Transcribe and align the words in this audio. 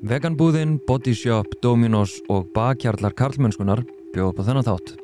Veganbúðin, 0.00 0.78
Bodyshop, 0.88 1.58
Dominos 1.60 2.14
og 2.32 2.46
bakhjarlar 2.54 3.12
karlmennskunar 3.12 3.82
bjóð 4.14 4.30
upp 4.32 4.40
á 4.40 4.44
þennan 4.48 4.64
þátt. 4.64 4.96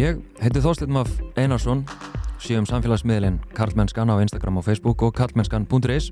Ég 0.00 0.24
heiti 0.40 0.64
Þorstein 0.64 0.96
Maff 0.96 1.20
Einarsson 1.36 1.84
síðum 2.40 2.66
samfélagsmiðlinn 2.68 3.38
Karlmennskan 3.56 4.10
á 4.10 4.16
Instagram 4.22 4.60
og 4.60 4.66
Facebook 4.66 5.02
og 5.04 5.14
karlmennskan.is 5.18 6.10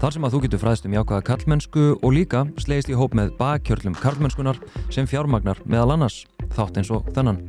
þar 0.00 0.14
sem 0.14 0.26
að 0.26 0.34
þú 0.34 0.40
getur 0.44 0.62
fræðst 0.62 0.88
um 0.88 0.96
jákvæða 0.96 1.26
karlmennsku 1.28 1.84
og 2.00 2.14
líka 2.14 2.44
slegist 2.62 2.92
í 2.92 2.98
hóp 2.98 3.16
með 3.18 3.34
bakkjörlum 3.40 3.96
karlmennskunar 3.98 4.60
sem 4.94 5.08
fjármagnar 5.10 5.62
meðal 5.64 5.96
annars 5.96 6.24
þátt 6.54 6.78
eins 6.80 6.92
og 6.94 7.08
þennan. 7.16 7.42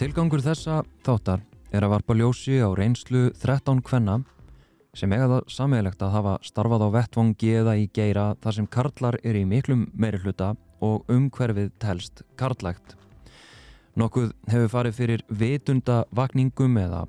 Tilgangur 0.00 0.40
þessa 0.40 0.80
þáttar 1.04 1.49
er 1.70 1.84
að 1.86 1.92
varpa 1.94 2.16
ljósi 2.18 2.58
á 2.58 2.68
reynslu 2.74 3.30
13 3.38 3.82
kvenna 3.86 4.20
sem 4.96 5.12
eiga 5.14 5.28
það 5.30 5.52
sammeilegt 5.54 6.00
að 6.02 6.14
hafa 6.16 6.32
starfað 6.42 6.86
á 6.86 6.88
vettvangi 6.96 7.52
eða 7.60 7.76
í 7.78 7.86
geira 7.94 8.32
þar 8.42 8.56
sem 8.56 8.66
karlar 8.66 9.18
er 9.22 9.38
í 9.38 9.44
miklum 9.46 9.86
meiri 9.94 10.18
hluta 10.24 10.56
og 10.82 11.06
umhverfið 11.12 11.70
telst 11.78 12.24
karlægt. 12.40 12.96
Nokkuð 13.94 14.32
hefur 14.50 14.72
farið 14.72 14.96
fyrir 14.96 15.24
vitunda 15.28 16.02
vakningum 16.14 16.78
eða 16.80 17.04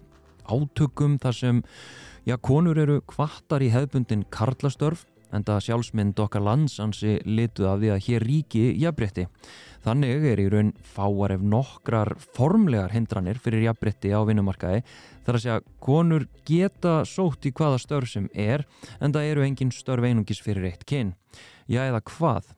átökum 0.45 1.17
þar 1.21 1.37
sem 1.37 1.63
já, 2.27 2.37
konur 2.37 2.77
eru 2.77 2.99
kvartar 3.09 3.63
í 3.65 3.71
hefbundin 3.73 4.25
karlastörf 4.29 5.07
en 5.31 5.45
það 5.47 5.65
sjálfsmynd 5.65 6.21
okkar 6.23 6.43
landsansi 6.45 7.17
lituð 7.25 7.69
af 7.71 7.81
því 7.81 7.91
að 7.93 8.03
hér 8.07 8.25
ríki 8.27 8.63
jafnbrytti. 8.81 9.27
Þannig 9.81 10.25
er 10.29 10.41
í 10.43 10.47
raun 10.53 10.71
fáar 10.85 11.33
ef 11.33 11.41
nokkrar 11.41 12.13
formlegar 12.35 12.93
hindranir 12.93 13.39
fyrir 13.41 13.65
jafnbrytti 13.65 14.13
á 14.13 14.21
vinnumarkaði 14.27 14.83
þar 15.25 15.37
að 15.37 15.43
segja 15.45 15.59
konur 15.81 16.27
geta 16.45 17.01
sótt 17.09 17.47
í 17.49 17.53
hvaða 17.57 17.81
störf 17.81 18.11
sem 18.13 18.29
er 18.33 18.67
en 18.99 19.13
það 19.13 19.29
eru 19.33 19.45
engin 19.47 19.73
störf 19.73 20.05
einungis 20.05 20.43
fyrir 20.43 20.69
eitt 20.69 20.85
kyn. 20.85 21.15
Já 21.65 21.87
eða 21.87 22.03
hvað? 22.05 22.53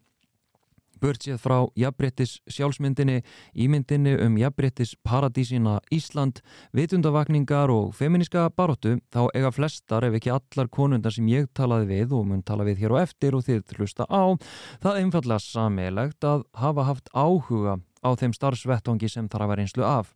Burt 1.03 1.25
séð 1.25 1.39
frá 1.43 1.57
jafnbrettis 1.75 2.37
sjálfsmyndinni, 2.47 3.19
ímyndinni 3.59 4.13
um 4.23 4.37
jafnbrettis 4.39 4.93
paradísina 5.03 5.79
Ísland, 5.91 6.39
vitundavakningar 6.71 7.71
og 7.73 7.91
feminiska 7.97 8.45
baróttu, 8.55 8.95
þá 9.11 9.27
eiga 9.35 9.51
flestar 9.51 10.07
ef 10.07 10.15
ekki 10.19 10.31
allar 10.31 10.69
konundar 10.71 11.11
sem 11.15 11.27
ég 11.27 11.49
talaði 11.57 11.89
við 11.91 12.15
og 12.15 12.27
mun 12.29 12.43
tala 12.47 12.67
við 12.67 12.85
hér 12.85 12.95
og 12.95 13.01
eftir 13.03 13.35
og 13.35 13.43
þið 13.49 13.75
hlusta 13.77 14.07
á, 14.07 14.39
það 14.79 14.91
er 14.93 15.01
einfallega 15.01 15.43
sammeilegt 15.43 16.29
að 16.29 16.45
hafa 16.61 16.87
haft 16.87 17.11
áhuga 17.11 17.81
á 17.99 18.09
þeim 18.19 18.37
starfsvettongi 18.37 19.11
sem 19.11 19.27
þarf 19.27 19.47
að 19.47 19.53
vera 19.53 19.65
einslu 19.67 19.87
af. 19.87 20.15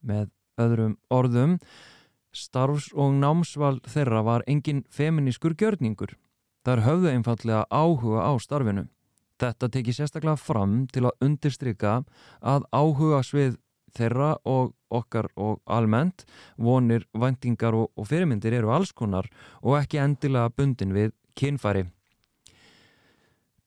Með 0.00 0.32
öðrum 0.60 0.96
orðum, 1.12 1.58
starfs- 2.32 2.92
og 2.96 3.12
námsval 3.20 3.80
þeirra 3.84 4.24
var 4.24 4.48
engin 4.48 4.84
feminískur 4.88 5.56
gjörningur. 5.60 6.16
Þar 6.64 6.84
höfðu 6.86 7.12
einfallega 7.12 7.66
áhuga 7.68 8.24
á 8.24 8.32
starfinu. 8.40 8.88
Þetta 9.42 9.68
tekið 9.74 9.96
sérstaklega 9.96 10.38
fram 10.38 10.84
til 10.92 11.08
að 11.08 11.24
undirstryka 11.26 11.96
að 12.46 12.66
áhuga 12.70 13.22
svið 13.26 13.56
þeirra 13.96 14.36
og 14.48 14.76
okkar 14.92 15.28
og 15.40 15.58
almennt 15.66 16.22
vonir, 16.56 17.08
vendingar 17.12 17.74
og, 17.76 17.90
og 17.98 18.06
fyrirmyndir 18.08 18.54
eru 18.56 18.70
allskonar 18.72 19.28
og 19.60 19.80
ekki 19.80 20.00
endilega 20.00 20.52
bundin 20.54 20.94
við 20.94 21.10
kynfæri. 21.38 21.88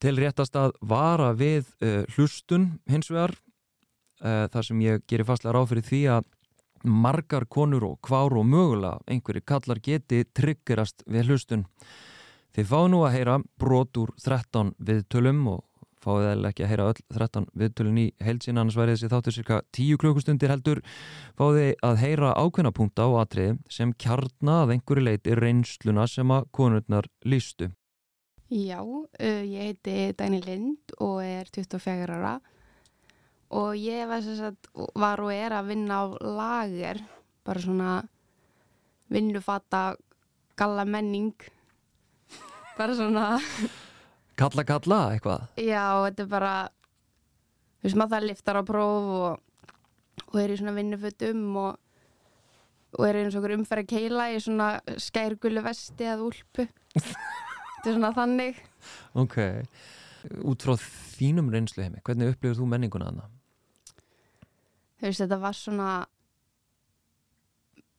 Til 0.00 0.16
réttast 0.20 0.56
að 0.56 0.74
vara 0.80 1.32
við 1.36 1.68
uh, 1.84 2.04
hlustun 2.16 2.76
hins 2.88 3.12
vegar 3.12 3.36
uh, 3.36 4.46
þar 4.52 4.66
sem 4.70 4.82
ég 4.84 5.04
gerir 5.08 5.28
fastlega 5.28 5.56
ráð 5.56 5.70
fyrir 5.74 5.88
því 5.90 6.02
að 6.16 6.32
margar 6.86 7.46
konur 7.50 7.84
og 7.90 7.96
kvár 8.04 8.36
og 8.36 8.48
mögulega 8.48 9.00
einhverju 9.10 9.44
kallar 9.44 9.80
geti 9.82 10.24
tryggerast 10.36 11.04
við 11.10 11.32
hlustun. 11.32 11.64
Þið 12.56 12.68
fáðu 12.70 12.88
nú 12.88 12.98
að 13.04 13.14
heyra 13.18 13.32
brot 13.60 13.98
úr 14.00 14.10
13 14.16 14.70
viðtölum 14.80 15.40
og 15.52 15.64
fáðu 16.00 16.28
eða 16.30 16.48
ekki 16.48 16.64
að 16.64 16.70
heyra 16.70 16.84
öll 16.88 17.00
13 17.12 17.46
viðtölun 17.60 17.98
í 18.00 18.04
heilsin 18.24 18.60
annars 18.60 18.78
værið 18.78 18.94
þessi 18.94 19.10
þáttur 19.12 19.34
cirka 19.36 19.58
10 19.76 19.98
klukkustundir 20.00 20.52
heldur. 20.54 20.78
Fáðu 21.36 21.66
að 21.84 21.98
heyra 22.00 22.30
ákveðna 22.32 22.72
punta 22.72 23.04
og 23.10 23.18
atrið 23.20 23.58
sem 23.68 23.92
kjarna 24.00 24.62
að 24.62 24.72
einhverju 24.72 25.04
leiti 25.04 25.36
reynsluna 25.36 26.06
sem 26.08 26.32
að 26.32 26.46
konurnar 26.56 27.08
lístu. 27.28 27.68
Já, 28.48 28.80
ég 29.20 29.74
heiti 29.74 29.96
Dæni 30.16 30.40
Lind 30.46 30.94
og 30.96 31.18
er 31.26 31.50
24 31.52 32.16
ára. 32.16 32.38
Og 33.52 33.76
ég 33.76 34.08
var, 34.08 34.24
sagt, 34.24 34.70
var 34.96 35.20
og 35.20 35.34
er 35.34 35.52
að 35.58 35.74
vinna 35.74 36.00
á 36.02 36.04
lager, 36.24 37.02
bara 37.44 37.60
svona 37.60 37.98
vinnufata 39.12 39.92
galla 40.56 40.86
menning, 40.88 41.36
bara 42.76 42.96
svona... 42.96 43.26
Kalla 44.36 44.66
kalla 44.68 45.00
eitthvað? 45.14 45.46
Já, 45.56 45.84
þetta 46.04 46.24
er 46.26 46.28
bara, 46.28 46.52
þú 47.80 47.88
veist 47.88 47.98
maður 47.98 48.14
það 48.14 48.26
liftar 48.30 48.60
á 48.60 48.62
próf 48.68 49.10
og, 49.16 49.76
og 50.26 50.40
er 50.42 50.52
í 50.52 50.58
svona 50.60 50.74
vinnufutum 50.76 51.44
og, 51.62 51.78
og 52.98 53.06
er 53.08 53.20
eins 53.22 53.32
og 53.32 53.40
okkur 53.40 53.56
umferð 53.56 53.88
keila 53.94 54.28
í 54.34 54.42
svona 54.44 54.74
skærgullu 55.00 55.64
vesti 55.64 56.04
eða 56.04 56.26
úlpu. 56.28 56.68
þetta 56.96 57.88
er 57.88 57.96
svona 57.96 58.12
þannig 58.16 58.60
ok, 59.16 59.38
út 60.44 60.68
frá 60.68 60.76
þínum 61.16 61.48
reynslu 61.54 61.86
heimi, 61.86 62.04
hvernig 62.04 62.34
upplifir 62.34 62.60
þú 62.60 62.68
menninguna 62.74 63.08
þannig? 63.08 63.32
þú 64.96 65.08
veist 65.08 65.24
þetta 65.24 65.40
var 65.40 65.56
svona 65.56 65.90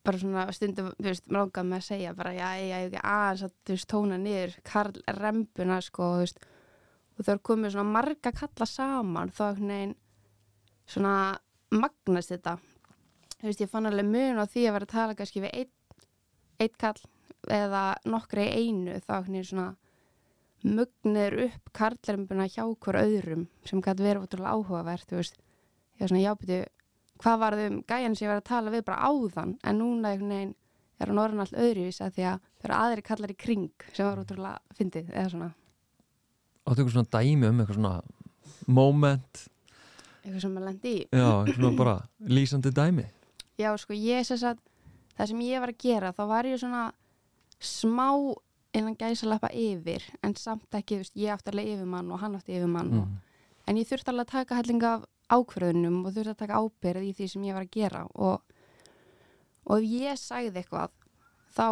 bara 0.08 0.22
svona 0.22 0.46
stundum 0.56 0.92
þú 0.96 1.08
veist, 1.10 1.26
mér 1.28 1.42
langaði 1.42 1.70
með 1.70 1.82
að 1.82 1.88
segja 1.88 2.14
bara 2.18 2.36
já, 2.36 2.48
ég 2.62 2.74
hef 2.74 2.88
ekki 2.88 3.04
aðeins 3.12 3.44
að 3.48 3.56
þú 3.68 3.76
veist, 3.76 3.90
tóna 3.92 4.20
niður 4.22 4.56
Karl 4.68 5.02
rempuna 5.20 5.80
sko 5.84 6.12
þú 6.14 6.24
veist, 6.24 6.46
og 7.18 7.26
það 7.26 7.34
er 7.34 7.44
komið 7.50 7.76
svona 7.76 7.96
marga 7.98 8.34
kalla 8.42 8.70
saman 8.70 9.34
þá 9.36 9.44
er 9.50 9.64
neginn 9.72 9.96
svona 10.88 11.16
magnast 11.76 12.32
þetta. 12.32 12.56
Þú 13.38 13.50
veist, 13.50 13.64
ég 13.64 13.72
fann 13.72 13.90
alveg 13.90 14.08
mun 14.08 14.40
á 14.42 14.46
því 14.48 14.64
að 14.68 14.78
vera 14.78 14.88
að 14.88 14.94
tala 14.94 15.18
kannski 15.18 15.44
við 15.44 15.58
eitt, 15.64 16.06
eitt 16.64 16.78
kall 16.80 17.02
eða 17.54 17.84
nokkra 18.08 18.46
í 18.48 18.64
einu 18.64 18.98
þá 19.04 19.14
er 19.20 19.30
neginn 19.34 19.50
svona 19.52 19.68
mugnir 20.68 21.36
upp 21.46 21.70
karlrempuna 21.78 22.48
hjá 22.50 22.64
hver 22.66 22.98
öðrum 23.04 23.46
sem 23.68 23.82
gæti 23.84 24.04
verið 24.04 24.26
ótrúlega 24.26 24.56
áhugavert 24.56 25.10
þú 25.10 25.20
veist, 25.20 25.38
ég 25.98 26.02
var 26.02 26.12
svona 26.12 26.24
jábyrtu 26.24 26.58
hvað 27.22 27.42
var 27.44 27.58
þau 27.58 27.68
um 27.68 27.82
gæjan 27.90 28.16
sem 28.16 28.26
ég 28.28 28.32
var 28.32 28.42
að 28.42 28.50
tala 28.50 28.74
við 28.74 28.86
bara 28.88 29.10
áðan 29.10 29.58
en 29.64 29.80
núna 29.82 30.14
veginn 30.16 30.54
er 30.98 31.12
hann 31.12 31.22
orðin 31.22 31.44
allt 31.44 31.58
öðruvís 31.58 32.00
að 32.02 32.16
því 32.16 32.26
að 32.32 32.40
það 32.48 32.70
eru 32.70 32.78
aðri 32.78 33.06
kallar 33.10 33.34
í 33.34 33.38
kring 33.38 33.86
sem 33.94 34.08
var 34.08 34.22
útrúlega 34.22 34.78
fyndið 34.78 35.12
eða 35.14 35.34
svona. 35.34 35.50
Áttu 36.68 36.82
eitthvað 36.82 36.96
svona 36.96 37.14
dæmi 37.18 37.52
um 37.52 37.62
eitthvað 37.62 37.80
svona 37.80 37.94
moment. 38.80 39.44
Eitthvað 40.24 40.42
sem 40.44 40.56
maður 40.56 40.68
lendi 40.72 40.94
í. 40.94 41.04
Já, 41.12 41.28
eitthvað 41.28 41.60
svona 41.60 41.78
bara 41.78 41.98
lýsandi 42.38 42.74
dæmi. 42.76 43.06
Já, 43.58 43.70
sko, 43.82 43.98
ég 43.98 44.26
sess 44.28 44.46
að 44.46 44.60
það 45.18 45.32
sem 45.32 45.46
ég 45.48 45.64
var 45.64 45.74
að 45.74 45.86
gera 45.86 46.14
þá 46.14 46.24
var 46.30 46.50
ég 46.50 46.62
svona 46.62 46.84
smá 47.64 48.10
innan 48.78 48.98
gæsalappa 49.00 49.50
yfir 49.56 50.04
en 50.26 50.36
samt 50.38 50.74
ekki, 50.78 50.98
þú 50.98 51.04
veist, 51.04 51.16
ég 51.18 51.34
átti 51.34 51.54
alveg 51.54 51.72
yfirmann 51.74 52.12
og 52.14 52.22
hann 52.22 52.36
átti 52.38 52.58
yfirmann 52.58 52.92
mm. 52.92 53.00
og, 53.02 53.46
en 53.68 53.80
ég 53.80 53.88
þurfti 53.90 54.14
alveg 54.14 54.28
að 54.28 54.34
taka 54.36 54.60
hellinga 54.60 54.92
af 54.98 55.08
ákverðunum 55.34 56.00
og 56.06 56.16
þurfti 56.16 56.34
að 56.34 56.42
taka 56.42 56.62
ábyrð 56.64 57.08
í 57.10 57.14
því 57.18 57.28
sem 57.34 57.46
ég 57.48 57.58
var 57.58 57.68
að 57.68 57.76
gera. 57.76 58.04
Og, 58.16 58.42
og 59.68 59.78
ef 59.78 59.88
ég 59.92 60.20
sagði 60.22 60.62
eitthvað 60.62 60.94
þá 61.58 61.68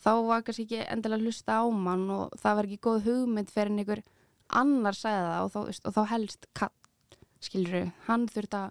þá 0.00 0.12
var 0.26 0.44
kannski 0.44 0.66
ekki 0.66 0.82
endilega 0.88 1.26
hlusta 1.26 1.60
á 1.60 1.64
mann 1.68 2.08
og 2.14 2.36
það 2.40 2.58
var 2.58 2.68
ekki 2.68 2.84
góð 2.86 3.00
hugmynd 3.08 3.52
fyrir 3.52 3.72
einhver 3.74 4.02
annar 4.60 4.96
sagði 4.96 5.24
það 5.26 5.46
og 5.46 5.50
þá, 5.54 5.80
og 5.88 5.96
þá 5.96 6.02
helst 6.14 6.46
skilur 7.40 7.90
hann 8.06 8.28
þurfti 8.28 8.60
að 8.60 8.70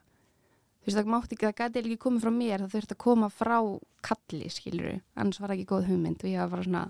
þú 0.80 0.88
veist 0.88 0.98
það 0.98 1.12
mátti 1.14 1.36
ekki, 1.36 1.46
það 1.46 1.60
gæti 1.60 1.84
ekki 1.84 2.00
komið 2.06 2.26
frá 2.26 2.34
mér 2.34 2.64
það 2.64 2.74
þurfti 2.76 2.96
að 2.96 3.04
koma 3.06 3.30
frá 3.34 3.58
kalli 4.06 4.50
skilur 4.54 4.98
annars 5.16 5.42
var 5.44 5.54
ekki 5.56 5.70
góð 5.70 5.90
hugmynd 5.92 6.26
og 6.26 6.32
ég 6.32 6.42
var 6.42 6.54
bara 6.54 6.66
svona 6.68 6.84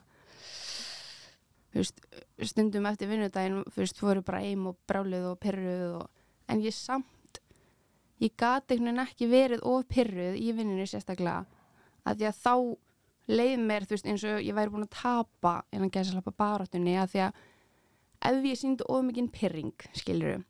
þú 1.69 1.81
veist, 1.81 2.01
stundum 2.51 2.87
eftir 2.89 3.11
vinnudaginn 3.11 3.65
þú 3.67 3.83
veist, 3.83 3.99
fóru 3.99 4.23
bara 4.25 4.43
eim 4.45 4.69
og 4.71 4.79
brálið 4.89 5.27
og 5.33 5.39
perruð 5.43 5.99
og 5.99 6.07
en 6.49 6.61
ég 6.65 6.75
samt 6.75 7.41
ég 8.19 8.35
gati 8.35 8.75
einhvern 8.75 8.91
veginn 8.91 9.05
ekki 9.05 9.29
verið 9.31 9.63
of 9.69 9.87
pyrruð 9.87 10.37
í 10.39 10.51
vinninu 10.55 10.87
sérstaklega. 10.89 11.45
Að 12.03 12.19
því 12.19 12.29
að 12.29 12.39
þá 12.43 12.53
leið 13.29 13.63
mér, 13.69 13.85
þú 13.85 13.95
veist, 13.95 14.09
eins 14.09 14.25
og 14.27 14.41
ég 14.43 14.57
væri 14.57 14.73
búin 14.73 14.87
að 14.87 14.95
tapa 14.97 15.53
innan 15.71 15.91
gæsa 15.93 16.15
slappa 16.15 16.33
baráttunni 16.33 16.97
að 16.97 17.13
því 17.13 17.25
að 17.27 17.43
ef 18.29 18.47
ég 18.49 18.59
síndi 18.59 18.87
of 18.89 19.05
mikinn 19.05 19.29
pyrring, 19.31 19.85
skilur 19.95 20.41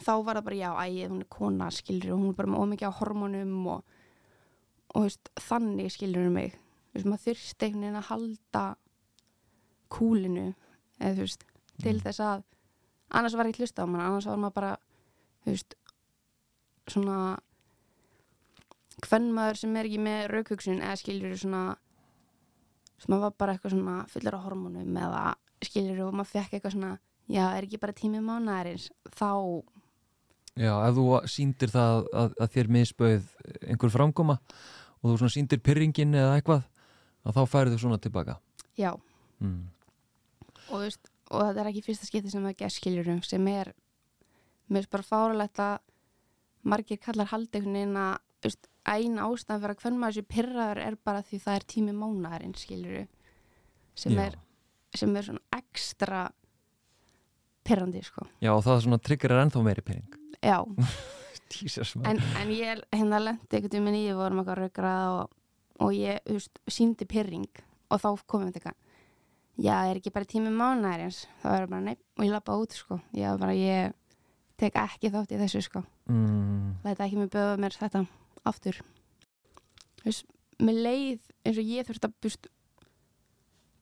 þá 0.00 0.12
var 0.24 0.38
það 0.38 0.46
bara, 0.46 0.58
já, 0.60 0.70
æ, 0.78 1.08
hún 1.10 1.24
er 1.24 1.30
kona, 1.32 1.70
skilur 1.74 2.14
hún 2.14 2.30
er 2.30 2.36
bara 2.38 2.52
með 2.52 2.62
of 2.62 2.70
mikið 2.70 2.92
á 2.92 2.98
hormónum 3.00 3.66
og, 3.74 3.96
og 4.94 5.06
veist, 5.08 5.32
þannig 5.48 5.92
skilur 5.92 6.30
mig, 6.32 6.54
þú 6.92 6.98
veist, 6.98 7.10
maður 7.10 7.24
þurfti 7.26 7.66
einhvern 7.66 7.84
veginn 7.84 8.00
að 8.00 8.08
halda 8.08 8.64
kúlinu, 9.92 10.46
eða 11.00 11.18
þú 11.18 11.26
veist 11.26 11.46
til 11.82 11.98
þess 12.04 12.24
að, 12.24 12.46
annars 13.18 13.36
var 13.36 13.50
ég 13.50 13.60
hlusta 13.60 13.84
á 13.84 13.86
mann 13.88 14.04
annars 14.04 14.28
var 14.30 14.40
maður 14.40 14.58
bara, 14.60 14.72
þú 15.42 15.54
veist 15.54 15.76
svona 16.90 17.18
hvern 19.02 19.30
maður 19.34 19.62
sem 19.62 19.76
er 19.78 19.88
ekki 19.88 20.02
með 20.02 20.26
raukhugsun 20.32 20.82
eða 20.82 20.98
skilur 21.00 21.38
svona 21.38 21.62
sem 23.02 23.10
maður 23.10 23.24
var 23.26 23.38
bara 23.40 23.54
eitthvað 23.56 23.74
svona 23.74 23.96
fullur 24.12 24.36
á 24.38 24.44
hormónum 24.44 24.98
eða 25.04 25.22
skilur 25.62 26.04
og 26.06 26.16
maður 26.18 26.32
fekk 26.36 26.56
eitthvað 26.56 26.76
svona 26.76 26.92
já, 27.30 27.44
er 27.56 27.66
ekki 27.66 27.80
bara 27.82 27.96
tími 27.96 28.22
mánaðarins 28.22 28.90
þá, 29.10 29.30
Já, 30.52 30.74
ef 30.84 30.96
þú 30.98 31.04
sýndir 31.32 31.70
það 31.72 32.06
að, 32.12 32.34
að 32.44 32.50
þér 32.52 32.70
misbauð 32.76 33.28
einhver 33.64 33.92
framkoma 33.94 34.34
og 35.00 35.06
þú 35.06 35.14
svona 35.22 35.34
sýndir 35.36 35.62
pyrringin 35.64 36.18
eða 36.18 36.34
eitthvað 36.36 36.66
að 37.22 37.38
þá 37.38 37.42
færið 37.54 37.76
þú 37.76 37.78
svona 37.86 38.00
tilbaka 38.02 38.36
já 38.78 38.90
mm. 39.40 39.62
og, 40.68 40.76
veist, 40.82 41.08
og 41.30 41.46
þetta 41.46 41.62
er 41.62 41.70
ekki 41.72 41.84
fyrsta 41.86 42.08
skipti 42.08 42.34
sem 42.34 42.44
það 42.44 42.58
gerð 42.60 42.76
skiljurum 42.76 43.22
sem 43.26 43.48
er 43.52 43.72
mér 44.68 44.86
er 44.86 44.92
bara 44.92 45.06
fáralegt 45.06 45.62
að 45.62 45.78
margir 46.62 47.00
kallar 47.02 47.30
haldi 47.32 47.58
einhvern 47.58 47.78
veginn 47.78 47.98
að 47.98 48.14
þú 48.42 48.50
veist, 48.50 48.68
ein 48.92 49.18
ástæðan 49.22 49.62
fyrir 49.62 49.74
að 49.74 49.82
hvern 49.82 49.98
maður 50.02 50.16
þessi 50.16 50.30
pyrraður 50.34 50.80
er 50.82 50.96
bara 51.06 51.24
því 51.26 51.40
það 51.42 51.58
er 51.58 51.66
tími 51.72 51.94
mánaðarinn 51.96 52.54
skiljuru 52.58 53.02
sem, 53.94 54.14
Já. 54.14 54.22
er, 54.26 54.38
sem 54.98 55.16
er 55.16 55.28
svona 55.28 55.58
ekstra 55.58 56.22
pyrrandi 57.62 58.02
sko. 58.02 58.26
Já, 58.42 58.50
og 58.56 58.62
það 58.66 58.80
svona 58.86 59.02
trigger 59.02 59.34
er 59.34 59.44
ennþá 59.44 59.62
meiri 59.66 59.84
pyrring 59.86 60.16
já, 60.42 60.58
en, 62.10 62.22
en 62.40 62.54
ég 62.54 62.82
hérna 62.90 63.20
lendi 63.22 63.58
einhvern 63.58 63.86
veginn 63.86 64.00
í, 64.00 64.06
við 64.08 64.18
vorum 64.18 64.42
eitthvað 64.42 64.62
raukrað 64.62 65.18
og, 65.18 65.36
og 65.86 65.94
ég, 65.94 66.22
veist, 66.26 66.62
síndi 66.66 67.06
pyrring 67.06 67.62
og 67.92 68.02
þá 68.02 68.08
komum 68.26 68.50
við 68.50 68.58
eitthvað 68.58 68.78
já, 69.62 69.76
er 69.86 70.00
ekki 70.00 70.14
bara 70.14 70.28
tími 70.28 70.50
mánaðarins? 70.50 71.26
Þá 71.42 71.48
er 71.54 71.66
bara 71.70 71.84
nei, 71.86 71.96
og 72.18 72.26
ég 72.26 72.32
lappa 72.32 72.56
út 72.58 72.74
sko. 72.74 72.98
Ég 73.14 73.28
var 73.34 73.42
bara, 73.44 73.54
ég 73.56 73.92
tek 74.62 74.78
ekki 74.80 75.10
þátt 75.12 75.34
í 75.34 75.40
þessu 75.42 75.62
sko. 75.66 75.84
Mm, 76.10 76.80
þetta 76.86 77.06
ekki 77.06 77.20
með 77.20 77.30
böða 77.36 77.60
mér 77.62 77.76
þetta 77.78 78.02
aftur. 78.48 78.80
Þú 80.00 80.08
veist, 80.08 80.26
með 80.62 80.82
leið 80.86 81.30
eins 81.42 81.60
og 81.62 81.70
ég 81.72 81.88
þurfti 81.88 82.08
að 82.08 82.18
búst 82.24 82.50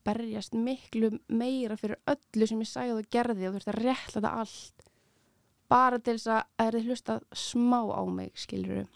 berjast 0.09 0.56
miklu 0.56 1.11
meira 1.29 1.77
fyrir 1.77 2.00
öllu 2.09 2.49
sem 2.49 2.62
ég 2.65 2.71
sagði 2.71 2.97
og 2.97 3.11
gerði 3.12 3.49
og 3.49 3.56
þurfti 3.56 3.75
að 3.75 3.82
rétta 3.85 4.17
þetta 4.17 4.35
allt. 4.43 4.87
Bara 5.71 6.00
til 6.00 6.17
þess 6.17 6.32
að 6.35 6.43
það 6.59 6.81
er 6.81 6.88
hlusta 6.88 7.21
smá 7.37 7.81
á 7.94 8.03
mig, 8.11 8.32
skilur 8.35 8.88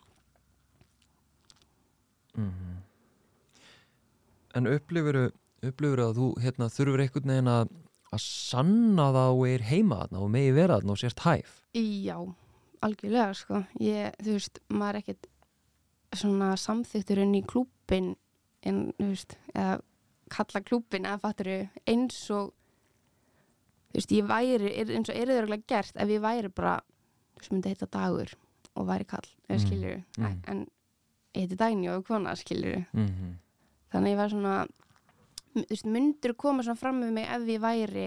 mm. 2.35 2.73
En 4.59 4.71
upplifur 4.71 5.19
upplifur 5.69 6.03
að 6.03 6.19
þú 6.19 6.29
hérna, 6.43 6.69
þurfur 6.73 7.03
einhvern 7.05 7.33
veginn 7.33 7.51
að, 7.51 7.73
að 8.14 8.25
sanna 8.25 9.11
það 9.14 9.37
og 9.37 9.44
er 9.50 9.66
heima 9.69 10.00
þarna 10.02 10.25
og 10.25 10.32
megi 10.34 10.56
vera 10.56 10.78
þarna 10.78 10.96
og 10.96 11.00
sérst 11.02 11.25
hæf 11.26 11.61
Já, 11.75 12.19
algjörlega 12.87 13.34
sko 13.38 13.62
ég, 13.82 14.14
þú 14.22 14.37
veist, 14.37 14.61
maður 14.69 14.99
er 14.99 15.02
ekkert 15.02 15.31
svona 16.14 16.52
samþyktur 16.61 17.22
inn 17.25 17.34
í 17.34 17.43
klúbin 17.46 18.14
en, 18.64 18.93
þú 18.99 19.11
veist, 19.11 19.37
eða 19.55 19.81
kalla 20.34 20.62
klúbin 20.64 21.08
eða 21.08 21.22
fatturu 21.22 21.58
eins 21.90 22.20
og 22.34 22.52
þú 23.90 23.99
veist, 23.99 24.14
ég 24.14 24.31
væri 24.31 24.70
er, 24.70 24.94
eins 24.94 25.11
og 25.11 25.19
er 25.19 25.31
það 25.31 25.43
örgulega 25.43 25.69
gert 25.75 26.00
ef 26.00 26.14
ég 26.14 26.25
væri 26.25 26.52
bara 26.55 26.78
sem 27.43 27.56
myndi 27.56 27.75
heita 27.75 27.90
dagur 27.90 28.32
og 28.75 28.88
væri 28.88 29.06
kall, 29.06 29.26
eða 29.49 29.58
Mm, 29.58 29.66
skilur 29.66 30.00
mm. 30.19 30.38
en 30.49 30.66
heiti 31.34 31.58
Dagný 31.58 31.90
og 31.93 32.06
kona 32.06 32.34
skilur 32.34 32.84
mm 32.93 33.06
-hmm. 33.06 33.34
þannig 33.93 34.12
ég 34.12 34.16
var 34.16 34.31
svona 34.31 34.66
þú 34.66 34.66
veist, 34.66 34.84
myndur 35.87 36.35
koma 36.37 36.65
svona 36.67 36.79
fram 36.81 37.01
með 37.03 37.12
mig 37.19 37.29
ef 37.31 37.49
ég 37.49 37.62
væri 37.62 38.06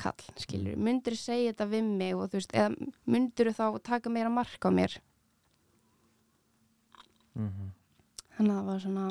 kall, 0.00 0.24
skilur 0.40 0.78
myndur 0.80 1.16
segja 1.18 1.52
þetta 1.52 1.66
við 1.70 1.88
mig 1.88 2.16
og 2.16 2.30
þú 2.30 2.38
veist, 2.38 2.54
eða 2.56 2.90
myndur 3.10 3.52
þá 3.56 3.64
taka 3.84 4.12
meira 4.12 4.32
mark 4.32 4.64
á 4.64 4.70
mér. 4.72 4.98
Mhm. 7.34 7.72
þannig 8.36 8.52
að 8.52 8.58
það 8.58 8.66
var 8.66 8.80
svona 8.80 9.04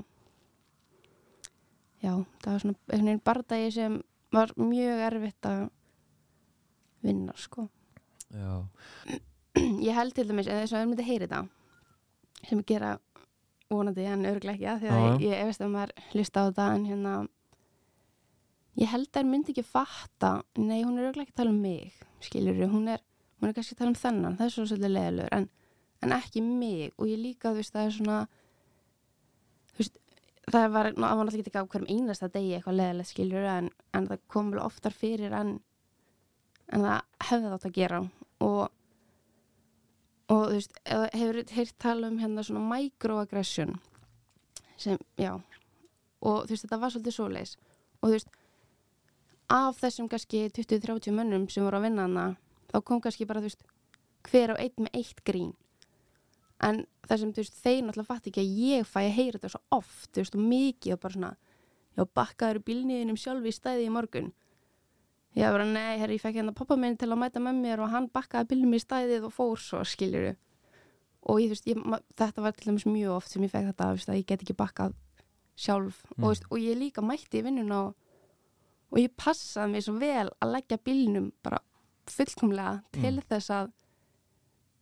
já, 2.04 2.14
það 2.42 2.52
var 2.52 2.60
svona 2.64 2.76
einhvern 2.76 3.06
veginn 3.06 3.22
bardagi 3.24 3.72
sem 3.72 4.04
var 4.32 4.54
mjög 4.58 5.04
erfitt 5.08 5.46
að 5.46 5.70
vinna, 7.02 7.34
sko. 7.38 7.70
Já, 8.30 8.68
ég 9.88 9.96
held 9.96 10.14
til 10.14 10.28
dæmis, 10.28 10.48
eða 10.48 10.66
þess 10.66 10.74
að 10.74 10.82
það 10.82 10.90
myndi 10.90 11.08
heyri 11.08 11.28
þetta 11.28 11.42
sem 12.50 12.64
gera 12.64 12.92
vonandi 13.70 14.06
en 14.10 14.26
örglega 14.30 14.56
ekki 14.56 14.70
að 14.70 14.82
því 14.82 14.90
að 14.90 15.00
já. 15.00 15.10
ég, 15.10 15.22
ég 15.30 15.50
veist 15.50 15.64
að 15.64 15.72
maður 15.76 15.94
hlusta 16.14 16.42
á 16.42 16.48
þetta 16.50 16.66
en 16.74 16.88
hérna 16.90 17.14
ég 18.80 18.92
held 18.94 19.08
að 19.08 19.16
það 19.20 19.30
myndi 19.30 19.54
ekki 19.54 19.66
fatta 19.68 20.34
nei, 20.58 20.82
hún 20.82 20.98
er 20.98 21.10
örglega 21.10 21.28
ekki 21.28 21.36
að 21.36 21.42
tala 21.42 21.54
um 21.54 21.62
mig 21.64 22.04
skilur 22.26 22.60
hún 22.74 22.92
er, 22.96 23.06
hún 23.40 23.50
er 23.50 23.56
kannski 23.58 23.78
að 23.78 23.82
tala 23.84 23.94
um 23.94 24.02
þennan 24.04 24.38
það 24.40 24.46
er 24.48 24.56
svo 24.56 24.68
svolítið 24.70 24.94
leðilegur 24.96 25.38
en, 25.38 25.48
en 26.06 26.18
ekki 26.20 26.44
mig 26.46 26.94
og 26.98 27.10
ég 27.10 27.22
líka, 27.22 27.52
þú 27.52 27.62
veist, 27.62 27.76
það 27.76 27.88
er 27.88 27.98
svona 28.00 28.20
þú 29.70 29.84
veist 29.84 29.98
það 30.50 30.70
var, 30.74 30.92
ná, 30.96 31.06
það 31.06 31.18
var 31.20 31.30
náttúrulega 31.30 31.52
ekki 31.52 31.62
á 31.62 31.72
hverjum 31.74 31.90
einasta 31.94 32.32
degi 32.34 32.54
eitthvað 32.58 32.80
leðilegt 32.80 33.14
skilur 33.14 33.50
en, 33.54 33.74
en 33.94 34.10
það 34.10 34.24
kom 34.34 34.54
vel 34.54 34.64
oftar 34.66 34.96
fyrir 34.96 35.36
en 35.38 35.58
en 36.74 36.86
það 36.86 37.28
hefði 37.30 37.54
þátt 37.54 37.68
að 37.70 37.76
gera 37.78 38.02
og 38.46 38.60
og 40.30 40.44
þú 40.50 40.58
veist, 40.58 40.76
hefur 40.86 41.40
heyrt 41.56 41.78
tala 41.82 42.10
um 42.10 42.20
hérna 42.22 42.44
svona 42.46 42.62
microaggression 42.70 43.80
sem, 44.80 45.00
já. 45.20 45.34
Og 46.22 46.46
þú 46.46 46.54
veist, 46.54 46.66
þetta 46.66 46.80
var 46.80 46.94
svolítið 46.94 47.16
svoleiðis. 47.16 47.56
Og 48.00 48.10
þú 48.10 48.14
veist, 48.16 48.30
af 49.50 49.80
þessum 49.82 50.10
kannski 50.12 50.46
20-30 50.56 51.16
mönnum 51.16 51.50
sem 51.50 51.66
voru 51.66 51.80
að 51.80 51.88
vinna 51.90 52.06
hana 52.06 52.28
þá 52.70 52.78
kom 52.86 53.02
kannski 53.02 53.28
bara, 53.28 53.42
þú 53.42 53.50
veist 53.50 53.66
hver 54.30 54.54
á 54.54 54.56
einn 54.62 54.86
með 54.86 55.00
eitt 55.02 55.24
grín. 55.26 55.54
En 56.64 56.84
það 57.08 57.22
sem, 57.24 57.34
þú 57.34 57.44
veist, 57.44 57.62
þeir 57.64 57.82
náttúrulega 57.88 58.12
fatt 58.12 58.30
ekki 58.30 58.44
að 58.44 58.58
ég 58.68 58.88
fæ 58.88 59.00
að 59.02 59.16
heyra 59.18 59.40
þetta 59.40 59.54
svo 59.56 59.62
oft 59.80 60.12
þú 60.12 60.24
veist, 60.24 60.38
og 60.38 60.50
mikið 60.54 60.96
og 60.96 61.02
bara 61.04 61.18
svona 61.18 61.32
já, 61.96 62.04
bakkaður 62.20 62.62
bílniðinum 62.68 63.20
sjálf 63.20 63.48
í 63.48 63.56
stæði 63.56 63.88
í 63.88 63.94
morgun 63.96 64.32
ég 65.38 65.44
var 65.46 65.58
bara, 65.60 65.66
nei, 65.70 65.98
herri, 66.02 66.18
ég 66.18 66.22
fekk 66.24 66.40
hérna 66.40 66.54
pappa 66.58 66.76
minn 66.80 66.98
til 66.98 67.10
að 67.12 67.20
mæta 67.22 67.40
með 67.44 67.60
mér 67.64 67.84
og 67.86 67.90
hann 67.94 68.08
bakkaði 68.14 68.50
bílnum 68.54 68.74
í 68.76 68.80
stæðið 68.82 69.28
og 69.30 69.34
fór 69.36 69.60
svo, 69.62 69.84
skiljuru 69.86 70.36
og 71.30 71.40
ég, 71.42 71.50
þú 71.52 71.54
veist, 71.54 71.68
ég, 71.68 72.02
þetta 72.18 72.42
var 72.46 72.56
til 72.56 72.70
dæmis 72.72 72.86
mjög 72.88 73.16
oft 73.18 73.30
sem 73.34 73.44
ég 73.44 73.52
fekk 73.52 73.70
þetta, 73.74 73.90
þú 73.92 73.98
veist, 74.00 74.10
að 74.10 74.20
ég 74.22 74.26
get 74.32 74.44
ekki 74.46 74.56
bakkað 74.58 74.94
sjálf. 75.60 75.98
Mm. 76.18 76.24
og, 76.24 76.38
og 76.50 76.58
ég 76.64 76.78
líka 76.80 77.02
mætti 77.04 77.42
í 77.42 77.44
vinnuna 77.44 77.82
og, 77.90 77.96
og 78.94 79.02
ég 79.02 79.12
passaði 79.20 79.74
mig 79.74 79.84
svo 79.86 79.98
vel 80.00 80.30
að 80.40 80.54
leggja 80.56 80.78
bílnum 80.88 81.32
bara 81.44 81.60
fullkomlega 82.10 82.80
til 82.96 83.20
Mm. 83.20 83.24
þess 83.30 83.50
að 83.54 83.72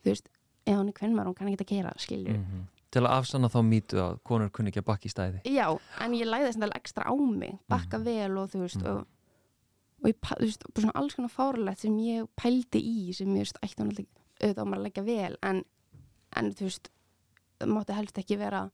þú 0.05 0.11
veist, 0.13 0.29
ef 0.67 0.77
hún 0.77 0.87
er 0.91 0.93
kvenmar 0.95 1.25
hún 1.27 1.35
kann 1.35 1.49
ekki 1.51 1.65
að 1.65 1.71
gera, 1.75 1.93
skilju 1.99 2.37
mm 2.39 2.65
Til 2.87 3.01
að 3.03 3.17
afsanna 3.17 3.49
þá 3.51 3.57
mýtu 3.67 3.97
að 3.99 4.13
konur 4.23 4.49
kunni 4.49 4.71
ekki 4.71 4.79
að 4.79 4.85
bakka 4.87 5.09
í 5.09 5.11
stæði 5.11 5.41
Já, 5.51 5.65
en 5.99 6.13
ég 6.15 6.23
læði 6.29 6.45
þess 6.47 6.59
og 9.97 10.07
þú 10.07 10.11
ég, 10.11 10.17
þú 10.27 10.45
veist, 10.45 10.63
bara 10.73 10.85
svona 10.85 10.99
alls 11.01 11.15
konar 11.17 11.33
fárlegt 11.33 11.79
sem 11.83 11.97
ég 11.99 12.27
pældi 12.35 12.81
í 12.81 13.13
sem 13.17 13.33
ég 13.35 13.45
veist, 13.45 13.59
ætti 13.61 13.81
hún 13.81 13.91
alltaf 13.91 14.05
auðvitað 14.37 14.63
á 14.63 14.69
maður 14.69 14.79
að 14.79 14.85
leggja 14.87 15.03
vel 15.03 15.37
en, 15.41 15.63
en 16.37 16.51
þú 16.53 16.67
veist 16.67 16.89
það 17.57 17.71
mátti 17.73 17.97
helst 17.97 18.17
ekki 18.21 18.37
vera 18.37 18.69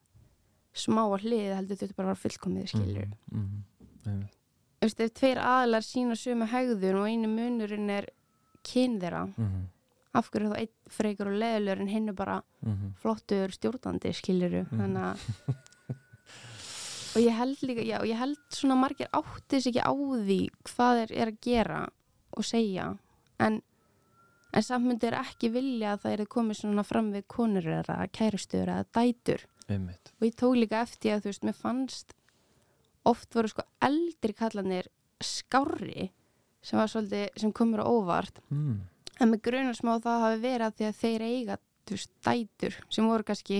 smá 0.73 1.03
á 1.05 1.15
hlið 1.21 1.53
heldur 1.55 1.77
þetta 1.77 1.95
bara 1.95 2.07
að 2.07 2.13
vera 2.13 2.23
fullkomið 2.23 2.67
skilur 2.73 3.11
mm 3.31 3.45
-hmm. 4.05 4.25
þú 4.81 4.87
veist, 4.87 4.99
ef 4.99 5.13
tveir 5.13 5.37
aðlar 5.37 5.83
sína 5.83 6.15
sömu 6.15 6.45
hegðun 6.45 6.99
og 6.99 7.07
einu 7.07 7.27
munurinn 7.27 7.89
er 7.89 8.09
kyn 8.63 8.99
þeirra, 8.99 9.27
Mm 9.37 9.69
af 10.13 10.29
hverju 10.29 10.49
er 10.49 10.53
þá 10.53 10.59
einn 10.61 10.91
frekar 10.93 11.29
og 11.31 11.37
leðilegur 11.41 11.81
en 11.81 11.87
hinn 11.87 12.09
er 12.09 12.13
bara 12.13 12.43
-hmm. 12.63 12.93
flottur 13.01 13.51
stjórnandi 13.51 14.13
skiluru 14.13 14.63
Mhm. 14.63 14.79
þannig 14.79 15.03
að 15.03 15.17
og 17.13 17.19
ég 17.21 17.35
held 17.37 17.61
líka, 17.67 17.83
já, 17.85 17.99
ég 18.07 18.17
held 18.17 18.39
svona 18.53 18.77
margir 18.79 19.11
áttis 19.13 19.67
ekki 19.69 19.83
á 19.85 19.93
því 19.93 20.39
hvað 20.69 21.03
er, 21.03 21.13
er 21.13 21.31
að 21.33 21.39
gera 21.45 21.83
og 22.33 22.47
segja. 22.47 22.87
En, 23.43 23.59
en 24.53 24.65
samt 24.65 24.87
myndir 24.89 25.15
ekki 25.17 25.51
vilja 25.53 25.93
að 25.93 26.05
það 26.05 26.15
er 26.15 26.31
komið 26.35 26.61
svona 26.61 26.85
fram 26.87 27.11
við 27.13 27.27
konur 27.29 27.69
eða 27.79 27.99
kærustur 28.15 28.65
eða 28.65 28.87
dætur. 28.95 29.45
Einmitt. 29.69 30.13
Og 30.19 30.27
ég 30.27 30.35
tók 30.39 30.57
líka 30.57 30.81
eftir 30.83 31.15
að 31.15 31.25
þú 31.25 31.31
veist, 31.31 31.45
mér 31.47 31.59
fannst 31.59 32.15
oft 33.07 33.35
voru 33.35 33.51
sko 33.51 33.65
eldri 33.83 34.35
kallanir 34.35 34.89
skárri 35.23 36.09
sem 36.63 36.79
var 36.79 36.89
svolítið, 36.91 37.29
sem 37.39 37.51
komur 37.55 37.83
á 37.83 37.87
óvart. 37.87 38.39
Mm. 38.49 38.87
en 39.19 39.29
með 39.29 39.43
grunar 39.45 39.75
smá 39.77 39.99
það 40.01 40.23
hafi 40.23 40.39
verið 40.41 40.65
að 40.65 40.77
því 40.77 40.85
að 40.87 40.99
þeir 40.99 41.23
eiga 41.27 41.57
þú 41.83 41.97
veist, 41.97 42.11
dætur 42.25 42.77
sem 42.89 43.07
voru 43.07 43.27
kannski 43.27 43.59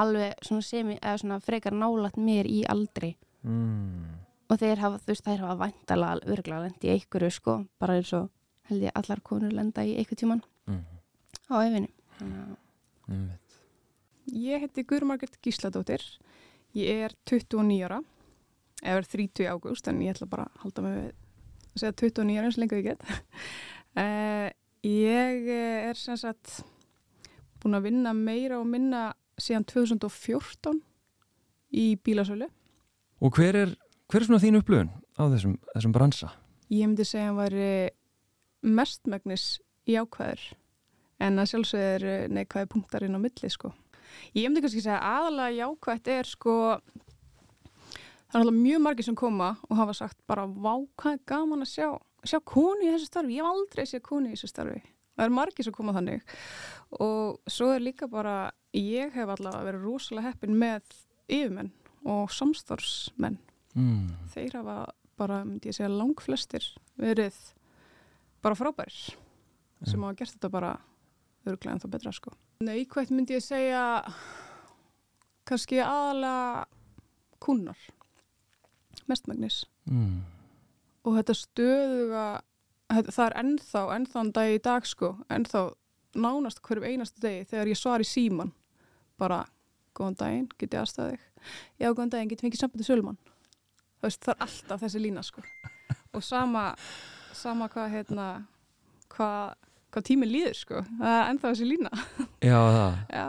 alveg 0.00 0.40
svona 0.46 0.64
semi, 0.66 0.96
eða 1.00 1.20
svona 1.22 1.40
frekar 1.44 1.76
nálat 1.76 2.18
mér 2.20 2.48
í 2.50 2.62
aldri 2.70 3.14
mm. 3.46 4.16
og 4.50 4.60
þeir 4.60 4.82
hafa, 4.84 5.00
þú 5.04 5.12
veist, 5.12 5.26
þær 5.26 5.44
hafa 5.44 5.58
væntalega 5.64 6.32
örgulega 6.34 6.64
lendi 6.66 6.88
í 6.90 6.94
einhverju 6.96 7.30
sko, 7.36 7.56
bara 7.80 7.98
eins 8.00 8.12
og 8.16 8.30
held 8.70 8.86
ég 8.86 8.96
allar 8.98 9.22
konur 9.26 9.52
lenda 9.54 9.84
í 9.86 9.96
einhver 9.98 10.20
tíman 10.20 10.44
Mm. 10.70 10.84
á 11.50 11.56
efinu 11.64 11.88
Mm. 13.10 13.30
Ég 14.30 14.62
heiti 14.62 14.84
Guðrumargert 14.86 15.38
Gísladóttir. 15.42 16.02
Ég 16.76 17.06
er 17.08 17.14
29 17.26 17.80
ára, 17.82 17.98
eða 18.84 19.00
er 19.00 19.08
30 19.10 19.42
í 19.42 19.48
ágúst, 19.50 19.88
en 19.90 20.02
ég 20.04 20.14
ætla 20.14 20.28
bara 20.30 20.46
að 20.46 20.60
halda 20.64 20.84
mig 20.84 20.94
við 20.98 21.08
að 21.10 21.82
segja 21.82 21.96
29 22.04 22.36
ára 22.38 22.50
eins 22.50 22.58
lengur 22.60 22.78
ég 22.78 22.90
get. 22.92 23.02
uh, 23.98 24.48
ég 24.86 25.50
er 25.50 25.98
sem 25.98 26.20
sagt 26.20 26.60
búin 27.60 27.76
að 27.76 27.88
vinna 27.90 28.14
meira 28.16 28.60
og 28.60 28.68
minna 28.70 29.10
síðan 29.42 29.66
2014 29.70 30.80
í 31.70 31.86
bílasölu. 32.04 32.48
Og 33.20 33.36
hver 33.36 33.58
er, 33.58 33.74
hver 34.10 34.22
er 34.22 34.28
svona 34.28 34.42
þín 34.42 34.60
upplöfun 34.60 34.92
á 35.16 35.22
þessum, 35.32 35.58
þessum 35.74 35.94
bransa? 35.96 36.32
Ég 36.70 36.86
myndi 36.86 37.06
segja 37.06 37.26
að 37.26 37.30
hann 37.30 37.40
væri 37.40 37.70
mestmægnis 38.78 39.46
jákvæður 39.88 40.42
en 41.20 41.40
að 41.40 41.50
sjálfsögðu 41.52 41.92
er 41.94 42.32
neikvæði 42.32 42.70
punktar 42.72 43.04
inn 43.04 43.16
á 43.16 43.20
milli 43.20 43.50
sko. 43.52 43.72
Ég 44.34 44.48
myndi 44.48 44.62
kannski 44.64 44.84
segja 44.84 45.00
að 45.00 45.16
aðalega 45.16 45.56
jákvætt 45.64 46.12
er 46.14 46.28
sko 46.28 46.54
það 48.30 48.36
er 48.36 48.40
alltaf 48.44 48.60
mjög 48.60 48.84
margir 48.84 49.06
sem 49.08 49.18
koma 49.18 49.50
og 49.68 49.76
hafa 49.80 49.96
sagt 49.96 50.20
bara 50.30 50.46
vá 50.46 50.74
hvað 51.00 51.16
er 51.16 51.26
gaman 51.28 51.66
að 51.66 51.72
sjá 51.74 51.88
sjá 52.26 52.40
konu 52.44 52.84
í 52.84 52.90
þessu 52.92 53.08
starfi, 53.08 53.36
ég 53.36 53.44
hef 53.44 53.50
aldrei 53.50 53.86
séð 53.88 54.02
konu 54.06 54.30
í 54.30 54.34
þessu 54.34 54.50
starfi. 54.50 54.80
Það 55.20 55.26
er 55.28 55.34
margir 55.36 55.66
sem 55.68 55.74
koma 55.76 55.92
þannig 55.92 56.22
og 56.96 57.40
svo 57.52 57.66
er 57.74 57.82
líka 57.84 58.08
bara 58.08 58.50
ég 58.72 59.12
hef 59.12 59.28
allavega 59.34 59.66
verið 59.68 59.82
rosalega 59.84 60.30
heppin 60.32 60.56
með 60.56 60.94
yfirmenn 61.28 61.72
og 62.08 62.30
samstarfsmenn 62.32 63.36
Mm. 63.76 64.08
þeir 64.32 64.56
hafa 64.58 64.76
bara, 65.16 65.44
myndi 65.44 65.68
ég 65.70 65.76
segja, 65.76 65.90
langflestir 65.92 66.64
verið 66.98 67.36
bara 68.42 68.56
frábærir 68.58 69.12
sem 69.86 70.02
hafa 70.02 70.16
gert 70.18 70.32
þetta 70.34 70.50
bara 70.50 70.72
örglega 71.46 71.76
en 71.76 71.78
þá 71.84 71.86
betra 71.92 72.12
sko. 72.12 72.32
Neikvægt 72.66 73.12
myndi 73.14 73.36
ég 73.36 73.44
segja 73.44 73.84
kannski 75.46 75.78
aðalega 75.84 76.64
kúnar 77.40 77.78
mestmægnis 79.06 79.64
Mm. 79.86 80.20
og 81.04 81.14
þetta 81.16 81.34
stöðuga 81.34 82.24
það 82.90 83.24
er 83.26 83.36
ennþá, 83.44 83.82
ennþá 83.96 84.24
dag 84.36 84.52
í 84.54 84.60
dag 84.64 84.86
sko, 84.88 85.14
ennþá 85.30 85.64
nánast 86.20 86.62
hverjum 86.66 86.88
einasta 86.90 87.22
degi 87.22 87.46
þegar 87.52 87.70
ég 87.70 87.78
svar 87.78 88.02
í 88.02 88.08
síman 88.08 88.52
bara, 89.20 89.44
góðan 89.94 90.16
daginn, 90.18 90.48
get 90.58 90.74
ég 90.74 90.82
aðstæða 90.82 91.12
þig? 91.12 91.26
Já, 91.78 91.90
góðan 91.92 92.14
daginn, 92.14 92.30
get 92.32 92.40
ég 92.40 92.48
fengið 92.48 92.64
sambandi 92.64 92.88
sölumann 92.88 93.20
það 94.00 94.32
er 94.32 94.40
alltaf 94.46 94.80
þessi 94.84 95.02
lína 95.02 95.22
sko. 95.26 95.42
Og 96.16 96.24
sama 96.24 96.70
sama 97.36 97.68
hvað 97.72 97.92
hérna 97.94 98.26
hvað, 99.12 99.54
hvað 99.92 100.06
tíminn 100.08 100.32
líður 100.32 100.56
sko. 100.56 100.82
Það 100.98 101.14
er 101.18 101.30
ennþá 101.30 101.52
þessi 101.52 101.68
lína. 101.68 101.92
Já, 102.40 102.58
það. 102.58 102.98
já, 103.20 103.28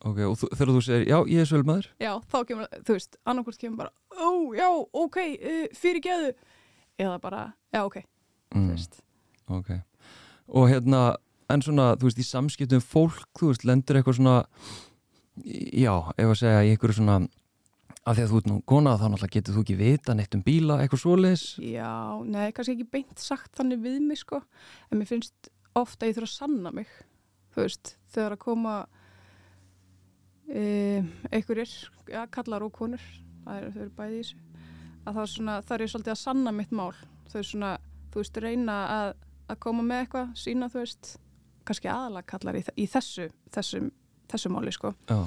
Ok, 0.00 0.16
og 0.24 0.36
þú, 0.40 0.48
þegar 0.56 0.70
þú 0.72 0.82
segir, 0.84 1.02
já, 1.10 1.16
ég 1.28 1.42
er 1.42 1.48
svölmaður. 1.50 1.86
já, 2.00 2.10
þá 2.32 2.36
kemur, 2.48 2.68
þú 2.88 2.94
veist 2.96 3.18
annarkvort 3.28 3.58
kemur 3.60 3.82
bara, 3.82 3.90
ó, 4.16 4.28
já, 4.56 4.68
ok 4.96 5.18
uh, 5.20 5.66
fyrir 5.76 6.00
geðu, 6.06 6.30
eða 6.96 7.18
bara 7.20 7.42
já, 7.68 7.82
ok, 7.84 7.98
Mm. 8.54 8.76
Ok. 9.56 9.74
Og 10.50 10.70
hérna, 10.70 11.02
en 11.50 11.62
svona, 11.64 11.92
þú 11.98 12.08
veist, 12.08 12.22
í 12.22 12.26
samskiptum 12.26 12.82
fólk, 12.82 13.28
þú 13.38 13.52
veist, 13.52 13.66
lendur 13.68 13.98
eitthvað 14.00 14.18
svona, 14.18 14.38
já, 15.44 15.92
ef 16.16 16.32
að 16.32 16.40
segja, 16.40 16.64
í 16.66 16.72
einhverju 16.74 16.98
svona, 16.98 17.18
af 18.00 18.16
því 18.16 18.24
að 18.24 18.32
þú 18.32 18.40
ert 18.40 18.50
nú 18.50 18.58
kona, 18.72 18.96
þá 18.98 19.06
náttúrulega 19.06 19.36
getur 19.36 19.56
þú 19.56 19.64
ekki 19.64 19.78
vita 19.78 20.16
neitt 20.16 20.36
um 20.36 20.44
bíla, 20.46 20.78
eitthvað 20.82 21.02
svoleiðis. 21.04 21.46
Já, 21.62 21.92
nei, 22.26 22.46
kannski 22.56 22.76
ekki 22.76 22.88
beint 22.96 23.22
sagt 23.22 23.58
þannig 23.58 23.82
við 23.84 24.00
mig 24.06 24.22
sko, 24.22 24.42
en 24.90 25.00
mér 25.00 25.10
finnst 25.10 25.50
ofta 25.78 26.06
að 26.06 26.12
ég 26.12 26.18
þurfa 26.18 26.30
að 26.30 26.36
sanna 26.38 26.74
mig, 26.74 26.94
þú 27.54 27.64
veist, 27.64 27.94
þegar 28.14 28.36
að 28.36 28.42
koma 28.46 28.76
e, 30.48 30.64
einhverjir, 31.30 31.74
ja, 32.10 32.24
kallar 32.32 32.66
og 32.66 32.74
konur, 32.74 33.04
það 33.44 33.60
eru, 33.60 33.74
þau 33.74 33.84
eru 33.84 33.94
bæði 34.00 34.16
í 34.16 34.24
þessu, 34.24 34.42
að 35.04 35.14
þá 35.14 35.22
er 35.22 35.32
svona, 35.34 35.60
það 35.68 35.76
er 35.76 35.92
svolítið 35.94 36.14
að 36.14 36.22
sanna 36.24 36.54
mitt 36.56 36.74
mál, 36.74 36.92
þau 37.30 37.38
er 37.42 37.48
svona, 37.52 37.72
þú 38.10 38.22
veist, 38.22 38.40
reyna 38.42 38.78
að, 38.96 39.12
að 39.52 39.60
koma 39.66 39.84
með 39.86 40.04
eitthvað, 40.04 40.34
sína, 40.42 40.70
þú 40.72 40.82
veist, 40.82 41.14
kannski 41.68 41.90
aðalega 41.92 42.30
kallar 42.34 42.58
í, 42.58 42.64
í 42.82 42.88
þessu, 42.90 43.28
þessu, 43.54 43.84
þessu 44.30 44.52
máli 44.54 44.74
sko, 44.74 44.92
Já. 45.10 45.18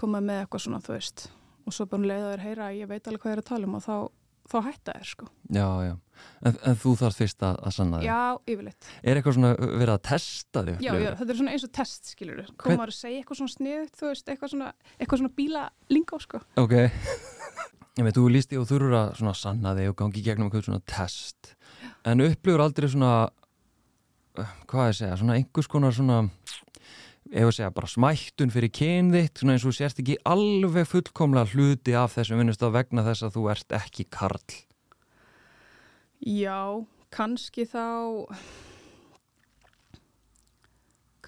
koma 0.00 0.22
með 0.24 0.44
eitthvað 0.44 0.66
svona, 0.66 0.82
þú 0.84 0.96
veist, 0.96 1.28
og 1.66 1.76
svo 1.76 1.86
bara 1.90 2.02
um 2.02 2.08
leið 2.10 2.26
að 2.26 2.32
þeir 2.34 2.44
heyra 2.48 2.68
að 2.70 2.80
ég 2.80 2.90
veit 2.90 3.06
alveg 3.08 3.24
hvað 3.24 3.32
ég 3.32 3.38
er 3.38 3.44
að 3.44 3.50
tala 3.52 3.68
um 3.68 3.76
og 3.78 3.84
þá, 3.84 3.96
þá 4.52 4.56
hætta 4.66 4.94
þér 4.96 5.10
sko. 5.12 5.28
Já, 5.52 5.66
já. 5.86 5.92
En, 6.42 6.56
en 6.68 6.76
þú 6.78 6.92
þarf 7.00 7.18
fyrst 7.18 7.44
að, 7.46 7.60
að 7.66 7.74
sanna 7.76 8.00
þig. 8.00 8.08
Já, 8.08 8.52
yfirleitt. 8.52 8.88
Er 9.02 9.18
eitthvað 9.18 9.36
svona 9.38 9.52
verið 9.60 9.92
að 9.94 10.02
testa 10.08 10.64
þig? 10.66 10.82
Já, 10.82 10.92
já, 10.98 11.08
þetta 11.18 11.34
er 11.34 11.38
svona 11.40 11.54
eins 11.54 11.66
og 11.66 11.72
test, 11.78 12.10
skilur 12.12 12.40
við. 12.42 12.50
Koma 12.62 12.86
að 12.86 12.94
segja 12.96 13.22
eitthvað 13.22 13.40
svona 13.40 13.54
sniðut, 13.54 13.94
þú 13.98 14.10
veist, 14.10 14.32
eitthvað 14.32 14.52
svona, 14.54 14.68
eitthvað 14.98 15.22
svona 15.22 15.34
bílalingó, 15.38 16.20
sko. 16.22 16.42
Ok. 16.62 16.76
Ég 17.92 18.06
veit, 18.06 18.16
þú 18.16 18.30
líst 18.32 18.52
í 18.54 18.56
og 18.56 18.64
þurfur 18.70 18.94
að 18.96 19.10
svona 19.18 19.34
sanna 19.36 19.74
þig 19.76 19.90
og 19.90 19.96
gangi 19.98 20.20
í 20.22 20.24
gegnum 20.24 20.46
eitthvað 20.48 20.62
svona 20.70 20.84
test. 20.88 21.50
En 22.08 22.24
upplifur 22.24 22.62
aldrei 22.64 22.88
svona, 22.88 23.10
uh, 24.40 24.54
hvað 24.70 24.88
ég 24.88 24.96
segja, 24.96 25.18
svona 25.20 25.36
einhvers 25.36 25.68
konar 25.68 25.92
svona, 25.92 26.22
ef 27.28 27.50
að 27.50 27.52
segja, 27.58 27.68
bara 27.76 27.92
smættun 27.92 28.54
fyrir 28.54 28.72
kyn 28.72 29.12
þitt, 29.12 29.36
svona 29.36 29.58
eins 29.58 29.68
og 29.68 29.74
þú 29.74 29.76
sérst 29.76 30.00
ekki 30.00 30.16
alveg 30.24 30.88
fullkomlega 30.88 31.52
hluti 31.52 31.98
af 32.00 32.16
þessum 32.16 32.40
vinnust 32.40 32.64
að 32.64 32.74
vegna 32.78 33.04
þess 33.10 33.28
að 33.28 33.36
þú 33.36 33.46
ert 33.52 33.78
ekki 33.82 34.08
karl. 34.08 34.58
Já, 36.24 36.64
kannski 37.12 37.68
þá, 37.68 37.86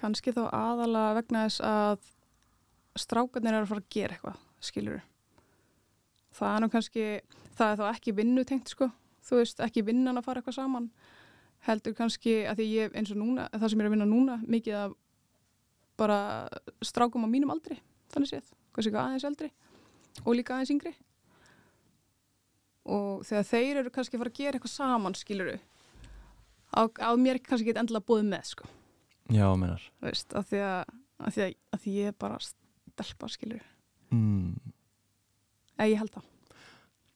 kannski 0.01 0.33
þá 0.33 0.47
aðalega 0.49 1.17
vegna 1.21 1.45
þess 1.45 1.61
að 1.61 2.13
strákarnir 2.97 3.53
eru 3.53 3.67
að 3.67 3.75
fara 3.75 3.85
að 3.85 3.91
gera 3.99 4.17
eitthvað, 4.17 4.47
skilur 4.65 4.97
við. 4.97 5.11
Það 6.35 6.51
er 6.51 6.63
nú 6.63 6.69
kannski, 6.73 7.05
það 7.55 7.71
er 7.71 7.79
þá 7.79 7.85
ekki 7.93 8.15
vinnutengt, 8.17 8.71
sko. 8.73 8.89
Þú 9.25 9.39
veist, 9.39 9.61
ekki 9.63 9.85
vinnan 9.87 10.19
að 10.19 10.27
fara 10.27 10.41
eitthvað 10.41 10.57
saman. 10.59 10.89
Heldur 11.65 11.95
kannski 11.97 12.43
að 12.45 12.59
því 12.59 12.67
ég, 12.73 12.95
eins 12.99 13.13
og 13.13 13.19
núna, 13.21 13.47
það 13.55 13.71
sem 13.71 13.79
ég 13.79 13.85
er 13.85 13.89
að 13.89 13.95
vinna 13.95 14.07
núna, 14.09 14.35
mikið 14.45 14.79
af 14.83 14.97
bara 15.97 16.19
strákum 16.83 17.25
á 17.25 17.29
mínum 17.31 17.53
aldri, 17.55 17.77
þannig 18.13 18.33
séð. 18.33 18.51
Kannski 18.75 18.91
eitthvað 18.91 19.07
aðeins 19.07 19.27
eldri 19.29 19.51
og 20.23 20.35
líka 20.37 20.55
aðeins 20.55 20.73
yngri. 20.75 20.93
Og 22.85 23.23
þegar 23.25 23.47
þeir 23.49 23.79
eru 23.81 23.93
kannski 23.95 24.17
að 24.17 24.21
fara 24.21 24.33
að 24.33 24.39
gera 24.41 24.59
eitthvað 24.59 24.75
saman, 24.75 25.17
skilur 25.17 25.49
við, 25.53 25.63
á, 26.75 26.81
á 26.85 27.11
mér 27.17 27.41
kannski 27.41 27.71
get 27.71 27.79
endilega 27.81 28.05
búið 28.05 28.27
með, 28.29 28.51
sko. 28.51 28.69
Já, 29.33 29.47
mennar. 29.57 29.87
Þú 29.97 30.11
veist, 30.11 30.35
af 30.37 30.51
því 30.51 30.61
að, 30.67 30.93
af 31.17 31.33
því 31.33 31.45
að, 31.47 31.55
að 31.73 31.83
því 31.85 31.95
ég 31.95 32.11
er 32.11 32.17
bara 32.21 32.41
stelpa, 32.45 33.31
skilur 33.33 33.63
við. 33.63 33.71
Mm. 34.13 34.74
Eða 35.75 35.91
ég 35.91 36.01
held 36.01 36.13
það. 36.15 36.25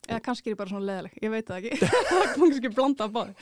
Eða 0.10 0.22
kannski 0.26 0.50
er 0.50 0.56
ég 0.56 0.60
bara 0.60 0.72
svona 0.74 0.88
leðileg, 0.90 1.18
ég 1.24 1.34
veit 1.34 1.50
það 1.50 1.60
ekki. 1.60 1.90
það 2.10 2.22
er 2.22 2.32
kannski 2.36 2.72
blanda 2.74 3.06
af 3.06 3.16
báði. 3.16 3.36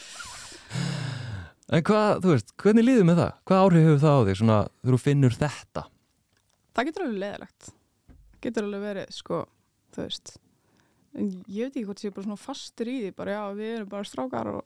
En 1.67 1.83
hvað, 1.83 2.09
þú 2.23 2.33
veist, 2.33 2.51
hvernig 2.63 2.85
líður 2.87 3.07
með 3.07 3.21
það? 3.21 3.31
Hvað 3.49 3.61
áhrif 3.63 3.85
hefur 3.87 4.01
það 4.03 4.17
á 4.17 4.21
þig, 4.27 4.39
svona, 4.39 4.57
þú 4.87 4.99
finnur 5.03 5.35
þetta? 5.35 5.83
Það 6.77 6.89
getur 6.89 7.05
alveg 7.05 7.21
leðilegt. 7.23 7.69
Getur 8.45 8.67
alveg 8.67 8.83
verið, 8.85 9.15
sko, 9.17 9.39
þú 9.95 10.05
veist. 10.05 10.33
En 11.17 11.31
ég 11.49 11.67
veit 11.67 11.73
ekki 11.73 11.85
hvort 11.89 12.03
ég 12.03 12.11
er 12.11 12.15
bara 12.15 12.27
svona 12.27 12.39
fastur 12.39 12.91
í 12.91 12.97
því, 13.01 13.11
bara 13.17 13.35
já, 13.35 13.41
við 13.57 13.73
erum 13.73 13.89
bara 13.91 14.07
strákar 14.07 14.51
og, 14.53 14.61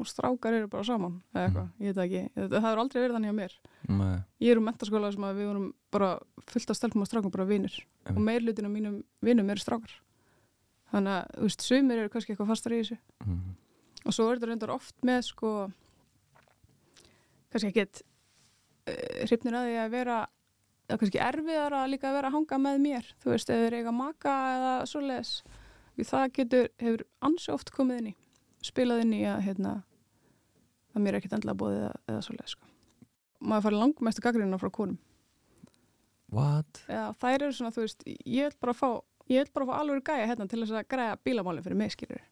og 0.00 0.08
strákar 0.10 0.56
eru 0.56 0.68
bara 0.72 0.84
saman, 0.86 1.18
eða 1.34 1.44
eitthvað, 1.46 1.68
ég 1.78 1.90
veit 1.90 1.98
það 1.98 2.04
ekki. 2.04 2.22
Það, 2.34 2.48
það 2.54 2.64
hefur 2.66 2.80
aldrei 2.82 3.00
verið 3.00 3.16
þannig 3.18 3.34
á 3.34 3.36
mér. 3.40 3.58
Nei. 3.88 4.16
Ég 4.42 4.54
er 4.54 4.60
um 4.60 4.66
mentaskóla 4.68 5.10
sem 5.14 5.26
að 5.28 5.38
við 5.38 5.50
vorum 5.50 5.68
bara 5.94 6.08
fullt 6.50 6.72
af 6.72 6.78
stelpum 6.78 7.04
og 7.04 7.10
strákum 7.10 7.34
bara. 7.34 7.46
Einmitt. 7.46 7.78
Og 8.10 8.18
meirlutin 8.26 8.66
af 8.66 8.74
mínum 8.74 8.96
vinum 9.24 9.52
eru 9.54 9.62
strákar. 9.62 9.94
Þannig 10.90 11.14
að, 11.14 11.30
þú 11.36 11.46
veist, 11.48 11.66
sumir 11.68 12.02
eru 12.02 12.10
kannski 12.12 12.34
eitthvað 12.34 12.50
fastar 12.50 12.74
í 12.74 12.80
þessu. 12.82 12.98
Mm. 13.24 13.54
og 14.04 14.12
svo 14.12 14.28
er 14.28 14.38
þetta 14.38 14.50
reyndar 14.50 14.74
oft 14.74 14.96
með 15.06 15.20
sko 15.30 15.50
kannski 17.52 17.70
ekkit 17.70 18.02
uh, 18.90 19.22
hrifnir 19.24 19.56
að 19.58 19.68
því 19.68 19.76
að 19.80 19.94
vera 19.94 20.18
eða 20.84 21.00
kannski 21.00 21.22
erfiðar 21.24 21.76
að 21.78 21.90
líka 21.94 22.12
vera 22.12 22.30
að 22.30 22.36
hanga 22.36 22.60
með 22.66 22.82
mér 22.84 23.12
þú 23.22 23.32
veist, 23.32 23.50
eða 23.50 23.64
þeir 23.64 23.78
eiga 23.78 23.94
maka 23.96 24.34
eða 24.56 24.74
svoleiðis 24.90 25.32
það 26.10 26.26
getur, 26.36 26.70
hefur 26.82 27.06
ansi 27.24 27.54
oft 27.54 27.72
komið 27.74 28.02
inn 28.02 28.10
í 28.12 28.14
spilað 28.64 29.04
inn 29.04 29.16
í 29.16 29.22
að 29.28 29.42
hérna 29.48 29.74
að 30.94 31.02
mér 31.04 31.14
er 31.14 31.20
ekkit 31.20 31.36
endilega 31.36 31.60
bóðið 31.60 31.80
eða, 31.80 31.96
eða 32.12 32.22
svoleiðis 32.26 32.54
sko. 32.56 32.70
maður 33.44 33.66
farið 33.66 33.82
langmestu 33.82 34.24
gaggrina 34.24 34.60
frá 34.60 34.70
konum 34.74 35.00
What? 36.34 36.84
eða 36.88 37.10
þær 37.20 37.34
eru 37.36 37.56
svona, 37.56 37.74
þú 37.74 37.84
veist, 37.84 38.06
ég 38.06 38.48
vil 38.48 38.60
bara 38.62 38.76
fá 38.76 38.88
ég 39.30 39.44
vil 39.44 39.54
bara 39.54 39.68
fá 39.70 39.74
alveg 39.80 40.06
gæja 40.08 40.30
hérna 40.30 40.48
til 40.50 40.62
þess 40.62 40.76
að 40.76 40.88
græja 40.94 41.18
bílamálinn 41.26 41.66
fyrir 41.66 41.80
mig, 41.80 41.94
skilur 41.94 42.22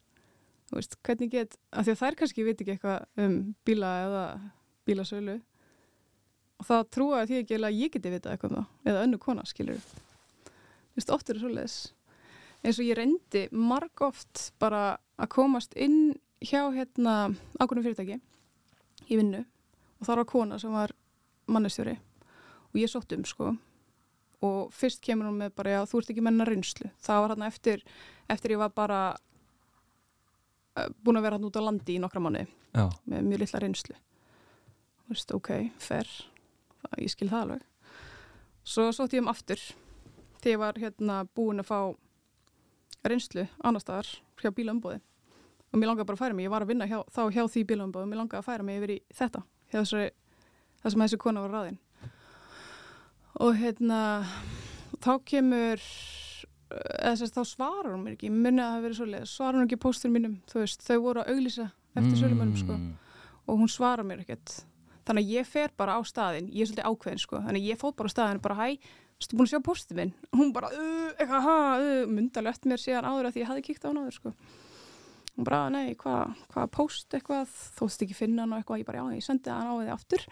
þú 0.71 0.79
veist, 0.79 0.97
hvernig 1.05 1.33
get, 1.33 1.59
af 1.71 1.87
því 1.87 1.95
að 1.95 2.03
þær 2.03 2.19
kannski 2.21 2.47
veit 2.47 2.61
ekki 2.61 2.77
eitthvað 2.77 3.27
um 3.27 3.37
bíla 3.67 3.93
eða 4.07 4.25
bílasölu 4.89 5.37
og 6.63 6.69
þá 6.69 6.77
trúa 6.95 7.27
því 7.27 7.43
ekki 7.43 7.61
að 7.61 7.77
ég 7.77 7.93
geti 7.93 8.15
vitað 8.15 8.37
eitthvað 8.37 8.57
um 8.57 8.63
það, 8.63 8.73
eða 8.91 9.05
önnu 9.07 9.21
kona, 9.23 9.47
skilur 9.49 9.83
Þú 10.93 11.01
veist, 11.01 11.13
oft 11.15 11.31
er 11.31 11.39
það 11.39 11.47
svoleiðis. 11.47 11.77
Eins 12.63 12.79
og 12.79 12.85
ég 12.87 12.99
reyndi 12.99 13.43
marg 13.57 14.03
oft 14.05 14.51
bara 14.61 14.83
að 15.17 15.31
komast 15.33 15.73
inn 15.73 16.13
hjá 16.43 16.63
hérna 16.75 17.15
ákveðnum 17.61 17.85
fyrirtæki 17.87 18.19
í 19.09 19.19
vinnu 19.19 19.43
og 19.43 20.07
það 20.07 20.19
var 20.19 20.29
kona 20.33 20.59
sem 20.59 20.73
var 20.75 20.95
mannestjóri 21.51 21.97
og 22.73 22.81
ég 22.81 22.91
sótt 22.91 23.13
um 23.17 23.25
sko. 23.29 23.53
Og 24.43 24.73
fyrst 24.75 25.03
kemur 25.05 25.29
hún 25.29 25.39
með 25.39 25.53
bara 25.55 25.77
já 25.77 25.81
þú 25.87 26.01
ert 26.01 26.09
ekki 26.11 26.25
menna 26.25 26.47
reynslu. 26.49 26.89
Það 26.99 27.21
var 27.23 27.35
hérna 27.35 27.51
eftir, 27.53 27.85
eftir 28.33 28.57
ég 28.57 28.63
var 28.63 28.73
bara 28.75 29.01
uh, 29.13 30.89
búin 30.99 31.21
að 31.21 31.29
vera 31.29 31.39
hérna 31.39 31.51
út 31.51 31.61
á 31.61 31.63
landi 31.63 31.95
í 31.95 32.01
nokkra 32.03 32.23
manni 32.25 32.47
Já, 32.73 32.89
með 33.07 33.29
mjög 33.29 33.45
litla 33.45 33.63
reynslu. 33.63 33.99
Þú 35.03 35.15
veist 35.15 35.37
ok, 35.37 35.53
fair. 35.79 36.11
Það, 36.81 36.99
ég 37.05 37.15
skil 37.15 37.31
það 37.31 37.45
alveg. 37.47 37.69
Svo 38.73 38.89
sótt 38.95 39.15
ég 39.15 39.23
um 39.23 39.31
aftur 39.31 39.63
þegar 40.43 40.51
ég 40.51 40.63
var 40.65 40.83
hérna 40.83 41.23
búin 41.37 41.63
að 41.63 41.71
fá 41.71 41.79
reynslu 43.07 43.47
annar 43.63 43.83
staðar 43.83 44.11
hjá 44.43 44.51
bílaumbóði 44.55 44.99
og 45.73 45.81
mér 45.81 45.89
langaði 45.89 46.09
bara 46.09 46.19
að 46.19 46.25
færa 46.25 46.37
mig, 46.37 46.47
ég 46.47 46.53
var 46.53 46.65
að 46.65 46.73
vinna 46.73 46.89
hjá, 46.91 46.99
þá 47.09 47.23
hjá 47.33 47.45
því 47.49 47.65
bílaumbóði 47.71 48.07
og 48.07 48.11
mér 48.11 48.21
langaði 48.21 48.41
að 48.43 48.49
færa 48.49 48.67
mig 48.67 48.81
yfir 48.81 48.95
í 48.95 48.99
þetta 49.17 49.43
þessari, 49.73 50.11
það 50.83 50.95
sem 50.95 51.05
þessi 51.05 51.21
kona 51.23 51.45
var 51.45 51.55
ráðin 51.57 51.79
og 53.41 53.55
hérna 53.57 54.01
þá 55.03 55.13
kemur 55.29 55.87
eða 56.73 57.15
þess 57.17 57.25
að 57.29 57.39
þá 57.39 57.53
svarar 57.53 57.93
hún 57.93 58.05
mér 58.05 58.17
ekki, 58.17 58.33
minni 58.33 58.63
að 58.63 58.69
það 58.69 58.75
hafi 58.75 58.87
verið 58.87 58.99
svoleið 59.01 59.31
svarar 59.31 59.59
hún 59.59 59.69
ekki 59.69 59.81
póstur 59.83 60.13
mínum, 60.13 60.37
þú 60.51 60.61
veist, 60.63 60.85
þau 60.87 60.99
voru 61.05 61.23
að 61.23 61.33
auglýsa 61.33 61.69
eftir 61.93 62.19
sölumönum 62.21 62.57
sko. 62.57 62.77
Mm. 62.77 62.93
og 63.47 63.59
hún 63.61 63.69
svarar 63.69 64.07
mér 64.07 64.23
ekkert. 64.23 64.63
Þannig 65.03 65.27
að 65.27 65.33
ég 65.35 65.49
fer 65.51 65.73
bara 65.77 65.97
á 65.99 66.01
staðin 66.07 66.49
ég 66.55 66.63
er 66.63 66.71
svolítið 66.71 66.89
ákveðin 66.89 67.21
sko, 67.21 67.41
þannig 67.43 67.65
að 67.65 67.71
ég 67.73 67.81
fóð 67.81 67.95
bara 67.99 68.13
á 68.13 68.15
staðin 68.15 68.43
bara 68.45 68.59
hæ, 68.61 68.67
stu 69.21 69.37
búin 69.37 69.49
að 69.49 69.53
sjá 69.53 69.65
postið 69.67 69.99
minn? 69.99 70.13
Hún 70.33 70.53
bara, 70.55 70.71
uh, 70.73 71.09
eitthvað, 71.17 71.49
ha, 71.49 71.57
uh, 71.83 72.05
myndalegt 72.09 72.69
mér 72.71 72.81
síðan 72.81 73.09
áður 73.11 73.29
að 73.29 73.35
því 73.35 73.43
ég 73.43 73.51
hafði 73.51 73.65
kíkt 73.67 73.85
á 73.85 73.89
hann 73.91 74.01
áður 74.05 74.17
sko 74.21 74.35
hún 75.37 75.47
bara, 75.49 75.63
nei, 75.73 75.95
hvað 75.99 76.35
hva 76.53 76.67
post 76.73 77.15
eitthvað, 77.17 77.51
þóttist 77.79 78.05
ekki 78.05 78.17
finna 78.19 78.45
hann 78.45 78.55
og 78.55 78.61
eitthvað, 78.61 78.83
ég 78.83 78.89
bara, 78.89 79.03
já, 79.03 79.17
ég 79.17 79.27
sendi 79.27 79.53
hann 79.53 79.71
á 79.71 79.75
því 79.79 79.93
aftur. 79.95 80.27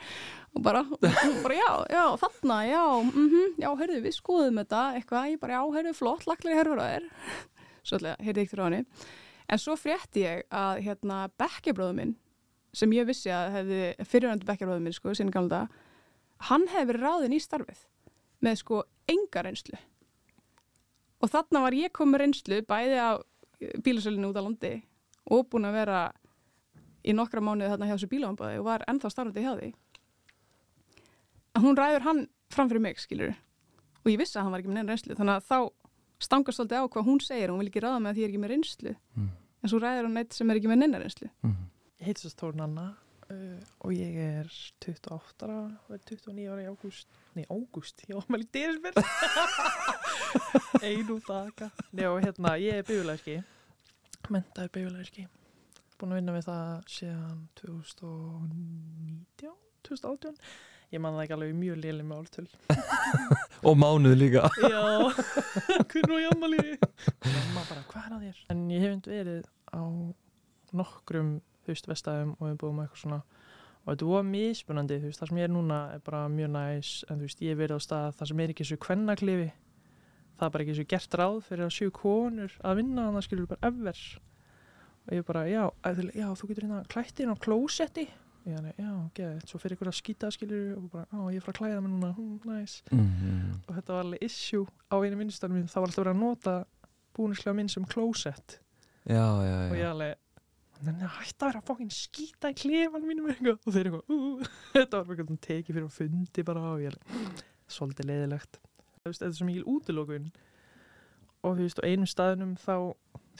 Og 0.54 0.64
bara, 0.66 0.84
hún 0.90 1.40
bara, 1.44 1.56
já, 1.56 1.70
já, 1.96 2.04
þarna 2.24 2.58
já, 2.68 2.84
mhm, 3.08 3.56
já, 3.64 3.70
heyrðu, 3.80 4.00
við 4.06 4.16
skoðum 4.18 4.60
þetta 4.62 4.82
eitthvað, 4.98 5.28
ég 5.32 5.42
bara, 5.42 5.58
já, 5.58 5.76
heyrðu, 5.78 5.94
flott 5.96 6.26
laglega 6.28 6.60
herfur 6.60 6.82
á 6.82 6.86
þér. 6.86 7.10
Svolítið, 7.90 8.26
heyrðu 8.26 8.46
ykkur 8.46 8.62
á 8.62 8.66
henni. 8.68 8.82
En 9.50 9.58
svo 9.58 9.74
frétti 9.80 10.26
ég 10.26 10.44
að, 10.54 10.82
hérna, 10.86 11.22
bekkjabróðu 11.40 11.96
minn 11.96 12.18
sem 12.76 12.92
ég 12.94 13.06
vissi 13.08 13.30
að 13.34 13.54
hefði 13.56 13.78
fyrirhandi 14.06 14.46
bekkjarróðum 14.46 14.84
minn 14.86 14.94
sko, 14.94 15.14
sinni 15.16 15.34
gamla 15.34 15.64
hann 16.48 16.68
hefði 16.70 16.92
verið 16.92 17.06
ráðin 17.06 17.36
í 17.36 17.40
starfið 17.42 17.80
með 18.44 18.60
sko 18.62 18.82
enga 19.10 19.42
reynslu. 19.44 19.80
Og 21.20 21.32
þarna 21.32 21.64
var 21.66 21.76
ég 21.76 21.92
komið 21.96 22.22
reynslu 22.22 22.60
bæði 22.68 23.00
á 23.02 23.10
bílasölinu 23.84 24.30
út 24.30 24.38
á 24.40 24.42
landi 24.46 24.72
og 25.30 25.46
búin 25.52 25.68
að 25.68 25.76
vera 25.80 26.00
í 27.06 27.14
nokkra 27.16 27.40
mánuði 27.44 27.70
þarna 27.72 27.88
hjá 27.88 27.94
þessu 27.96 28.10
bíláambæði 28.12 28.58
og 28.60 28.66
var 28.68 28.84
ennþá 28.90 29.10
starfandi 29.14 29.44
hjá 29.46 29.52
því 29.60 29.70
að 31.56 31.64
hún 31.66 31.78
ræður 31.80 32.04
hann 32.06 32.22
fram 32.54 32.68
fyrir 32.70 32.84
mig 32.84 33.00
skilur 33.02 33.34
og 34.04 34.10
ég 34.12 34.18
vissi 34.20 34.38
að 34.38 34.44
hann 34.46 34.54
var 34.54 34.62
ekki 34.62 34.70
með 34.72 34.78
neina 34.80 34.92
reynslu 34.94 35.16
þannig 35.18 35.36
að 35.38 35.46
þá 35.50 35.58
stangast 36.20 36.60
svolítið 36.60 36.82
á 36.84 36.90
hvað 36.92 37.06
hún 37.08 37.20
segir 37.24 37.52
hún 37.52 37.60
vil 37.62 37.70
ekki 37.70 37.82
ráða 37.84 38.00
með 38.04 38.10
að 38.10 38.16
því 38.18 38.22
ég 38.22 38.26
er 38.28 38.32
ekki 38.34 38.42
með 38.44 38.52
reynslu 38.54 38.94
Mm. 39.16 39.30
en 39.62 39.68
svo 39.72 39.78
ræður 39.82 40.06
hún 40.08 40.14
neitt 40.18 40.32
sem 40.36 40.50
er 40.50 40.60
ekki 40.60 40.70
með 40.72 40.82
neina 40.84 41.00
reynslu 41.02 41.30
Mm. 41.42 41.56
Ég 42.00 42.06
heiti 42.10 42.20
svo 42.24 42.30
Þórun 42.40 42.62
Anna 42.64 42.84
uh, 43.30 43.60
og 43.84 43.90
ég 43.92 44.14
er 44.24 44.46
28 44.84 45.44
ára, 45.48 45.58
verð 45.88 46.04
29 46.08 46.46
ára 46.48 46.62
í 46.64 46.68
ágúst. 46.70 47.06
Nei, 47.36 47.44
ágúst, 47.52 48.00
ég 48.08 48.16
ámæli 48.16 48.46
desember. 48.52 48.92
Einu. 50.82 51.18
Nei, 51.92 52.06
og 52.08 52.22
hérna, 52.24 52.54
ég 52.60 52.80
er 52.80 52.86
byggulegski, 52.88 53.36
mentaður 54.34 54.72
byggulegski. 54.76 55.26
Búin 56.00 56.14
að 56.14 56.20
vinna 56.20 56.34
við 56.36 56.46
það 56.48 56.68
síðan 56.94 57.38
2019, 57.60 59.54
2018. 59.88 60.36
Ég 60.90 61.02
man 61.02 61.14
það 61.14 61.24
ekki 61.24 61.34
alveg 61.36 61.52
mjög 61.54 61.76
léli 61.84 62.06
með 62.06 62.22
áltöl. 62.22 62.48
Og 63.68 63.76
mánuð 63.78 64.16
líka 64.16 64.48
Já, 64.72 64.80
hvernig 65.84 66.10
var 66.10 66.22
ég 66.22 66.32
ammali? 66.32 66.62
Mamma 67.36 67.62
bara, 67.68 67.84
hvað 67.90 68.06
er 68.06 68.16
að 68.16 68.24
þér? 68.24 68.40
En 68.54 68.64
ég 68.72 68.82
hef 68.86 68.96
ekki 68.96 69.12
verið 69.12 69.44
á 69.70 69.82
nokkrum, 70.80 71.30
þú 71.62 71.74
veist, 71.74 71.90
vestæðum 71.90 72.32
og 72.38 72.48
við 72.48 72.56
búum 72.62 72.80
eitthvað 72.82 73.04
svona 73.04 73.20
og 73.80 73.94
þetta 73.94 74.08
var 74.10 74.26
mismunandi, 74.28 74.98
þú 75.00 75.10
veist, 75.10 75.20
það 75.22 75.30
sem 75.30 75.40
ég 75.40 75.46
er 75.48 75.52
núna 75.54 75.78
er 75.94 76.02
bara 76.04 76.24
mjög 76.30 76.50
næs, 76.54 76.90
en 77.08 77.20
þú 77.20 77.28
veist, 77.28 77.44
ég 77.44 77.54
hef 77.54 77.60
verið 77.62 77.80
á 77.80 77.86
stað 77.86 78.16
það 78.18 78.30
sem 78.30 78.42
er 78.44 78.52
ekki 78.54 78.66
svo 78.68 78.78
kvennaklifi 78.84 79.46
það 80.40 80.48
er 80.48 80.54
bara 80.54 80.66
ekki 80.66 80.78
svo 80.78 80.86
gert 80.88 81.14
ráð 81.20 81.38
fyrir 81.46 81.66
að 81.66 81.76
sjú 81.76 81.92
konur 81.94 82.56
að 82.64 82.80
vinna, 82.80 83.06
þannig 83.06 83.26
skilur 83.26 83.50
bara 83.50 83.70
ever. 83.70 84.02
Og 85.00 85.14
ég 85.16 85.28
bara, 85.28 85.44
já, 85.50 85.62
að, 85.86 86.02
já 86.16 86.26
þú 86.38 86.50
getur 86.50 86.66
hérna 86.66 86.80
klætt 86.92 87.20
inn 87.20 87.32
á 87.32 87.36
klósetti. 87.40 88.06
Ég 88.48 88.56
hann, 88.56 88.70
já, 88.72 88.92
geðið, 89.18 89.40
svo 89.50 89.60
fyrir 89.60 89.76
ykkur 89.76 89.90
að 89.90 89.98
skýta 89.98 90.30
skilur 90.32 90.78
og 90.78 90.86
bara, 90.94 91.04
já, 91.12 91.20
ég 91.34 91.42
er 91.42 91.44
frá 91.44 91.52
að 91.52 91.58
klæða 91.58 91.82
mig 91.84 91.92
núna, 91.92 92.08
hm, 92.16 92.38
næs 92.48 92.76
mm. 92.88 93.50
og 93.66 93.74
þetta 93.76 93.92
var 93.92 94.06
alveg 94.06 94.24
issue 94.24 94.64
á 94.88 94.96
einu 94.96 95.18
vinnustöðum 95.20 95.58
minn, 95.58 95.68
það 95.68 95.84
var 95.84 95.90
alltaf 95.90 96.00
verið 96.00 96.14
að 96.14 96.22
nota 96.22 96.54
búnisklega 97.18 97.58
minn 97.58 97.68
sem 97.68 97.84
já, 99.44 99.58
og 99.66 99.76
ég 99.76 99.90
alveg 99.90 100.16
þannig 100.78 101.04
að 101.04 101.14
hætta 101.18 101.44
að 101.44 101.50
vera 101.50 101.60
að 101.60 101.68
fokkin 101.68 101.92
skýta 101.92 102.54
í 102.54 102.58
klefan 102.62 103.04
mínum 103.04 103.28
eitthvað. 103.28 103.60
Og 103.60 103.76
þeir 103.76 103.90
eitthvað 103.90 104.16
uh, 104.16 104.50
þetta 104.78 105.02
var 105.02 105.18
eitthvað 105.18 105.44
tekið 105.50 105.74
fyrir 105.74 105.90
að 105.90 105.96
fundi 105.98 106.48
bara 106.48 106.64
og 106.70 106.80
ég 106.86 106.94
alveg 106.94 107.44
svolítið 107.70 108.08
leiðilegt 108.08 108.60
þetta 109.06 109.28
er 109.30 109.36
svo 109.38 109.48
mikil 109.48 109.66
útilokun. 109.70 110.30
Og 111.40 111.56
þú 111.56 111.64
veist, 111.64 111.80
á 111.80 111.88
einum 111.88 112.08
staðnum 112.10 112.56
þá 112.60 112.74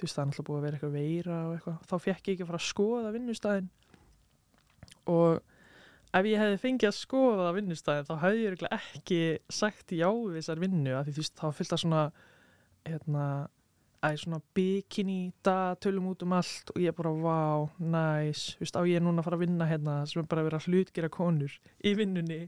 þú 0.00 0.06
veist, 0.06 0.16
það 0.16 0.22
er 0.22 0.30
alltaf 0.30 0.46
búið 0.46 0.58
að 0.58 0.64
vera 0.64 0.78
eitthvað 0.78 0.96
veira 0.96 1.38
og 1.46 1.54
eitthvað, 1.56 1.78
þá 1.90 1.94
fekk 2.06 2.28
ég 2.28 2.34
ekki 2.34 2.44
að 2.44 2.50
fara 2.50 2.60
að 2.60 2.68
skoða 2.70 3.12
vinnustæðin 3.16 3.70
og 5.10 5.40
ef 6.16 6.28
ég 6.30 6.42
hefði 6.42 6.60
fengið 6.62 6.90
að 6.90 6.96
skoða 6.96 7.54
vinnustæðin 7.56 8.08
þá 8.08 8.14
hefði 8.24 8.44
ég 8.46 8.64
ekki 8.78 9.20
sagt 9.52 9.94
já 9.94 10.08
við 10.08 10.38
þessar 10.38 10.62
vinnu 10.64 10.94
af 10.96 11.06
því 11.06 11.16
þú 11.16 11.24
veist, 11.24 11.36
þá 11.36 11.58
fyllt 11.58 11.74
það 11.74 11.82
svona 11.84 12.04
hérna 12.88 13.26
að 14.00 14.16
svona 14.22 14.38
bikini 14.56 15.32
dagatölum 15.44 16.06
út 16.12 16.22
um 16.24 16.32
allt 16.38 16.72
og 16.72 16.78
ég 16.80 16.94
bara, 16.96 17.12
vá, 17.12 17.68
næs. 17.78 18.44
Þú 18.56 18.64
veist, 18.64 18.78
á 18.80 18.82
ég 18.88 19.02
núna 19.04 19.20
að 19.20 19.26
fara 19.28 19.38
að 19.38 19.44
vinna 19.44 19.68
hérna 19.68 19.96
sem 20.08 20.22
er 20.22 20.28
bara 20.30 20.44
að 20.44 20.48
vera 20.48 20.62
hlutgera 20.64 21.10
konur 21.12 21.56
í 21.84 21.92
vinnunni. 21.98 22.40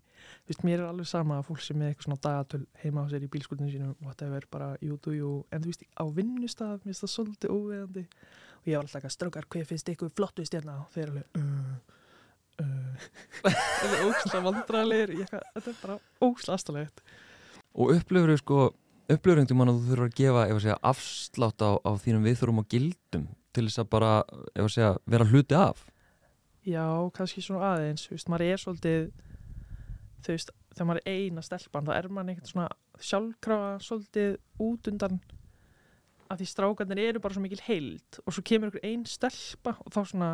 Þú 0.47 0.53
veist, 0.53 0.65
mér 0.69 0.79
er 0.81 0.87
alveg 0.89 1.11
sama 1.11 1.41
að 1.41 1.51
fólk 1.51 1.65
sem 1.67 1.83
er 1.83 1.93
eitthvað 1.93 2.09
svona 2.09 2.23
dagatöl 2.29 2.63
heima 2.85 3.05
á 3.05 3.07
sér 3.13 3.27
í 3.27 3.33
bílskutinu 3.33 3.73
sínum 3.73 3.97
whatever, 4.07 4.47
bara 4.51 4.73
you 4.81 4.97
do 5.05 5.17
you 5.17 5.33
en 5.53 5.65
þú 5.65 5.75
veist, 5.75 5.85
á 5.93 6.05
vinnustaf, 6.09 6.79
mér 6.81 6.93
finnst 6.93 7.05
það 7.05 7.15
svolítið 7.17 7.57
óveðandi 7.57 8.07
og 8.63 8.71
ég 8.71 8.79
var 8.79 8.87
alltaf 8.87 9.09
að 9.09 9.17
strákar 9.17 9.49
hver 9.51 9.67
finnst 9.67 9.91
ykkur 9.91 10.13
flottu 10.17 10.45
stjarna 10.47 10.79
og 10.85 10.93
þeir 10.95 11.11
alveg 11.11 11.39
uh, 11.41 11.75
uh, 12.63 13.09
þetta 13.43 13.93
er 14.87 15.15
ég 15.17 15.25
eitthvað, 15.27 15.49
þetta 15.57 15.73
er 15.73 15.81
bara 15.83 15.99
ógslag 16.23 16.57
aðstæðlegt 16.57 17.05
Og 17.73 17.95
upplifur 17.95 18.37
sko 18.37 18.57
mann 19.59 19.73
að 19.73 19.79
þú 19.79 19.91
þurfur 19.91 20.07
að 20.07 20.17
gefa 20.19 20.45
segja, 20.63 20.79
afslátt 20.93 21.65
á, 21.65 21.71
á 21.83 21.91
þínum 22.01 22.27
viðþórum 22.27 22.63
og 22.63 22.69
gildum 22.73 23.27
til 23.53 23.67
þess 23.67 23.83
að 23.83 23.91
bara 23.93 24.13
segja, 24.69 24.95
vera 25.07 25.29
hluti 25.29 25.59
af? 25.59 25.85
Já, 26.63 26.87
kannski 27.17 27.43
svona 27.43 27.75
aðeins, 27.75 28.07
veist, 28.11 28.29
maður 28.31 28.47
er 28.47 28.61
svolítið, 28.63 29.07
veist, 30.29 30.53
þegar 30.73 30.89
maður 30.89 31.03
er 31.03 31.19
eina 31.19 31.43
stelpan, 31.43 31.89
þá 31.89 31.95
er 31.97 32.09
maður 32.09 32.33
einhvern 32.33 32.51
svona 32.53 32.69
sjálfkrafa 33.03 33.73
svolítið 33.83 34.37
út 34.63 34.91
undan 34.93 35.21
að 36.33 36.41
því 36.41 36.49
strákarnir 36.49 37.03
eru 37.03 37.23
bara 37.23 37.37
svo 37.37 37.43
mikil 37.45 37.61
heild 37.67 38.21
og 38.23 38.33
svo 38.33 38.45
kemur 38.47 38.71
einhver 38.71 38.87
ein 38.89 39.05
stelpa 39.09 39.75
og 39.83 39.93
þá 39.93 40.01
svona, 40.13 40.31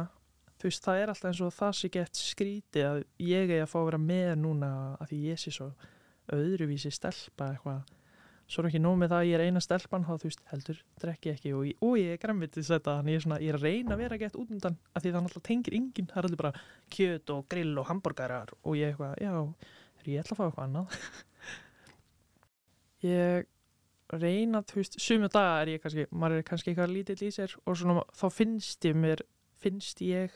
þú 0.60 0.68
veist, 0.68 0.84
það 0.84 1.00
er 1.00 1.12
alltaf 1.12 1.30
eins 1.32 1.42
og 1.42 1.54
það 1.56 1.76
sé 1.78 1.90
gett 1.96 2.20
skrítið 2.20 2.88
að 2.90 3.00
ég 3.24 3.54
er 3.56 3.64
að 3.64 3.72
fá 3.72 3.78
að 3.80 3.88
vera 3.88 4.02
með 4.02 4.34
núna 4.44 4.72
að 4.98 5.14
því 5.14 5.22
ég 5.32 5.42
sé 5.42 5.54
svo 5.54 5.72
öðruvísi 6.36 6.92
stelpa 6.94 7.54
eitthvað 7.54 7.97
svo 8.48 8.62
er 8.62 8.68
ekki 8.70 8.80
nóg 8.80 8.96
með 9.02 9.10
það 9.12 9.18
að 9.22 9.28
ég 9.28 9.36
er 9.38 9.44
eina 9.48 9.60
stelpan 9.60 10.04
þá 10.08 10.12
þú 10.22 10.28
veist 10.30 10.42
heldur, 10.52 10.78
drekki 11.02 11.32
ekki 11.34 11.50
og, 11.52 11.64
ég- 11.68 11.82
og 11.84 11.94
ég 12.00 12.14
er 12.14 12.20
græmvitið 12.22 12.68
þetta 12.72 12.94
þannig 12.98 13.12
ég 13.12 13.20
er, 13.20 13.24
svona, 13.26 13.40
ég 13.44 13.52
er 13.52 13.58
að 13.58 13.66
reyna 13.68 13.94
að 13.96 14.02
vera 14.04 14.18
gett 14.22 14.38
út 14.40 14.54
undan 14.56 14.78
að 14.94 15.04
því 15.04 15.12
það 15.12 15.24
náttúrulega 15.26 15.48
tengir 15.50 15.76
enginn 15.78 16.08
það 16.08 16.18
er 16.22 16.28
allir 16.30 16.40
bara 16.42 16.62
kjöt 16.96 17.32
og 17.36 17.44
grill 17.52 17.74
og 17.82 17.88
hambúrgarar 17.90 18.54
og 18.62 18.78
ég 18.80 18.94
eitthvað, 18.94 19.14
já, 19.20 19.34
er 20.00 20.10
ég 20.14 20.22
ætla 20.24 20.34
að 20.34 20.40
fá 20.40 20.44
eitthvað 20.48 20.66
annað. 20.68 20.98
Ég 23.04 23.46
reyna, 24.18 24.62
þú 24.66 24.80
veist, 24.80 24.96
sumu 25.02 25.28
daga 25.30 25.60
er 25.62 25.70
ég 25.76 25.82
kannski, 25.84 26.06
maður 26.10 26.40
er 26.40 26.46
kannski 26.48 26.72
eitthvað 26.72 26.94
lítill 26.94 27.20
í 27.28 27.30
sér 27.34 27.52
og 27.68 27.76
svona, 27.78 28.02
þá 28.16 28.24
finnst 28.34 28.86
ég 28.88 28.96
mér 28.98 29.22
finnst 29.62 30.00
ég 30.02 30.34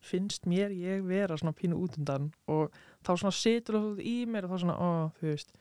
finnst 0.00 0.46
mér 0.48 0.72
ég 0.72 1.02
vera 1.04 1.36
svona 1.36 1.52
pínu 1.58 1.76
út 1.76 1.98
undan 2.00 2.30
og 2.48 2.70
þá 3.04 3.10
svona 3.20 3.34
situr 3.36 3.76
það 3.82 4.00
í 4.08 4.14
mér 4.30 4.46
og 4.48 4.54
þá 4.54 4.62
svona, 4.62 4.76
ó, 4.80 4.88
þú 5.18 5.26
veist 5.34 5.52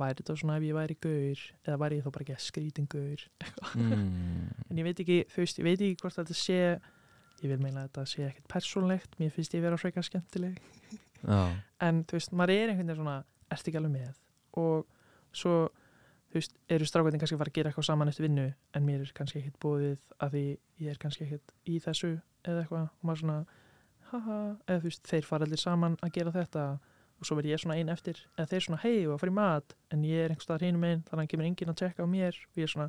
væri 0.00 0.20
þetta 0.20 0.36
svona 0.40 0.56
ef 0.58 0.66
ég 0.66 0.76
væri 0.76 0.96
gaur 1.06 1.42
eða 1.66 1.80
væri 1.82 1.98
ég 2.00 2.06
þá 2.06 2.10
bara 2.14 2.26
ekki 2.26 2.46
skrítin 2.46 2.88
gaur? 2.90 3.26
Mm. 3.76 4.48
en 4.70 4.80
ég 4.80 4.86
veit 4.88 5.02
ekki, 5.04 5.18
veist, 5.36 5.60
ég 5.60 5.66
veit 5.66 5.78
ekki 5.78 6.00
hvort 6.02 6.18
þetta 6.18 6.36
sé 6.36 6.60
ég 7.40 7.48
vil 7.48 7.60
meina 7.62 7.84
að 7.84 7.90
þetta 7.90 8.06
sé 8.10 8.24
ekkert 8.28 8.48
persónlegt 8.52 9.18
mér 9.20 9.32
finnst 9.34 9.54
ég 9.56 9.64
vera 9.64 9.78
frekar 9.80 10.04
skemmtileg. 10.06 10.58
Já, 11.20 11.38
en 11.84 12.02
þú 12.08 12.18
veist, 12.18 12.32
maður 12.36 12.54
er 12.56 12.72
einhvern 12.72 12.90
veginn 12.90 13.00
svona 13.02 13.18
ert 13.52 13.70
ekki 13.70 13.80
alveg 13.80 13.94
með? 13.94 14.18
Og 14.60 15.36
svo 15.36 15.54
þú 16.30 16.38
veist, 16.38 16.58
eru 16.70 16.86
strákvæðin 16.86 17.22
kannski 17.22 17.36
að 17.36 17.42
fara 17.42 17.52
að 17.52 17.58
gera 17.58 17.70
eitthvað 17.72 17.88
saman 17.88 18.10
eftir 18.12 18.26
vinnu 18.26 18.46
en 18.76 18.86
mér 18.86 19.02
er 19.04 19.14
kannski 19.16 19.40
ekkit 19.40 19.58
bóðið 19.62 20.04
að 20.22 20.36
því 20.36 20.44
ég 20.84 20.92
er 20.92 21.00
kannski 21.02 21.26
ekkit 21.26 21.54
í 21.66 21.80
þessu 21.82 22.12
eða 22.46 22.62
eitthvað. 22.62 22.86
Og 22.86 23.08
maður 23.08 23.22
svona 23.24 23.38
haha, 24.10 24.38
eða 24.66 24.82
þú 24.82 24.90
veist, 24.90 25.10
þeir 25.10 25.26
fara 25.26 25.48
allir 25.48 25.62
saman 25.62 25.98
að 26.04 26.14
gera 26.18 26.34
þetta 26.34 26.64
og 27.20 27.28
svo 27.28 27.36
verð 27.36 27.52
ég 27.52 27.60
svona 27.60 27.76
einn 27.76 27.92
eftir. 27.92 28.18
Eða 28.38 28.48
þeir 28.50 28.64
svona 28.64 28.80
hei 28.82 28.98
og 29.04 29.14
að 29.14 29.22
fara 29.22 29.32
í 29.32 29.36
mat 29.36 29.74
en 29.92 30.04
ég 30.08 30.24
er 30.24 30.32
einhvers 30.32 30.46
staðar 30.48 30.66
hinum 30.66 30.86
einn 30.88 31.02
þannig 31.08 31.26
að 31.26 31.32
kemur 31.34 31.48
enginn 31.50 31.72
að 31.72 31.80
tjekka 31.82 32.06
á 32.06 32.08
mér 32.08 32.38
og 32.40 32.60
ég 32.60 32.66
er 32.66 32.72
svona 32.72 32.88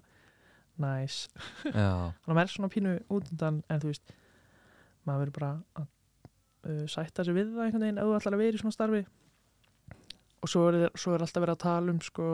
nice. 0.82 1.42
Já, 1.68 1.92
þannig 2.24 2.32
að 2.32 2.38
maður 2.38 2.46
er 2.46 2.54
svona 2.56 2.72
pínu 2.72 2.94
út 3.12 3.34
undan 3.34 3.60
en 3.68 3.84
þú 3.84 3.92
veist, 3.92 4.16
maður 5.04 5.26
verður 5.26 5.36
bara 5.38 5.52
að 5.82 5.90
uh, 5.90 6.88
sætta 6.96 7.28
sig 7.28 7.38
við 7.38 7.52
það 7.52 7.68
einhvern 7.68 7.86
veginn 7.88 8.02
ætlar 8.06 8.38
að 8.38 8.44
vera 8.46 8.56
í 8.56 8.64
svona 8.64 8.78
starfi. 8.78 9.04
Og 10.42 10.50
svo 10.50 10.66
er, 10.72 10.88
svo 10.98 11.14
er 11.14 11.26
alltaf 11.26 11.44
verið 11.44 11.58
að 11.58 11.64
tala 11.66 11.94
um 11.94 12.02
sko, 12.02 12.32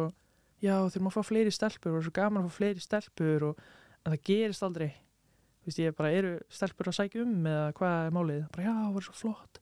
já 0.63 0.75
þurfum 0.77 1.09
að 1.09 1.17
fá 1.17 1.21
fleiri 1.27 1.51
stelpur 1.53 1.97
og 1.97 2.05
svo 2.05 2.13
gaman 2.15 2.45
að 2.45 2.51
fá 2.51 2.61
fleiri 2.61 2.83
stelpur 2.83 3.49
og, 3.49 3.67
en 4.03 4.13
það 4.13 4.25
gerist 4.29 4.63
aldrei. 4.63 4.91
Þú 5.57 5.71
veist, 5.71 5.81
ég 5.81 5.97
bara 5.97 6.13
eru 6.15 6.37
stelpur 6.53 6.87
að 6.91 7.01
sækja 7.01 7.25
um 7.25 7.49
eða 7.49 7.71
hvað 7.75 7.97
er 8.05 8.13
málið, 8.15 8.43
bara 8.53 8.67
já, 8.69 8.75
það 8.77 8.93
var 8.93 9.07
svo 9.07 9.17
flott 9.17 9.59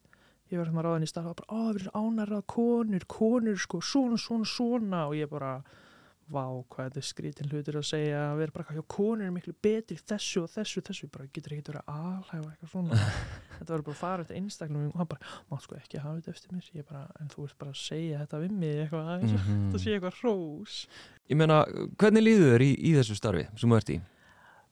ég 0.50 0.60
var 0.60 0.68
hérna 0.70 0.84
ráðin 0.86 1.06
í 1.06 1.10
starf 1.10 1.32
og 1.32 1.40
bara, 1.40 1.50
ó, 1.50 1.60
við 1.74 1.86
erum 1.86 1.96
ánæra 2.04 2.42
konur, 2.46 3.08
konur 3.10 3.58
sko, 3.58 3.80
svona, 3.82 4.18
svona, 4.20 4.46
svona. 4.46 5.02
Og 5.10 5.16
ég 5.18 5.30
bara 5.30 5.58
vá, 6.26 6.42
hvað 6.72 6.88
þetta 6.88 7.00
er 7.00 7.06
skrítin 7.06 7.50
hlutur 7.52 7.78
að 7.78 7.84
segja 7.86 8.22
að 8.32 8.40
vera 8.40 8.54
bara, 8.56 8.74
já, 8.74 8.82
konur 8.90 9.26
er 9.26 9.34
miklu 9.34 9.54
betri 9.62 9.98
þessu 10.00 10.42
og 10.42 10.50
þessu, 10.50 10.82
þessu, 10.88 11.10
bara 11.12 11.28
getur 11.30 11.54
ekki 11.54 11.70
verið 11.70 11.82
að 11.82 12.00
alhæfa 12.00 12.50
eitthvað 12.50 12.72
svona? 12.72 12.98
Þetta 13.58 13.72
var 13.72 13.84
bara 13.86 13.94
að 13.94 14.00
fara 14.00 14.24
eftir 14.26 14.40
einstaklega 14.40 14.88
og 14.90 14.98
hann 15.00 15.10
bara, 15.12 15.30
má 15.50 15.60
sko 15.62 15.78
ekki 15.78 16.02
hafa 16.02 16.18
þetta 16.18 16.34
eftir 16.34 16.56
mér. 16.56 16.66
Ég 16.76 16.88
bara, 16.90 17.06
en 17.22 17.30
þú 17.32 17.46
ert 17.46 17.56
bara 17.62 17.72
að 17.72 17.78
segja 17.80 18.18
þetta 18.24 18.42
við 18.42 18.58
mig 18.58 18.82
eitthvað, 18.82 19.06
mm 19.14 19.30
-hmm. 19.30 19.62
Þetta 19.70 19.84
sé 19.84 19.94
eitthvað 19.94 20.18
hrós. 20.20 20.74
Ég 21.30 21.40
meina, 21.40 21.62
hvernig 21.96 22.26
líður 22.26 22.52
þér 22.52 22.66
í, 22.66 22.72
í 22.90 22.92
þessu 22.98 23.16
starfi 23.16 23.48
sem 23.56 23.70
þú 23.70 23.80
ert 23.80 23.94
í? 23.94 24.00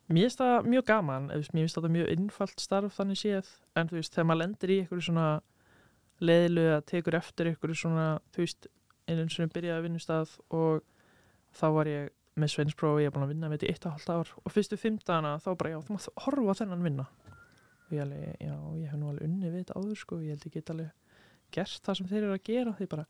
mér 0.08 0.26
finnst 0.26 0.40
það 0.40 0.66
mjög 0.68 0.84
gaman, 0.84 1.26
mér 1.30 1.44
finnst 1.48 1.78
þetta 1.78 1.88
mjög 1.88 2.10
innfalt 2.12 2.60
starf 2.60 2.96
þannig 2.98 3.18
séð, 3.18 3.48
en 3.74 3.88
þú 3.88 3.96
veist, 3.96 4.12
þegar 4.12 4.26
maður 4.28 4.42
lendir 4.42 4.70
í 4.70 4.78
eitthvað 4.82 5.04
svona 5.06 5.28
leiðilu 6.28 6.64
að 6.76 6.84
tekur 6.90 7.14
eftir 7.18 7.50
eitthvað 7.50 7.76
svona, 7.80 8.06
þú 8.34 8.42
veist 8.44 8.66
einu 9.08 9.26
sem 9.30 9.48
byrjaði 9.52 9.78
að 9.78 9.87
vinnustaf 9.88 10.38
og 10.50 10.82
þá 11.54 11.66
var 11.76 11.90
ég 11.90 12.10
með 12.37 12.50
Sveinspróf 12.50 12.96
og 12.96 13.00
ég 13.02 13.06
er 13.10 13.14
búin 13.14 13.26
að 13.28 13.32
vinna 13.34 13.48
með 13.48 13.58
þetta 13.60 13.66
í 13.66 13.72
eitt 13.74 13.84
og 13.87 13.92
halvt 13.94 14.10
ár. 14.10 14.30
Og 14.44 14.52
fyrstu 14.52 14.76
fimmtana 14.80 15.37
þá 15.38 15.50
bara, 15.60 15.70
já, 15.70 15.78
þú 15.87 15.94
mátt 15.94 16.08
horfa 16.24 16.50
á 16.50 16.58
þennan 16.60 16.82
vinna. 16.82 17.04
Og 17.84 17.92
ég 17.94 18.02
alveg, 18.02 18.37
já, 18.40 18.54
ég 18.80 18.88
hef 18.90 18.98
nú 18.98 19.10
alveg 19.12 19.28
unni 19.28 19.50
við 19.52 19.60
þetta 19.62 19.76
áður, 19.78 20.00
sko, 20.00 20.18
ég 20.24 20.32
held 20.34 20.46
ég 20.48 20.52
get 20.56 20.70
alveg 20.74 20.90
gert 21.54 21.84
það 21.87 21.96
sem 22.00 22.08
þeir 22.10 22.22
eru 22.24 22.34
að 22.34 22.42
gera, 22.48 22.72
því 22.74 22.88
bara 22.90 23.04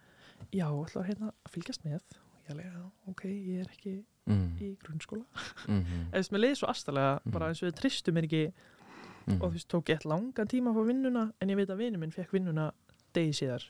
já, 0.53 0.67
ætla 0.69 1.07
hérna 1.09 1.31
að 1.33 1.55
fylgjast 1.55 1.85
með. 1.87 2.03
Og 2.35 2.43
ég 2.45 2.51
alveg, 2.53 2.67
já, 2.75 2.85
ok, 3.15 3.25
ég 3.31 3.61
er 3.65 3.71
ekki 3.73 3.95
Mm. 4.25 4.57
í 4.57 4.71
grunnskóla. 4.81 5.25
Mm 5.69 5.83
eða 5.85 6.15
þú 6.15 6.17
veist, 6.17 6.31
mér 6.33 6.41
leiði 6.41 6.57
svo 6.57 6.69
astalega 6.73 7.21
Mhm. 7.21 7.33
bara 7.35 7.49
eins 7.51 7.61
og 7.63 7.69
þið 7.69 7.75
tristu 7.77 8.13
mér 8.13 8.25
ekki. 8.25 8.53
-hmm. 9.27 9.41
og 9.43 9.51
þú 9.51 9.53
veist, 9.53 9.69
tók 9.69 9.85
ég 9.93 10.05
langan 10.09 10.49
tíma 10.49 10.71
að 10.71 10.77
fá 10.79 10.87
vinnuna 10.87 11.33
en 11.41 11.49
ég 11.51 11.57
veit 11.57 11.69
að 11.69 11.77
vinnu 11.77 11.99
minn 11.99 12.11
fekk 12.11 12.31
vinnuna 12.33 12.73
degi 13.17 13.35
síðar. 13.41 13.65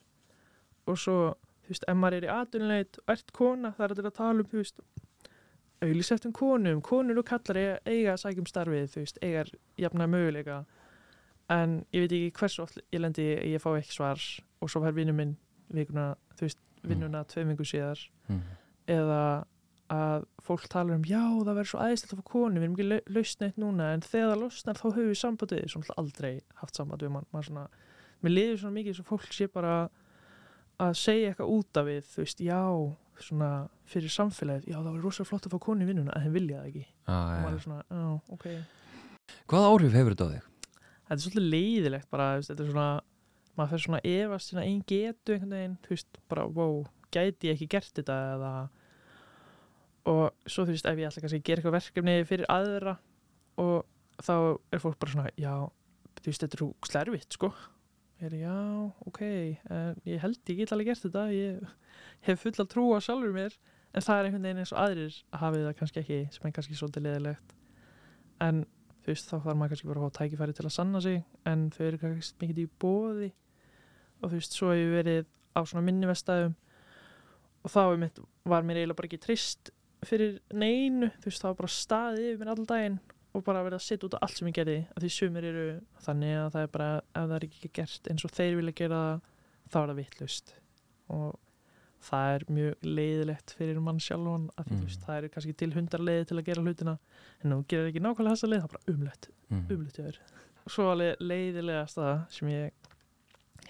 Og 0.91 0.99
svo, 1.01 1.17
þú 1.65 1.73
veist, 1.75 1.87
ef 1.89 1.97
maður 1.97 2.19
er 2.21 2.27
í 2.29 2.33
atunleit 2.35 2.99
og 3.03 3.13
ert 3.15 3.33
kona, 3.37 3.71
það 3.77 3.85
er 3.87 3.95
allir 3.97 4.11
að 4.11 4.17
tala 4.19 4.45
um 4.45 4.51
þú 4.51 4.61
veist, 4.63 4.81
auðlýs 5.85 6.13
eftir 6.15 6.33
konum. 6.37 6.81
Konur 6.85 7.21
og 7.21 7.27
kallar 7.29 7.59
eiga, 7.61 7.79
eiga 7.89 8.13
að 8.15 8.23
sækja 8.25 8.43
um 8.45 8.51
starfið 8.51 8.91
þú 8.95 9.03
veist, 9.05 9.19
eiga 9.25 9.45
jafna 9.85 10.07
möguleika. 10.09 10.59
En 11.53 11.81
ég 11.93 12.05
veit 12.07 12.13
ekki 12.17 12.35
hversu 12.41 12.63
oft 12.65 12.79
ég 12.95 13.03
lendi, 13.05 13.25
ég 13.53 13.61
fá 13.61 13.71
ekki 13.77 13.93
svar 13.93 14.21
og 14.65 14.71
svo 14.73 14.81
fær 14.85 14.95
vinnu 14.97 15.13
minn 15.17 15.35
vikuna, 15.75 16.15
þú 16.39 16.47
veist, 16.47 16.61
vinnuna 16.85 17.25
tveim 17.29 17.51
vingu 17.53 17.65
síðar. 17.69 18.01
Mm. 18.29 18.41
eða 18.89 19.19
að 19.93 20.25
fólk 20.45 20.65
talar 20.73 20.97
um 20.97 21.03
já 21.05 21.21
það 21.21 21.51
verður 21.59 21.69
svo 21.71 21.81
æðislegt 21.85 22.13
að 22.15 22.21
fá 22.21 22.25
konu 22.33 22.57
við 22.61 22.65
erum 22.65 22.75
ekki 22.75 22.87
lau- 22.89 23.13
lausn 23.17 23.45
eitt 23.47 23.59
núna. 23.61 23.91
En 23.95 24.01
þegar 24.05 24.31
það 24.33 24.41
losnar 24.43 24.79
þá 24.81 24.85
höfum 24.89 25.09
við 25.11 25.19
sambandið 25.21 25.67
sem 25.73 25.85
aldrei 26.01 26.33
haft 26.61 26.77
samband 26.81 27.05
við 27.05 27.13
mann 27.13 27.27
maður 27.33 27.49
svona, 27.51 27.65
mér 28.25 28.35
liður 28.35 28.61
svona 28.63 28.79
mikið 28.79 28.99
svo 28.99 29.07
fólk 29.09 29.31
sé 29.35 29.49
bara 29.53 29.75
að 30.83 30.95
segja 30.99 31.31
eitthvað 31.31 31.53
út 31.55 31.81
af 31.81 31.89
við 31.89 32.07
þú 32.11 32.25
veist 32.25 32.43
já 32.43 32.61
svona 33.23 33.51
fyrir 33.89 34.11
samfélagið 34.11 34.73
já 34.73 34.77
það 34.79 34.91
verður 34.91 35.07
rosalega 35.07 35.31
flott 35.31 35.47
að 35.47 35.55
fá 35.55 35.63
konu 35.63 35.85
í 35.85 35.89
vinnuna 35.89 36.17
en 36.19 36.25
það 36.25 36.67
ekki 36.67 36.85
ah, 37.07 37.15
og 37.15 37.45
maður 37.45 37.53
ja. 37.53 37.55
er 37.55 37.65
svona 37.67 37.83
já 37.91 38.35
ok 38.37 38.49
Hvaða 39.49 39.69
áhrif 39.71 39.95
hefur 39.97 40.15
þetta 40.15 40.27
á 40.27 40.33
þig? 40.33 40.49
þetta 41.05 41.17
er 41.17 41.25
svolítið 41.25 41.51
leiðilegt 41.55 42.11
bara 42.11 42.29
þetta 42.41 42.65
er 42.65 42.71
svona 42.73 42.89
maður 43.55 43.71
fer 43.71 43.85
svona 43.85 44.01
að 44.01 44.17
efast 44.19 44.51
sína 44.51 44.65
einn 44.65 44.81
getu 44.89 45.35
einhvern 45.35 45.55
veginn 45.55 45.77
þú 45.85 45.95
veist 45.95 46.21
bara 46.33 46.47
wow 46.49 46.81
gæti 47.15 47.51
ég 47.51 47.55
ekki 47.55 47.71
gert 47.77 48.01
þetta 48.01 48.17
eða 48.35 48.53
og 50.11 50.51
svo 50.51 50.67
þú 50.67 50.75
veist 50.75 50.89
ef 50.91 51.01
ég 51.01 51.09
ætla 51.09 51.25
kannski 51.25 51.41
að 51.41 51.47
gera 51.49 51.63
eitthvað 51.63 51.77
verkefni 51.79 52.17
fyrir 52.29 52.51
aðra 52.53 52.97
og 53.63 53.77
þá 54.25 54.35
er 54.75 54.83
fólk 54.83 54.99
bara 55.01 55.15
svona 55.15 55.31
já 55.39 55.55
þú 56.19 56.27
veist 56.29 56.45
þetta 56.45 56.59
er 56.59 56.91
slervitt 56.91 57.39
sko 57.39 57.53
er 58.29 58.37
já 58.41 58.59
ok 59.09 59.21
en 59.25 60.01
ég 60.09 60.23
held 60.23 60.51
ég 60.51 60.61
get 60.61 60.73
alveg 60.75 60.91
gert 60.91 61.05
þetta. 61.05 61.25
Ég 61.35 61.75
hef 62.27 62.43
fulla 62.45 62.67
trú 62.71 62.87
á 62.97 62.99
sjálfur 63.05 63.35
mér 63.35 63.57
en 63.95 64.05
það 64.05 64.19
er 64.19 64.29
einhvern 64.29 64.49
veginn 64.49 64.63
eins 64.63 64.73
og 64.75 64.81
aðrir 64.83 65.19
að 65.31 65.45
hafi 65.45 65.63
það 65.65 65.77
kannski 65.81 66.03
ekki 66.03 66.19
sem 66.35 66.49
er 66.49 66.57
kannski 66.57 66.79
svolítið 66.79 67.07
leðilegt 67.07 67.55
en 68.45 68.65
þú 69.05 69.13
veist 69.13 69.31
þá 69.31 69.37
þarf 69.37 69.59
maður 69.61 69.75
kannski 69.75 69.91
bara 69.91 70.03
að 70.03 70.07
fá 70.09 70.19
tækifæri 70.19 70.57
til 70.57 70.67
að 70.67 70.75
sanna 70.75 71.03
sig 71.05 71.23
en 71.51 71.65
þau 71.75 71.85
eru 71.87 72.03
kannski 72.03 72.43
mikið 72.43 72.61
í 72.65 72.69
bóði 72.83 73.31
og 74.21 74.29
þú 74.29 74.35
veist 74.35 74.59
svo 74.59 74.73
hef 74.73 74.81
ég 74.83 74.95
verið 74.95 75.31
á 75.55 75.61
svona 75.63 75.85
minni 75.87 76.11
vestæðum 76.11 76.55
og 77.65 77.73
þá 77.73 77.81
var 78.45 78.65
mér 78.67 78.81
eiginlega 78.81 78.99
bara 78.99 79.09
ekki 79.09 79.23
trist 79.23 79.71
fyrir 80.05 80.39
neinu. 80.53 81.09
Þú 81.23 81.31
veist 81.31 81.45
þá 81.45 81.47
var 81.49 81.61
bara 81.61 81.73
staðið 81.73 82.27
yfir 82.29 82.41
mér 82.43 82.51
allan 82.53 82.69
daginn 82.69 82.99
og 83.35 83.43
bara 83.47 83.63
verið 83.67 83.79
að 83.81 83.87
setja 83.89 84.07
út 84.09 84.15
á 84.17 84.23
allt 84.25 84.37
sem 84.39 84.49
ég 84.51 84.55
gerði 84.61 84.77
því 85.01 85.11
sumir 85.15 85.47
eru 85.51 85.65
þannig 86.07 86.35
að 86.39 86.51
það 86.55 86.67
er 86.67 86.73
bara 86.77 86.91
ef 87.01 87.25
það 87.25 87.37
er 87.39 87.47
ekki 87.49 87.71
gert 87.81 88.11
eins 88.13 88.25
og 88.29 88.35
þeir 88.37 88.59
vilja 88.61 88.75
gera 88.83 89.01
þá 89.73 89.77
er 89.81 89.89
það 89.91 89.99
vittlust 90.01 90.55
og 91.15 91.33
það 92.05 92.31
er 92.37 92.43
mjög 92.53 92.85
leiðilegt 92.85 93.55
fyrir 93.59 93.81
mann 93.81 93.99
sjálfan 94.05 94.51
að 94.61 94.67
því 94.69 94.75
Mm. 94.77 94.85
veist 94.85 95.05
það 95.07 95.17
eru 95.19 95.29
kannski 95.35 95.55
til 95.57 95.71
hundar 95.73 96.01
leiði 96.05 96.27
til 96.29 96.37
að 96.39 96.45
gera 96.51 96.63
hlutina 96.67 96.95
en 97.43 97.51
þú 97.55 97.59
gerir 97.73 97.89
ekki 97.91 98.03
nákvæmlega 98.05 98.35
þessa 98.37 98.51
leið 98.53 98.61
þá 98.61 98.67
er 98.69 98.75
bara 98.75 98.93
umlegt 98.95 99.29
Mm. 99.51 99.67
umlegt 99.71 99.97
hjá 99.97 100.05
þér 100.05 100.19
svo 100.75 100.85
alveg 100.93 101.17
leiðilegast 101.21 101.97
það 101.99 102.21
sem 102.37 102.49
ég 102.49 102.71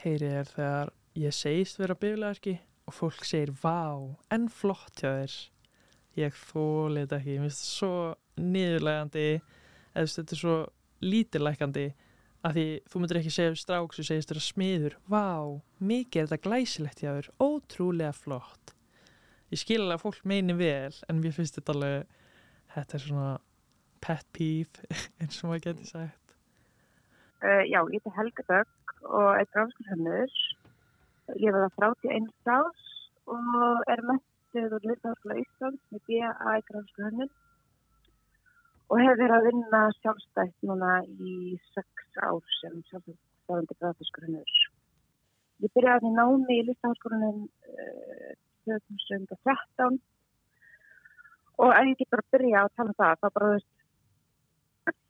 heyri 0.04 0.28
er 0.40 0.44
þegar 0.50 0.90
ég 1.24 1.32
segist 1.34 1.78
vera 1.78 1.94
biflegarki 1.94 2.58
og 2.86 2.94
fólk 2.94 3.24
segir 3.24 3.52
vá, 3.62 4.14
en 4.34 4.48
flott 4.52 4.98
hjá 5.00 5.10
þér 5.14 5.36
ég 6.20 6.34
þóli 6.50 7.04
þetta 7.06 7.18
ekki 7.22 7.38
mér 7.38 7.48
finnst 7.48 7.64
það 7.64 7.72
svo 7.78 7.94
niðurlegandi 8.40 9.28
eða 9.94 10.10
þetta 10.10 10.34
er 10.34 10.40
svo 10.40 10.56
lítilækandi 11.04 11.86
að 12.44 12.58
því 12.58 12.66
þú 12.90 13.00
myndir 13.00 13.20
ekki 13.20 13.32
segja 13.32 13.56
strák 13.56 13.94
sem 13.96 14.06
segist 14.08 14.32
vera 14.32 14.44
smiður. 14.44 14.96
Vá, 15.08 15.60
mikið 15.80 16.20
er 16.20 16.28
þetta 16.28 16.44
glæsilegt 16.48 17.00
hjá 17.00 17.10
þér. 17.12 17.30
Ótrúlega 17.40 18.12
flott. 18.16 18.74
Ég 19.52 19.60
skil 19.60 19.84
að 19.86 20.02
fólk 20.02 20.20
meini 20.28 20.56
vel 20.58 20.92
en 21.08 21.20
mér 21.22 21.34
finnst 21.36 21.56
þetta 21.58 21.74
alveg 21.76 22.20
þetta 22.74 22.96
er 22.98 23.04
svona 23.04 23.30
pet 24.04 24.26
peeve 24.36 24.88
eins 25.22 25.40
og 25.40 25.50
maður 25.50 25.64
geti 25.68 25.88
sagt. 25.88 26.36
Uh, 27.44 27.62
já, 27.68 27.80
ég 27.92 28.00
heiti 28.00 28.12
Helga 28.16 28.44
Dögg 28.50 28.94
og 29.04 29.30
er 29.38 29.48
gráfskurhönnur. 29.52 30.36
Ég 31.40 31.54
var 31.54 31.70
það 31.78 31.96
31 32.12 32.52
ás 32.52 32.84
og 33.32 33.88
er 33.92 34.04
mættuð 34.08 34.76
úr 34.76 34.86
Lýrðarskóla 34.90 35.40
Íslands 35.40 35.92
með 35.92 36.04
BA 36.08 36.56
í 36.58 36.64
gráfskurhönnun 36.68 37.32
og 38.90 39.00
hef 39.00 39.18
verið 39.20 39.36
að 39.36 39.46
vinna 39.48 39.82
sjálfstætt 40.00 40.66
núna 40.68 40.94
í 41.04 41.58
6 41.74 42.18
ár 42.28 42.56
sem 42.60 42.80
sjálfstæðandi 42.90 43.78
gráfskurhönnur. 43.80 44.56
Ég 45.64 45.72
byrjaði 45.76 46.10
í 46.10 46.16
námi 46.16 46.58
í 46.58 46.64
Lýrðarskólanum 46.68 47.44
uh, 47.46 48.32
2013 48.66 50.00
og 51.62 51.70
ef 51.70 51.88
ég 51.88 51.96
get 52.00 52.10
bara 52.10 52.24
að 52.24 52.34
byrja 52.34 52.64
að 52.64 52.74
tala 52.76 52.92
um 52.92 52.98
það, 52.98 53.16
þá 53.20 53.28
bara 53.38 53.48
þú 53.48 53.54
veist 53.54 53.72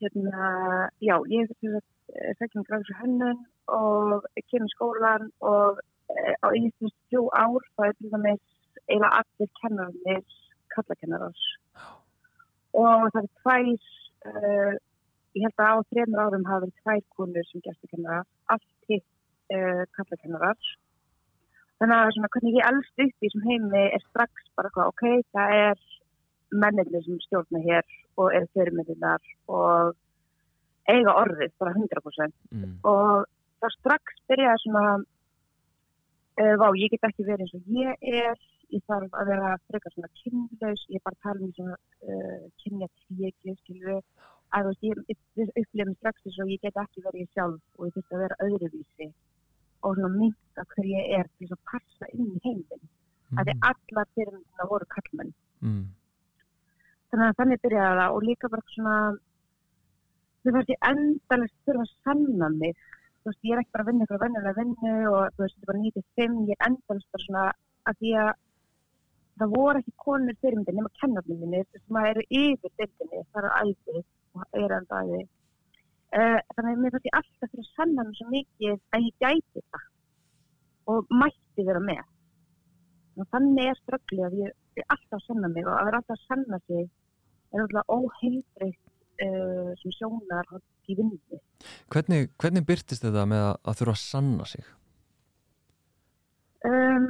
hérna, 0.05 0.49
já, 1.03 1.17
ég 1.33 1.51
hef 1.51 1.85
segjum 2.39 2.67
gráðsum 2.69 3.01
hönnun 3.01 3.41
og 3.73 4.27
kemur 4.51 4.71
skólan 4.75 5.31
og 5.41 5.81
e, 6.13 6.35
á 6.45 6.47
einnig 6.53 6.75
þrjú 7.09 7.27
ár 7.33 7.65
þá 7.75 7.87
er 7.89 7.97
til 7.99 8.11
dæmis 8.13 8.43
eiginlega 8.85 9.21
allir 9.21 9.51
kennararnir 9.61 10.25
kallakennarar 10.75 11.45
og 12.83 13.09
það 13.15 13.21
er 13.23 13.33
tvær 13.43 13.69
uh, 14.31 14.73
ég 15.35 15.45
held 15.47 15.65
að 15.65 15.75
á 15.75 15.87
þrejum 15.91 16.21
árum 16.23 16.47
hafa 16.49 16.63
verið 16.65 16.81
tvær 16.83 17.03
konur 17.17 17.49
sem 17.51 17.65
gæstukennarar 17.67 18.27
allt 18.55 18.91
hitt 18.91 19.07
uh, 19.55 19.83
kallakennarar 19.97 20.71
þannig 21.81 21.99
að 21.99 22.15
svona 22.17 22.33
hvernig 22.37 22.57
ég 22.59 22.71
elst 22.71 23.05
upp 23.05 23.15
í 23.19 23.27
þessum 23.27 23.47
heimi 23.49 23.85
er 23.89 24.07
strax 24.09 24.49
bara 24.59 24.71
hvað, 24.75 24.93
ok, 24.93 25.05
það 25.35 25.57
er 25.59 25.85
mennirni 26.55 27.03
sem 27.03 27.21
stjórna 27.27 27.63
hér 27.65 27.97
og 28.21 28.31
eru 28.31 28.51
fyrirmyndinar 28.55 29.33
og 29.51 29.97
eiga 30.91 31.15
orðið, 31.17 31.55
bara 31.59 31.73
100% 31.75 32.35
Mm. 32.55 32.77
og 32.87 33.25
þá 33.61 33.67
strax 33.79 34.19
byrjaði 34.29 34.63
svona 34.63 34.85
uh, 35.01 36.55
vá, 36.61 36.67
ég 36.79 36.93
get 36.93 37.07
ekki 37.09 37.27
verið 37.27 37.47
eins 37.49 37.55
og 37.59 37.73
ég 37.75 38.11
er 38.23 38.37
ég 38.75 38.85
þarf 38.91 39.17
að 39.19 39.31
vera 39.33 39.51
frekar 39.71 39.95
svona 39.95 40.11
kynlaus, 40.21 40.87
ég 40.91 40.99
er 40.99 41.05
bara 41.07 41.19
að 41.19 41.25
tala 41.27 41.47
um 41.47 41.53
svona 41.57 41.77
uh, 41.79 42.47
kynja 42.63 42.89
tvíekju, 43.03 43.57
skilur 43.63 44.01
að 44.55 44.69
þú 44.69 44.71
veist, 44.71 45.75
ég, 45.75 45.87
mig 45.89 45.97
strax 45.99 46.23
þess 46.25 46.43
að 46.43 46.53
ég 46.55 46.63
get 46.63 46.81
ekki 46.83 47.05
verið 47.05 47.25
ég 47.25 47.31
sjálf 47.35 47.79
og 47.79 47.89
ég 47.89 47.95
þurfti 47.97 48.17
að 48.17 48.25
vera 48.25 48.41
öðruvísi 48.47 49.09
og 49.85 49.99
svona 49.99 50.13
mynda 50.15 50.65
hver 50.73 50.89
ég 50.91 51.13
er 51.19 51.31
til 51.35 51.49
þess 51.49 51.57
að 51.57 51.65
passa 51.73 52.11
inn 52.15 52.31
í 52.31 52.43
heiminn. 52.45 52.85
Mm. 52.85 53.37
Það 53.37 53.53
er 53.53 53.69
allar 53.71 54.11
fyrir 54.15 54.41
það 54.59 54.73
voru 54.73 54.91
kallmenn. 54.95 55.35
mm. 55.61 55.85
Þannig 57.11 57.31
að 57.31 57.39
þannig 57.39 57.63
byrjaði 57.63 57.99
það 58.01 58.15
og 58.15 58.25
líka 58.29 58.51
bara 58.51 58.75
svona, 58.75 58.95
þú 60.43 60.55
veist, 60.57 60.73
ég 60.73 60.87
endalist 60.91 61.59
þurfa 61.67 61.85
að 61.85 61.93
sanna 62.07 62.49
mig. 62.55 62.87
Þú 63.23 63.31
veist, 63.31 63.45
ég 63.49 63.55
er 63.55 63.61
ekki 63.63 63.75
bara 63.75 63.85
að 63.85 63.91
vinna 63.91 64.07
ykkur 64.07 64.17
að 64.17 64.25
vennulega 64.25 64.57
vinnu 64.61 64.95
og 65.11 65.37
þú 65.37 65.45
veist, 65.45 65.59
þetta 65.59 65.67
er 65.67 65.71
bara 65.71 65.85
95, 65.85 66.41
ég 66.49 66.57
er 66.57 66.67
endalist 66.71 67.15
bara 67.15 67.27
svona 67.27 67.45
að 67.85 68.01
því 68.01 68.17
að 68.25 68.33
það 69.40 69.55
voru 69.55 69.81
ekki 69.81 69.94
konur 70.05 70.37
fyrir 70.40 70.59
myndin 70.59 70.79
nema 70.79 70.92
kennarnir 71.01 71.40
minni 71.40 71.62
sem 71.73 71.99
að 72.01 72.11
eru 72.11 72.25
yfir 72.40 72.75
dildinni, 72.79 73.23
það 73.33 73.49
er 73.49 73.57
æði 73.61 74.03
og 74.35 74.59
er 74.61 74.77
enda 74.79 75.01
æði. 75.05 75.23
Uh, 76.14 76.38
þannig 76.55 76.70
að 76.70 76.83
mér 76.83 76.94
fannst 76.94 77.09
ég 77.09 77.16
alltaf 77.18 77.51
fyrir 77.51 77.64
að 77.64 77.70
sanna 77.75 78.05
mig 78.07 78.18
svo 78.18 78.27
mikið 78.31 78.75
að 78.94 79.07
ég 79.09 79.23
gæti 79.25 79.64
það 79.75 79.88
og 80.94 81.14
mætti 81.23 81.66
vera 81.66 81.83
með. 81.83 82.05
Og 83.18 83.31
þannig 83.35 83.70
er 83.70 83.81
ströggli 83.81 84.23
að 84.27 84.38
ég 84.42 84.53
er 84.79 84.88
alltaf 84.94 85.18
að 85.18 85.27
sanna 85.27 85.51
mig 85.51 85.66
og 85.66 85.75
að 85.75 85.88
vera 85.88 86.01
alltaf 86.03 86.18
að 86.18 86.27
sanna 86.29 86.61
sig 86.68 86.85
er 87.55 87.64
alltaf 87.64 87.92
óheilbreytt 87.97 88.94
uh, 89.27 89.75
sem 89.81 89.97
sjónar 89.99 90.55
í 90.87 90.97
vinnu. 90.99 91.42
Hvernig, 91.90 92.31
hvernig 92.38 92.66
byrtist 92.68 93.07
þetta 93.07 93.27
með 93.31 93.47
að, 93.49 93.55
að 93.64 93.79
þurfa 93.81 93.97
að 93.97 94.03
sanna 94.05 94.49
sig? 94.51 94.73
Um, 96.64 97.09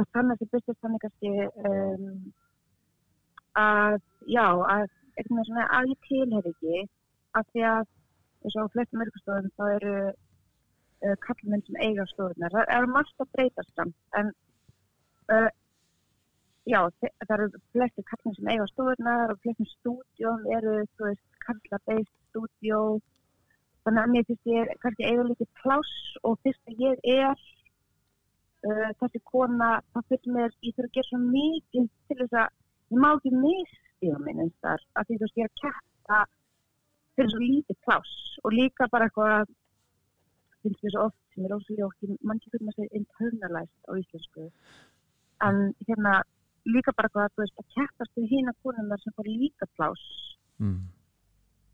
að 0.00 0.08
sanna 0.12 0.36
sig 0.38 0.50
byrtist 0.52 0.80
þannig 0.84 1.02
kannski 1.04 1.32
um, 1.68 2.04
að, 3.60 3.98
já, 4.26 4.46
að, 4.74 4.84
svona, 5.28 5.66
að 5.78 5.90
ég 5.92 6.06
tilhef 6.08 6.50
ekki 6.52 6.84
af 7.38 7.48
því 7.52 7.66
að 7.70 7.82
eins 8.42 8.56
og 8.58 8.68
á 8.68 8.72
flestum 8.74 9.04
örgustofum 9.04 9.50
þá 9.58 9.64
eru 9.76 9.96
uh, 10.10 11.16
kallmenn 11.26 11.64
sem 11.66 11.80
eiga 11.84 12.06
stofunar. 12.10 12.54
Það 12.54 12.72
eru 12.76 12.92
margt 12.94 13.24
að 13.24 13.32
breytast 13.36 13.74
samt 13.76 14.18
en 14.18 14.32
uh, 15.34 15.50
já, 16.68 16.80
það 17.02 17.36
eru 17.38 17.48
flestir 17.76 18.08
kallmenn 18.10 18.38
sem 18.38 18.52
eiga 18.54 18.68
stofunar 18.72 19.34
og 19.34 19.40
flestum 19.44 19.70
stúdjón 19.76 20.50
eru, 20.58 20.76
þú 20.96 21.10
veist, 21.10 21.24
kallabeist 21.46 22.14
stúdjó 22.30 22.82
þannig 23.84 24.02
að 24.02 24.12
mér 24.14 24.28
finnst 24.28 24.52
ég 24.52 24.76
kannski 24.82 25.08
eiga 25.08 25.26
lítið 25.26 25.50
pláss 25.60 25.94
og 26.28 26.38
fyrst 26.44 26.70
að 26.70 26.84
ég 26.86 27.08
er 27.18 27.46
uh, 28.68 28.90
þessi 29.00 29.20
kona, 29.30 29.70
það 29.94 30.08
fyrir 30.10 30.36
mér 30.36 30.50
ég 30.62 30.76
þurfa 30.76 30.88
að 30.90 30.94
gera 30.98 31.08
svo 31.08 31.20
mikið 31.22 31.88
til 32.08 32.18
þess 32.20 32.38
að 32.42 32.48
ég 32.92 33.02
má 33.04 33.08
ekki 33.16 33.32
misti 33.46 34.12
á 34.12 34.18
minn 34.26 34.44
eins 34.44 34.58
þar, 34.64 34.86
að 34.98 35.08
því 35.08 35.18
þú 35.18 35.26
veist 35.26 35.40
ég 35.40 35.48
er 35.48 35.52
að 35.52 35.60
kætta 35.62 36.20
fyrir 37.16 37.32
svo 37.32 37.42
lítið 37.42 37.78
pláss 37.86 38.14
og 38.42 38.56
líka 38.58 38.88
bara 38.92 39.08
eitthvað 39.08 39.50
finnst 40.62 40.84
mér 40.84 40.94
svo 40.94 41.06
oft 41.08 41.18
sem 41.34 41.46
er 41.48 41.56
ósvíjótt 41.56 42.16
mann 42.28 42.40
fyrir 42.44 42.68
að 42.68 42.76
segja 42.76 42.98
internalæst 43.00 43.88
á 43.88 43.92
íslensku 44.00 44.48
en 45.48 45.62
hérna 45.88 46.12
líka 46.68 46.94
bara 46.96 47.08
eitthvað 47.08 47.24
að 47.26 47.32
þú 47.34 47.42
veist 47.42 47.62
að 47.62 47.70
kættast 47.76 48.18
við 48.20 48.28
hína 48.32 48.52
konunar 48.62 49.00
sem 49.02 49.14
fór 49.16 49.30
líka 49.30 49.68
pláss 49.76 50.04
Mm. 50.62 50.84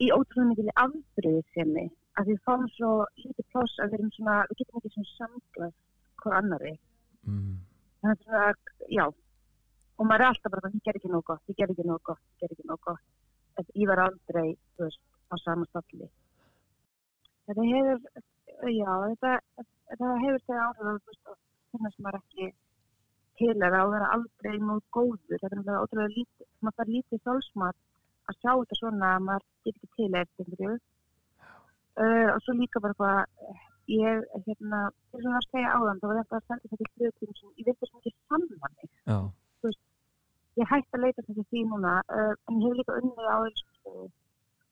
í 0.00 0.06
ótrúlega 0.14 0.48
mikilvæg 0.48 0.78
afbröðu 0.80 1.42
sem 1.52 1.72
við 1.76 1.88
að 2.16 2.28
við 2.30 2.38
fáum 2.46 2.66
svo 2.76 2.90
lítið 3.20 3.46
pláss 3.52 3.74
að 3.82 3.90
við 3.90 3.98
erum 3.98 4.12
svona, 4.14 4.36
við 4.48 4.60
getum 4.60 4.78
ekki 4.78 4.92
svona 4.94 5.10
samglast 5.16 5.80
hver 6.22 6.36
annari. 6.40 6.74
Mm. 7.28 7.56
þannig 8.02 8.36
að 8.40 8.92
já. 8.94 9.04
Og 9.98 10.06
maður 10.06 10.24
er 10.24 10.30
alltaf 10.30 10.54
bara, 10.54 10.70
ég 10.74 10.84
ger 10.86 10.98
ekki 10.98 11.10
nóg 11.10 11.24
gott, 11.26 11.42
ég 11.50 11.58
ger 11.58 11.72
ekki 11.74 11.86
nóg 11.88 12.02
gott, 12.06 12.24
ég 12.36 12.44
ger 12.44 12.54
ekki 12.54 12.68
nóg 12.70 12.80
gott. 12.86 13.04
En 13.58 13.66
ég 13.74 13.90
var 13.90 14.04
aldrei, 14.04 14.54
þú 14.76 14.86
veist, 14.86 15.02
á 15.28 15.34
sama 15.42 15.66
stalli. 15.68 16.06
Þetta 17.48 17.66
hefur 17.72 18.22
já, 18.66 18.92
þetta, 19.08 19.34
þetta 19.90 20.14
hefur 20.22 20.44
þegar 20.46 20.64
áhrif 20.68 20.86
þú 20.86 21.12
veist, 21.12 21.36
þannig 21.72 21.94
sem 21.94 22.06
maður 22.06 22.20
ekki 22.22 22.48
til 23.38 23.54
er 23.62 23.76
að 23.78 23.92
vera 23.94 24.12
aldrei 24.16 24.56
mót 24.58 24.86
góður, 24.94 25.18
þetta 25.30 25.48
er 25.48 25.56
náttúrulega 25.58 25.82
ótrúlega 25.84 26.14
lítið 26.16 26.46
maður 26.64 26.78
fær 26.78 26.92
lítið 26.94 27.24
þálsmat 27.28 27.76
að 28.28 28.38
sjá 28.40 28.52
þetta 28.52 28.78
svona 28.80 29.10
að 29.14 29.26
maður 29.28 29.44
get 29.64 29.76
ekki 29.76 29.90
til 29.94 30.10
eftir 30.22 30.48
uh, 32.02 32.28
og 32.34 32.40
svo 32.44 32.56
líka 32.58 32.82
bara 32.82 32.98
hvað 32.98 33.20
ég, 33.88 34.24
hérna, 34.46 34.80
þess 35.12 35.26
að 35.26 35.34
það 35.34 35.44
segja 35.50 35.74
áðan 35.78 36.00
þá 36.00 36.06
var 36.10 36.18
þetta 36.20 36.36
að 36.38 36.46
senda 36.48 36.68
þetta 36.70 36.88
til 36.94 37.06
hlutum 37.08 37.34
sem 37.38 37.52
ég 37.58 37.68
þess 37.68 37.92
að 37.94 37.98
ekki 37.98 38.12
sanna 38.28 38.56
mig 38.62 38.90
Já. 39.08 39.18
ég 40.58 40.66
hætti 40.72 40.96
að 40.98 41.02
leita 41.04 41.22
þessi 41.28 41.44
því 41.50 41.60
núna 41.70 41.92
uh, 42.18 42.34
en 42.50 42.60
ég 42.62 42.68
hef 42.68 42.78
líka 42.80 42.98
unnið 43.00 43.28
á 43.30 43.38
þessu 43.46 43.92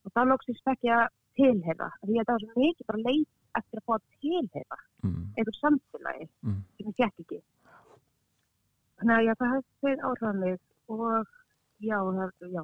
og 0.07 0.13
þá 0.15 0.21
lóksist 0.31 0.71
ekki 0.73 0.91
að 0.97 1.07
tilhefa 1.39 1.89
því 2.03 2.17
að 2.21 2.27
það 2.27 2.35
var 2.37 2.43
svo 2.45 2.61
mikið 2.65 2.87
bara 2.91 3.05
leit 3.07 3.33
eftir 3.61 3.81
að 3.81 3.87
fá 3.87 3.95
að 3.99 4.07
tilhefa 4.21 4.79
Mm. 5.07 5.27
einhver 5.39 5.55
samfélagi 5.61 6.25
Mm. 6.43 6.61
sem 6.77 6.87
ég 6.91 6.97
fekk 6.99 7.21
ekki 7.23 7.39
þannig 8.99 9.15
að 9.17 9.25
já, 9.27 9.33
það 9.41 9.53
hefði 9.55 9.75
þeir 9.83 10.05
áhrifað 10.09 10.39
mig 10.41 10.59
og 10.89 11.27
já, 11.81 11.99
það, 12.17 12.31
já 12.57 12.63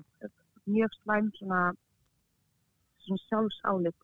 mjög 0.67 0.91
slæm 1.03 1.29
svona 1.38 1.61
svona 3.05 3.23
sjálfsálit 3.29 3.95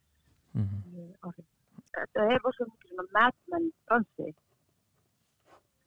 Mm. 0.54 1.14
áhrif. 1.22 1.46
Þetta 1.96 2.28
er 2.34 2.44
svo 2.44 2.68
mikið 2.68 2.92
svona 2.92 3.08
madmen 3.16 3.66
dansi 3.90 4.28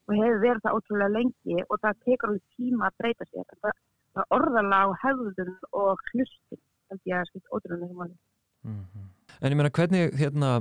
og 0.10 0.18
hefur 0.18 0.42
verið 0.42 0.66
það 0.66 0.78
ótrúlega 0.78 1.16
lengi 1.16 1.64
og 1.68 1.80
það 1.80 2.04
tekur 2.08 2.32
alveg 2.32 2.58
tíma 2.58 2.90
að 2.90 2.98
breyta 3.00 3.28
sér. 3.30 3.56
Það, 3.64 3.80
það 4.18 4.36
orðala 4.38 4.82
á 4.84 4.88
hefðun 5.06 5.56
og 5.72 6.06
hlustin 6.12 6.62
ég 7.08 7.18
að 7.18 7.30
skipt 7.30 7.54
ótrúlega 7.54 7.82
mikið 7.86 8.02
máli. 8.02 8.16
Mhm. 8.68 9.10
En 9.42 9.52
ég 9.52 9.58
meina 9.58 9.74
hvernig 9.74 10.14
hérna 10.20 10.52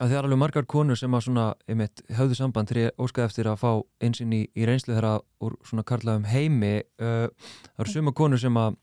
að 0.00 0.08
það 0.08 0.16
er 0.18 0.26
alveg 0.26 0.40
margar 0.40 0.66
konur 0.66 0.98
sem 0.98 1.14
að 1.14 1.24
svona 1.26 1.46
einmitt, 1.68 2.02
höfðu 2.16 2.38
samband 2.38 2.70
þegar 2.70 2.86
ég 2.86 3.02
óskaði 3.02 3.28
eftir 3.28 3.50
að 3.50 3.60
fá 3.60 3.70
einsinn 4.02 4.32
í, 4.32 4.42
í 4.56 4.66
reynslu 4.66 4.94
þeirra 4.96 5.20
úr 5.44 5.58
svona 5.68 5.84
karlaðum 5.86 6.24
heimi 6.30 6.80
uh, 7.02 7.28
það 7.28 7.84
eru 7.84 7.92
suma 7.92 8.14
konur 8.16 8.40
sem 8.40 8.56
að 8.56 8.78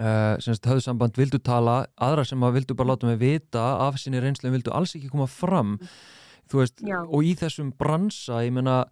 uh, 0.00 0.36
sem 0.42 0.54
sagt, 0.56 0.68
höfðu 0.70 0.84
samband 0.84 1.18
vildu 1.18 1.40
tala 1.42 1.78
aðra 2.02 2.24
sem 2.28 2.42
að 2.44 2.60
vildu 2.60 2.76
bara 2.78 2.92
láta 2.92 3.08
mig 3.08 3.20
vita 3.20 3.64
af 3.86 3.98
sinni 4.00 4.22
reynslu 4.22 4.50
en 4.50 4.56
vildu 4.56 4.74
alls 4.76 4.96
ekki 4.98 5.12
koma 5.12 5.28
fram. 5.30 5.76
Þú 6.50 6.62
veist, 6.62 6.82
og 6.86 7.26
í 7.26 7.34
þessum 7.38 7.72
bransa 7.74 8.44
ég 8.46 8.54
meina, 8.54 8.84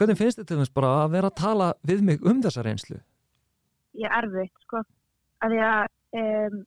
hvernig 0.00 0.16
finnst 0.20 0.40
þetta 0.40 0.54
til 0.54 0.60
þess 0.62 0.76
bara 0.76 0.92
að 1.02 1.16
vera 1.18 1.32
að 1.32 1.40
tala 1.42 1.72
við 1.88 2.04
mig 2.06 2.22
um 2.24 2.40
þessa 2.44 2.64
reynslu? 2.64 3.00
Ég 4.00 4.08
er 4.08 4.24
erfitt, 4.24 4.54
sko, 4.64 4.80
að 5.44 5.52
því 5.52 5.64
að 5.68 5.82
um, 6.22 6.62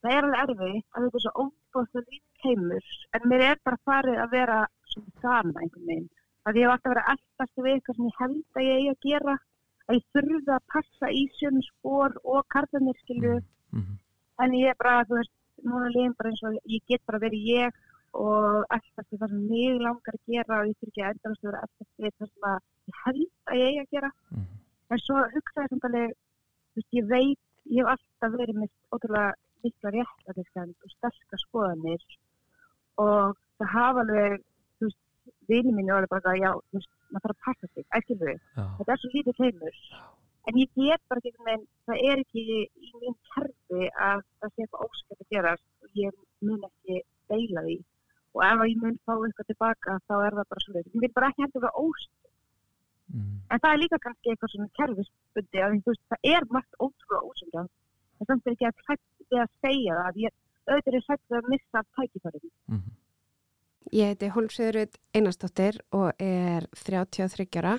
það 0.00 0.14
er 0.14 0.28
alveg 0.28 0.40
erfitt 0.44 0.96
að 0.96 1.04
þetta 1.04 1.20
er 1.20 1.24
svo 1.26 1.34
óbúðslega 1.44 2.14
lítið 2.14 2.46
heimur 2.46 2.88
en 3.16 3.28
mér 3.28 3.44
er 3.50 3.60
bara 3.66 3.82
farið 3.88 4.22
að 4.22 4.34
vera 4.36 4.58
svona 4.92 5.22
sama 5.24 5.62
einhvern 5.62 5.90
veginn. 5.90 6.08
Að 6.48 6.58
ég 6.60 6.64
hef 6.64 6.74
alltaf 6.74 6.92
verið 6.94 7.12
eldast 7.12 7.60
við 7.60 7.72
eitthvað 7.74 7.98
sem 7.98 8.08
ég 8.08 8.20
held 8.22 8.58
að 8.60 8.66
ég 8.68 8.78
eigi 8.78 8.92
að 8.92 9.00
gera 9.04 9.34
að 9.88 9.98
ég 9.98 10.04
þurfi 10.14 10.52
að 10.54 10.64
passa 10.72 11.10
í 11.10 11.22
sjöfum 11.38 11.62
spór 11.70 12.16
og 12.24 12.46
karðanir 12.54 12.98
skilju 13.04 13.38
Mm. 13.72 13.98
en 14.40 14.52
ég 14.56 14.70
er 14.70 14.76
bara, 14.80 15.04
þú 15.04 15.14
veist, 15.18 15.32
núna 15.64 15.88
líðum 15.92 16.14
bara 16.16 16.30
eins 16.30 16.42
og 16.48 16.54
ég 16.64 16.82
get 16.88 17.02
bara 17.06 17.18
verið 17.20 17.42
ég 17.52 17.72
og 18.14 18.64
eldast 18.72 19.10
við 19.12 19.18
það 19.20 19.28
sem 19.28 19.42
mig 19.48 19.80
langar 19.84 20.14
að 20.16 20.32
gera 20.32 20.60
og 20.60 20.68
ég 20.70 20.76
þurfi 20.78 20.88
ekki 20.88 21.02
að 21.04 21.10
endast 21.12 21.42
að 21.44 21.48
vera 21.50 21.60
eldast 21.66 21.92
við 21.98 22.12
það 22.18 22.30
sem 22.32 22.46
að 22.48 22.58
ég 22.88 22.96
held 23.04 23.28
að 23.48 23.58
ég 23.60 23.66
eigi 23.68 23.82
að 23.82 23.90
gera 23.96 24.10
Mm. 24.32 24.46
en 24.90 24.98
svo 25.04 25.16
hugsaði 25.34 25.68
samt 25.68 25.84
alveg 25.88 26.08
þú 26.16 26.76
veist, 26.78 26.92
ég 27.00 27.06
veit, 27.12 27.38
ég 27.68 27.84
hef 27.84 27.92
alltaf 27.92 28.32
verið 28.40 28.56
með 28.62 28.70
ótrúlega 28.94 29.34
mikla 29.64 29.90
réttlætiskend 29.98 30.74
og 30.84 30.90
sterska 30.96 31.36
skoðanir 31.44 32.02
og 32.98 33.36
það 33.58 33.68
hafa 33.74 34.00
alveg 34.06 34.40
þú 34.78 34.84
veist, 34.88 35.00
vini 35.48 35.72
mínu 35.76 35.92
alveg 35.92 36.08
bara 36.08 36.36
já, 36.40 36.50
þú 36.56 36.78
veist, 36.78 36.92
maður 37.10 37.24
þarf 37.24 37.36
að 37.36 37.44
passa 37.46 37.70
sig, 37.72 37.86
ekki 37.98 38.16
við 38.22 38.38
þetta 38.78 38.94
er 38.94 39.02
svo 39.02 39.10
lítið 39.14 39.42
heimur. 39.44 39.78
En 40.48 40.56
ég 40.56 40.70
get 40.78 41.02
bara 41.10 41.20
ekki, 41.20 41.44
menn, 41.44 41.64
það 41.84 42.02
er 42.08 42.22
ekki 42.22 42.42
í 42.64 42.92
mín 43.02 43.16
kerfi 43.34 43.90
að 44.08 44.22
það 44.40 44.52
sé 44.54 44.64
eitthvað 44.64 44.84
óskætt 44.86 45.24
að 45.24 45.32
gerast 45.34 45.66
og 45.84 45.98
ég 46.02 46.14
mun 46.40 46.68
ekki 46.70 47.02
deila 47.28 47.64
því. 47.66 47.76
Og 48.36 48.44
ef 48.46 48.62
ég 48.70 48.80
mun 48.84 48.96
fá 49.04 49.12
eitthvað 49.16 49.50
tilbaka 49.50 49.98
þá 50.08 50.14
er 50.22 50.38
það 50.38 50.48
bara 50.52 50.64
svo 50.64 50.74
ég 50.78 51.02
vil 51.04 51.12
bara 51.16 51.28
ekki 51.32 51.44
hendur 51.44 51.66
það 51.66 51.82
óskætt 51.84 52.28
Mm. 53.08 53.40
en 53.48 53.60
það 53.62 53.72
er 53.72 53.80
líka 53.80 53.98
kannski 54.04 54.30
eitthvað 54.30 54.50
svona 54.52 54.74
kerfisbundi 54.78 55.60
að 55.64 55.76
veist, 55.86 56.02
það 56.12 56.26
er 56.28 56.44
margt 56.52 56.74
ótrúlega 56.84 57.62
en 58.20 58.28
samt 58.28 58.46
er 58.46 58.52
ekki 58.52 58.68
að 58.68 58.82
að 59.44 59.54
segja 59.64 59.94
það 59.96 60.08
að 60.10 60.18
ég 60.24 60.34
auðvitað 60.68 60.98
er 60.98 61.06
við 61.30 61.38
að 61.38 61.48
missa 61.52 61.82
tækifærið. 61.96 62.50
Mm. 62.68 62.82
Ég 63.88 64.10
heiti 64.10 64.28
Hólmsöðurud 64.28 64.98
Einarsdóttir 65.16 65.78
og 65.96 66.10
er 66.20 66.66
33 66.76 67.46
ára 67.56 67.78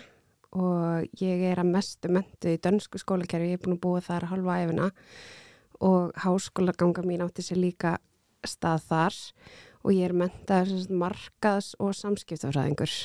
og 0.58 1.22
ég 1.22 1.44
er 1.52 1.60
að 1.62 1.70
mestu 1.70 2.10
mentu 2.10 2.56
í 2.56 2.58
dönsku 2.58 2.98
skólakerfi, 2.98 3.52
ég 3.52 3.60
er 3.60 3.62
búin 3.62 3.76
að 3.76 3.84
búa 3.84 4.00
þar 4.02 4.26
halva 4.32 4.56
æfina 4.64 4.88
og 5.86 6.16
háskólaganga 6.24 7.04
mín 7.06 7.22
átti 7.22 7.46
sér 7.46 7.62
líka 7.62 7.92
stað 8.42 8.88
þar 8.88 9.20
og 9.84 9.94
ég 9.94 10.10
er 10.10 10.16
sagt 10.50 10.90
markaðs 10.90 11.76
og 11.78 11.94
samskiptafræðingur. 11.94 12.96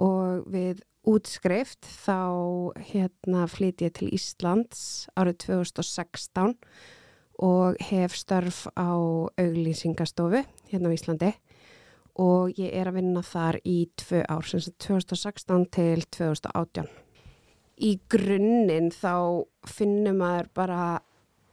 Og 0.00 0.48
við 0.48 0.80
útskrift 1.04 1.84
þá 1.84 2.72
hérna 2.80 3.44
flyt 3.50 3.84
ég 3.84 3.92
til 3.98 4.08
Íslands 4.08 5.04
árið 5.20 5.42
2016 5.44 6.56
og 7.44 7.76
hef 7.90 8.16
störf 8.16 8.64
á 8.72 8.88
auglýsingastofu 9.36 10.42
hérna 10.72 10.88
á 10.88 10.96
Íslandi 10.96 11.34
og 12.18 12.58
ég 12.58 12.72
er 12.74 12.90
að 12.90 12.98
vinna 12.98 13.22
þar 13.22 13.60
í 13.62 13.76
tvö 13.98 14.24
ár, 14.26 14.46
sem 14.46 14.62
sagt 14.62 14.80
2016 14.86 15.66
til 15.74 16.04
2018. 16.16 16.88
Í 17.78 17.92
grunninn 18.10 18.90
þá 18.90 19.44
finnum 19.70 20.18
maður 20.18 20.48
bara, 20.58 20.80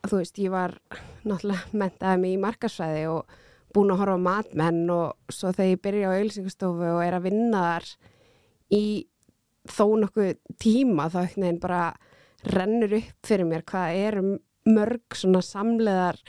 þú 0.07 0.21
veist, 0.23 0.39
ég 0.41 0.53
var 0.53 0.79
náttúrulega 1.25 1.77
mentaði 1.77 2.21
mig 2.23 2.33
í 2.33 2.41
markasfræði 2.41 3.05
og 3.13 3.35
búin 3.75 3.91
að 3.93 4.01
horfa 4.01 4.17
á 4.17 4.25
matmenn 4.29 4.89
og 4.93 5.33
svo 5.33 5.51
þegar 5.51 5.71
ég 5.73 5.83
byrja 5.83 6.09
á 6.09 6.15
auðlýsingastofu 6.15 6.89
og 6.95 7.03
er 7.03 7.17
að 7.17 7.27
vinna 7.27 7.63
þar 7.65 7.89
í 8.73 8.85
þó 9.65 9.85
nokkuð 10.01 10.33
tíma 10.61 11.09
þá 11.11 11.19
ekkert 11.25 11.41
neginn 11.43 11.61
bara 11.61 11.83
rennur 12.55 12.97
upp 12.99 13.27
fyrir 13.27 13.49
mér 13.49 13.65
hvað 13.67 14.01
eru 14.07 14.25
mörg 14.69 15.17
svona 15.17 15.41
samleðar 15.45 16.19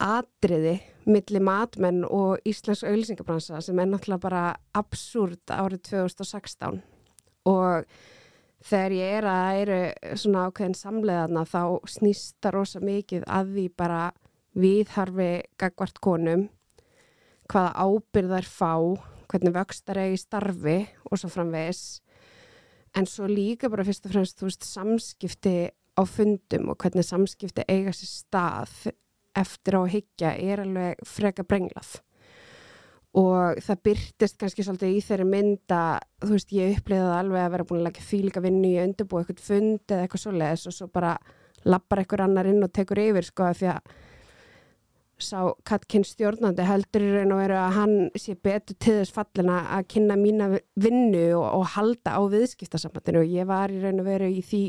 atriði 0.00 0.78
milli 1.08 1.40
matmenn 1.42 2.04
og 2.04 2.40
Íslands 2.48 2.84
auðlýsingabransa 2.84 3.60
sem 3.64 3.78
er 3.80 3.88
náttúrulega 3.88 4.24
bara 4.24 4.44
absúrt 4.76 5.52
árið 5.52 5.84
2016 5.90 6.80
og 7.48 7.86
þegar 8.66 8.96
ég 8.96 9.14
er 9.18 9.28
að 9.28 9.40
það 9.40 9.60
eru 9.60 10.16
svona 10.22 10.46
ákveðin 10.48 10.78
samleðarna 10.78 11.44
þá 11.48 11.62
snýst 11.88 12.36
það 12.42 12.56
rosa 12.58 12.82
mikið 12.84 13.24
að 13.26 13.54
því 13.54 13.66
bara 13.80 14.02
viðharfi 14.60 15.30
gagvart 15.60 16.00
konum 16.04 16.48
hvaða 17.50 17.86
ábyrðar 17.86 18.46
fá 18.46 18.74
hvernig 19.30 19.54
vöxtar 19.54 20.00
í 20.02 20.18
starfi 20.18 20.78
og 21.06 21.18
svo 21.18 21.30
framvegis. 21.30 22.00
En 22.98 23.06
svo 23.06 23.28
líka 23.30 23.70
bara 23.70 23.86
fyrst 23.86 24.08
og 24.08 24.14
fremst 24.14 24.42
veist, 24.42 24.66
samskipti 24.66 25.70
á 25.70 26.02
fundum 26.06 26.72
og 26.72 26.78
hvernig 26.82 27.06
samskipti 27.06 27.66
eiga 27.70 27.94
sér 27.94 28.10
stað 28.10 28.74
eftir 29.36 29.76
á 29.76 29.80
að 29.80 29.92
higgja 29.96 30.36
er 30.36 30.62
alveg 30.64 31.02
freka 31.06 31.44
brenglað. 31.46 31.98
Og 33.20 33.58
það 33.64 33.82
byrtist 33.88 34.36
kannski 34.38 34.62
svolítið 34.62 34.94
í 34.94 35.00
þeirri 35.02 35.26
mynda 35.26 35.80
þú 36.22 36.34
veist 36.36 36.52
ég 36.54 36.76
uppliðaði 36.78 37.16
alveg 37.16 37.42
að 37.42 37.54
vera 37.56 37.66
búin 37.66 37.80
að 37.80 37.88
leggja 37.88 38.06
fílika 38.06 38.42
vinnu 38.44 38.70
í 38.70 38.78
undirbúið 38.84 39.24
eitthvað 39.24 39.48
fund 39.48 39.94
eða 39.96 40.04
eitthvað 40.04 40.22
svo 40.22 40.34
leiðis 40.36 40.68
og 40.70 40.76
svo 40.76 40.86
bara 40.94 41.16
lappar 41.66 42.00
eitthvað 42.00 42.28
annar 42.28 42.48
inn 42.48 42.62
og 42.62 42.70
tekur 42.72 43.02
yfir 43.02 43.26
sko 43.26 43.50
því 43.58 43.72
að 43.72 43.90
sá 45.20 45.52
Katkin 45.66 46.04
stjórnandi 46.06 46.64
heldur 46.64 47.04
í 47.04 47.10
raun 47.12 47.34
og 47.34 47.42
veru 47.42 47.56
að 47.60 47.76
hann 47.76 47.94
sé 48.18 48.34
betur 48.40 48.78
til 48.80 48.96
þess 49.00 49.14
fallina 49.14 49.58
að 49.76 49.88
kynna 49.94 50.16
mína 50.16 50.48
vinnu 50.80 51.26
og, 51.36 51.46
og 51.60 51.66
halda 51.74 52.16
á 52.16 52.20
viðskiptasambandinu. 52.32 53.24
Og 53.24 53.34
ég 53.34 53.48
var 53.48 53.72
í 53.72 53.80
raun 53.82 54.00
og 54.00 54.08
veru 54.08 54.30
í 54.30 54.40
því 54.44 54.62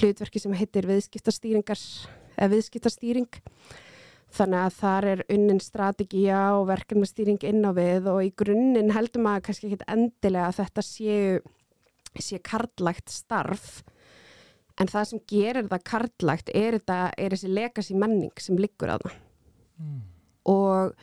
hlutverki 0.00 0.40
sem 0.40 0.54
heitir 0.56 0.88
viðskiptastýringar 0.88 1.82
eða 2.38 2.52
viðskiptastýring 2.54 3.42
þannig 4.32 4.62
að 4.64 4.76
þar 4.78 5.06
er 5.10 5.22
unnin 5.34 5.60
strategíja 5.62 6.42
og 6.56 6.68
verkefnastýring 6.70 7.42
inn 7.48 7.66
á 7.68 7.72
við 7.76 8.08
og 8.12 8.22
í 8.24 8.30
grunninn 8.42 8.92
heldur 8.94 9.24
maður 9.24 9.46
kannski 9.48 9.68
ekki 9.70 9.88
endilega 9.92 10.48
að 10.48 10.60
þetta 10.62 10.86
séu 10.86 11.42
sé 12.20 12.40
karlægt 12.44 13.12
starf. 13.12 13.82
En 14.80 14.88
það 14.88 15.08
sem 15.10 15.22
gerir 15.28 15.68
það 15.68 15.86
karlægt 15.88 16.52
er, 16.56 16.78
þetta, 16.78 16.98
er 17.20 17.36
þessi 17.36 17.52
legacy 17.52 17.96
menning 17.96 18.32
sem 18.40 18.56
liggur 18.60 18.92
að 18.94 19.06
það 19.06 19.16
mm. 19.82 19.98
og 20.52 20.94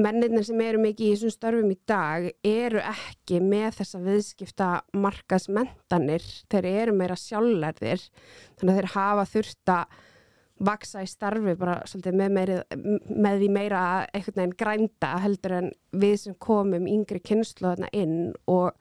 menninir 0.00 0.44
sem 0.46 0.60
eru 0.64 0.80
mikið 0.80 1.06
í 1.06 1.10
þessum 1.14 1.32
störfum 1.34 1.72
í 1.72 1.78
dag 1.88 2.28
eru 2.48 2.80
ekki 2.80 3.40
með 3.44 3.80
þessa 3.80 4.00
viðskipta 4.04 4.68
markasmentanir, 4.96 6.24
þeir 6.52 6.68
eru 6.70 6.94
meira 6.96 7.18
sjálflærðir, 7.20 8.06
þannig 8.56 8.72
að 8.72 8.80
þeir 8.80 8.90
hafa 8.94 9.26
þurft 9.34 9.72
að 9.74 10.00
vaksa 10.62 11.02
í 11.02 11.08
starfi 11.10 11.54
bara 11.58 11.80
svolítið 11.88 12.18
með, 12.18 12.34
meiri, 12.36 12.56
með 13.10 13.38
því 13.40 13.50
meira 13.54 13.82
eitthvað 14.12 14.40
nefn 14.40 14.56
grænda 14.62 15.12
heldur 15.22 15.56
en 15.58 15.70
við 16.04 16.16
sem 16.24 16.36
komum 16.42 16.88
yngri 16.90 17.22
kynnslóðana 17.24 17.90
inn 17.96 18.32
og 18.50 18.76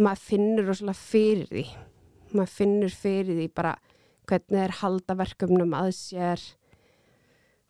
maður 0.00 0.24
finnur 0.28 0.70
rosalega 0.70 1.00
fyrir 1.00 1.48
því. 1.50 1.64
Maður 2.30 2.54
finnur 2.54 2.94
fyrir 2.94 3.38
því 3.40 3.48
bara 3.56 3.74
hvernig 4.30 4.60
þeir 4.60 4.76
halda 4.80 5.16
verkefnum 5.18 5.76
að 5.76 5.92
sér. 5.98 6.44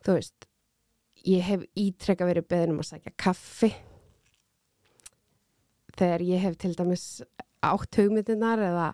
Þú 0.05 0.17
veist 0.17 0.49
ég 1.27 1.45
hef 1.45 1.65
ítrekka 1.77 2.27
verið 2.29 2.49
beðin 2.49 2.75
um 2.75 2.83
að 2.83 2.91
sækja 2.93 3.15
kaffi. 3.19 3.71
Þegar 5.97 6.25
ég 6.25 6.45
hef 6.45 6.57
til 6.61 6.73
dæmis 6.77 7.07
átt 7.61 7.97
hugmyndinar 7.99 8.61
eða, 8.65 8.91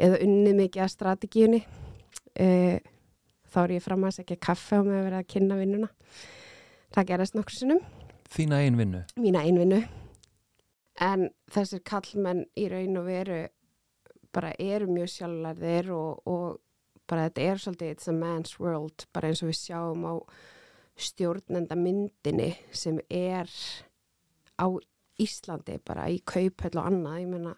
eða 0.00 0.20
unni 0.24 0.54
mikið 0.56 0.84
að 0.84 0.92
strategíunni. 0.94 1.64
Uh, 2.36 2.76
þá 3.56 3.62
er 3.62 3.78
ég 3.78 3.84
fram 3.84 4.04
að 4.04 4.18
sækja 4.18 4.36
kaffi 4.44 4.76
og 4.76 4.88
með 4.90 4.98
að 4.98 5.06
vera 5.06 5.20
að 5.22 5.30
kynna 5.32 5.56
vinnuna. 5.56 5.88
Það 6.92 7.06
gerast 7.08 7.36
nokkur 7.36 7.56
sinnum. 7.56 7.86
Þína 8.36 8.58
einvinnu? 8.66 9.00
Mína 9.16 9.44
einvinnu 9.48 9.78
en 11.06 11.28
þessir 11.52 11.80
kallmenn 11.86 12.44
í 12.56 12.66
raun 12.72 13.00
og 13.00 13.08
veru 13.08 13.40
bara 14.36 14.52
eru 14.60 14.88
mjög 14.90 15.12
sjálflærðir 15.14 15.90
og, 15.96 16.28
og 16.28 16.58
bara 17.08 17.28
þetta 17.28 17.46
er 17.46 17.62
svolítið 17.62 17.94
it's 17.94 18.10
a 18.10 18.14
man's 18.16 18.56
world 18.60 19.06
bara 19.14 19.30
eins 19.30 19.42
og 19.44 19.52
við 19.52 19.60
sjáum 19.60 20.04
á 20.04 20.14
stjórnenda 20.96 21.76
myndinni 21.78 22.50
sem 22.72 23.00
er 23.08 23.48
á 24.60 24.66
Íslandi 25.16 25.78
bara 25.80 26.10
í 26.12 26.18
kauphöll 26.28 26.76
og 26.76 26.90
annað. 26.90 27.20
Ég 27.22 27.30
menna 27.30 27.54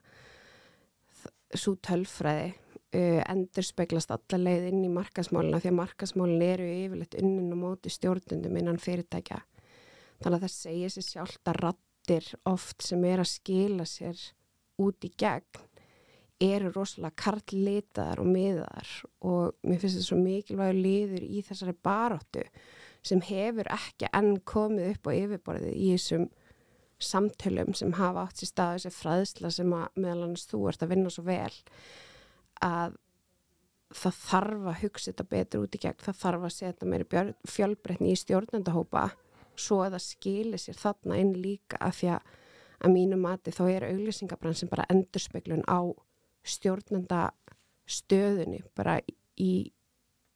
svo 1.58 1.74
tölfræði 1.82 2.52
uh, 2.96 3.20
endur 3.28 3.66
speglast 3.66 4.12
alla 4.14 4.40
leið 4.40 4.70
inn 4.72 4.82
í 4.86 4.92
markasmálina 4.92 5.60
því 5.62 5.72
að 5.72 5.78
markasmálin 5.82 6.44
eru 6.48 6.68
yfirleitt 6.72 7.18
unnin 7.20 7.54
og 7.56 7.62
móti 7.62 7.92
stjórnendum 7.92 8.58
innan 8.60 8.80
fyrirtækja. 8.82 9.42
Þannig 10.22 10.38
að 10.38 10.44
það 10.46 10.54
segir 10.54 10.94
sér 10.94 11.06
sjálft 11.06 11.50
að 11.50 11.62
rattir 11.62 12.32
oft 12.48 12.82
sem 12.86 13.04
er 13.06 13.22
að 13.22 13.32
skila 13.32 13.86
sér 13.88 14.22
út 14.82 15.06
í 15.06 15.12
gegn 15.18 15.66
eru 16.42 16.70
rosalega 16.70 17.18
karllitaðar 17.18 18.20
og 18.22 18.28
miðaðar 18.30 18.90
og 19.26 19.56
mér 19.66 19.80
finnst 19.82 19.98
þetta 19.98 20.06
svo 20.06 20.18
mikilvægur 20.20 20.76
liður 20.78 21.24
í 21.26 21.40
þessari 21.46 21.74
baróttu 21.82 22.44
sem 23.06 23.22
hefur 23.26 23.70
ekki 23.74 24.10
enn 24.14 24.36
komið 24.46 24.92
upp 24.92 25.10
á 25.10 25.12
yfirborðið 25.18 25.74
í 25.74 25.88
þessum 25.96 26.28
samtölum 27.02 27.74
sem 27.78 27.94
hafa 27.98 28.26
átt 28.26 28.42
sér 28.42 28.52
stað 28.52 28.76
þessi 28.76 28.94
fræðsla 28.94 29.50
sem 29.54 29.74
að 29.74 29.98
meðal 29.98 30.28
annars 30.28 30.46
þú 30.50 30.62
ert 30.70 30.84
að 30.84 30.94
vinna 30.94 31.12
svo 31.14 31.26
vel 31.26 31.52
að 32.64 32.96
það 33.94 34.18
þarf 34.24 34.66
að 34.68 34.82
hugsa 34.82 35.10
þetta 35.10 35.24
betur 35.30 35.62
út 35.64 35.74
í 35.74 35.78
gegn, 35.78 36.02
það 36.04 36.20
þarf 36.22 36.42
að 36.44 36.56
setja 36.56 36.88
meiri 36.88 37.24
fjölbreytni 37.48 38.12
í 38.12 38.20
stjórnendahópa 38.20 39.08
svo 39.58 39.80
að 39.82 39.96
það 39.96 40.04
skilir 40.04 40.60
sér 40.60 40.76
þarna 40.78 41.16
inn 41.18 41.32
líka 41.34 41.80
af 41.80 41.96
því 42.00 42.12
að 42.18 42.36
að 42.78 42.94
mínu 42.94 43.18
mati 43.18 43.54
þá 43.54 43.64
er 43.72 43.88
auglýsingabrann 43.88 44.56
sem 44.58 44.70
bara 44.70 44.86
endurspeglun 44.92 45.64
á 45.66 45.82
stjórnenda 46.46 47.30
stöðunni 47.88 48.62
bara 48.78 48.98
í 49.38 49.72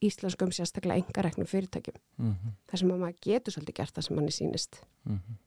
íslenskum 0.02 0.50
sérstaklega 0.54 0.98
engareknum 0.98 1.46
fyrirtækjum 1.46 1.98
mm 2.18 2.32
-hmm. 2.32 2.54
þar 2.66 2.78
sem 2.78 2.88
maður 2.88 3.16
getur 3.20 3.54
svolítið 3.54 3.78
gert 3.78 3.94
það 3.94 4.06
sem 4.06 4.16
manni 4.16 4.32
sínist 4.32 4.82
mm 5.04 5.16
-hmm. 5.16 5.38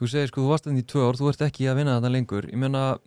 Þú 0.00 0.06
segir 0.08 0.28
sko, 0.28 0.40
þú 0.40 0.48
varst 0.48 0.66
enn 0.66 0.78
í 0.80 0.82
tvö 0.82 1.00
ár, 1.08 1.16
þú 1.16 1.28
ert 1.28 1.40
ekki 1.44 1.66
að 1.68 1.76
vinna 1.76 2.00
þetta 2.00 2.10
lengur 2.10 2.44
ég 2.48 2.56
menna, 2.56 2.98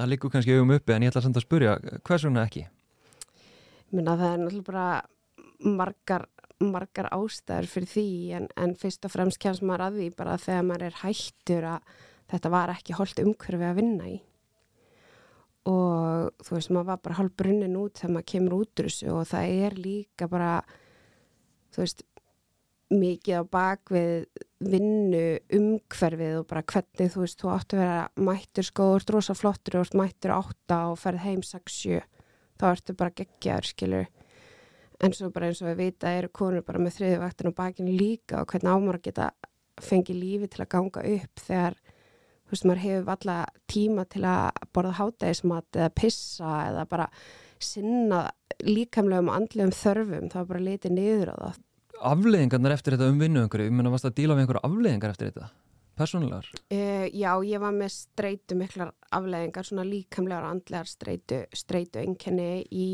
það 0.00 0.12
likur 0.14 0.32
kannski 0.34 0.56
auðum 0.56 0.74
uppi 0.76 0.94
en 0.94 1.06
ég 1.06 1.12
ætla 1.12 1.24
senda 1.24 1.40
að 1.40 1.46
spurja 1.46 1.76
hvers 2.06 2.26
vegna 2.26 2.44
ekki? 2.48 2.66
Menna 3.90 4.16
það 4.20 4.32
er 4.32 4.42
náttúrulega 4.44 4.70
bara 4.70 4.86
margar, 5.80 6.26
margar 6.62 7.10
ástæður 7.12 7.68
fyrir 7.74 7.92
því 7.94 8.08
en, 8.38 8.48
en 8.56 8.74
fyrst 8.78 9.06
og 9.06 9.14
fremst 9.14 9.40
kemst 9.42 9.64
maður 9.66 9.88
að 9.88 10.00
því 10.00 10.10
bara 10.16 10.40
þegar 10.40 10.66
maður 10.68 10.88
er 10.88 10.98
hættur 11.02 11.68
að 11.74 11.94
þetta 12.30 12.52
var 12.54 12.74
ekki 12.74 12.96
holdt 12.96 13.22
umhverfi 13.24 13.66
að 13.66 13.80
vinna 13.80 14.10
í 14.10 14.18
og 15.68 16.30
þú 16.40 16.54
veist, 16.56 16.70
maður 16.72 16.86
var 16.88 17.00
bara 17.04 17.18
hálf 17.18 17.34
brunnin 17.36 17.76
út 17.76 17.98
þegar 18.00 18.14
maður 18.14 18.30
kemur 18.32 18.54
út 18.62 18.80
úr 18.80 18.88
þessu 18.88 19.10
og 19.12 19.26
það 19.28 19.56
er 19.66 19.76
líka 19.76 20.28
bara 20.30 20.52
þú 21.74 21.82
veist, 21.82 22.04
mikið 22.90 23.42
á 23.42 23.44
bakvið 23.56 24.46
vinnu 24.60 25.24
umhverfið 25.56 26.38
og 26.40 26.48
bara 26.50 26.64
hvernig 26.68 27.12
þú 27.14 27.24
veist, 27.24 27.40
þú 27.40 27.52
áttu 27.54 27.78
að 27.78 27.82
vera 27.84 28.24
mættur 28.28 28.66
skóður, 28.66 29.06
rosa 29.16 29.36
flottur 29.36 29.80
og 29.80 29.94
mættur 29.96 30.34
átta 30.36 30.80
og 30.90 30.98
ferð 31.00 31.24
heim 31.24 31.44
6-7 31.46 32.02
þá 32.60 32.66
ertu 32.74 32.96
bara 32.96 33.14
geggjaður, 33.16 33.70
skilur 33.70 34.10
en 35.00 35.14
svo 35.16 35.30
bara 35.32 35.48
eins 35.48 35.62
og 35.64 35.70
við 35.70 35.80
vita 35.80 36.12
eru 36.12 36.28
konur 36.28 36.66
bara 36.66 36.82
með 36.82 36.98
þriði 36.98 37.22
vaktin 37.22 37.50
og 37.50 37.56
bakinu 37.56 37.94
líka 37.96 38.42
og 38.42 38.52
hvernig 38.52 38.74
ámar 38.74 39.00
geta 39.00 39.30
fengið 39.80 40.20
lífi 40.20 40.50
til 40.52 40.64
að 40.64 40.72
ganga 40.74 41.04
upp 41.14 41.44
þegar 41.46 41.78
þú 41.80 42.52
veist, 42.52 42.66
maður 42.66 42.82
hefur 42.84 43.14
alla 43.14 43.38
tíma 43.70 44.04
til 44.10 44.24
að 44.28 44.66
borða 44.74 44.98
hátægismat 44.98 45.78
eða 45.78 45.94
pissa 45.96 46.52
eða 46.66 46.84
bara 46.90 47.08
sinna 47.60 48.26
líkamlegum 48.64 49.30
andlegum 49.32 49.72
þörfum, 49.72 50.28
þá 50.32 50.40
bara 50.48 50.64
litið 50.64 50.96
niður 50.96 51.32
á 51.32 51.36
það. 51.40 51.58
Afleðingarnar 52.00 52.72
eftir 52.76 52.96
þetta 52.96 53.10
um 53.12 53.18
vinnu 53.20 53.42
einhverju, 53.44 53.68
ég 53.68 53.74
menna, 53.76 53.92
varst 53.92 54.08
að 54.08 54.16
díla 54.20 54.36
með 54.36 54.46
einhverju 54.46 54.64
afleðingar 54.68 55.12
eftir 55.14 55.32
þetta? 55.32 55.50
personlegar? 56.00 56.48
Uh, 56.72 57.06
já, 57.12 57.32
ég 57.44 57.60
var 57.60 57.74
með 57.76 57.92
streitu 57.94 58.56
miklar 58.58 58.94
afleðingar, 59.12 59.66
svona 59.68 59.86
líkamlegar 59.88 60.48
andlegar 60.48 60.88
streitu, 60.88 61.42
streitu 61.56 62.00
einkenni 62.02 62.64
í 62.72 62.88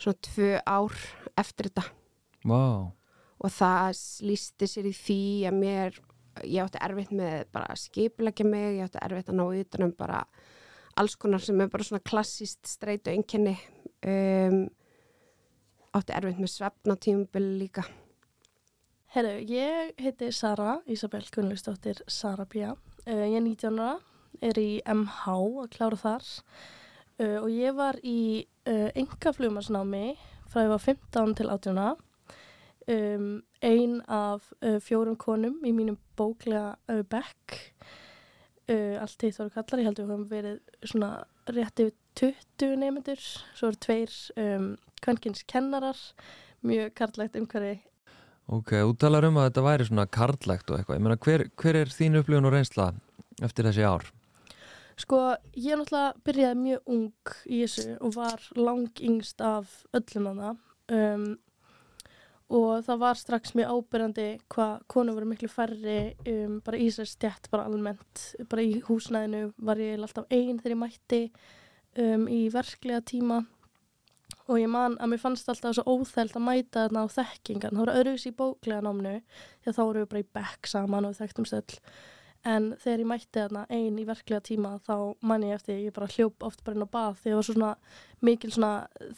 svona 0.00 0.18
tvö 0.24 0.50
ár 0.64 0.96
eftir 1.40 1.70
þetta. 1.70 1.86
Vá, 2.48 2.64
og 3.44 3.52
það 3.52 4.02
lísti 4.28 4.68
sér 4.70 4.88
í 4.88 4.94
því 4.96 5.20
að 5.50 5.58
mér, 5.60 5.98
ég 6.42 6.64
átti 6.64 6.82
erfitt 6.84 7.12
með 7.14 7.48
bara 7.54 7.72
að 7.72 7.82
skipleggja 7.84 8.46
mig, 8.48 8.78
ég 8.78 8.88
átti 8.88 9.02
erfitt 9.04 9.32
að 9.32 9.40
ná 9.40 9.44
utanum 9.48 9.92
bara 9.98 10.22
alls 11.00 11.16
konar 11.18 11.42
sem 11.42 11.60
er 11.60 11.70
bara 11.72 11.86
svona 11.86 12.04
klassíst 12.06 12.62
streitu 12.70 13.10
einkenni 13.12 13.56
um, 14.06 14.64
átti 15.94 16.14
erfitt 16.14 16.40
með 16.42 16.52
svefn 16.52 16.94
á 16.94 16.96
tímubili 17.02 17.64
líka 17.64 17.86
Herru, 19.14 19.36
ég 19.46 19.92
heiti 20.02 20.26
Sara, 20.34 20.80
Ísabel 20.90 21.22
Gunnlaugsdóttir 21.30 22.00
Sara 22.10 22.42
Bía. 22.50 22.72
Uh, 23.06 23.20
ég 23.30 23.36
er 23.38 23.44
19 23.44 23.76
ára, 23.78 24.00
er 24.42 24.58
í 24.58 24.80
MH 24.90 25.36
að 25.62 25.68
klára 25.70 25.98
þar 26.00 26.24
uh, 26.26 27.36
og 27.44 27.46
ég 27.54 27.76
var 27.78 28.00
í 28.02 28.42
enga 28.66 29.32
flumarsnámi 29.36 30.16
frá 30.50 30.64
ég 30.64 30.72
var 30.72 30.82
15 30.82 31.36
til 31.38 31.46
18 31.46 31.78
ára. 31.78 31.94
Um, 32.90 33.44
ein 33.62 34.00
af 34.10 34.50
uh, 34.58 34.80
fjórum 34.82 35.14
konum 35.14 35.62
í 35.62 35.70
mínum 35.70 36.00
bóklega 36.18 36.74
uh, 36.90 37.06
bekk. 37.06 37.60
Uh, 38.66 38.98
allt 38.98 39.14
því 39.22 39.34
þóru 39.38 39.56
kallar, 39.60 39.78
ég 39.78 39.92
heldur 39.92 40.08
að 40.08 40.10
við 40.10 40.16
höfum 40.16 40.28
verið 40.34 40.90
svona 40.90 41.14
rétt 41.54 41.86
yfir 41.86 41.94
20 42.18 42.76
nefnendur, 42.82 43.26
svo 43.54 43.70
eru 43.70 43.84
tveir 43.86 44.20
um, 44.42 44.70
kvenkins 45.06 45.46
kennarar, 45.46 46.02
mjög 46.66 46.96
karlægt 46.98 47.38
umhverfi 47.38 47.76
ok, 48.46 48.74
þú 48.80 48.96
talar 49.00 49.28
um 49.28 49.38
að 49.40 49.48
þetta 49.50 49.64
væri 49.68 49.88
svona 49.88 50.06
karlægt 50.06 50.70
og 50.70 50.78
eitthvað. 50.78 50.98
Ég 50.98 51.06
meina, 51.06 51.20
hver, 51.26 51.46
hver 51.60 51.80
er 51.80 51.94
þín 51.94 52.20
upplifun 52.20 52.50
og 52.50 52.54
reynsla 52.54 52.90
eftir 53.42 53.68
þessi 53.68 53.86
ár? 53.86 54.10
Sko, 55.00 55.20
ég 55.58 55.74
náttúrulega 55.78 56.12
byrjaði 56.26 56.58
mjög 56.60 56.92
ung 56.94 57.32
í 57.50 57.64
þessu 57.64 57.96
og 57.98 58.12
var 58.14 58.44
lang 58.54 59.00
yngst 59.02 59.42
af 59.42 59.80
öllum 59.96 60.28
hana 60.30 60.52
um, 60.94 61.24
og 62.54 62.84
það 62.86 63.00
var 63.00 63.18
strax 63.18 63.56
mjög 63.58 63.72
ábyrjandi 63.74 64.26
hvað 64.54 64.84
konur 64.94 65.16
voru 65.16 65.30
miklu 65.32 65.50
færri 65.50 65.98
um, 66.30 66.60
bara 66.62 66.78
í 66.78 66.86
þessari 66.86 67.10
stjætt 67.10 67.50
bara 67.50 67.66
almennt 67.66 68.22
bara 68.50 68.62
í 68.62 68.76
húsnæðinu 68.86 69.48
var 69.66 69.82
ég 69.82 69.98
alltaf 69.98 70.30
einn 70.30 70.60
þegar 70.60 70.76
ég 70.76 70.82
mætti 70.84 71.22
um, 71.98 72.28
í 72.30 72.44
verklega 72.54 73.02
tíma 73.10 73.40
og 74.44 74.58
ég 74.60 74.68
man 74.68 74.98
að 75.00 75.12
mér 75.12 75.22
fannst 75.22 75.48
alltaf 75.48 75.76
svo 75.78 75.84
óþælt 75.88 76.36
að 76.36 76.46
mæta 76.48 76.84
þarna 76.84 77.04
á 77.04 77.14
þekkingan 77.14 77.72
það 77.72 77.80
voru 77.82 77.96
öðruvis 78.00 78.26
í 78.28 78.34
bóklega 78.36 78.84
námnu 78.84 79.14
því 79.64 79.72
þá 79.72 79.80
voru 79.84 80.02
við 80.02 80.10
bara 80.10 80.24
í 80.24 80.28
bekk 80.38 80.70
saman 80.74 81.08
og 81.08 81.16
þekktum 81.20 81.48
stöll 81.48 81.80
en 82.44 82.70
þegar 82.80 83.02
ég 83.02 83.08
mætti 83.08 83.40
þarna 83.40 83.64
einn 83.72 83.98
í 84.00 84.06
verklega 84.08 84.44
tíma 84.44 84.74
þá 84.84 84.96
man 85.24 85.44
ég 85.46 85.56
eftir 85.56 85.80
ég 85.80 85.94
bara 85.96 86.10
hljóp 86.12 86.44
oft 86.44 86.64
bara 86.64 86.76
inn 86.76 86.84
á 86.84 86.94
bað 86.96 87.20
því 87.20 87.30
það 87.30 87.38
var 87.38 87.46
svo 87.46 87.56
svona 87.56 87.70
mikil 88.28 88.50
svona 88.52 88.72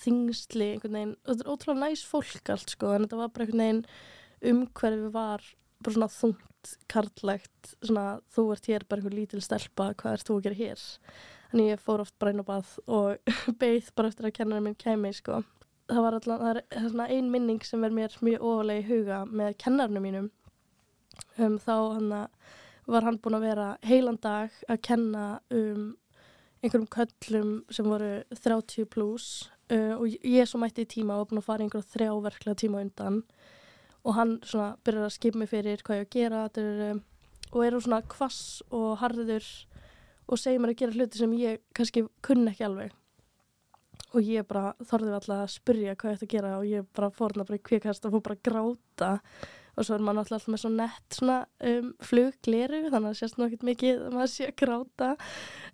þingsli 0.04 0.68
einhvern 0.74 0.98
veginn. 0.98 1.14
Og 1.24 1.32
þetta 1.32 1.46
er 1.46 1.52
ótrúlega 1.54 1.82
næs 1.82 2.04
fólk 2.06 2.52
allt 2.54 2.74
sko 2.74 2.92
en 2.94 3.06
þetta 3.06 3.20
var 3.22 3.32
bara 3.34 3.46
einhvern 3.46 3.64
veginn 3.64 3.82
umhverfi 4.52 5.10
var 5.16 5.48
bara 5.82 5.96
svona 5.96 6.10
þungt 6.12 6.74
karlægt 6.90 7.72
svona 7.80 8.06
þú 8.34 8.46
ert 8.54 8.70
hér 8.70 8.86
bara 8.86 9.02
einhver 9.02 9.18
lítil 9.18 9.42
stelpa 9.44 9.90
hvað 9.98 10.18
ert 10.18 10.30
þú 10.30 10.38
að 10.38 10.46
gera 10.46 10.60
hér 10.62 10.86
Þannig 11.50 11.70
ég 11.72 11.82
fór 11.82 12.02
oft 12.02 12.26
inn 12.26 12.42
á 12.42 12.46
bað 12.46 12.72
og 12.86 13.34
beigð 13.60 13.92
bara 13.98 14.10
eftir 14.12 14.28
að 14.28 14.36
kennara 14.38 14.64
minn 14.64 14.78
kemi 14.78 15.12
sko. 15.16 15.42
Það 15.86 16.02
var 16.02 16.16
alltaf, 16.18 16.40
það 16.40 16.50
er, 16.50 16.62
það 16.72 16.84
er 16.84 16.94
svona 16.94 17.10
ein 17.14 17.28
minning 17.30 17.66
sem 17.66 17.84
er 17.86 17.94
mér 17.94 18.16
mjög 18.26 18.46
ofalega 18.48 18.82
í 18.82 18.88
huga 18.88 19.20
með 19.30 19.58
kennarinu 19.62 20.02
mínum. 20.02 20.30
Um, 21.38 21.60
þá 21.62 21.74
hann 21.94 22.10
var 22.86 23.06
hann 23.06 23.20
búin 23.22 23.38
að 23.38 23.46
vera 23.46 23.68
heilan 23.86 24.18
dag 24.22 24.54
að 24.70 24.82
kenna 24.86 25.26
um 25.54 25.94
einhverjum 26.62 26.88
köllum 26.90 27.52
sem 27.70 27.86
voru 27.88 28.10
30 28.32 28.88
pluss 28.90 29.50
uh, 29.72 29.94
og 29.98 30.08
ég 30.08 30.48
svo 30.48 30.60
mætti 30.62 30.86
í 30.86 30.90
tíma 30.96 31.16
og 31.16 31.24
var 31.26 31.30
búin 31.30 31.42
að 31.42 31.48
fara 31.48 31.66
einhverja 31.66 31.92
þrjáverklega 31.94 32.60
tíma 32.62 32.82
undan 32.84 33.20
og 34.06 34.16
hann 34.16 34.36
svona 34.46 34.74
byrjar 34.86 35.08
að 35.08 35.16
skipa 35.16 35.40
mig 35.40 35.50
fyrir 35.50 35.82
hvað 35.86 36.00
ég 36.00 36.06
að 36.06 36.14
gera 36.14 36.44
er, 36.62 37.00
og 37.52 37.64
eru 37.66 37.82
svona 37.82 38.02
kvass 38.06 38.62
og 38.70 39.00
harður 39.02 39.46
og 40.26 40.40
segir 40.40 40.62
mér 40.62 40.74
að 40.74 40.80
gera 40.82 40.96
hluti 40.96 41.20
sem 41.20 41.34
ég 41.38 41.60
kannski 41.76 42.06
kunn 42.26 42.48
ekki 42.50 42.66
alveg. 42.66 42.94
Og 44.14 44.24
ég 44.24 44.46
bara 44.48 44.72
þorði 44.86 45.14
alltaf 45.16 45.42
að 45.44 45.54
spyrja 45.54 45.94
hvað 45.98 46.12
ég 46.12 46.18
ætti 46.18 46.28
að 46.28 46.34
gera 46.34 46.56
og 46.58 46.66
ég 46.68 46.90
bara 46.96 47.12
fórna 47.14 47.46
bara 47.46 47.58
í 47.58 47.64
kvikast 47.68 48.06
og 48.06 48.16
fór 48.16 48.24
bara 48.26 48.38
að 48.38 48.44
gráta. 48.48 49.10
Og 49.76 49.86
svo 49.86 49.96
er 49.96 50.04
maður 50.04 50.22
alltaf 50.24 50.46
með 50.48 50.62
svo 50.62 50.70
nett 50.72 51.16
svona 51.18 51.40
um, 51.70 51.90
fluggleru 52.00 52.84
þannig 52.86 53.10
að 53.10 53.18
sést 53.20 53.40
ekkert 53.46 53.66
mikið 53.70 54.04
að 54.06 54.14
maður 54.16 54.32
sé 54.32 54.48
að 54.48 54.56
gráta. 54.62 55.10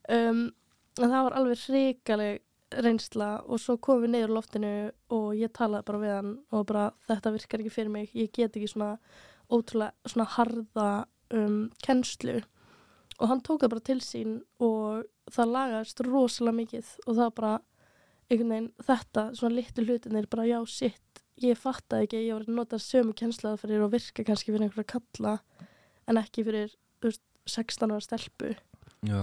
Um, 0.08 0.42
en 0.98 1.12
það 1.12 1.28
var 1.28 1.38
alveg 1.38 1.66
hrikaleg 1.66 2.42
reynsla 2.80 3.30
og 3.44 3.60
svo 3.60 3.76
komum 3.82 4.06
við 4.06 4.14
neyður 4.14 4.34
loftinu 4.38 4.72
og 5.12 5.28
ég 5.36 5.52
talaði 5.56 5.86
bara 5.88 6.00
við 6.02 6.14
hann 6.16 6.32
og 6.52 6.64
bara 6.68 6.84
þetta 7.08 7.32
virkar 7.34 7.62
ekki 7.62 7.74
fyrir 7.74 7.92
mig, 7.92 8.14
ég 8.16 8.32
get 8.32 8.56
ekki 8.56 8.70
svona 8.70 8.94
ótrúlega 9.52 10.08
svona 10.08 10.28
harða 10.36 10.88
um, 11.36 11.68
kennslu 11.84 12.40
og 13.22 13.30
hann 13.30 13.42
tók 13.44 13.62
það 13.62 13.74
bara 13.76 13.84
til 13.86 14.00
sín 14.02 14.38
og 14.62 15.04
það 15.30 15.52
lagast 15.54 16.02
rosalega 16.02 16.58
mikið. 16.58 16.88
Og 17.06 17.18
það 17.18 17.34
bara 17.38 17.52
einhvern 18.26 18.54
veginn 18.54 18.70
þetta, 18.88 19.26
svona 19.38 19.58
litur 19.58 19.86
hlutinir 19.86 20.28
bara 20.32 20.48
já, 20.48 20.58
sitt, 20.70 21.22
ég 21.42 21.58
fattaði 21.58 22.08
ekki 22.08 22.22
ég 22.24 22.34
var 22.36 22.46
að 22.46 22.56
nota 22.58 22.80
sömu 22.82 23.14
kjenslaða 23.18 23.60
fyrir 23.62 23.84
að 23.84 23.94
virka 23.96 24.24
kannski 24.26 24.52
fyrir 24.52 24.66
einhverja 24.66 24.90
kalla 24.94 25.36
en 26.10 26.20
ekki 26.20 26.44
fyrir 26.46 26.74
veist, 27.04 27.22
16 27.50 27.94
ára 27.94 28.02
stelpu. 28.04 28.52
Já, 29.02 29.22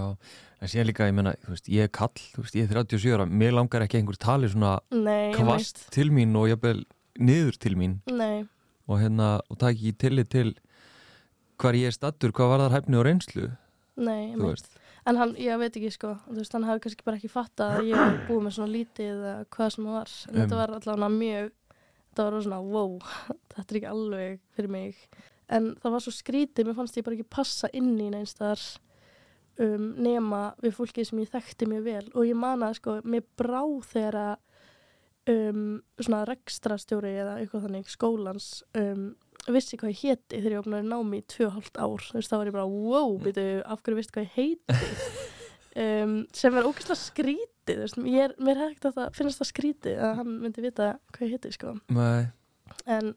en 0.60 0.68
sé 0.68 0.82
líka, 0.84 1.06
ég 1.08 1.16
menna, 1.16 1.32
þú 1.40 1.54
veist, 1.54 1.68
ég 1.72 1.88
er 1.88 1.92
kall, 1.96 2.24
þú 2.34 2.44
veist, 2.44 2.56
ég 2.58 2.68
er 2.68 2.80
37 2.82 3.14
ára, 3.16 3.28
mér 3.28 3.54
langar 3.56 3.84
ekki 3.84 4.00
einhver 4.00 4.18
tali 4.20 4.50
svona 4.52 4.78
Nei, 4.92 5.32
kvast 5.36 5.86
til 5.94 6.10
mín 6.12 6.36
og 6.36 6.50
jafnvel 6.50 6.82
niður 7.20 7.56
til 7.60 7.76
mín. 7.80 8.00
Nei. 8.08 8.48
og 8.90 8.98
hérna, 8.98 9.38
og 9.46 9.60
það 9.60 9.70
ekki 9.70 9.92
tillit 10.02 10.30
til 10.32 10.48
hvar 11.60 11.76
ég 11.78 11.90
er 11.90 11.94
stattur, 11.94 12.32
hvað 12.34 12.50
var 12.50 12.62
þar 12.64 12.74
hæfni 12.74 12.98
og 12.98 13.04
reynslu 13.06 13.50
Nei, 14.00 14.32
þú 14.34 14.48
veist 14.48 14.70
En 15.08 15.16
hann, 15.16 15.32
ég 15.40 15.56
veit 15.60 15.76
ekki 15.78 15.90
sko, 15.94 16.12
þú 16.26 16.36
veist, 16.36 16.52
hann 16.54 16.66
hafi 16.68 16.84
kannski 16.84 17.06
bara 17.06 17.18
ekki 17.18 17.30
fatta 17.32 17.70
að 17.78 17.88
ég 17.88 18.18
búið 18.28 18.42
með 18.44 18.56
svona 18.56 18.74
lítið 18.74 19.08
eða 19.14 19.32
hvað 19.54 19.72
sem 19.74 19.86
það 19.86 19.96
var. 19.96 20.12
En 20.12 20.34
um. 20.34 20.40
þetta 20.40 20.58
var 20.58 20.74
allavega 20.76 21.08
mjög, 21.14 21.48
þetta 22.10 22.26
var 22.26 22.36
svona, 22.44 22.60
wow, 22.66 22.92
þetta 23.54 23.64
er 23.64 23.80
ekki 23.80 23.90
alveg 23.94 24.44
fyrir 24.56 24.74
mig. 24.74 25.00
En 25.50 25.72
það 25.80 25.96
var 25.96 26.04
svo 26.04 26.14
skrítið, 26.14 26.68
mér 26.68 26.78
fannst 26.78 27.00
ég 27.00 27.06
bara 27.06 27.18
ekki 27.18 27.34
passa 27.38 27.72
inn 27.80 27.94
í 27.96 28.10
neinstar 28.12 28.66
um, 29.64 29.88
nema 30.04 30.42
við 30.60 30.76
fólkið 30.76 31.08
sem 31.08 31.24
ég 31.24 31.32
þekkti 31.32 31.70
mjög 31.72 31.88
vel. 31.88 32.04
Og 32.12 32.28
ég 32.28 32.38
manaði 32.38 32.80
sko, 32.82 33.00
mér 33.08 33.24
brá 33.40 33.64
þegar 33.88 34.20
að 34.20 34.36
um, 35.32 35.66
svona 35.96 36.22
rekstrastjóri 36.28 37.16
eða 37.24 37.40
eitthvað 37.40 37.66
þannig 37.66 37.90
skólans 37.90 38.52
um, 38.76 39.10
vissi 39.48 39.78
hvað 39.80 39.92
ég 39.94 40.00
hétti 40.04 40.38
þegar 40.40 40.52
ég 40.56 40.60
opnaði 40.62 40.88
námi 40.90 41.20
í 41.22 41.26
2,5 41.32 41.80
ár. 41.80 42.04
Þú 42.10 42.18
veist 42.18 42.30
þá 42.32 42.36
var 42.40 42.50
ég 42.50 42.56
bara 42.58 42.66
wow, 42.68 43.14
Mm. 43.16 43.22
byrju, 43.24 43.62
af 43.64 43.82
hverju 43.82 43.96
vissi 44.00 44.14
hvað 44.16 44.26
ég 44.28 44.34
heiti? 44.38 44.80
Um, 45.78 46.24
sem 46.34 46.50
er 46.58 46.66
ógeðslega 46.66 46.98
skrítið 46.98 47.76
veist, 47.84 47.98
er, 48.02 48.32
mér 48.42 48.58
er 48.58 48.72
ekkert 48.72 48.88
að 48.88 48.96
það 48.96 49.12
finnast 49.14 49.38
það 49.38 49.48
skrítið 49.52 50.00
að 50.02 50.16
hann 50.18 50.32
myndi 50.42 50.64
vita 50.64 50.88
hvað 51.14 51.22
ég 51.22 51.34
heiti 51.36 51.52
sko. 51.54 51.74
En 52.90 53.12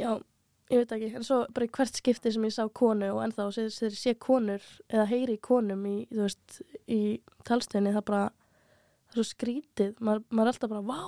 já, 0.00 0.08
ég 0.74 0.80
veit 0.82 0.94
ekki 0.96 1.10
en 1.20 1.26
svo 1.28 1.38
bara 1.54 1.68
í 1.68 1.70
hvert 1.76 2.00
skipti 2.00 2.32
sem 2.34 2.48
ég 2.48 2.56
sá 2.56 2.64
konu 2.74 3.12
og 3.14 3.20
ennþá 3.22 3.46
þegar 3.54 3.86
ég 3.86 4.00
sé 4.02 4.16
konur 4.18 4.66
eða 4.90 5.06
heyri 5.12 5.36
konum 5.46 5.86
í, 5.86 5.94
veist, 6.10 6.58
í 6.90 7.20
talstöðinni 7.46 7.94
það 8.00 8.06
bara 8.10 8.24
það 8.34 9.14
er 9.14 9.20
svo 9.20 9.26
skrítið, 9.30 9.94
maður, 10.02 10.26
maður 10.26 10.50
er 10.50 10.52
alltaf 10.56 10.74
bara 10.74 10.86
vá, 10.90 11.00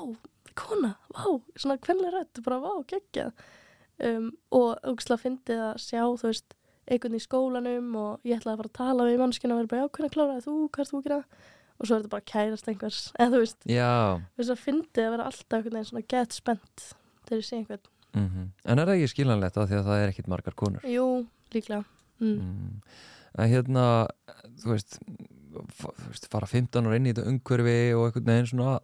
kona, 0.62 0.92
vá, 1.10 1.26
svona 1.58 1.78
kvenlega 1.82 2.20
rödd 2.20 2.44
bara 2.46 2.62
vá, 2.62 2.70
geggjað 2.94 3.34
um, 4.09 4.28
og 4.55 4.68
aukslega 4.82 5.22
fyndið 5.22 5.62
að 5.68 5.80
sjá 5.82 6.03
þú 6.03 6.28
veist, 6.28 6.57
einhvern 6.90 7.16
í 7.16 7.22
skólanum 7.22 7.90
og 7.99 8.26
ég 8.26 8.40
ætlaði 8.40 8.55
að 8.55 8.62
fara 8.62 8.70
að 8.70 8.78
tala 8.78 9.09
við 9.09 9.20
mannskina 9.22 9.55
og 9.55 9.62
vera 9.62 9.70
bara, 9.72 9.82
já, 9.84 9.93
hvernig 9.97 10.14
kláraði 10.16 10.45
þú, 10.47 10.57
hvað 10.68 10.84
er 10.84 10.90
þú 10.90 10.99
að 10.99 11.07
gera? 11.07 11.20
Og 11.78 11.88
svo 11.88 11.95
er 11.95 12.03
þetta 12.03 12.12
bara 12.12 12.28
kærast 12.32 12.68
einhvers 12.70 13.01
eða 13.20 13.32
þú 13.32 13.43
veist, 13.45 13.68
já. 13.70 13.93
Þess 14.38 14.55
að 14.55 14.62
fyndið 14.66 15.07
að 15.07 15.14
vera 15.16 15.28
alltaf 15.30 15.59
einhvern 15.59 15.78
veginn 15.78 15.90
svona 15.90 16.11
gett 16.14 16.36
spennt 16.36 16.86
þegar 17.28 17.43
ég 17.43 17.49
sé 17.49 17.59
einhvern, 17.61 17.88
mm 18.12 18.45
En 18.64 18.78
er 18.78 18.88
það 18.88 18.99
ekki 18.99 19.12
skiljanlegt 19.14 19.59
af 19.59 19.68
því 19.70 19.78
að 19.78 19.88
það 19.88 20.03
er 20.03 20.12
ekkit 20.12 20.30
margar 20.30 20.57
konur? 20.59 20.86
Jú, 20.86 21.07
líklega. 21.55 21.84
Mm. 22.20 22.34
mm. 22.36 22.74
En 23.40 23.49
hérna, 23.49 23.84
þú 24.61 24.74
veist, 24.74 24.99
þú 25.78 25.93
veist 26.11 26.26
fara 26.28 26.49
15 26.51 26.84
ára 26.84 26.99
inn 26.99 27.09
í 27.09 27.14
þetta 27.14 27.30
umhverfi 27.30 27.78
og 27.97 28.09
einhvern 28.09 28.28
veginn 28.28 28.51
svona 28.51 28.74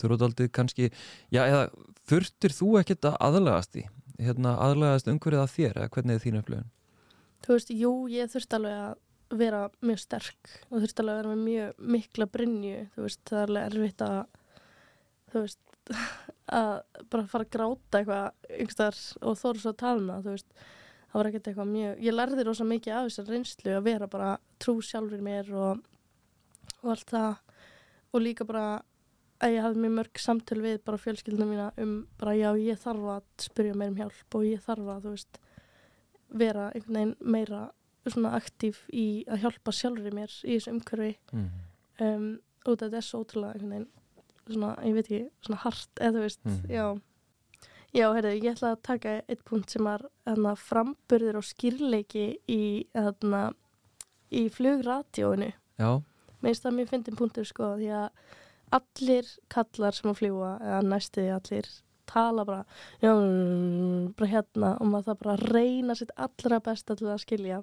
þurfaldið 0.00 0.52
kannski, 0.54 0.90
já, 1.34 1.42
eða 1.42 1.64
þurftir 2.10 2.54
þú 2.54 2.70
ekkit 2.80 3.08
að 3.10 3.18
aðlagast 3.26 3.80
í 3.80 3.84
hérna, 4.20 4.56
aðlagast 4.62 5.08
umhverfið 5.10 5.42
að 5.44 5.54
þér 5.54 5.80
eða 5.80 5.92
hvernig 5.94 6.18
er 6.18 6.24
þín 6.24 6.40
upplifun? 6.40 6.68
þú 7.44 7.56
veist, 7.56 7.72
jú, 7.72 7.92
ég 8.12 8.30
þurfti 8.32 8.58
alveg 8.58 8.82
að 8.84 9.38
vera 9.40 9.62
mjög 9.86 10.02
sterk 10.02 10.52
og 10.68 10.82
þurfti 10.82 11.02
alveg 11.02 11.14
að 11.14 11.20
vera 11.20 11.32
með 11.32 11.42
mjög 11.46 11.82
mikla 11.96 12.26
brinju 12.34 12.78
þú 12.94 13.06
veist, 13.06 13.20
það 13.30 13.40
er 13.40 13.50
alveg 13.50 13.68
erfitt 13.70 14.04
að 14.06 14.20
þú 15.30 15.44
veist 15.44 15.60
að 16.60 16.72
bara 17.10 17.30
fara 17.30 17.46
að 17.46 17.54
gráta 17.54 18.00
eitthvað 18.00 18.58
yngstar 18.64 18.98
og 19.22 19.38
þóru 19.38 19.62
svo 19.62 19.72
að 19.72 19.80
það, 19.82 20.10
þú 20.24 20.34
veist. 20.34 20.66
Það 21.10 21.18
var 21.18 21.28
ekkert 21.30 21.48
eitthvað 21.50 21.70
mjög, 21.72 22.02
ég 22.06 22.14
lærði 22.14 22.42
rosa 22.46 22.64
mikið 22.70 22.94
af 22.94 23.06
þessar 23.08 23.30
reynslu 23.32 23.72
að 23.74 23.86
vera 23.88 24.06
bara 24.10 24.28
trú 24.62 24.76
sjálfur 24.84 25.24
mér 25.26 25.48
og, 25.58 25.80
og 26.84 26.92
allt 26.92 27.10
það. 27.10 27.40
Og 28.10 28.22
líka 28.22 28.46
bara 28.46 28.66
að 29.40 29.54
ég 29.56 29.64
hafði 29.64 29.82
mjög 29.84 29.94
mörg 29.98 30.20
samtöl 30.20 30.60
við 30.64 30.80
bara 30.84 31.00
fjölskyldunum 31.00 31.52
mína 31.54 31.68
um 31.80 31.94
bara 32.20 32.34
já 32.36 32.50
ég 32.60 32.80
þarf 32.82 33.06
að 33.16 33.22
spyrja 33.46 33.74
meir 33.80 33.92
um 33.92 33.96
hjálp 34.00 34.36
og 34.38 34.46
ég 34.48 34.64
þarf 34.66 34.90
að 34.94 35.06
þú 35.06 35.14
veist 35.16 35.40
vera 36.42 36.66
einhvern 36.74 36.98
veginn 37.00 37.14
meira 37.36 37.62
svona 38.06 38.34
aktív 38.38 38.78
í 38.96 39.06
að 39.28 39.42
hjálpa 39.44 39.72
sjálfur 39.76 40.14
mér 40.16 40.34
í 40.44 40.56
þessu 40.56 40.72
umhverfi 40.74 41.12
mm. 41.32 41.48
um, 42.06 42.28
og 42.66 42.76
þetta 42.80 42.96
er 43.00 43.06
svo 43.06 43.22
ótrúlega 43.24 43.54
einhvern 43.56 43.74
veginn 43.76 43.88
svona, 44.50 44.74
ég 44.82 44.96
veit 44.96 45.06
ekki, 45.06 45.22
svona 45.46 45.60
hart 45.64 46.00
eða 46.00 46.16
þú 46.16 46.26
veist, 46.26 46.44
Mhm. 46.44 46.70
já 46.70 46.86
Já, 47.90 48.06
heyrðu, 48.14 48.30
ég 48.38 48.52
ætla 48.54 48.68
að 48.76 48.82
taka 48.86 49.12
eitt 49.26 49.40
punkt 49.44 49.70
sem 49.70 49.86
er 49.90 50.04
hérna, 50.28 50.52
framburður 50.54 51.40
og 51.40 51.42
skýrleiki 51.42 52.36
í, 52.46 52.86
hérna, 52.94 53.40
í 54.30 54.44
flugratjóinu. 54.48 55.48
Já, 55.80 55.88
Mér 56.40 56.52
finnst 56.54 56.62
það 56.62 56.76
mjög 56.76 56.92
fyndin 56.92 57.18
punktur 57.18 57.48
sko, 57.48 57.72
því 57.80 57.88
að 57.90 58.06
allir 58.76 59.28
kallar 59.52 59.96
sem 59.96 60.10
að 60.10 60.20
fljúa, 60.22 60.54
eða 60.62 60.80
næstuði 60.86 61.34
allir, 61.34 61.68
tala 62.10 62.46
bara, 62.46 62.64
já, 63.02 63.12
bara 64.18 64.30
hérna 64.30 64.72
og 64.78 64.90
maður 64.90 65.10
það 65.10 65.20
bara 65.24 65.52
reyna 65.54 65.98
sitt 65.98 66.10
allra 66.16 66.62
besta 66.64 66.96
til 66.98 67.10
að 67.10 67.22
skilja. 67.24 67.60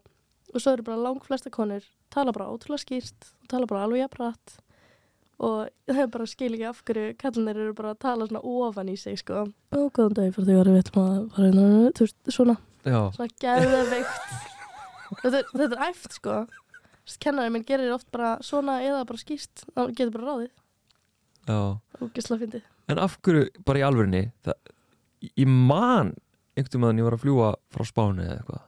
Og 0.54 0.64
svo 0.64 0.78
eru 0.78 0.86
bara 0.88 1.02
lang 1.04 1.20
flesta 1.26 1.52
konur, 1.52 1.84
tala 2.14 2.32
bara 2.36 2.48
ótrúlega 2.54 2.86
skýrt, 2.86 3.34
tala 3.52 3.68
bara 3.68 3.84
alveg 3.88 4.06
jafnrætt 4.06 4.62
og 5.38 5.68
það 5.86 6.00
er 6.02 6.12
bara 6.14 6.26
að 6.26 6.32
skilja 6.32 6.56
ekki 6.58 6.68
af 6.70 6.80
hverju 6.88 7.16
kallinir 7.22 7.60
eru 7.62 7.74
bara 7.78 7.94
að 7.94 8.00
tala 8.02 8.28
svona 8.28 8.42
ofan 8.42 8.90
í 8.90 8.96
sig 8.98 9.20
sko. 9.22 9.44
Ó, 9.70 9.80
góðan 9.94 10.16
dag 10.18 10.32
fyrir 10.34 10.48
því 10.48 10.56
að 10.56 10.70
við 10.72 10.80
ætlum 10.82 11.04
að 11.04 11.20
fara 11.36 11.50
inn 11.52 11.60
á, 11.62 11.68
þú 11.98 12.08
veist, 12.08 12.18
svona, 12.34 12.56
já, 12.82 13.00
svona 13.18 13.36
geðveikt. 13.44 14.32
þetta, 15.22 15.44
þetta 15.54 15.68
er 15.70 15.84
æft 15.88 16.18
sko. 16.18 16.38
Kennarinn 17.24 17.54
minn 17.56 17.68
gerir 17.68 17.94
oft 17.96 18.10
bara 18.12 18.34
svona 18.44 18.80
eða 18.84 19.06
bara 19.08 19.22
skýrt, 19.22 19.68
þá 19.70 19.82
getur 19.94 20.16
bara 20.18 20.32
ráðið. 20.32 20.56
En 22.92 23.00
af 23.04 23.18
hverju, 23.26 23.48
bara 23.68 23.80
í 23.82 23.86
alvörinni, 23.88 24.24
það, 24.46 24.74
ég 25.42 25.48
man 25.52 26.14
einhvern 26.58 26.86
veginn 26.88 27.02
ég 27.02 27.08
var 27.08 27.16
að 27.18 27.24
fljúa 27.26 27.52
frá 27.74 27.86
Spáni 27.88 28.26
eða 28.26 28.40
eitthvað, 28.40 28.64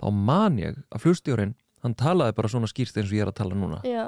þá 0.00 0.06
man 0.30 0.58
ég 0.60 0.78
að 0.94 1.02
flugstjórin, 1.04 1.54
hann 1.84 1.96
talaði 1.98 2.36
bara 2.36 2.50
svona 2.52 2.70
skýrst 2.70 2.96
eins 3.00 3.10
og 3.10 3.16
ég 3.18 3.24
er 3.26 3.32
að 3.32 3.38
tala 3.42 3.58
núna. 3.58 3.80
Já, 3.88 4.06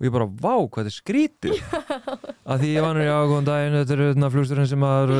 Og 0.00 0.06
ég 0.08 0.12
bara, 0.16 0.24
vá, 0.26 0.54
hvað 0.66 0.88
þetta 0.88 0.90
er 0.90 0.94
skrítið. 0.96 1.58
að 2.50 2.62
því 2.64 2.68
ég 2.72 2.82
var 2.82 2.96
nú, 2.96 3.02
já, 3.06 3.16
góðan 3.30 3.44
daginn, 3.46 3.76
þetta 3.76 3.94
er 3.94 4.00
hérna 4.08 4.30
flugstjórin 4.34 4.66
sem 4.72 4.86
að, 4.88 5.12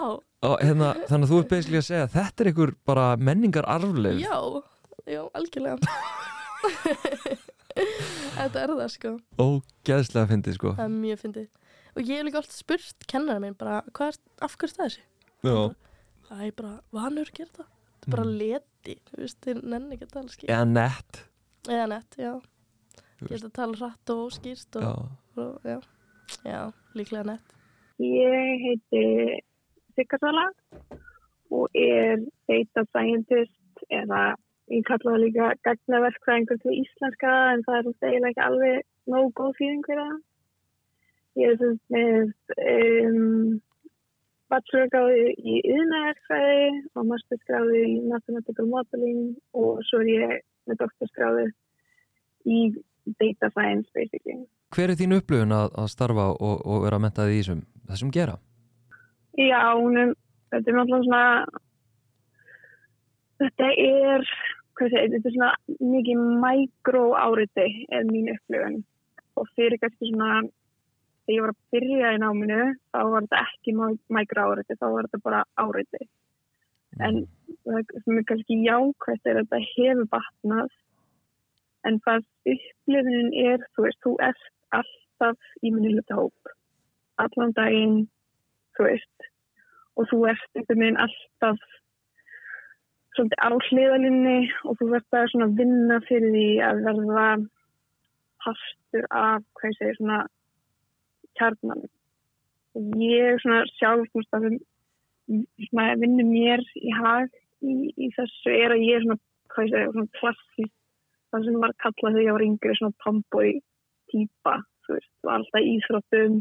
hérna, 0.68 0.90
þannig 1.08 1.24
að 1.24 1.32
þú 1.32 1.38
ert 1.40 1.48
basically 1.50 1.80
að 1.80 1.86
segja, 1.88 2.10
þetta 2.12 2.44
er 2.44 2.50
einhver 2.52 2.72
bara 2.86 3.06
menningar 3.18 3.66
arfleif. 3.66 4.20
já, 4.22 4.36
já, 5.10 5.22
algjörlega. 5.34 5.78
þetta 8.36 8.62
er 8.62 8.74
það 8.76 8.92
sko. 8.94 9.12
Ógeðslega 9.40 10.30
fyndið, 10.30 10.58
sko. 10.60 10.74
Það 10.78 10.86
er 10.86 10.94
mjög 11.00 11.22
fyndið. 11.24 11.48
Og 11.96 12.02
ég 12.04 12.16
hef 12.20 12.26
líka 12.28 12.40
alltaf 12.40 12.56
spurt 12.58 13.06
kennarinn 13.10 13.42
minn 13.48 13.56
bara, 13.58 13.80
hvað 13.96 14.12
er, 14.14 14.18
af 14.46 14.56
hverju 14.56 14.70
er 14.70 14.76
það 14.76 14.88
þessi? 14.90 15.04
Já. 15.48 15.56
Það 16.30 16.42
er 16.46 16.52
bara 16.60 16.72
vanur 16.94 17.30
að 17.30 17.36
gera 17.40 17.54
það. 17.58 17.70
Það 18.00 18.06
er 18.08 18.14
bara 18.16 18.26
leti, 18.40 18.96
þú 19.10 19.20
veist, 19.24 19.38
þeir 19.44 19.62
nenni 19.74 19.96
ekki 19.96 20.06
að 20.08 20.12
tala 20.16 20.34
skýrt. 20.34 20.50
Eða 20.54 20.68
nett. 20.70 21.22
Eða 21.68 21.86
nett, 21.94 22.18
já. 22.20 22.32
Geta 23.20 23.48
að 23.50 23.56
tala 23.58 23.80
hratt 23.82 24.12
og 24.14 24.30
skýrt 24.32 24.78
og, 24.80 24.84
Já. 24.86 24.92
og 25.44 25.66
já. 25.68 25.78
Já, 26.46 26.60
líklega 26.96 27.26
nett. 27.32 27.56
Ég 28.00 28.62
heiti 28.64 29.02
Siggarsvala 29.98 30.46
og 31.50 31.74
er 31.76 32.22
data 32.48 32.84
scientist 32.94 33.82
eða 33.92 34.22
ég 34.70 34.84
kalla 34.86 35.16
það 35.16 35.22
líka 35.26 35.48
gagnaverkfræðingur 35.66 36.60
til 36.62 36.76
íslenska 36.78 37.34
en 37.56 37.64
það 37.66 37.80
er 37.80 37.88
eiginlega 37.90 38.30
ekki 38.30 38.44
alveg 38.46 38.86
nóg 39.10 39.32
góð 39.40 39.52
fyrir 39.58 40.00
það. 40.00 40.18
Ég 41.40 41.56
er 41.56 41.74
með 41.94 42.32
um, 42.60 43.60
bachelorgráði 44.50 45.30
í 45.38 45.60
yðnaverkfræði 45.62 46.68
og 46.98 47.08
masterskráði 47.08 47.82
í 47.86 47.96
mathematical 48.10 48.66
modeling 48.68 49.34
og 49.56 49.80
svo 49.88 50.02
er 50.02 50.10
ég 50.10 50.36
með 50.68 50.82
doktorskráði 50.82 51.46
í 52.50 52.60
data 53.20 53.50
science 53.54 53.88
basically. 53.94 54.42
Hver 54.74 54.92
er 54.92 54.98
þín 54.98 55.16
upplöfun 55.16 55.54
að, 55.54 55.72
að 55.82 55.90
starfa 55.94 56.28
og, 56.34 56.60
og 56.62 56.84
vera 56.84 57.00
mentaði 57.02 57.38
í 57.38 57.40
þessum, 57.40 57.64
þessum 57.90 58.12
gera? 58.14 58.36
Já, 59.38 59.62
er, 60.02 60.14
þetta 60.52 60.70
er 60.70 60.76
náttúrulega 60.76 61.06
svona, 61.06 61.24
þetta 63.40 63.72
er, 63.86 64.30
hvað 64.78 64.94
segir, 64.94 65.12
þetta 65.16 65.30
er 65.30 65.36
svona 65.36 65.52
mikið 65.94 66.24
mægró 66.44 67.04
áriti 67.18 67.68
er 67.94 68.06
mín 68.10 68.32
upplifun 68.34 68.80
og 69.38 69.50
fyrir 69.56 69.78
kannski 69.82 70.10
svona, 70.10 70.42
þegar 71.30 71.36
ég 71.36 71.44
var 71.44 71.52
að 71.54 71.74
byrja 71.74 72.12
í 72.14 72.20
náminu, 72.20 72.62
þá 72.90 73.00
var 73.06 73.24
þetta 73.26 73.40
ekki 73.46 73.74
mægró 74.10 74.46
áriti, 74.50 74.76
þá 74.80 74.86
var 74.90 75.06
þetta 75.06 75.20
bara 75.22 75.42
áriti. 75.62 76.06
En 76.98 77.18
það 77.64 77.92
sem 78.04 78.18
er 78.18 78.24
kannski 78.26 78.56
jákvæmt 78.64 79.28
er 79.30 79.38
að 79.38 79.50
þetta 79.52 79.60
hefur 79.68 80.08
batnað, 80.10 80.72
en 81.86 82.00
það 82.06 82.24
upplifunin 82.54 83.34
er, 83.44 83.66
þú 83.76 83.84
veist, 83.86 84.00
þú 84.02 84.14
ert 84.26 84.48
alltaf 84.80 85.52
í 85.62 85.70
minni 85.70 85.92
hluta 85.94 86.18
hóp, 86.18 86.54
allan 87.22 87.54
daginn, 87.54 88.00
þú 88.74 88.88
veist, 88.88 89.28
og 89.94 90.10
þú 90.10 90.20
ert 90.32 90.58
einhvern 90.58 90.82
veginn 90.82 91.00
alltaf 91.04 91.62
svolítið 93.14 93.38
á 93.38 93.50
hliðalinni 93.68 94.36
og 94.66 94.76
þú 94.80 94.90
verður 94.96 95.22
að 95.22 95.32
svona 95.32 95.48
vinna 95.58 96.02
fyrir 96.08 96.34
því 96.34 96.50
að 96.66 96.84
verða 96.88 97.30
partur 98.40 99.08
af, 99.10 99.42
hvað 99.58 99.70
ég 99.70 99.78
segir, 99.78 99.98
svona 99.98 100.20
kjarnan. 101.40 101.86
Og 102.78 103.00
ég 103.02 103.40
svona 103.42 103.64
sjálf, 103.78 104.12
svona 104.14 105.88
vinnu 105.98 106.26
mér 106.28 106.62
í 106.78 106.92
hag 106.94 107.32
í, 107.64 107.90
í 107.96 108.12
þessu 108.14 108.54
er 108.54 108.76
að 108.76 108.84
ég 108.86 109.00
er 109.00 109.06
svona, 109.06 109.18
segir, 109.56 109.90
svona 109.90 110.14
klassísk, 110.20 110.76
það 111.30 111.46
sem 111.46 111.58
var 111.64 111.74
kallað 111.82 112.14
þegar 112.14 112.26
ég 112.26 112.36
var 112.38 112.46
yngri, 112.46 112.76
svona 112.78 113.02
tomboy 113.04 113.52
típa, 114.10 114.56
þú 114.86 114.96
veist, 114.96 115.12
var 115.26 115.36
alltaf 115.40 115.68
íþróttum, 115.72 116.40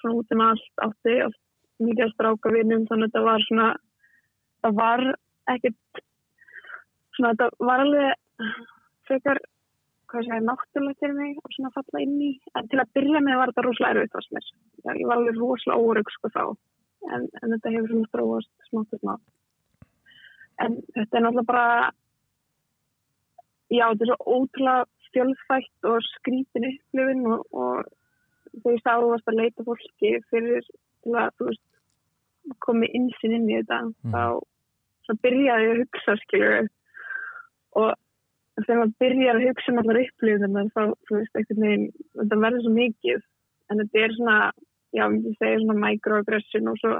svona 0.00 0.18
út 0.20 0.34
um 0.36 0.44
allt, 0.44 0.72
átti, 0.86 1.20
allt 1.26 1.40
mikið 1.80 2.06
að 2.06 2.12
stráka 2.14 2.52
vinnum 2.54 2.86
þannig 2.88 3.08
að 3.08 3.12
þetta 3.12 3.22
var 3.26 3.46
svona 3.46 3.68
það 4.60 4.76
var 4.80 5.04
ekkert 5.54 6.02
svona 7.16 7.32
þetta 7.32 7.68
var 7.68 7.84
alveg 7.84 8.50
frekar 9.08 9.40
hvað 10.10 10.26
sé 10.26 10.36
ég, 10.36 10.44
náttúrulega 10.46 11.00
til 11.00 11.12
mig 11.16 11.38
og 11.40 11.54
svona 11.54 11.72
falla 11.76 12.02
inn 12.04 12.18
í. 12.26 12.30
En 12.58 12.68
til 12.70 12.80
að 12.82 12.92
byrja 12.98 13.22
með 13.24 13.40
var 13.40 13.52
þetta 13.52 13.66
rosalega 13.66 13.96
erfitt 13.96 14.16
fast 14.18 14.34
mér. 14.36 14.48
Já, 14.84 14.90
ég 14.92 15.06
var 15.08 15.20
alveg 15.20 15.40
rosalega 15.40 15.86
órygg 15.86 16.12
sko 16.14 16.32
þá. 16.34 16.44
En, 17.10 17.26
en 17.40 17.54
þetta 17.54 17.74
hefur 17.76 17.92
svona 17.94 18.10
stróast 18.10 18.68
smátt 18.68 18.96
og 18.96 19.02
smátt. 19.04 19.26
En 20.60 20.76
þetta 20.96 21.20
er 21.20 21.24
náttúrulega 21.24 21.50
bara 21.52 21.68
já 23.70 23.86
þetta 23.86 24.04
er 24.04 24.10
svo 24.10 24.36
ótrúlega 24.36 24.84
fjölfætt 25.14 25.88
og 25.90 26.04
skrítin 26.06 26.68
upplifin 26.70 27.26
og, 27.30 27.46
og 27.54 27.88
þegar 28.62 29.04
ég 29.04 29.10
varst 29.14 29.30
að 29.30 29.40
leita 29.40 29.66
fólki 29.66 30.12
fyrir 30.30 30.66
til 31.04 31.16
að 31.18 31.34
þú 31.38 31.48
veist 31.50 31.66
komið 32.66 32.96
insinn 32.98 33.36
inn 33.38 33.50
í 33.50 33.58
þetta 33.60 33.80
Mm. 34.04 34.14
þá 35.06 35.12
byrjaði 35.24 35.66
ég 35.66 35.72
að 35.72 35.80
hugsa 35.82 36.16
skilur 36.22 36.68
og 37.80 37.90
þegar 38.66 38.80
maður 38.80 38.96
byrjar 39.04 39.38
að 39.38 39.46
hugsa 39.48 39.72
um 39.72 39.78
allar 39.82 40.00
upplifðunar 40.04 40.68
þá 40.74 40.82
þú 41.08 41.16
veist 41.18 41.38
einhvern 41.40 41.64
veginn 41.66 41.86
þetta 42.20 42.40
verður 42.44 42.64
svo 42.66 42.74
mikið 42.76 43.22
en 43.70 43.82
þetta 43.82 44.04
er 44.04 44.14
svona 44.18 44.36
já, 44.98 45.04
ég 45.06 45.38
segi 45.38 45.62
svona 45.62 45.80
microaggression 45.86 46.70
og 46.72 46.78
svo, 46.82 46.92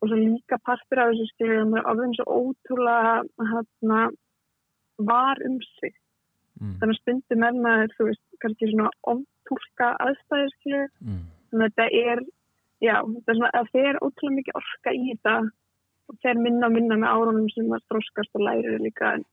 og 0.00 0.08
svo 0.08 0.16
líka 0.20 0.58
partur 0.64 1.02
af 1.02 1.10
þessu 1.12 1.26
skilur 1.34 1.60
að 1.62 1.70
maður 1.74 1.90
ofðin 1.92 2.14
svo 2.18 2.26
ótrúlega 2.40 3.14
hérna 3.54 4.02
var 5.12 5.42
um 5.48 5.58
sig 5.80 5.94
Mm. 6.60 6.74
þannig 6.76 6.92
að 6.92 6.98
stundum 7.00 7.42
er 7.46 7.54
maður 7.64 7.92
þú 7.96 8.04
veist 8.10 8.24
kannski 8.42 8.66
svona 8.68 8.90
ofntúlka 9.08 9.86
aðstæður 10.04 10.50
skilur 10.58 10.88
Mm. 11.00 11.20
þannig 11.48 11.64
að 11.64 11.70
þetta 11.70 11.86
er 12.10 12.18
já, 12.84 12.96
þetta 13.00 13.30
er 13.32 13.36
svona 13.38 13.50
að 13.60 13.70
þeir 13.72 14.00
ótrúlega 14.04 14.36
mikið 14.36 14.58
orka 14.60 14.92
í 14.92 15.04
þetta 15.08 15.34
og 16.10 16.18
þeir 16.24 16.42
minna 16.44 16.66
og 16.66 16.74
minna 16.74 16.98
með 17.00 17.12
árunum 17.14 17.48
sem 17.54 17.64
maður 17.70 17.86
þróskast 17.88 18.36
og 18.36 18.44
lærir 18.44 18.76
líka 18.84 19.14
en, 19.16 19.24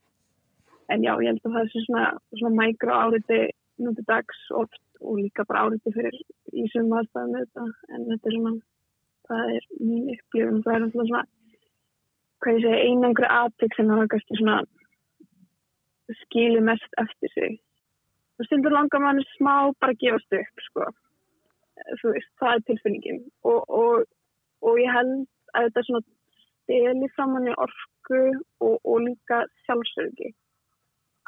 en 0.88 1.04
já, 1.04 1.12
ég 1.20 1.30
held 1.30 1.46
að 1.46 1.56
það 1.56 1.72
sé 1.72 1.84
svona, 1.84 2.04
svona 2.40 2.58
mækra 2.58 3.00
áriti 3.04 3.40
núti 3.84 4.04
dags 4.08 4.40
oft 4.56 4.80
og 5.00 5.18
líka 5.20 5.44
bara 5.48 5.66
áriti 5.66 5.92
fyrir 5.94 6.16
í 6.52 6.66
sem 6.72 6.88
aðstæðum 6.88 7.34
með 7.34 7.44
þetta. 7.44 7.66
En 7.94 8.06
þetta 8.08 8.30
er 8.30 8.36
svona, 8.36 8.54
það 9.28 9.52
er 9.56 9.68
mín 9.82 10.08
upplifun 10.14 10.64
það 10.64 10.78
er 10.78 10.90
svona 10.94 11.22
hvað 12.38 12.56
ég 12.56 12.64
segi, 12.64 12.82
einangri 12.88 13.30
aðtök 13.34 13.76
sem 13.76 13.90
það 13.92 14.10
kannski 14.14 14.38
svona 14.40 14.58
skilur 16.22 16.64
mest 16.70 17.00
eftir 17.02 17.34
sig. 17.34 17.58
Og 18.38 18.46
stundur 18.46 18.72
langar 18.72 19.02
mann 19.02 19.20
smá 19.34 19.54
bara 19.82 19.94
að 19.94 20.02
gefast 20.04 20.36
upp 20.40 20.66
sko. 20.68 20.86
Þú 22.00 22.12
veist, 22.14 22.30
það 22.40 22.54
er 22.54 22.64
tilfinningin. 22.68 23.20
Og, 23.50 23.64
og, 23.80 24.06
og 24.66 24.78
ég 24.80 24.94
held 24.94 25.26
að 25.58 25.68
þetta 25.68 25.84
svona 25.86 26.04
steli 26.62 27.08
framann 27.16 27.50
í 27.50 27.56
orku 27.58 28.22
og, 28.64 28.76
og 28.82 29.02
líka 29.04 29.44
sjálfsörgi 29.66 30.32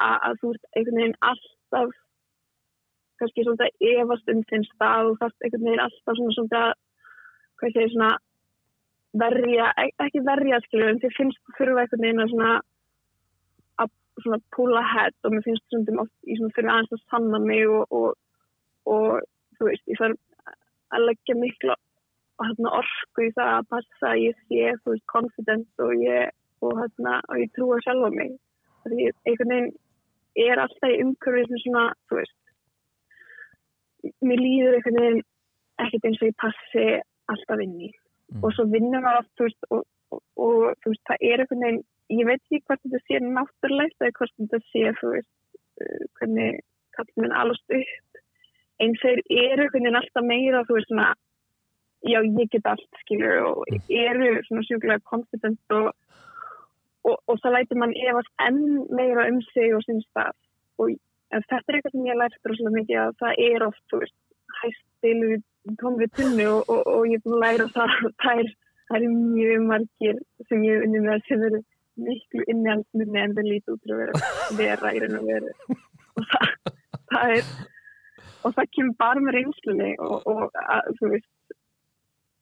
að, 0.07 0.39
þú 0.41 0.53
ert 0.55 0.65
einhvern 0.75 0.99
veginn 1.01 1.17
alltaf 1.31 1.93
kannski 3.21 3.45
svona 3.45 3.67
efast 3.93 4.31
um 4.33 4.41
þinn 4.49 4.65
stað 4.71 5.11
og 5.11 5.19
þarf 5.21 5.45
einhvern 5.45 5.67
veginn 5.67 5.83
alltaf 5.85 6.17
svona 6.19 6.35
svona 6.37 6.63
hvað 7.61 7.75
segir 7.75 7.91
svona 7.93 8.11
verja, 9.21 9.67
ek- 9.83 10.05
ekki 10.07 10.23
verja 10.25 10.61
skilur 10.65 10.89
en 10.93 11.01
þið 11.03 11.15
finnst 11.17 11.41
þú 11.45 11.57
þurfa 11.59 11.83
einhvern 11.85 12.05
veginn 12.05 12.23
að 12.25 12.33
svona 12.33 12.51
að 13.83 13.91
svona 14.23 14.41
pull 14.55 14.73
ahead 14.81 15.15
og 15.23 15.35
mér 15.35 15.45
finnst 15.47 15.65
svona 15.69 16.01
oft 16.05 16.17
í 16.31 16.37
svona 16.39 16.55
fyrir 16.57 16.73
aðeins 16.73 16.97
að 16.97 17.05
sanna 17.13 17.39
mig 17.45 17.63
og, 17.69 17.85
og, 17.91 18.17
og 18.89 19.21
þú 19.59 19.69
veist, 19.69 19.87
ég 19.91 20.01
þarf 20.01 20.55
að 20.95 21.05
leggja 21.07 21.37
miklu 21.39 21.75
hérna, 22.41 22.71
orku 22.81 23.27
í 23.27 23.33
það 23.37 23.49
að 23.59 23.67
passa 23.69 24.07
að 24.15 24.21
ég 24.23 24.39
sé, 24.49 24.61
þú 24.81 24.95
veist, 24.95 25.05
confident 25.13 25.83
og 25.85 25.91
ég, 26.01 26.31
og, 26.65 26.71
hérna, 26.79 27.19
og 27.29 27.37
ég 27.37 27.51
trúa 27.53 27.77
sjálfa 27.85 28.09
mig. 28.15 28.31
Því 28.87 29.11
einhvern 29.29 29.51
veginn 29.53 29.71
er 30.39 30.61
alltaf 30.63 30.91
í 30.91 31.01
umhverfið 31.03 31.49
sem 31.49 31.63
svona, 31.65 31.85
þú 32.09 32.19
veist, 32.19 32.37
mér 34.25 34.41
líður 34.41 34.77
einhvern 34.77 34.99
veginn 35.01 35.23
ekkert 35.81 36.07
eins 36.07 36.21
og 36.21 36.29
ég 36.29 36.37
passi 36.41 36.85
alltaf 37.31 37.63
inn 37.63 37.77
í. 37.87 37.89
Mm. 38.31 38.43
Og 38.43 38.53
svo 38.55 38.67
vinnum 38.71 39.05
við 39.05 39.17
oft, 39.21 39.31
þú 39.37 39.47
veist, 39.47 39.67
og, 39.69 39.81
og, 40.11 40.21
og 40.45 40.83
þú 40.83 40.93
veist, 40.93 41.03
það 41.09 41.25
er 41.29 41.43
einhvern 41.43 41.65
veginn, 41.65 41.81
ég 42.11 42.29
veit 42.29 42.39
ekki 42.41 42.61
hvort 42.67 42.85
þetta 42.85 43.01
sé 43.05 43.23
náttúrulegt 43.25 44.05
eða 44.05 44.17
hvort 44.19 44.37
þetta 44.37 44.61
sé, 44.69 44.85
þú 44.99 45.15
veist, 45.15 45.33
uh, 45.81 46.05
hvernig 46.19 46.61
kallum 46.97 47.25
minn 47.25 47.37
alast 47.41 47.75
upp. 47.79 48.21
En 48.81 48.95
þeir 49.01 49.19
eru 49.25 49.67
einhvern 49.67 49.75
veginn 49.77 49.99
alltaf 50.01 50.27
meira, 50.27 50.63
þú 50.67 50.79
veist, 50.79 50.91
svona, 50.91 51.09
já, 52.07 52.19
ég 52.23 52.53
get 52.53 52.71
allt, 52.71 53.01
skilur, 53.03 53.43
og 53.51 53.75
eru 53.89 54.33
svona 54.47 54.65
sjúklega 54.67 55.03
confident 55.11 55.77
og, 55.77 55.91
og, 57.07 57.15
og 57.27 57.39
það 57.41 57.55
lætur 57.57 57.79
mann 57.81 57.95
efast 58.07 58.33
enn 58.45 58.61
meira 58.97 59.27
um 59.31 59.39
sig 59.51 59.75
og 59.75 59.83
sinn 59.85 60.01
stað. 60.07 60.35
Og 60.81 60.93
þetta 61.31 61.61
er 61.61 61.77
eitthvað 61.77 61.95
sem 61.95 62.09
ég 62.09 62.19
lært 62.19 62.49
rosalega 62.49 62.77
mikið 62.77 63.01
að 63.03 63.15
það 63.21 63.43
er 63.47 63.65
oft, 63.67 63.83
þú 63.91 64.01
veist, 64.03 64.17
hæst 64.61 64.83
stilu 65.01 65.37
tómið 65.81 66.13
tunnu 66.17 66.47
og, 66.51 66.69
og, 66.69 66.81
og 66.89 67.07
ég 67.09 67.27
læra 67.43 67.67
það 67.73 67.95
að 67.95 68.13
það 68.23 68.43
er, 68.43 68.51
það 68.89 68.97
er 68.97 69.15
mjög 69.15 69.67
margir 69.69 70.23
sem 70.49 70.65
ég 70.65 70.77
hef 70.77 70.87
unnið 70.87 71.07
með 71.07 71.27
sem 71.27 71.45
eru 71.49 71.61
miklu 72.01 72.45
innihaldsmynni 72.49 73.21
en 73.21 73.35
það 73.37 73.49
lítið 73.49 73.75
út 73.75 73.91
að 73.91 74.01
vera, 74.01 74.31
vera 74.61 74.93
í 74.95 75.03
raun 75.03 75.19
og 75.19 75.27
veru. 75.29 75.77
Og 76.17 76.27
það, 76.31 76.47
það 77.11 77.35
er, 77.37 77.51
og 78.41 78.55
það 78.57 78.71
kemur 78.77 78.97
bara 79.03 79.25
með 79.25 79.37
reynslunni 79.37 79.91
og, 80.07 80.27
og 80.31 80.61
að, 80.61 80.91
þú 80.99 81.13
veist, 81.15 81.29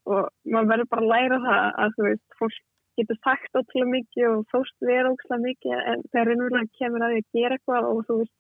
og 0.10 0.30
maður 0.50 0.72
verður 0.74 0.92
bara 0.94 1.06
að 1.06 1.12
læra 1.14 1.40
það 1.46 1.66
að 1.84 1.96
þú 1.98 2.08
veist, 2.08 2.26
fólk 2.40 2.60
getur 3.00 3.20
sagt 3.24 3.58
ótrúlega 3.60 3.94
mikið 3.96 4.28
og 4.34 4.46
þóst 4.54 4.78
vera 4.90 5.14
ótrúlega 5.14 5.46
mikið 5.48 5.76
en 5.80 6.06
þegar 6.12 6.30
raunverulega 6.32 6.78
kemur 6.80 7.06
að 7.08 7.16
því 7.16 7.24
að 7.24 7.40
gera 7.40 7.58
eitthvað 7.60 7.90
og 7.90 8.06
þú 8.10 8.20
veist, 8.22 8.38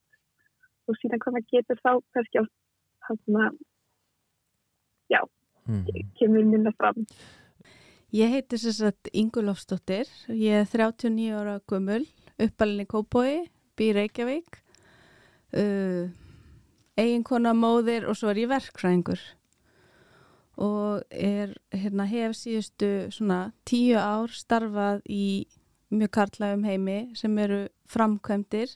og 0.89 0.99
síðan 0.99 1.23
hvað 1.23 1.35
maður 1.37 1.51
getur 1.55 1.83
þá 1.83 1.91
kannski 2.15 2.41
á 2.41 2.43
þannig 3.09 3.43
að 3.47 3.59
Mm. 5.69 5.85
kemur 6.17 6.45
minna 6.49 6.71
fram. 6.77 7.05
Ég 8.09 8.31
heiti 8.33 8.57
sér 8.57 8.73
satt 8.73 9.09
Ingu 9.13 9.43
Lofsdóttir, 9.45 10.09
ég 10.33 10.63
er 10.63 10.65
39 10.65 11.35
ára 11.37 11.59
gömul, 11.69 12.07
uppalinn 12.41 12.81
í 12.81 12.87
Kópói, 12.89 13.33
býr 13.77 13.99
Reykjavík, 13.99 14.57
uh, 15.53 16.09
eiginkona 16.97 17.53
móðir 17.53 18.07
og 18.09 18.17
svo 18.17 18.31
er 18.33 18.41
ég 18.41 18.49
verkfræðingur 18.49 19.21
og 20.59 21.05
er, 21.09 21.53
hérna, 21.71 22.05
hef 22.09 22.35
síðustu 22.35 22.89
svona 23.15 23.53
tíu 23.67 23.95
ár 23.99 24.31
starfað 24.35 25.01
í 25.07 25.47
mjög 25.89 26.11
karlægum 26.17 26.65
heimi 26.67 26.99
sem 27.17 27.37
eru 27.39 27.61
framkvæmdir 27.89 28.75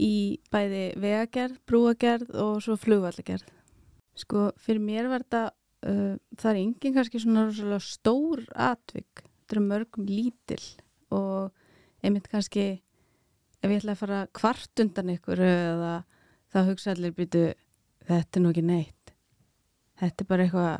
í 0.00 0.38
bæði 0.54 0.86
vegagerð, 1.02 1.58
brúagerð 1.68 2.30
og 2.40 2.62
svo 2.64 2.78
flugvallagerð. 2.78 3.50
Sko, 4.18 4.48
fyrir 4.62 4.82
mér 4.82 5.10
var 5.10 5.26
þetta 5.26 5.42
uh, 5.50 6.14
það 6.38 6.50
er 6.52 6.60
engin 6.62 6.96
kannski 6.96 7.22
svona 7.22 7.48
rosalega 7.48 7.82
stór 7.82 8.44
atvik, 8.54 9.24
þetta 9.44 9.58
er 9.58 9.66
mörgum 9.66 10.08
lítil 10.08 10.62
og 11.14 11.50
einmitt 12.04 12.30
kannski 12.30 12.66
ef 13.64 13.70
ég 13.70 13.80
ætla 13.80 13.94
að 13.96 14.02
fara 14.02 14.24
kvart 14.36 14.84
undan 14.84 15.14
ykkur 15.16 15.42
eða 15.42 15.94
þá 16.54 16.58
hugsa 16.68 16.94
allir 16.94 17.14
býtu 17.16 17.48
þetta 18.06 18.38
er 18.38 18.44
nú 18.44 18.52
ekki 18.52 18.66
neitt 18.68 19.03
þetta 20.00 20.24
er 20.24 20.28
bara 20.30 20.46
eitthvað 20.46 20.74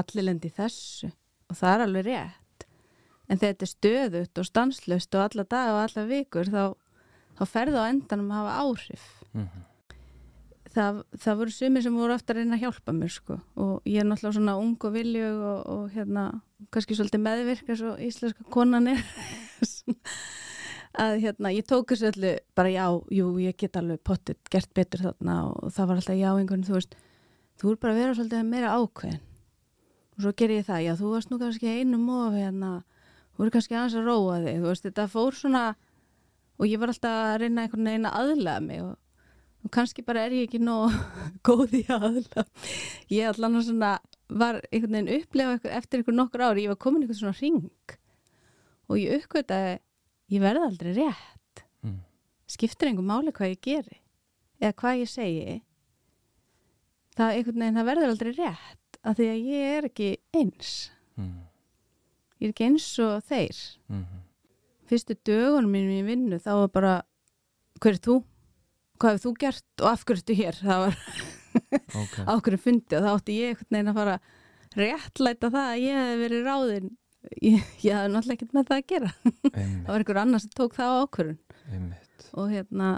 allir 0.00 0.26
lendi 0.26 0.50
í 0.50 0.56
þessu. 0.56 1.10
Og 1.50 1.58
það 1.58 1.74
er 1.74 1.84
alveg 1.86 2.06
rétt. 2.06 2.66
En 3.30 3.38
þetta 3.38 3.66
er 3.66 3.70
stöðut 3.70 4.40
og 4.42 4.46
stanslust 4.46 5.14
og 5.14 5.26
alla 5.26 5.46
dag 5.46 5.72
og 5.74 5.82
alla 5.84 6.06
vikur 6.08 6.50
þá, 6.50 6.62
þá 7.38 7.42
ferðu 7.46 7.82
á 7.82 7.90
endanum 7.90 8.30
að 8.30 8.40
hafa 8.40 8.62
áhrif. 8.64 9.08
Mhm. 9.30 9.66
það, 10.70 11.02
það 11.18 11.38
voru 11.40 11.52
sumir 11.54 11.82
sem 11.82 11.96
voru 11.98 12.14
aftur 12.14 12.36
að 12.36 12.44
reyna 12.44 12.56
að 12.56 12.64
hjálpa 12.64 12.94
mér 12.94 13.10
sko. 13.14 13.40
Og 13.58 13.88
ég 13.90 14.02
er 14.02 14.06
náttúrulega 14.06 14.38
svona 14.38 14.56
ung 14.58 14.76
og 14.86 14.92
viljug 14.94 15.40
og, 15.50 15.60
og 15.66 15.88
hérna 15.94 16.26
kannski 16.74 16.98
svolítið 16.98 17.24
meðvirk 17.24 17.72
eins 17.72 17.82
og 17.86 18.02
íslenska 18.06 18.46
konan 18.54 18.90
er. 18.92 19.02
Að 21.00 21.20
hérna 21.22 21.52
ég 21.54 21.66
tók 21.70 21.92
þessu 21.92 22.08
öllu 22.10 22.32
bara 22.58 22.70
já, 22.72 22.86
jú, 23.14 23.26
ég 23.38 23.56
get 23.58 23.78
alveg 23.78 24.00
pottit 24.02 24.50
gert 24.50 24.72
betur 24.74 25.04
þarna. 25.06 25.36
Og 25.50 25.74
það 25.74 25.90
var 25.90 26.00
alltaf 26.00 26.18
já 26.18 26.30
einhvern 26.32 26.66
þú 26.66 26.76
veist, 26.76 26.96
þú 27.60 27.74
er 27.74 27.82
bara 27.82 27.94
að 27.94 28.00
vera 28.00 28.16
svolítið 28.18 28.48
meira 28.48 28.72
ákveðin. 28.78 29.20
Og 30.16 30.24
svo 30.24 30.32
ger 30.36 30.54
ég 30.56 30.66
það, 30.66 30.80
já 30.86 30.94
þú 31.00 31.12
varst 31.14 31.30
nú 31.30 31.38
kannski 31.40 31.74
einum 31.76 32.08
of 32.16 32.34
hérna, 32.34 32.72
þú 33.36 33.46
er 33.46 33.52
kannski 33.54 33.76
aðeins 33.76 34.00
að 34.00 34.10
róa 34.10 34.40
þig, 34.44 34.58
þú 34.58 34.70
veist, 34.70 34.88
þetta 34.88 35.06
fór 35.12 35.38
svona 35.38 35.64
og 36.60 36.68
ég 36.68 36.80
var 36.80 36.92
alltaf 36.92 37.20
að 37.24 37.38
reyna 37.44 37.64
einhvern 37.64 37.88
veginn 37.88 38.08
að 38.10 38.18
aðlega 38.20 38.64
mig 38.64 38.82
og 38.84 38.98
og 39.64 39.72
kannski 39.74 40.04
bara 40.04 40.24
er 40.24 40.34
ég 40.34 40.48
ekki 40.48 40.60
nóg 40.62 40.94
góð 41.46 41.74
í 41.80 41.84
aðla 41.92 42.46
ég 43.12 43.28
allan 43.28 43.58
að 43.58 43.66
svona 43.68 43.92
var 44.30 44.60
einhvern 44.70 44.96
veginn 44.96 45.10
eitthvað, 45.12 45.72
eftir 45.76 46.00
einhvern 46.00 46.20
nokkur 46.22 46.44
ári, 46.46 46.64
ég 46.64 46.72
var 46.72 46.80
komin 46.80 47.04
einhvern 47.04 47.20
svona 47.20 47.36
ring 47.40 47.96
og 48.90 49.00
ég 49.00 49.20
uppgötaði 49.20 49.78
ég 50.30 50.42
verði 50.42 50.66
aldrei 50.66 50.92
rétt. 50.96 51.64
Mm. 51.84 52.00
skiptir 52.48 52.90
einhver 52.90 53.06
máli 53.06 53.34
hvað 53.36 53.52
ég 53.52 53.64
geri 53.66 54.00
eða 54.60 54.76
hvað 54.80 55.02
ég 55.02 55.12
segi 55.12 55.58
það 57.18 57.36
veginn, 57.60 57.74
það 57.76 57.88
verður 57.90 58.12
aldrei 58.14 58.32
rétt 58.36 58.98
af 59.04 59.16
því 59.18 59.28
að 59.32 59.44
ég 59.50 59.76
er 59.78 59.88
ekki 59.90 60.10
eins 60.36 60.72
Mm. 61.18 61.40
ég 62.40 62.48
er 62.48 62.52
ekki 62.54 62.64
eins 62.68 62.86
og 63.04 63.22
þeir 63.28 63.58
Mhm. 63.90 64.20
fyrstu 64.88 65.16
dögunum 65.24 65.70
mínum 65.70 65.98
í 65.98 66.06
vinnu 66.06 66.38
þá 66.40 66.50
var 66.60 66.68
bara 66.68 66.94
hver 67.80 67.92
er 67.94 67.98
þú? 68.00 68.22
Hvað 69.00 69.12
hefur 69.16 69.24
þú 69.30 69.38
gert 69.40 69.64
og 69.80 69.86
af 69.90 70.04
hverju 70.04 70.20
ertu 70.22 70.34
hér? 70.36 70.54
Það 70.60 70.78
var 70.84 70.96
Ok. 72.00 72.16
á 72.24 72.32
hverju 72.40 72.58
fundi 72.60 72.96
og 72.96 73.02
þá 73.04 73.10
átti 73.16 73.36
ég 73.40 73.50
einhvern 73.50 73.70
veginn 73.70 73.90
að 73.92 73.98
fara 74.00 74.16
réttlæta 74.76 75.50
það 75.50 75.68
að 75.74 75.82
ég 75.82 75.94
hef 76.00 76.18
verið 76.24 76.44
ráðin 76.46 76.90
ég, 77.42 77.62
ég 77.84 77.92
hafði 77.92 78.12
náttúrulega 78.14 78.36
ekkert 78.38 78.54
með 78.54 78.66
það 78.70 78.78
að 78.80 78.86
gera 78.86 79.12
það 79.84 79.90
var 79.90 79.98
einhver 80.00 80.20
annar 80.22 80.40
sem 80.40 80.50
tók 80.56 80.74
það 80.78 80.88
á 80.88 80.96
ákvörun 81.04 81.38
og 82.34 82.50
hérna 82.54 82.90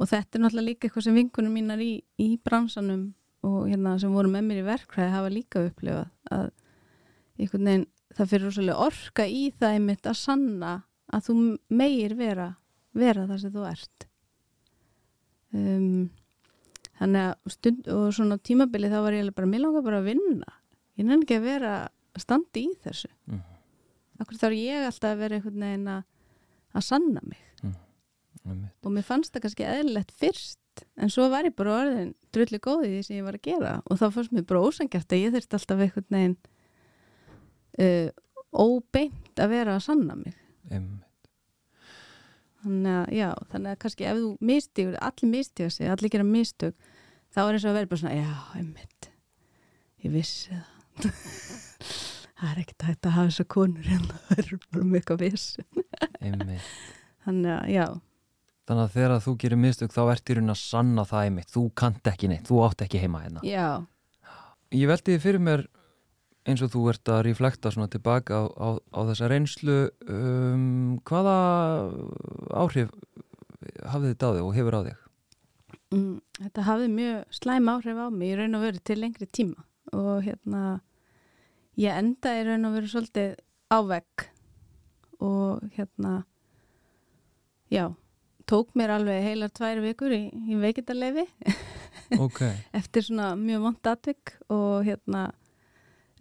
og 0.00 0.08
þetta 0.08 0.34
er 0.38 0.42
náttúrulega 0.42 0.68
líka 0.70 0.88
eitthvað 0.88 1.04
sem 1.06 1.14
vinkunum 1.20 1.52
mínar 1.54 1.78
í, 1.84 2.02
í 2.18 2.28
bransanum 2.42 3.14
og 3.46 3.70
hérna 3.70 3.96
sem 4.00 4.12
voru 4.12 4.30
með 4.32 4.46
mér 4.48 4.62
í 4.62 4.66
verkræði 4.66 5.14
hafa 5.14 5.32
líka 5.32 5.64
upplifað 5.68 6.08
að 6.36 6.46
einhvern 7.40 7.68
veginn 7.70 7.86
það 8.16 8.30
fyrir 8.32 8.46
rosalega 8.48 8.86
orka 8.86 9.26
í 9.26 9.42
það 9.56 9.76
einmitt 9.76 10.08
að 10.10 10.18
sanna 10.20 10.72
að 11.10 11.26
þú 11.28 11.36
meir 11.80 12.16
vera 12.18 12.48
vera 12.96 13.26
það 13.28 13.42
sem 13.42 13.54
þú 13.54 13.66
ert. 13.70 14.06
Um, 15.50 16.08
þannig 17.00 17.28
að 17.28 17.54
stund 17.54 17.90
og 17.94 18.08
svona 18.14 18.38
tímabili 18.46 18.90
þá 18.90 18.98
var 19.06 19.16
ég 19.16 19.30
bara, 19.34 19.50
mér 19.50 19.64
langar 19.64 19.86
bara 19.86 20.00
að 20.02 20.10
vinna. 20.10 20.56
Ég 20.98 21.06
nefn 21.06 21.24
ekki 21.24 21.38
að 21.38 21.46
vera 21.46 21.74
að 21.86 22.24
standa 22.24 22.60
í 22.60 22.68
þessu. 22.84 23.10
Mhm. 23.30 23.46
Akkur 24.20 24.36
þarf 24.36 24.58
ég 24.58 24.84
alltaf 24.84 25.14
að 25.14 25.22
vera 25.22 25.38
einhvern 25.38 25.64
veginn 25.64 25.86
að, 25.88 26.02
að 26.76 26.86
sanna 26.90 27.22
mig? 27.24 27.46
Einmitt. 28.40 28.72
og 28.82 28.92
mér 28.94 29.04
fannst 29.04 29.34
það 29.34 29.42
kannski 29.44 29.64
eðlilegt 29.68 30.12
fyrst 30.16 30.59
en 31.00 31.12
svo 31.12 31.28
var 31.32 31.46
ég 31.48 31.54
bara 31.58 31.76
orðin 31.82 32.14
drulli 32.34 32.60
góð 32.62 32.86
í 32.86 32.90
því 32.94 33.02
sem 33.06 33.16
ég 33.18 33.26
var 33.26 33.38
að 33.38 33.46
gera. 33.48 33.74
Og 33.90 34.00
þá 34.00 34.06
fannst 34.14 34.34
mér 34.36 34.46
bara 34.48 34.62
ósangjart 34.66 35.14
að 35.14 35.22
ég 35.24 35.34
þurfti 35.34 35.58
alltaf 35.58 35.84
einhvern 35.84 36.16
veginn 36.16 36.36
uh, 37.80 38.08
óbeint 38.50 39.42
að 39.42 39.52
vera 39.54 39.76
að 39.76 39.84
sanna 39.86 40.16
mig. 40.18 40.36
Einmitt. 40.70 41.06
þannig 42.62 42.96
að 43.00 43.12
já, 43.16 43.28
þannig 43.50 43.72
að 43.72 43.78
kannski 43.82 44.06
ef 44.10 44.18
þú 44.20 44.30
mistigur, 44.50 44.96
allir 45.00 45.30
mistiga 45.32 45.70
sig, 45.72 45.88
allir 45.90 46.12
gera 46.12 46.26
mistök 46.28 46.90
þá 47.32 47.40
er 47.46 47.56
eins 47.56 47.64
og 47.64 47.70
að 47.72 47.78
vera 47.78 47.90
bara 47.90 48.02
svona 48.02 48.18
já, 48.18 48.34
einmitt, 48.60 49.08
ég 50.04 50.14
vissi 50.14 50.52
það. 50.54 51.10
Það 52.40 52.50
er 52.54 52.58
ekkert 52.62 52.84
að 53.04 53.12
hafa 53.12 53.28
þessar 53.28 53.46
konur 53.52 53.84
hérna 53.84 54.14
það 54.26 54.38
er 54.40 54.46
bara 54.72 54.84
mjög 54.88 55.00
eitthvað 55.00 55.18
viss 55.26 55.42
Einmitt. 56.24 56.68
þannig 57.26 57.50
að 57.52 57.66
já, 57.74 57.82
Þannig 58.70 58.84
að 58.84 58.92
þegar 58.94 59.22
þú 59.24 59.32
gerir 59.42 59.58
mistök 59.58 59.90
þá 59.90 60.02
ert 60.12 60.30
í 60.30 60.34
raun 60.38 60.52
að 60.52 60.60
sanna 60.60 61.02
það 61.10 61.24
einmitt. 61.26 61.48
Þú 61.50 61.62
kannt 61.74 62.06
ekki 62.06 62.28
neitt, 62.30 62.46
þú 62.46 62.60
átt 62.68 62.84
ekki 62.86 63.00
heima 63.02 63.24
hérna. 63.24 63.42
já 63.42 63.82
Ég 64.70 64.86
veldi 64.86 65.16
fyrir 65.18 65.42
mér 65.42 65.64
eins 66.46 66.62
og 66.62 66.70
þú 66.70 66.84
ert 66.92 67.10
að 67.10 67.24
reflekta 67.26 67.72
svona 67.74 67.90
tilbaka 67.90 68.38
á, 68.38 68.42
á, 68.46 68.68
á 68.78 69.00
þessa 69.10 69.28
reynslu 69.30 69.78
um, 70.06 71.00
hvaða 71.02 71.34
áhrif 72.54 72.92
hafði 73.90 74.12
þetta 74.12 74.30
á 74.30 74.34
þig 74.36 74.44
og 74.46 74.54
hefur 74.56 74.76
á 74.78 74.80
þig? 74.86 75.00
Mm, 75.90 76.14
þetta 76.38 76.66
hafði 76.68 76.88
mjög 76.94 77.36
slæm 77.40 77.72
áhrif 77.74 77.98
á 78.00 78.06
mig 78.14 78.30
í 78.30 78.38
raun 78.38 78.56
og 78.56 78.64
veru 78.64 78.82
til 78.86 78.98
lengri 79.02 79.26
tíma 79.26 79.66
og 79.96 80.22
hérna 80.24 80.62
ég 81.80 81.98
endaði 81.98 82.44
í 82.44 82.46
raun 82.48 82.68
og 82.70 82.76
veru 82.78 82.92
svolítið 82.94 83.34
á 83.74 83.78
vegg 83.90 84.26
og 85.20 85.66
hérna 85.74 86.14
já, 87.74 87.90
tók 88.50 88.74
mér 88.78 88.96
alveg 88.96 89.22
heilar 89.24 89.52
tvær 89.54 89.80
vikur 89.84 90.14
í, 90.14 90.24
í 90.50 90.58
veikindarlefi 90.58 91.26
Ok, 92.18 92.40
eftir 92.74 93.04
svona 93.06 93.34
mjög 93.38 93.62
vond 93.62 93.86
atvik 93.86 94.32
og 94.50 94.82
hérna 94.86 95.28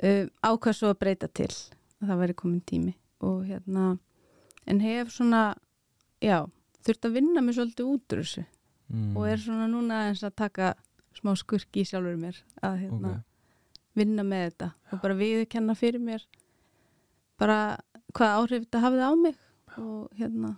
uh, 0.03 0.25
ákvað 0.45 0.75
svo 0.77 0.91
að 0.93 0.99
breyta 1.01 1.29
til. 1.33 1.49
Að 1.99 2.11
það 2.11 2.21
væri 2.21 2.35
komin 2.37 2.61
tími. 2.69 2.93
Og 3.25 3.41
hérna 3.47 3.87
en 4.69 4.83
hef 4.83 5.09
svona 5.15 5.41
já, 6.21 6.45
þurft 6.85 7.09
að 7.09 7.17
vinna 7.17 7.41
mig 7.41 7.57
svolítið 7.57 7.89
út 7.89 8.15
úr 8.15 8.23
þessu. 8.23 8.45
Mm. 8.89 9.13
og 9.13 9.27
er 9.29 9.37
svona 9.37 9.67
núna 9.69 9.97
eins 10.07 10.23
að 10.25 10.33
taka 10.41 10.71
smá 11.13 11.35
skurki 11.37 11.83
í 11.83 11.85
sjálfur 11.85 12.15
mér 12.17 12.39
að 12.65 12.79
hérna 12.85 13.11
vinna 13.97 14.23
með 14.25 14.47
þetta. 14.47 14.69
Og 14.89 15.03
bara 15.03 15.17
viðkenna 15.19 15.75
fyrir 15.77 16.01
mér 16.01 16.23
bara 17.37 17.77
hvað 18.17 18.37
áhrif 18.39 18.65
þetta 18.65 18.81
hafið 18.85 19.05
á 19.05 19.11
mig. 19.25 19.37
Og 19.77 20.17
hérna 20.17 20.55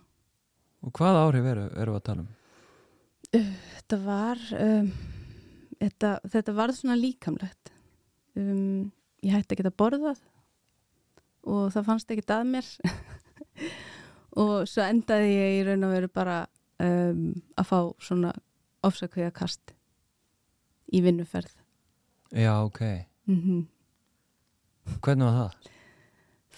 Og 0.82 0.92
hvaða 0.98 1.26
áhrif 1.26 1.46
eru, 1.52 1.66
eru 1.78 1.94
að 1.96 2.06
tala 2.08 2.24
um? 2.24 2.30
þetta 3.32 3.98
var 4.04 4.40
um, 4.58 4.88
þetta, 5.80 6.10
þetta 6.34 6.54
varð 6.56 6.78
svona 6.78 6.98
líkamlegt 7.00 7.72
um, 8.36 8.90
ég 9.24 9.34
hætti 9.36 9.56
ekki 9.56 9.66
að 9.68 9.78
borða 9.80 10.14
og 11.42 11.70
það 11.74 11.86
fannst 11.88 12.12
ekki 12.12 12.26
að 12.34 12.44
mér 12.50 12.68
og 14.42 14.54
svo 14.70 14.84
endaði 14.84 15.32
ég 15.32 15.58
í 15.58 15.64
raun 15.68 15.88
og 15.88 15.94
veru 15.96 16.12
bara 16.12 16.38
um, 16.82 17.32
að 17.56 17.70
fá 17.70 17.78
svona 18.04 18.32
ofsakveða 18.84 19.32
kast 19.36 19.74
í 20.92 21.02
vinnuferð 21.04 21.54
Já, 22.32 22.54
ok. 22.64 22.82
mm 23.28 23.68
Hvernig 24.98 25.28
var 25.28 25.36
það? 25.36 25.68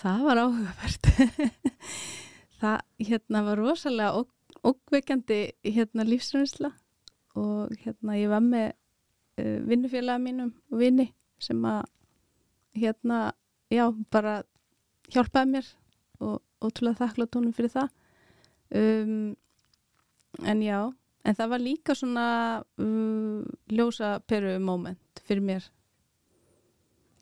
það 0.00 0.22
var 0.24 0.40
áhugavert 0.42 1.08
það 2.64 3.08
hérna 3.10 3.44
var 3.48 3.60
rosalega 3.60 4.24
ógveikjandi 4.64 5.38
hérna 5.74 6.06
lífsreynsla 6.08 6.72
og 7.38 7.74
hérna 7.84 8.16
ég 8.18 8.32
var 8.32 8.42
með 8.44 8.72
uh, 8.72 9.60
vinnufélaga 9.68 10.22
mínum 10.22 10.52
og 10.72 10.80
vinni 10.80 11.10
sem 11.42 11.60
að 11.68 11.84
hérna, 12.74 13.20
já, 13.70 13.86
bara 14.10 14.42
hjálpaði 15.12 15.50
mér 15.52 15.70
og 16.24 16.40
ótrúlega 16.64 17.04
þakklátt 17.04 17.36
honum 17.36 17.54
fyrir 17.54 17.72
það. 17.74 17.90
Um, 18.74 19.34
en 20.42 20.62
já 20.64 20.78
en 21.24 21.36
það 21.38 21.50
var 21.52 21.62
líka 21.62 21.96
svona 21.96 22.26
um, 22.80 23.44
ljósa 23.72 24.18
peru 24.28 24.56
moment 24.60 25.22
fyrir 25.24 25.44
mér. 25.44 25.68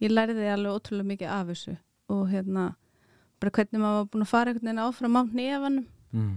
Ég 0.03 0.13
lærði 0.13 0.49
alveg 0.51 0.79
ótrúlega 0.79 1.11
mikið 1.13 1.33
af 1.33 1.51
þessu 1.53 1.77
og 2.13 2.25
hérna 2.33 2.73
bara 3.43 3.55
hvernig 3.59 3.83
maður 3.83 3.99
var 4.01 4.09
búin 4.15 4.25
að 4.27 4.33
fara 4.33 4.53
einhvern 4.53 4.69
veginn 4.71 4.85
áfram 4.87 5.19
á 5.19 5.23
nefanum 5.35 5.85
Mm. 6.13 6.33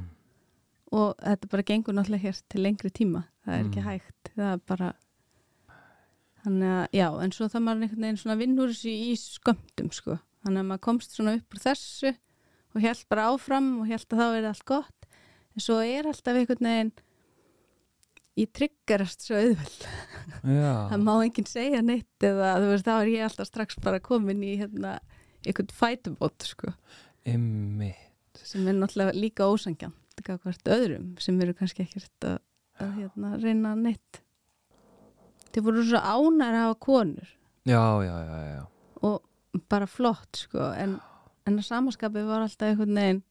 og 0.96 1.18
þetta 1.20 1.50
bara 1.52 1.64
gengur 1.68 1.94
náttúrulega 1.98 2.24
hér 2.30 2.38
til 2.50 2.62
lengri 2.64 2.92
tíma 2.96 3.26
það 3.46 3.56
er 3.58 3.64
ekki 3.66 3.82
Mm. 3.82 3.88
hægt 3.90 4.30
það 4.38 4.52
er 4.54 4.62
bara 4.72 4.92
þannig 6.46 6.72
að 6.76 6.86
já, 6.96 7.08
en 7.26 7.34
svo 7.36 7.48
það 7.50 7.64
maður 7.66 7.84
einhvern 7.88 8.06
veginn 8.06 8.22
svona 8.22 8.38
vinnur 8.40 8.72
þessu 8.72 8.94
í 8.94 9.16
skömmtum 9.20 9.90
sko, 9.96 10.18
þannig 10.46 10.62
að 10.62 10.70
maður 10.70 10.84
komst 10.88 11.16
svona 11.18 11.34
upp 11.40 11.56
úr 11.58 11.64
þessu 11.66 12.12
og 12.76 12.82
held 12.86 13.04
bara 13.10 13.28
áfram 13.34 13.70
og 13.82 13.88
held 13.90 14.06
að 14.14 14.22
þá 14.22 14.28
er 14.40 14.48
allt 14.52 14.66
gott 14.70 15.10
en 15.56 15.64
svo 15.66 15.80
er 15.82 16.08
alltaf 16.12 16.36
einhvern 16.40 16.70
veginn 16.70 16.94
ég 18.36 18.50
tryggarast 18.52 19.24
svo 19.26 19.38
auðveld 19.40 19.86
Já. 20.44 20.72
það 20.92 21.04
má 21.08 21.14
enginn 21.24 21.48
segja 21.50 21.82
neitt 21.82 22.26
eða 22.28 22.54
þú 22.62 22.72
veist, 22.74 22.88
þá 22.88 22.96
er 23.02 23.12
ég 23.14 23.28
alltaf 23.30 23.48
strax 23.50 23.78
bara 23.84 24.00
komin 24.04 24.44
í 24.44 24.56
hérna, 24.60 24.98
einhvern 25.52 25.72
fætubót 25.80 26.48
sko 26.50 26.74
Immi. 27.26 27.94
sem 28.38 28.68
er 28.68 28.78
náttúrulega 28.78 29.16
líka 29.18 29.48
ósangjant 29.50 29.96
hvert 30.26 30.70
öðrum 30.72 31.10
sem 31.22 31.40
eru 31.44 31.54
kannski 31.58 31.84
ekkert 31.86 32.26
að, 32.30 32.38
að 32.82 32.94
hérna, 33.02 33.34
reyna 33.42 33.74
neitt 33.78 34.22
þeir 35.54 35.66
voru 35.68 35.84
svo 35.88 36.00
ánæri 36.02 36.56
að 36.60 36.64
hafa 36.66 36.80
konur 36.86 37.32
Já, 37.66 37.82
já, 38.06 38.16
já, 38.22 38.40
já. 38.56 38.64
og 39.02 39.66
bara 39.72 39.88
flott 39.90 40.38
sko 40.46 40.70
en, 40.78 40.98
en 41.48 41.60
að 41.60 41.68
samaskapi 41.70 42.24
var 42.28 42.46
alltaf 42.46 42.70
einhvern 42.72 43.00
veginn 43.00 43.22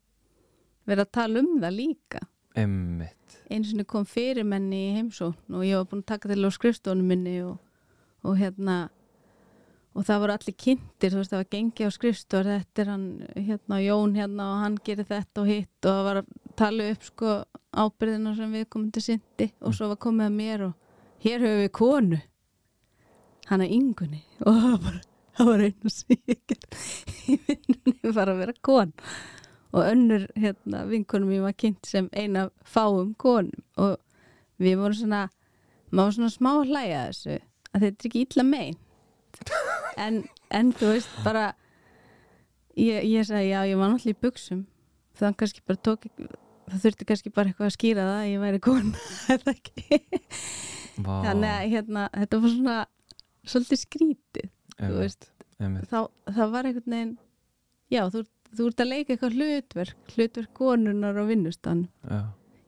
verið 0.89 1.05
að 1.07 1.13
tala 1.17 1.43
um 1.45 1.53
það 1.63 1.77
líka 1.79 2.23
Immitt. 2.61 3.39
einu 3.51 3.67
sinni 3.67 3.85
kom 3.89 4.05
fyrirmenni 4.07 4.81
í 4.89 4.95
heimsókn 4.99 5.57
og 5.59 5.65
ég 5.67 5.79
var 5.81 5.89
búin 5.91 6.05
að 6.05 6.11
taka 6.13 6.31
til 6.31 6.45
á 6.47 6.51
skrifstofunum 6.55 7.09
minni 7.11 7.39
og, 7.47 7.57
og 8.23 8.37
hérna 8.39 8.77
og 9.95 10.07
það 10.07 10.23
voru 10.25 10.35
allir 10.35 10.57
kynntir, 10.59 11.13
þú 11.13 11.21
veist, 11.21 11.33
það 11.33 11.41
var 11.41 11.51
gengi 11.55 11.87
á 11.87 11.91
skrifstofur, 11.95 12.51
þetta 12.51 12.83
er 12.83 12.91
hann, 12.91 13.07
hérna, 13.37 13.81
Jón 13.85 14.15
hérna 14.19 14.47
og 14.51 14.63
hann 14.65 14.79
gerir 14.87 15.09
þetta 15.09 15.43
og 15.43 15.51
hitt 15.51 15.87
og 15.87 15.91
það 15.91 16.07
var 16.09 16.21
að 16.21 16.33
tala 16.59 16.89
upp, 16.91 17.07
sko, 17.09 17.35
ábyrðina 17.75 18.35
sem 18.39 18.55
við 18.55 18.69
komum 18.75 18.91
til 18.95 19.05
syndi 19.05 19.51
og 19.63 19.77
svo 19.77 19.91
var 19.93 20.01
komið 20.03 20.27
að 20.27 20.39
mér 20.41 20.67
og 20.69 20.75
hér 21.25 21.45
höfum 21.47 21.63
við 21.63 21.73
konu. 21.79 22.21
Hana 23.51 23.69
yngunni 23.69 24.23
og 24.43 24.59
það 24.59 24.67
var 24.73 24.83
bara, 24.89 25.01
það 25.37 25.51
var 25.51 25.65
einu 25.69 25.95
gerði 26.51 26.83
í 27.29 27.39
vinnunni 27.47 28.15
var 28.19 28.33
að 28.33 28.43
vera 28.43 28.59
kon 28.65 28.93
og 29.75 29.83
önnur, 29.83 30.29
hérna, 30.39 30.85
vinkunum 30.91 31.33
ég 31.35 31.43
var 31.45 31.57
kynnt 31.59 31.87
sem 31.87 32.09
eina 32.15 32.49
fáum 32.63 33.15
konum 33.19 33.65
og 33.77 33.99
við 34.63 34.79
vorum 34.81 34.99
svona 34.99 35.27
maður 35.91 36.19
svona 36.19 36.35
smá 36.35 36.51
að 36.55 37.11
þessu 37.11 37.37
að 37.75 37.87
þetta 37.87 37.91
er 37.91 38.09
ekki 38.09 38.25
illa 38.25 38.47
megin 38.47 38.81
en, 40.01 40.23
en 40.51 40.73
þú 40.77 40.95
veist 40.95 41.19
bara 41.25 41.45
ég, 42.79 43.05
ég 43.07 43.27
sagði 43.29 43.51
já 43.53 43.61
ég 43.71 43.79
var 43.81 43.93
náttúrulega 43.93 44.17
í 44.17 44.23
buksum 44.25 44.65
það 45.19 45.37
kannski 45.43 45.65
bara 45.69 45.83
tók 45.89 46.09
það 46.65 46.81
þurfti 46.87 47.09
kannski 47.09 47.33
bara 47.35 47.51
eitthvað 47.51 47.71
að 47.71 47.77
skýra 47.77 48.07
það 48.09 48.21
að 48.21 48.31
ég 48.31 48.45
væri 48.45 48.63
kona 48.65 49.05
eða 49.35 49.55
ekki? 49.55 50.01
Vá. 50.95 51.15
þannig 51.27 51.51
að 51.51 51.69
hérna, 51.75 52.07
þetta 52.15 52.41
var 52.45 52.55
svona 52.55 52.79
svolítið 53.45 53.83
skrítið 53.83 54.51
þú 54.79 54.95
veist, 55.01 55.29
þá, 55.91 55.99
það 56.31 56.55
var 56.55 56.69
einhvern 56.69 56.97
veginn 56.97 57.13
já, 57.93 58.03
þú, 58.11 58.25
þú 58.55 58.71
ert 58.71 58.83
að 58.85 58.91
leika 58.91 59.15
eitthvað 59.15 59.39
hlutverk 59.39 60.15
hlutverk 60.15 60.51
konunar 60.57 61.19
á 61.19 61.25
vinnustan. 61.29 61.87
Já. 62.09 62.21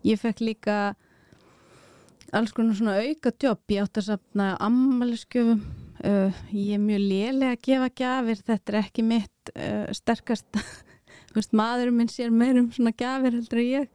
ég 0.06 0.22
fekk 0.22 0.44
líka 0.44 0.76
alls 2.36 2.52
konar 2.54 2.76
svona 2.78 2.98
auka 3.00 3.32
jobb 3.42 3.74
ég 3.74 3.86
átti 3.86 4.02
að 4.02 4.08
sapna 4.10 4.52
ammæliskjöfum 4.62 5.62
uh, 6.04 6.42
ég 6.52 6.74
er 6.76 6.82
mjög 6.82 7.02
lélega 7.02 7.54
að 7.54 7.62
gefa 7.66 7.88
gjafir 8.00 8.42
þetta 8.48 8.72
er 8.72 8.78
ekki 8.82 9.04
mitt 9.06 9.52
uh, 9.54 9.86
sterkast 9.96 10.60
þú 11.30 11.38
veist, 11.38 11.56
maðurinn 11.56 11.96
minn 12.00 12.12
sér 12.12 12.34
meir 12.34 12.58
um 12.60 12.68
svona 12.72 12.94
gjafir 12.96 13.36
heldur 13.36 13.62
ég. 13.62 13.88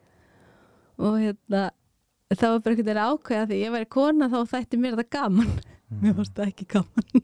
Og 1.01 1.17
hérna 1.17 1.69
það 2.31 2.55
var 2.55 2.63
bara 2.65 2.79
veginn 2.79 3.01
ákveða 3.01 3.47
því 3.49 3.61
ég 3.61 3.75
væri 3.75 3.89
kona 3.91 4.29
þá 4.31 4.39
þætti 4.55 4.81
mér 4.81 4.99
það 4.99 5.09
gaman. 5.17 5.55
Mér 6.01 6.17
fannst 6.19 6.35
það 6.37 6.51
ekki 6.51 6.67
gaman. 6.75 7.23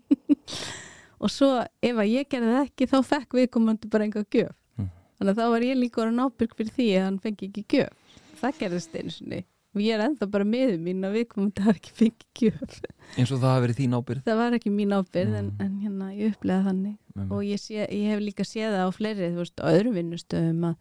Og 1.24 1.34
svo 1.34 1.52
ef 1.64 1.98
að 1.98 2.10
ég 2.12 2.30
gerði 2.30 2.56
það 2.56 2.66
ekki 2.66 2.90
þá 2.92 2.98
fekk 3.12 3.38
viðkomandi 3.38 3.92
bara 3.94 4.06
einhver 4.08 4.26
gjöf. 4.34 4.56
Mm. 4.78 4.90
þannig 5.18 5.32
að 5.32 5.40
þá 5.40 5.54
var 5.54 5.66
ég 5.66 5.80
líka 5.80 6.02
orðin 6.04 6.26
ábyrg 6.26 6.58
fyrir 6.58 6.74
því 6.76 6.90
að 6.98 7.06
hann 7.08 7.22
fengi 7.24 7.48
ekki 7.50 7.64
gjöf. 7.74 8.18
Það 8.38 8.60
gerðist 8.60 8.98
einu 8.98 9.14
sinni 9.14 9.40
og 9.78 9.84
ég 9.86 9.94
er 9.96 10.04
ennþá 10.08 10.28
bara 10.34 10.48
miður 10.50 10.80
mín 10.82 11.06
að 11.06 11.16
viðkomandi 11.20 11.66
hafi 11.68 11.78
ekki 11.82 11.94
fengið 12.02 12.28
gjöf 12.42 12.78
Eins 13.18 13.32
og 13.32 13.40
það 13.44 13.52
hafi 13.54 13.64
verið 13.68 13.80
þín 13.84 13.96
ábyrð. 14.00 14.24
það 14.28 14.40
var 14.42 14.58
ekki 14.58 14.72
mín 14.74 14.96
ábyrð 14.98 15.36
en, 15.40 15.50
Mm. 15.54 15.62
en 15.64 15.80
hérna 15.86 16.08
ég 16.18 16.34
upplega 16.34 16.66
þannig 16.68 16.98
Einmitt. 17.16 17.32
og 17.32 17.42
ég, 17.46 17.62
sé, 17.62 17.86
ég 17.88 18.10
hef 18.12 18.20
líka 18.26 18.44
séð 18.48 18.74
það 18.76 18.86
á 18.90 18.92
fleiri 18.98 19.30
þú 19.32 19.42
veist, 19.44 19.62
á 19.62 19.68
öðrum 19.72 19.96
vinnustöðum 20.00 20.66
að, 20.72 20.76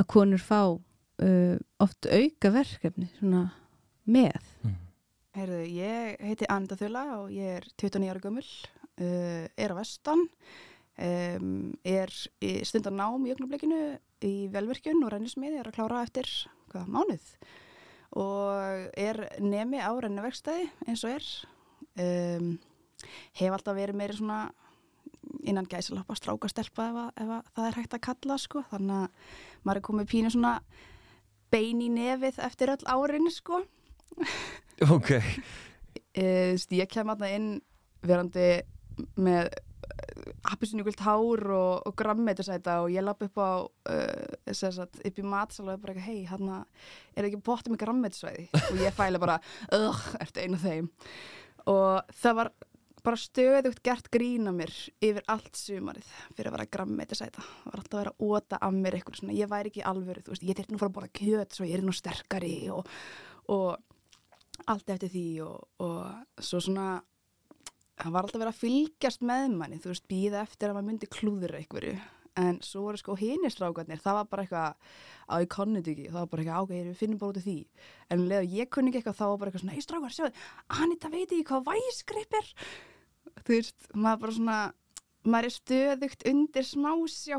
að 0.00 0.06
konur 0.14 0.42
fá 0.42 0.60
uh, 0.74 1.56
oft 1.84 2.06
auka 2.10 2.50
verkefni 2.54 3.10
svona 3.18 3.44
með 4.06 4.38
Mm. 4.64 4.78
Heyrðu, 5.34 5.62
ég 5.66 6.20
heiti 6.22 6.46
Anita 6.48 6.76
Þula 6.78 7.00
og 7.18 7.30
ég 7.34 7.56
er 7.58 7.64
29 7.82 8.06
ára 8.12 8.20
gömul, 8.22 8.44
uh, 9.02 9.48
er 9.58 9.72
á 9.74 9.76
vestan, 9.80 10.20
um, 11.02 11.72
er 11.84 12.12
í 12.38 12.52
stundan 12.62 12.94
nám 13.00 13.24
í 13.26 13.32
ögnablikinu 13.34 13.80
í 14.24 14.48
velverkjun 14.54 15.02
og 15.04 15.10
rennismiði, 15.12 15.58
er 15.58 15.68
að 15.72 15.74
klára 15.80 16.04
eftir 16.06 16.30
hvað, 16.70 16.86
mánuð 16.86 17.26
og 18.14 18.90
er 19.00 19.18
nemi 19.42 19.80
á 19.82 19.90
renniverkstæði 19.90 20.68
eins 20.86 21.02
og 21.04 21.14
er. 21.16 21.26
Um, 21.98 22.52
hef 23.38 23.52
alltaf 23.54 23.76
verið 23.76 23.98
meiri 23.98 24.16
svona 24.18 24.38
innan 25.44 25.66
gæsalappa 25.70 26.14
strákastelpa 26.18 26.88
ef, 26.90 26.96
að- 27.00 27.22
ef 27.24 27.30
að 27.36 27.52
það 27.56 27.68
er 27.68 27.78
hægt 27.80 27.94
að 27.98 28.04
kalla 28.08 28.38
sko, 28.38 28.62
þannig 28.70 28.96
að 29.04 29.08
maður 29.64 29.80
er 29.80 29.86
komið 29.88 30.10
pínu 30.12 30.30
svona 30.34 30.54
bein 31.54 31.82
í 31.84 31.88
nefið 31.92 32.38
eftir 32.46 32.72
öll 32.74 32.84
árin 32.94 33.30
sko. 33.34 33.62
Ok. 34.90 35.14
Uh, 36.14 36.54
ég 36.70 36.86
kem 36.86 37.08
aðna 37.10 37.26
inn 37.34 37.46
verandi 38.06 38.60
með 39.18 39.48
appisinu 40.52 40.84
hár 40.84 41.46
og, 41.50 41.86
og 41.86 41.96
grammetisæta 41.96 42.80
og 42.84 42.92
ég 42.92 43.04
lapp 43.04 43.22
upp 43.26 43.38
á 43.40 43.50
uh, 43.64 44.52
sagt, 44.52 45.00
upp 45.04 45.18
í 45.18 45.24
matsal 45.24 45.72
og 45.72 45.80
bara 45.82 45.94
hei, 46.00 46.24
hann 46.28 46.50
er 47.16 47.28
ekki 47.28 47.42
bóttið 47.44 47.74
með 47.74 47.82
grammetisvæði 47.84 48.46
og 48.60 48.82
ég 48.82 48.94
fæla 48.94 49.22
bara, 49.22 49.40
ugh, 49.72 50.04
ertu 50.20 50.44
einu 50.44 50.60
af 50.60 50.66
þeim? 50.68 50.92
Og 51.70 52.14
það 52.20 52.38
var 52.40 52.52
bara 53.04 53.20
stöðugt 53.20 53.82
gert 53.84 54.08
grína 54.12 54.52
mér 54.54 54.72
yfir 55.04 55.24
allt 55.28 55.58
sumarið 55.60 56.06
fyrir 56.36 56.48
að 56.48 56.56
vera 56.56 56.70
grammetisæta 56.76 57.42
það 57.42 57.66
var 57.66 57.80
alltaf 57.82 57.98
að 57.98 58.04
vera 58.04 58.14
óta 58.30 58.60
af 58.60 58.76
mér 58.76 58.96
eitthvað 58.96 59.18
svona, 59.20 59.36
ég 59.36 59.50
væri 59.50 59.72
ekki 59.72 59.84
alvöru, 59.90 60.22
þú 60.24 60.32
veist, 60.32 60.46
ég 60.48 60.62
er 60.62 60.70
nú 60.72 60.80
fara 60.80 60.92
að 60.92 60.96
bóra 60.98 61.10
kjöt 61.20 61.56
svo 61.56 61.68
ég 61.68 61.76
er 61.76 61.84
nú 61.84 61.92
sterkari 61.96 62.54
og, 62.72 62.88
og 63.52 64.70
allt 64.72 64.94
eftir 64.94 65.12
því 65.12 65.26
og, 65.44 65.66
og 65.84 66.40
svo 66.48 66.62
svona 66.64 66.88
það 68.00 68.16
var 68.16 68.26
alltaf 68.26 68.42
verið 68.42 68.52
að 68.52 68.60
fylgjast 68.64 69.24
með 69.24 69.56
manni 69.60 69.80
þú 69.82 69.92
veist, 69.92 70.10
býða 70.10 70.44
eftir 70.44 70.70
að 70.70 70.78
maður 70.78 70.90
myndi 70.90 71.10
klúður 71.14 71.58
eitthvað 71.60 71.96
en 72.34 72.56
svo 72.66 72.88
voru 72.88 72.98
sko 72.98 73.14
hinnistrákarnir 73.18 74.00
það 74.02 74.16
var 74.18 74.30
bara 74.30 74.44
eitthvað 74.44 74.94
á 75.30 75.34
ég 75.40 75.50
konnið 75.52 75.90
ekki. 75.92 76.06
Það 76.10 76.18
var 76.18 76.30
bara 76.32 76.44
eitthvað 76.44 76.62
ágæðir, 76.64 76.88
við 76.88 77.00
finnum 77.00 77.20
bara 77.20 77.32
út 77.32 77.40
af 77.40 77.46
því. 77.46 77.56
En 78.10 78.20
um 78.20 78.30
leða 78.30 78.48
ég 78.54 78.70
kunni 78.74 78.90
ekki 78.90 79.00
eitthvað 79.00 79.18
þá 79.18 79.24
var 79.24 79.38
bara 79.40 79.50
eitthvað 79.50 79.64
svona 79.64 79.76
ei 79.76 79.84
strákar, 79.84 80.14
sjáu, 80.14 80.30
Anita 80.82 81.10
veit 81.12 81.26
ekki 81.26 81.44
hvað 81.50 81.68
væsgrip 81.70 82.38
er. 82.40 82.50
Þú 83.44 83.54
veist, 83.54 83.88
maður 83.94 84.24
bara 84.24 84.36
svona 84.38 84.58
maður 85.24 85.48
er 85.48 85.54
stöðugt 85.54 86.26
undir 86.30 86.68
smásjá 86.68 87.38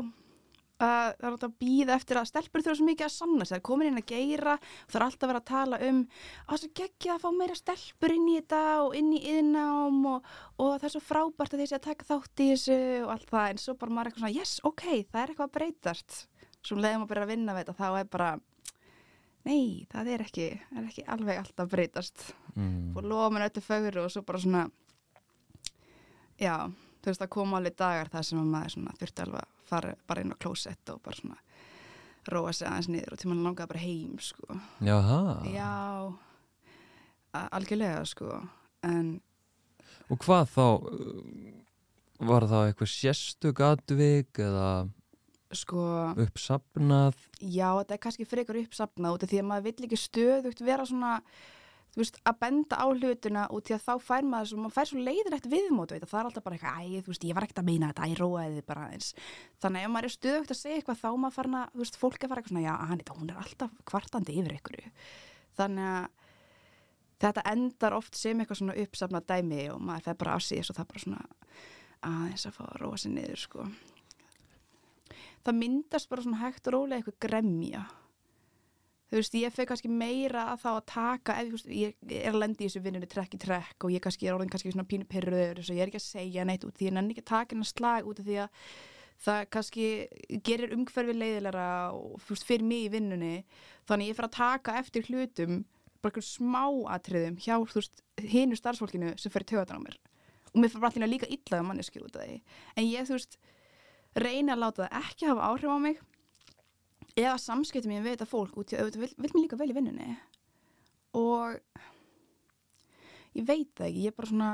Uh, 0.76 1.08
það 1.16 1.22
er 1.22 1.30
alltaf 1.30 1.48
að 1.48 1.60
býða 1.62 1.94
eftir 1.96 2.18
að 2.20 2.26
stelpur 2.28 2.60
þurfa 2.60 2.76
svo 2.76 2.84
mikið 2.84 3.06
að 3.06 3.12
sanna 3.14 3.44
sér, 3.48 3.60
komin 3.64 3.88
inn 3.88 4.00
að 4.02 4.10
geira 4.10 4.58
það 4.60 4.96
er 4.98 5.04
alltaf 5.06 5.22
að 5.24 5.30
vera 5.30 5.40
að 5.40 5.46
tala 5.48 5.78
um 5.86 6.00
að 6.04 6.50
það 6.50 6.66
er 6.66 6.74
geggið 6.80 7.12
að 7.14 7.22
fá 7.22 7.30
meira 7.38 7.56
stelpur 7.56 8.12
inn 8.12 8.26
í 8.28 8.34
þetta 8.36 8.60
og 8.82 8.96
inn 8.98 9.08
í 9.16 9.20
yðnám 9.30 10.02
og, 10.10 10.28
og 10.60 10.74
það 10.74 10.84
er 10.90 10.92
svo 10.92 11.02
frábært 11.06 11.56
að 11.56 11.62
þessi 11.62 11.78
að 11.78 11.86
taka 11.86 12.08
þátt 12.10 12.44
í 12.44 12.50
þessu 12.50 12.76
og 13.06 13.14
allt 13.14 13.32
það, 13.32 13.46
en 13.54 13.62
svo 13.64 13.76
bara 13.80 13.96
maður 13.96 14.02
er 14.04 14.12
eitthvað 14.12 14.26
svona 14.26 14.36
yes, 14.36 14.54
ok, 14.68 14.84
það 14.84 15.22
er 15.22 15.32
eitthvað 15.32 15.48
að 15.48 15.56
breytast. 15.56 16.20
Svo 16.60 16.80
leiðum 16.82 17.06
að 17.06 17.10
byrja 17.14 17.24
að 17.24 17.32
vinna 17.32 17.56
við 17.56 17.64
þetta, 17.64 17.78
þá 17.80 17.88
er 18.02 18.12
bara 18.18 18.30
nei, 19.48 19.66
það 19.96 20.12
er 20.12 20.28
ekki 20.28 20.46
er 20.60 20.84
ekki 20.84 21.08
alveg 21.16 21.42
alltaf 21.46 21.72
breytast. 21.72 22.30
Mm. 22.52 22.92
og 22.92 23.04
lofa 23.08 23.32
mér 23.32 23.48
öllu 23.48 23.64
fögur 23.64 24.02
og 24.04 24.12
svo 24.12 24.26
bara 24.28 24.44
svona 24.44 24.68
já, 26.36 26.68
þú 27.00 27.14
veist 27.14 27.24
að 27.24 27.36
koma 27.40 27.62
alveg 27.62 27.80
dagar 27.80 28.12
þar 28.12 28.28
sem 28.34 28.44
maður 28.44 28.98
þurfti 29.00 29.24
alveg 29.24 29.55
fara 29.68 29.94
bara 30.08 30.22
inn 30.24 30.32
á 30.34 30.38
klósett 30.40 30.92
og 30.94 31.02
bara 31.04 31.18
svona 31.18 31.38
róa 32.32 32.52
sig 32.56 32.66
aðeins 32.66 32.88
niður 32.90 33.14
og 33.14 33.20
tíma 33.22 33.36
langaði 33.38 33.70
bara 33.70 33.82
heim 33.84 34.16
sko. 34.18 34.56
Jaha. 34.82 35.20
Já, 35.54 35.70
algjörlega 37.52 38.04
sko, 38.08 38.40
en 38.86 39.20
Og 40.10 40.20
hvað 40.22 40.44
þá, 40.54 40.66
var 42.22 42.44
það 42.46 42.68
eitthvað 42.68 42.90
sérstök 42.92 43.62
atvik 43.66 44.38
eða 44.38 44.68
sko, 45.56 45.82
uppsapnað? 46.22 47.18
já, 47.40 47.68
þetta 47.80 47.94
er 47.96 48.02
kannski 48.04 48.26
frekar 48.28 48.58
uppsapnað 48.60 49.16
út 49.16 49.26
af 49.26 49.30
því 49.32 49.40
að 49.42 49.48
maður 49.50 49.66
vill 49.66 49.86
ekki 49.88 49.98
stöðugt 49.98 50.62
vera 50.66 50.86
svona 50.86 51.12
veist, 52.02 52.18
að 52.28 52.38
benda 52.42 52.76
á 52.76 52.86
hlutina 52.86 53.46
út 53.54 53.68
því 53.68 53.76
að 53.76 53.84
þá 53.86 53.92
fær 54.04 54.26
maður 54.28 54.50
svo, 54.50 54.58
maður 54.60 54.74
fær 54.76 54.90
svo 54.90 55.04
leiðilegt 55.06 55.48
viðmót 55.52 55.94
það 55.96 56.18
er 56.20 56.28
alltaf 56.28 56.44
bara 56.44 56.58
eitthvað, 56.58 56.76
æ, 56.76 57.00
þú 57.06 57.12
veist, 57.12 57.24
ég 57.24 57.38
var 57.38 57.46
ekkert 57.46 57.62
að 57.62 57.68
meina 57.70 57.90
þetta, 57.92 58.06
æ, 58.06 58.12
róaði 58.20 58.58
þið 58.58 58.66
bara 58.68 58.84
eins 58.92 59.08
þannig 59.64 59.86
að 59.86 59.94
maður 59.94 60.08
er 60.08 60.14
stöðugt 60.16 60.52
að 60.52 60.60
segja 60.60 60.80
eitthvað 60.80 61.00
þá 61.00 61.08
maður 61.22 61.36
farin 61.38 61.58
að, 61.60 61.72
þú 61.72 61.82
veist, 61.84 61.98
fólk 62.02 62.20
er 62.20 62.32
fara 62.32 62.42
eitthvað 62.42 62.54
svona 62.54 62.66
já, 62.66 62.74
Anita, 62.92 63.16
hún 63.16 63.32
er 63.32 63.40
alltaf 63.40 63.80
kvartandi 63.88 64.38
yfir 64.42 64.56
ykkur 64.58 64.80
þannig 65.56 65.90
að 65.94 66.08
þetta 67.24 67.46
endar 67.52 67.96
oft 67.96 68.18
sem 68.18 68.40
eitthvað 68.40 68.60
svona 68.60 68.78
uppsafnað 68.82 69.28
dæmi 69.30 69.62
og 69.72 69.80
maður 69.80 70.08
fer 70.10 70.18
bara 70.20 70.36
á 70.36 70.38
sig 70.44 70.64
og 70.66 70.76
það 70.76 70.90
bara 70.92 71.04
svona 71.06 71.22
aðeins 72.06 72.48
að 72.48 72.56
fá 72.58 72.64
að 72.66 72.80
róa 72.82 72.98
sig 73.00 73.14
niður, 73.14 73.40
sko. 73.40 73.68
Það 75.46 75.58
myndast 75.62 76.10
bara 76.10 76.26
svona 76.26 76.42
hægt 76.42 76.68
og 76.68 76.76
rólega 76.76 77.00
eitthvað 77.00 77.22
gremja 77.24 77.86
þú 79.16 79.22
veist, 79.22 79.36
ég 79.40 79.54
feg 79.54 79.68
kannski 79.70 79.90
meira 79.92 80.50
að 80.52 80.58
þá 80.62 80.68
að 80.72 80.82
taka, 80.92 81.36
ef 81.40 81.54
veist, 81.54 81.70
ég 81.72 81.94
er 82.18 82.34
að 82.34 82.42
lendi 82.42 82.64
í 82.64 82.68
þessu 82.68 82.82
vinnunni 82.84 83.08
trekk 83.08 83.36
í 83.36 83.40
trekk 83.40 83.86
og 83.86 83.94
ég 83.94 84.02
kannski 84.04 84.28
er 84.28 84.36
orðin 84.36 84.50
kannski 84.52 84.72
svona 84.74 84.88
pínu 84.88 85.08
pyrröður 85.08 85.62
og 85.62 85.70
ég 85.72 85.80
er 85.84 85.90
ekki 85.90 86.00
að 86.02 86.04
segja 86.04 86.44
neitt 86.44 86.66
út 86.68 86.76
því 86.76 86.90
en 86.90 87.00
enn 87.00 87.08
ekki 87.14 87.24
að 87.24 87.30
taka 87.32 87.56
hennar 87.56 87.70
slag 87.70 88.10
út 88.10 88.20
af 88.20 88.28
því 88.28 88.36
að 88.44 88.60
það 89.24 89.40
kannski 89.56 89.86
gerir 90.44 90.74
umhverfi 90.76 91.14
leiðilega 91.16 91.68
og 91.96 92.18
þú 92.26 92.34
veist, 92.34 92.48
fyrir 92.48 92.68
mig 92.68 92.84
í 92.84 92.90
vinnunni. 92.92 93.36
Þannig 93.88 94.10
ég 94.10 94.18
fer 94.18 94.28
að 94.28 94.36
taka 94.36 94.76
eftir 94.82 95.08
hlutum 95.08 95.62
bara 96.04 96.12
einhver 96.12 96.26
smá 96.26 96.64
atriðum 96.92 97.38
hjá, 97.40 97.56
þú 97.56 97.80
veist, 97.80 98.02
hinu 98.20 98.58
starfsfólkinu 98.58 99.14
sem 99.20 99.32
fer 99.32 99.46
í 99.46 99.50
töðan 99.54 99.80
á 99.80 99.84
mér. 99.86 99.96
Og 100.52 100.60
mér 100.60 100.72
fyrir 100.72 100.84
bara 100.84 100.92
alltaf 100.92 101.12
líka 101.14 101.30
illaða 101.32 101.68
manneski 101.70 102.02
út 102.04 102.18
af 102.18 102.26
því. 102.26 102.36
En 102.76 102.90
ég, 102.90 103.08
þú 103.08 103.16
veist, 103.16 103.38
reyna 104.20 104.56
að 104.56 104.62
láta 104.66 104.84
það 104.84 105.00
ekki 105.00 105.30
hafa 105.30 105.48
áhrif 105.48 105.72
á 105.72 105.78
mig 105.80 106.04
eða 107.16 107.36
samskiptum 107.40 107.94
ég 107.96 108.04
við 108.04 108.16
þetta 108.16 108.30
fólk 108.30 108.56
út 108.60 108.72
í 108.72 108.78
auðvitað 108.78 109.04
vil, 109.04 109.12
vil 109.16 109.32
mér 109.32 109.42
líka 109.44 109.60
vel 109.60 109.70
í 109.70 109.76
vinnunni 109.76 110.16
og 111.16 111.58
ég 113.36 113.46
veit 113.48 113.72
það 113.76 113.88
ekki, 113.88 114.04
ég 114.04 114.12
er 114.12 114.16
bara 114.16 114.32
svona 114.32 114.52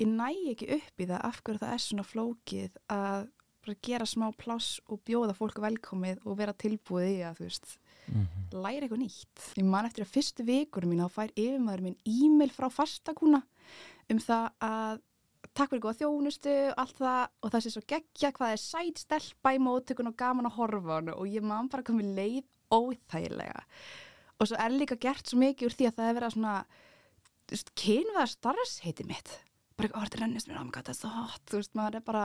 ég 0.00 0.08
næ 0.08 0.30
ekki 0.54 0.70
upp 0.78 1.02
í 1.02 1.10
það 1.10 1.28
af 1.28 1.42
hverju 1.44 1.62
það 1.64 1.74
er 1.74 1.84
svona 1.86 2.08
flókið 2.08 2.80
að 2.94 3.28
bara 3.60 3.76
gera 3.84 4.06
smá 4.08 4.30
pláss 4.40 4.80
og 4.88 5.02
bjóða 5.04 5.36
fólk 5.36 5.58
velkomið 5.60 6.22
og 6.24 6.38
vera 6.38 6.56
tilbúið 6.56 7.10
í 7.10 7.18
að 7.28 7.40
þú 7.40 7.48
veist 7.50 7.74
Mm 8.10 8.26
-hmm. 8.26 8.62
læra 8.62 8.86
eitthvað 8.86 9.02
nýtt. 9.04 9.38
Ég 9.56 9.64
man 9.64 9.86
eftir 9.86 10.04
að 10.04 10.12
fyrstu 10.14 10.42
vikur 10.44 10.86
mín 10.86 11.02
þá 11.02 11.08
fær 11.08 11.30
yfirmaður 11.36 11.82
minn 11.82 11.98
e-mail 12.04 12.50
frá 12.50 12.68
fastakúna 12.70 13.42
um 14.10 14.18
það 14.18 14.50
að 14.60 15.00
takk 15.56 15.72
fyrir 15.72 15.82
góða 15.84 15.98
þjónustu 16.00 16.54
allt 16.80 17.00
það 17.00 17.22
og 17.40 17.52
það 17.52 17.64
sé 17.64 17.72
svo 17.74 17.82
geggja 17.92 18.32
hvað 18.36 18.54
er 18.54 18.62
sæt 18.62 19.02
stelpa 19.02 19.54
í 19.56 19.60
mótökun 19.62 20.12
og 20.12 20.16
gaman 20.20 20.48
að 20.50 20.56
horfa 20.58 20.96
hann 20.98 21.12
og 21.14 21.26
ég 21.28 21.44
man 21.46 21.70
bara 21.72 21.86
komið 21.86 22.14
leið 22.18 22.46
óþægilega. 22.70 23.66
Og 24.40 24.48
svo 24.48 24.60
er 24.62 24.72
líka 24.72 24.96
gert 25.00 25.28
svo 25.28 25.40
mikið 25.40 25.68
úr 25.68 25.76
því 25.76 25.90
að 25.90 25.98
það 25.98 26.08
er 26.08 26.18
verið 26.18 26.30
að 26.30 26.36
svona 26.36 26.56
kynvaða 27.82 28.30
starfsheiti 28.30 29.06
mitt. 29.08 29.34
Bara 29.76 29.90
ekki, 29.90 30.00
þetta 30.06 30.20
rennist 30.22 30.48
mér 30.48 30.60
á 30.60 30.64
mig, 30.64 30.74
þetta 30.76 30.92
er 30.92 30.98
svo 31.00 31.10
hot. 31.16 31.44
Þú 31.50 31.60
veist, 31.60 31.76
maður 31.76 31.98
er 31.98 32.04
bara 32.06 32.24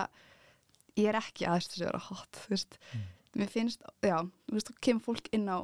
ég 0.99 1.11
er 1.11 1.19
ekki 1.19 1.47
aðeins 1.47 1.69
þess 1.71 1.84
að 1.84 1.89
vera 1.89 2.03
hot 2.07 2.41
þú 2.41 2.53
veist, 2.53 2.78
mm. 2.91 3.07
mér 3.41 3.51
finnst, 3.51 3.88
já 4.05 4.17
þú 4.23 4.57
veist, 4.57 4.69
þá 4.69 4.84
kemur 4.88 5.05
fólk 5.09 5.32
inn 5.36 5.49
á 5.51 5.57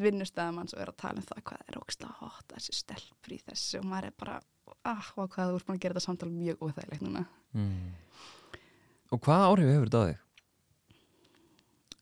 vinnustæðum 0.00 0.60
hans 0.62 0.74
og 0.74 0.80
er 0.80 0.90
að 0.90 1.00
tala 1.02 1.20
um 1.20 1.26
það 1.28 1.42
hvað 1.50 1.64
er 1.68 1.78
ógislega 1.80 2.14
hot 2.22 2.52
þessi 2.54 2.76
stelpur 2.78 3.34
í 3.34 3.40
þessu 3.44 3.80
og 3.82 3.88
maður 3.90 4.08
er 4.08 4.14
bara 4.22 4.36
ah, 4.84 5.08
hvað 5.14 5.50
þú 5.52 5.58
ert 5.58 5.66
búin 5.68 5.78
að 5.78 5.82
gera 5.84 5.96
þetta 5.96 6.06
samtal 6.06 6.30
mjög 6.32 6.62
óþægilegt 6.64 7.04
núna 7.04 7.24
mm. 7.56 7.90
Og 9.14 9.20
hvað 9.22 9.46
áhrif 9.48 9.70
hefur 9.70 9.90
þetta 9.90 10.00
á 10.00 10.08
þig? 10.08 10.20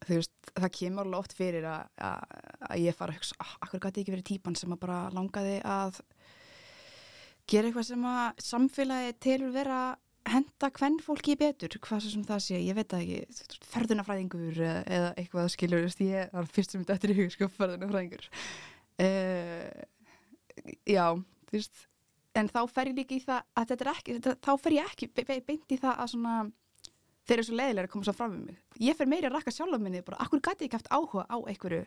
Þú 0.02 0.18
veist, 0.18 0.32
það 0.52 0.72
kemur 0.78 1.06
alveg 1.06 1.18
oft 1.22 1.34
fyrir 1.38 1.66
að, 1.68 1.90
að, 2.02 2.38
að 2.68 2.80
ég 2.82 2.96
fara 2.98 3.12
að 3.12 3.18
hugsa, 3.20 3.36
ah, 3.42 3.52
akkur 3.66 3.82
gæti 3.82 4.02
ekki 4.02 4.14
verið 4.14 4.28
típan 4.30 4.56
sem 4.58 4.72
að 4.74 4.80
bara 4.82 5.02
langaði 5.14 5.58
að 5.62 6.00
gera 7.50 7.68
eitthvað 7.68 7.88
sem 7.90 8.08
að 8.08 8.42
samfélagi 8.46 9.12
telur 9.22 9.52
vera 9.54 9.82
henda 10.32 10.70
hvern 10.76 10.98
fólki 11.02 11.34
betur, 11.38 11.78
hvað 11.82 12.04
sem 12.06 12.26
það 12.26 12.42
sé 12.44 12.58
ég 12.62 12.76
veit 12.78 12.94
ekki, 12.94 13.22
ferðunafræðingur 13.72 14.60
eða 14.62 15.08
eitthvað 15.18 15.48
skilur, 15.54 15.88
ég 16.06 16.34
var 16.34 16.50
fyrst 16.50 16.76
sem 16.76 16.84
þetta 16.86 17.08
er 17.08 17.14
í 17.14 17.16
hug, 17.18 17.32
sko, 17.34 17.48
ferðunafræðingur 17.56 18.28
uh, 19.02 19.66
já, 20.86 21.06
þú 21.50 21.58
veist 21.58 21.86
en 22.38 22.48
þá 22.48 22.60
fer 22.70 22.90
ég 22.90 22.98
líka 22.98 23.16
í 23.16 23.22
það 23.22 23.40
að 23.58 23.70
þetta 23.70 23.84
er 23.84 23.92
ekki, 23.92 24.16
þetta, 24.18 24.34
þá 24.46 24.52
fer 24.64 24.76
ég 24.76 24.90
ekki 24.92 25.08
be, 25.12 25.24
be, 25.28 25.38
beint 25.46 25.74
í 25.74 25.78
það 25.80 26.02
að 26.04 26.12
svona 26.14 26.36
þeir 27.28 27.36
eru 27.36 27.46
svo 27.46 27.58
leiðilega 27.58 27.88
að 27.88 27.92
koma 27.92 28.08
svo 28.08 28.14
fram 28.16 28.32
með 28.34 28.46
mig. 28.50 28.62
Ég 28.82 28.98
fer 28.98 29.10
meira 29.10 29.28
að 29.30 29.36
rakka 29.36 29.54
sjálf 29.54 29.78
á 29.78 29.80
minni, 29.82 30.02
bara 30.06 30.20
akkur 30.24 30.42
gæti 30.42 30.66
ég 30.66 30.70
ekki 30.70 30.80
haft 30.80 30.92
áhuga 30.92 31.26
á 31.28 31.36
einhverju 31.38 31.84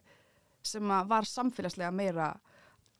sem 0.65 0.93
var 1.09 1.27
samfélagslega 1.29 1.91
meira 1.93 2.31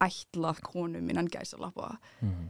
ætlað 0.04 0.62
konum 0.66 1.10
innan 1.10 1.30
gæsalappa? 1.32 1.96
Mm. 2.22 2.50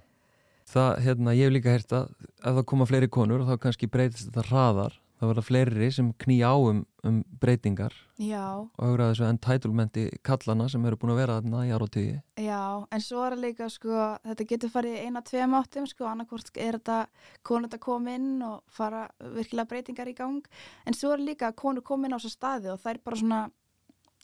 Það, 0.66 0.92
hérna, 1.06 1.36
ég 1.38 1.48
hef 1.48 1.54
líka 1.54 1.76
heyrt 1.76 1.94
að 1.94 2.08
ef 2.42 2.56
það 2.58 2.64
koma 2.72 2.88
fleiri 2.90 3.10
konur 3.14 3.46
þá 3.46 3.54
kannski 3.62 3.90
breytist 3.92 4.32
þetta 4.32 4.48
hraðar 4.50 4.96
þá 5.16 5.26
verða 5.30 5.44
fleiri 5.48 5.90
sem 5.96 6.12
knýja 6.24 6.52
á 6.52 6.56
um, 6.58 6.84
um 7.08 7.20
breytingar 7.42 7.96
já, 8.20 8.44
og 8.62 8.80
auðvitað 8.80 9.12
þessu 9.12 9.28
entitlementi 9.30 10.06
kallana 10.28 10.70
sem 10.72 10.88
eru 10.88 11.00
búin 11.02 11.16
að 11.16 11.22
vera 11.24 11.40
þarna 11.40 11.66
í 11.66 11.74
ára 11.74 11.88
og 11.88 11.94
tíu 11.96 12.16
já, 12.42 12.64
en 12.92 13.06
svo 13.08 13.26
er 13.26 13.36
það 13.38 13.44
líka 13.48 13.70
sko, 13.74 14.00
þetta 14.30 14.50
getur 14.54 14.74
farið 14.76 14.98
eina, 15.06 15.26
tveim 15.26 15.58
áttum 15.60 15.90
sko, 15.92 16.10
annarkvort 16.12 16.52
er 16.56 16.80
þetta 16.80 17.02
konur 17.48 17.70
þetta 17.70 17.84
koma 17.88 18.16
inn 18.20 18.32
og 18.46 18.64
fara 18.72 19.06
virkilega 19.20 19.72
breytingar 19.72 20.12
í 20.12 20.18
gang, 20.18 20.50
en 20.86 20.98
svo 20.98 21.16
er 21.16 21.24
líka 21.24 21.54
konur 21.56 21.86
koma 21.86 22.10
inn 22.10 22.18
á 22.18 22.20
þessu 22.20 22.36
staði 22.36 22.74
og 22.74 22.82
það 22.84 22.98
er 22.98 23.06
bara 23.06 23.22
svona 23.24 23.46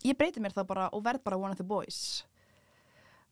ég 0.07 0.17
breyti 0.17 0.41
mér 0.41 0.55
það 0.55 0.69
bara 0.71 0.89
og 0.95 1.03
verð 1.05 1.23
bara 1.25 1.39
one 1.39 1.53
of 1.53 1.59
the 1.59 1.67
boys. 1.67 2.23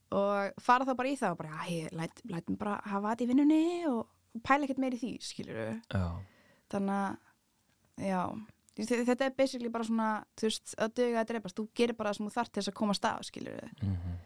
Og 0.09 0.61
fara 0.61 0.87
þá 0.87 0.95
bara 0.97 1.11
í 1.11 1.17
það 1.19 1.35
og 1.35 1.41
bara, 1.43 1.65
æ, 1.69 1.89
læt, 1.93 2.21
læt 2.29 2.49
mér 2.49 2.59
bara 2.61 2.77
hafa 2.89 3.13
þetta 3.13 3.25
í 3.25 3.29
vinnunni 3.29 3.63
og 3.89 4.41
pæla 4.45 4.65
ekkert 4.65 4.81
meir 4.81 4.97
í 4.97 5.01
því, 5.01 5.11
skilur 5.21 5.59
Já, 5.93 6.05
þannig 6.73 6.95
að, 6.95 7.19
já 7.99 8.23
Þe- 8.79 9.03
þetta 9.09 9.25
er 9.27 9.33
basically 9.35 9.67
bara 9.73 9.83
svona, 9.83 10.09
þú 10.39 10.45
veist, 10.47 10.71
að 10.79 10.93
döga 10.95 11.19
að 11.19 11.31
dreipast, 11.33 11.57
þú 11.57 11.65
gerir 11.75 11.97
bara 11.99 12.13
það 12.13 12.17
sem 12.19 12.27
þú 12.29 12.33
þarf 12.37 12.49
til 12.53 12.61
þess 12.61 12.71
að 12.71 12.77
koma 12.79 12.93
að 12.95 12.99
stað, 13.01 13.25
skilur 13.27 13.71
mm 13.83 14.17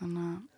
þannig 0.00 0.26
að 0.26 0.48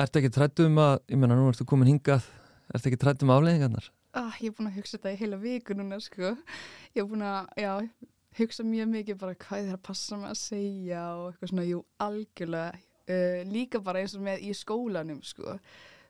Ertu 0.00 0.20
ekki 0.20 0.30
trættu 0.32 0.64
um 0.70 0.78
að, 0.80 0.94
ég 1.12 1.18
menna, 1.20 1.36
nú 1.36 1.48
ertu 1.50 1.66
komin 1.68 1.90
hingað 1.90 2.24
Ertu 2.72 2.88
ekki 2.90 3.00
trætt 3.02 3.24
um 3.26 3.32
afleiðingarnar? 3.34 3.88
ah, 4.16 4.34
ég 4.42 4.50
er 4.50 4.54
búin 4.56 4.66
að 4.70 4.78
hugsa 4.80 4.96
þetta 4.98 5.12
í 5.14 5.18
heila 5.20 5.36
viku 5.38 5.74
núna 5.78 5.98
sko. 6.02 6.32
ég 6.96 7.02
er 7.02 7.06
búin 7.10 7.22
að 7.26 7.46
já, 7.62 7.72
hugsa 8.40 8.64
mjög 8.66 8.88
mikið 8.94 9.18
bara 9.20 9.36
hvað 9.38 9.60
þið 9.60 9.68
er 9.70 9.76
að 9.76 9.84
passa 9.86 10.16
með 10.18 10.30
að 10.32 10.40
segja 10.40 11.02
og 11.14 11.26
eitthvað 11.28 11.52
svona, 11.52 11.66
jú, 11.68 11.82
algjörlega 12.06 12.80
uh, 12.80 13.40
líka 13.52 13.82
bara 13.86 14.02
eins 14.02 14.16
og 14.18 14.24
með 14.26 14.42
í 14.48 14.50
skólanum 14.56 15.20
sko. 15.26 15.58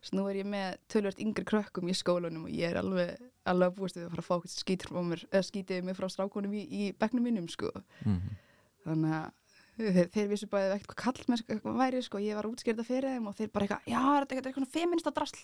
Svo 0.00 0.16
nú 0.18 0.28
er 0.30 0.40
ég 0.40 0.48
með 0.48 0.78
tölvört 0.92 1.20
yngri 1.22 1.44
krökkum 1.48 1.90
í 1.90 1.96
skólanum 1.96 2.46
og 2.48 2.54
ég 2.54 2.70
er 2.70 2.80
alveg, 2.80 3.18
alveg 3.48 3.74
búist 3.76 3.98
við 3.98 4.06
að 4.06 4.14
fara 4.14 4.24
að 4.24 4.28
fá 4.28 4.34
eitthvað 4.36 4.54
skítur 4.54 4.92
frá 4.92 5.02
mér, 5.10 5.26
eða 5.30 5.48
skítið 5.48 5.82
mig 5.84 5.98
frá 5.98 6.08
strákonum 6.12 6.54
í, 6.56 6.62
í 6.64 6.86
bekknum 6.96 7.26
mínum 7.26 7.50
sko. 7.52 7.72
Mm 8.04 8.38
þannig 8.84 9.12
að 9.16 9.90
þeir, 9.94 10.08
þeir 10.14 10.30
vissu 10.30 10.48
bara 10.50 10.76
eitthvað 10.76 10.98
kall 11.02 11.26
með 11.28 11.42
eitthvað 11.52 11.78
væri 11.80 12.02
sko, 12.04 12.20
ég 12.24 12.38
var 12.38 12.48
að 12.48 12.54
útskýrða 12.54 12.86
fyrir 12.86 13.14
þeim 13.14 13.28
og 13.30 13.36
þeir 13.38 13.50
bara 13.54 13.66
eitthvað, 13.66 13.90
já, 13.92 14.00
er 14.00 14.24
þetta 14.24 14.36
eitthvað, 14.36 14.50
eitthvað 14.54 14.74
feminista 14.76 15.12
drasl 15.16 15.42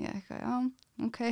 ég 0.00 0.14
eitthvað, 0.14 0.40
já, 0.40 0.54
ok 1.06 1.22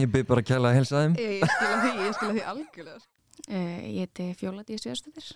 Ég 0.00 0.10
byrð 0.10 0.26
bara 0.28 0.42
að 0.44 0.46
kæla 0.46 0.70
að 0.70 0.76
helsa 0.78 1.00
þeim. 1.02 1.14
ég, 1.18 1.32
ég 1.40 1.54
skila 1.54 1.78
því, 1.84 1.94
ég 2.06 2.18
skila 2.18 2.34
því 2.36 2.44
algjörlega 2.54 3.00
Uh, 3.48 3.80
ég 3.88 4.04
heiti 4.04 4.24
Fjóla 4.36 4.60
Días 4.68 4.84
Viðarstöðir 4.84 5.30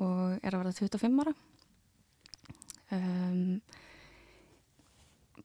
og 0.00 0.38
er 0.40 0.54
að 0.56 0.62
verða 0.62 0.70
25 0.78 1.18
ára. 1.20 1.32
Um, 2.96 3.60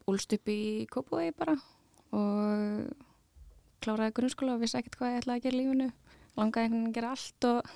úlst 0.08 0.34
upp 0.38 0.50
í 0.52 0.88
Kópúi 0.92 1.32
bara 1.36 1.58
og 2.16 2.88
kláraði 3.84 4.16
grunnskóla 4.16 4.56
og 4.56 4.62
vissi 4.64 4.80
ekkert 4.80 4.96
hvað 5.00 5.14
ég 5.14 5.22
ætlaði 5.22 5.40
að 5.40 5.46
gera 5.46 5.58
í 5.58 5.60
lífinu. 5.60 5.88
Langaði 6.38 6.68
einhvern 6.68 6.78
veginn 6.78 6.92
að 6.92 6.98
gera 6.98 7.12
allt 7.16 7.48
og, 7.50 7.72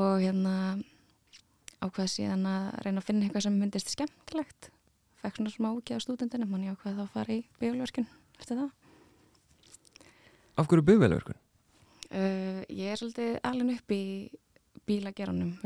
og 0.00 0.12
hérna 0.22 0.54
ákvaði 1.84 2.12
síðan 2.12 2.46
að 2.48 2.68
reyna 2.84 3.02
að 3.02 3.08
finna 3.08 3.26
eitthvað 3.26 3.46
sem 3.46 3.58
myndist 3.58 3.90
skemmtilegt. 3.92 4.68
Fekk 5.22 5.40
svona 5.40 5.54
smá 5.54 5.68
úkja 5.72 5.98
á 5.98 6.04
stúdendinu, 6.04 6.46
mann 6.48 6.66
ég 6.66 6.76
ákvaði 6.76 6.98
þá 6.98 7.04
að 7.04 7.14
fara 7.16 7.34
í 7.34 7.40
bíolverkun 7.60 8.06
eftir 8.38 8.60
það. 8.60 8.70
Af 10.54 10.68
hverju 10.70 10.86
bifvelverkun? 10.86 11.40
Uh, 12.14 12.60
ég 12.70 12.92
er 12.92 13.00
svolítið 13.00 13.40
alveg 13.42 13.80
upp 13.80 13.96
í 13.96 14.04
bílageranum, 14.86 15.56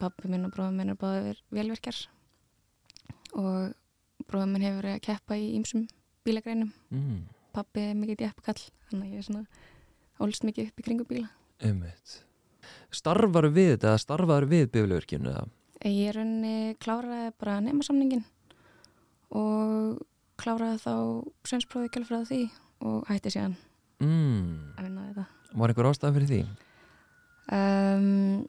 pappi 0.00 0.32
minn 0.32 0.48
og 0.48 0.56
bróðum 0.56 0.80
minn 0.80 0.90
er 0.90 0.98
báðið 0.98 1.44
velverkjar 1.54 2.00
og 3.38 3.76
bróðum 4.32 4.52
minn 4.56 4.64
hefur 4.66 4.80
verið 4.82 4.96
að 4.98 5.04
keppa 5.06 5.38
í 5.38 5.46
ýmsum 5.60 5.86
bílagreinum 6.26 6.72
Mm. 6.90 7.22
pappi 7.52 7.80
er 7.90 7.94
mikið 7.98 8.20
djeppkall 8.24 8.60
þannig 8.90 9.06
að 9.06 9.12
ég 9.12 9.18
er 9.22 9.26
svona 9.28 9.46
ólst 10.24 10.44
mikið 10.48 10.68
upp 10.72 10.80
í 10.80 10.86
kringu 10.88 11.04
bíla 11.08 11.28
Einmitt. 11.62 12.22
Starfar 12.92 13.46
við 13.54 13.74
þetta 13.76 13.92
eða 13.92 14.00
starfar 14.02 14.46
við 14.50 14.70
bifvelverkinu 14.74 15.30
eða? 15.30 15.44
ég 15.84 16.08
er 16.12 16.18
unni 16.22 16.74
kláraði 16.82 17.32
bara 17.38 17.60
nemasamningin 17.60 18.24
og 19.34 20.00
kláraði 20.38 20.78
þá 20.82 20.92
svensprófið 21.48 21.92
gælfræði 21.96 22.26
því 22.30 22.42
og 22.88 23.06
hætti 23.10 23.32
síðan 23.36 23.56
Mm. 24.02 24.72
að 24.78 24.82
vinna 24.88 25.02
þetta 25.12 25.26
Var 25.54 25.68
einhver 25.70 25.86
ástæða 25.92 26.14
fyrir 26.16 26.28
því? 26.32 26.40
Um, 27.52 28.46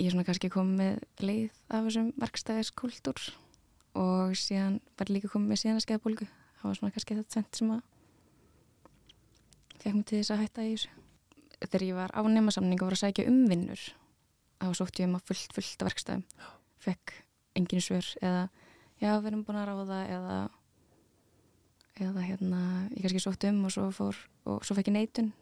ég 0.00 0.06
er 0.08 0.12
svona 0.14 0.24
kannski 0.26 0.50
komið 0.52 0.98
leið 1.22 1.50
af 1.70 1.84
þessum 1.86 2.08
verkstæðiskultúr 2.20 3.20
og 3.98 4.32
síðan 4.38 4.80
var 4.98 5.10
líka 5.12 5.28
komið 5.32 5.48
með 5.52 5.60
síðan 5.62 5.80
að 5.80 5.84
skeiðbólgu. 5.86 6.26
Það 6.60 6.68
var 6.70 6.78
svona 6.78 6.92
kannski 6.94 7.16
þetta 7.18 7.34
tvent 7.34 7.58
sem 7.58 7.72
að 7.74 7.82
fekk 9.82 9.94
mig 9.98 10.06
til 10.06 10.20
þess 10.20 10.32
að 10.34 10.42
hætta 10.44 10.64
í 10.68 10.72
þessu. 10.76 10.92
Þegar 11.62 11.84
ég 11.86 11.98
var 11.98 12.14
á 12.14 12.20
nemasamning 12.26 12.80
og 12.82 12.88
var 12.90 12.96
að 12.96 13.02
sækja 13.04 13.28
umvinnur 13.30 13.82
þá 14.62 14.66
sótt 14.78 14.98
ég 15.02 15.08
um 15.10 15.16
að 15.18 15.26
fullt, 15.30 15.52
fullt 15.56 15.82
af 15.82 15.88
verkstæðum. 15.90 16.24
Fekk 16.82 17.12
engin 17.58 17.82
svör 17.82 18.06
eða 18.22 18.42
já, 19.02 19.10
við 19.18 19.28
erum 19.32 19.44
búin 19.46 19.58
að 19.60 19.68
ráða 19.70 20.00
eða 20.16 20.36
eða 22.02 22.22
hérna, 22.24 22.60
ég 22.96 23.02
kannski 23.04 23.20
sótt 23.22 23.44
um 23.50 23.64
og 23.68 23.74
svo 23.74 23.88
fór 23.94 24.16
og 24.48 24.62
svo 24.66 24.74
fekk 24.78 24.88
ég 24.90 24.96
neitun 24.96 25.32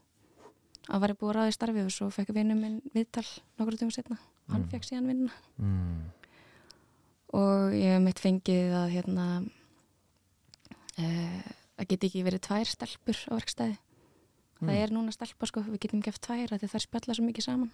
að 0.90 1.05
væri 1.05 1.14
búið 1.20 1.30
að 1.30 1.36
ráða 1.38 1.53
í 1.53 1.55
starfi 1.57 1.84
og 1.86 1.92
svo 1.94 2.09
fekk 2.12 2.32
vinnu 2.34 2.57
minn 2.59 2.80
viðtal 2.96 3.26
nokkur 3.61 3.78
tíma 3.80 3.94
setna 3.94 4.18
hann 4.51 4.64
Mm. 4.64 4.70
fekk 4.72 4.84
síðan 4.88 5.07
vinna 5.07 5.30
Mm. 5.61 6.11
Og 7.37 7.72
ég 7.76 7.95
hef 7.95 8.03
mitt 8.03 8.20
fengið 8.22 8.72
að 8.74 8.89
hérna 8.97 9.26
uh, 10.99 11.41
að 11.81 11.89
geti 11.93 12.11
ekki 12.11 12.24
verið 12.26 12.43
tvær 12.47 12.68
stelpur 12.70 13.20
á 13.31 13.33
verkstæði 13.39 13.76
það 13.76 13.87
Mm. 14.61 14.68
er 14.76 14.91
núna 14.93 15.09
stelpa 15.14 15.47
sko, 15.49 15.62
við 15.64 15.78
getum 15.87 16.03
geft 16.05 16.20
tvær 16.26 16.51
að 16.53 16.66
þær 16.68 16.83
spjalla 16.85 17.14
svo 17.16 17.24
mikið 17.28 17.47
saman 17.49 17.70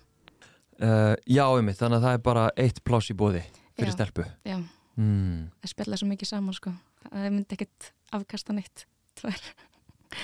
Uh, 0.76 1.16
já, 1.24 1.40
einmitt, 1.56 1.78
þannig 1.80 1.96
að 1.96 2.02
það 2.04 2.14
er 2.14 2.20
bara 2.20 2.42
eitt 2.60 2.78
pláss 2.84 3.08
í 3.08 3.14
bóði 3.16 3.40
fyrir 3.78 3.88
Já. 3.88 3.94
stelpu. 3.96 4.24
já, 4.44 4.58
Mm. 5.00 5.48
þær 5.64 5.70
spjalla 5.72 5.96
svo 5.96 6.06
mikið 6.10 6.28
saman 6.28 6.52
sko 6.54 6.72
það 7.10 7.30
myndi 7.32 7.56
ekkert 7.56 7.88
afkasta 8.12 8.52
neitt 8.52 8.84
tvær 9.16 9.40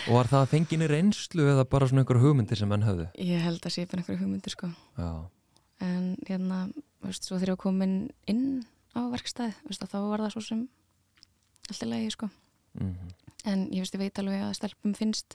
Og 0.06 0.12
var 0.14 0.28
það 0.28 0.46
fenginni 0.52 0.86
reynslu 0.92 1.48
eða 1.48 1.64
bara 1.68 1.86
svona 1.88 2.04
einhver 2.04 2.20
hugmyndir 2.20 2.56
sem 2.60 2.68
menn 2.68 2.84
höfðu? 2.84 3.08
ég 3.18 3.40
held 3.40 3.60
að 3.64 3.72
sé 3.72 3.86
bara 3.88 4.02
einhverju 4.04 4.20
hugmyndir 4.20 4.50
sko 4.52 4.68
Já. 4.98 5.24
en 5.80 6.16
hérna, 6.28 6.70
veist, 7.02 7.24
svo 7.24 7.38
þegar 7.40 7.56
ég 7.56 7.62
komin 7.64 7.96
inn 8.28 8.64
á 8.96 9.00
verkstæði, 9.12 9.54
veist, 9.68 9.84
þá 9.88 9.98
var 10.08 10.22
það 10.24 10.34
svo 10.36 10.42
sem 10.46 10.62
alltaf 11.70 11.88
leiði 11.88 12.10
sko 12.14 12.30
Mm. 12.72 12.94
en 13.44 13.66
ég 13.68 13.82
veist, 13.82 13.92
ég 13.92 14.00
veit 14.00 14.18
alveg 14.22 14.40
að 14.46 14.54
stelpum 14.56 14.94
finnst 14.96 15.34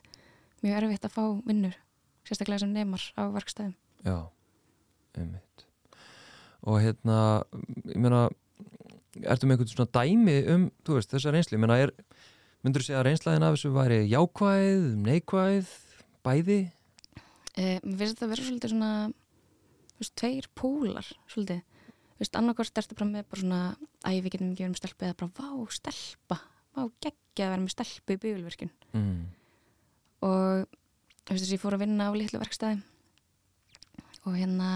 mjög 0.64 0.80
erfitt 0.80 1.04
að 1.06 1.12
fá 1.14 1.22
vinnur 1.46 1.76
sérstaklega 2.26 2.64
sem 2.64 2.72
neymar 2.74 3.04
á 3.14 3.22
verkstæðum 3.30 3.76
Já, 4.02 4.16
einmitt. 5.14 5.64
Og 6.66 6.80
hérna, 6.82 7.44
ég 7.86 8.00
meina, 8.02 8.24
ertu 9.22 9.46
með 9.46 9.54
einhvern 9.60 9.70
svona 9.70 9.92
dæmi 9.94 10.34
um, 10.50 10.64
þú 10.82 10.98
veist, 10.98 11.12
þessa 11.14 11.30
reynslu? 11.34 11.54
Ég 11.54 11.62
meina, 11.62 11.78
er, 11.78 11.92
myndur 12.66 12.82
þú 12.82 12.88
segja 12.88 12.98
að 13.04 13.06
reynslaðin 13.06 13.46
af 13.46 13.54
þessu 13.54 13.70
væri 13.78 14.00
jákvæð, 14.10 14.84
neikvæð, 15.06 15.70
bæði? 16.26 16.58
eh, 17.54 17.78
mér 17.86 17.98
finnst 18.02 18.16
þetta 18.18 18.26
að 18.26 18.34
vera 18.34 18.48
svolítið 18.48 18.74
svona 18.74 18.92
veist, 20.02 20.14
tveir 20.18 20.50
pólar 20.58 21.06
svolítið, 21.30 21.62
annarkvort 22.38 22.78
ertu 22.82 22.94
bara 22.98 23.10
með 23.10 23.26
bara 23.30 23.40
svona, 23.40 23.60
æ, 24.02 24.10
við 24.18 24.30
getum 24.34 24.50
ekki 24.52 24.64
verið 24.64 24.72
með 24.74 24.80
stelpu 24.82 25.06
eða 25.06 25.16
bara, 25.22 25.30
vá, 25.38 25.48
stelpa, 25.70 26.38
vá, 26.74 26.80
geggja 27.04 27.46
að 27.46 27.52
vera 27.54 27.62
með 27.62 27.74
stelpu 27.76 28.14
í 28.16 28.20
byggjulverkin 28.24 28.72
Mm. 28.96 29.26
og 30.26 30.66
þú 30.66 31.30
veist, 31.30 31.42
þess 31.44 31.48
að 31.50 31.54
ég 31.54 31.60
fór 31.62 31.76
að 31.76 31.82
vinna 31.84 32.08
á 32.08 32.12
litlu 32.18 32.40
verkstæði 32.40 32.82
og 34.26 34.34
hérna 34.34 34.70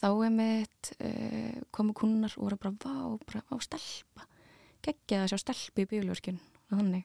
þá 0.00 0.08
er 0.24 0.32
mitt 0.34 0.90
uh, 0.98 1.60
komu 1.70 1.92
kunnar 1.94 2.32
og 2.38 2.46
voru 2.48 2.56
bara 2.56 2.74
vá, 2.80 3.18
bara 3.28 3.44
vá 3.50 3.60
stelpa 3.62 4.26
geggja 4.82 5.22
að 5.24 5.30
sjá 5.34 5.38
stelpu 5.44 5.84
í 5.84 5.88
bílverkjun 5.90 6.38
og 6.40 6.78
þannig. 6.78 7.04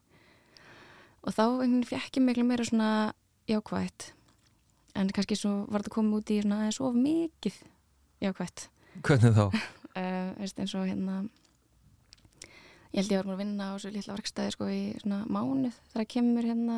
Og 1.25 1.33
þá 1.35 1.43
fekk 1.89 2.17
ég 2.19 2.23
miklu 2.23 2.45
meira 2.47 2.63
svona 2.63 3.13
jákvætt 3.49 4.13
en 4.95 5.09
kannski 5.11 5.35
svo 5.35 5.65
var 5.67 5.83
þetta 5.83 5.95
komið 5.97 6.17
út 6.21 6.31
í 6.31 6.37
svona 6.41 6.59
aðeins 6.63 6.79
of 6.79 6.95
mikið 6.95 7.57
jákvætt 8.23 8.69
Hvernig 9.03 9.35
þá? 9.35 9.45
uh, 9.99 10.29
veist, 10.39 10.59
eins 10.59 10.75
og 10.77 10.87
hérna 10.87 11.23
ég 12.95 13.01
held 13.01 13.11
ég 13.11 13.19
var 13.19 13.27
múin 13.27 13.35
að 13.35 13.41
vinna 13.43 13.67
á 13.71 13.73
svo 13.81 13.91
litla 13.91 14.15
verkstæði 14.15 14.55
sko 14.55 14.69
í 14.71 14.81
svona 15.01 15.23
mánuð 15.27 15.75
þegar 15.91 16.09
kemur 16.13 16.47
hérna 16.47 16.77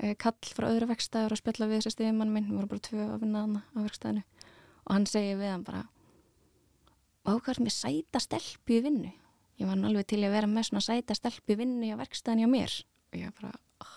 uh, 0.00 0.14
kall 0.20 0.52
frá 0.56 0.70
öðru 0.70 0.90
verkstæður 0.90 1.36
að 1.36 1.42
spjalla 1.42 1.70
við 1.70 1.82
þessi 1.82 1.94
stiðmann 1.96 2.32
minn, 2.34 2.48
við 2.48 2.60
vorum 2.60 2.72
bara 2.72 2.86
tvö 2.88 3.06
að 3.06 3.24
vinna 3.24 3.44
á 3.60 3.78
verkstæðinu. 3.80 4.22
Og 4.86 4.94
hann 4.96 5.08
segir 5.10 5.40
við 5.40 5.52
hann 5.52 5.66
bara 5.66 5.82
ákvæður 7.28 7.64
með 7.66 7.76
sæta 7.76 8.22
stelpu 8.24 8.78
í 8.78 8.84
vinnu? 8.86 9.12
Ég 9.60 9.68
var 9.68 9.76
alveg 9.84 10.08
til 10.08 10.22
að 10.24 10.32
vera 10.32 10.48
með 10.48 10.70
svona 10.70 10.86
sæta 10.86 11.16
stelpu 11.18 11.52
í 11.52 11.60
vinnu 11.60 11.92
á 11.92 12.00
verkstæðinu 12.00 12.48
á 12.48 12.54
mér. 12.56 12.80
Og 13.12 13.20
ég 13.20 13.36
bara 13.36 13.52
oh. 13.84 13.94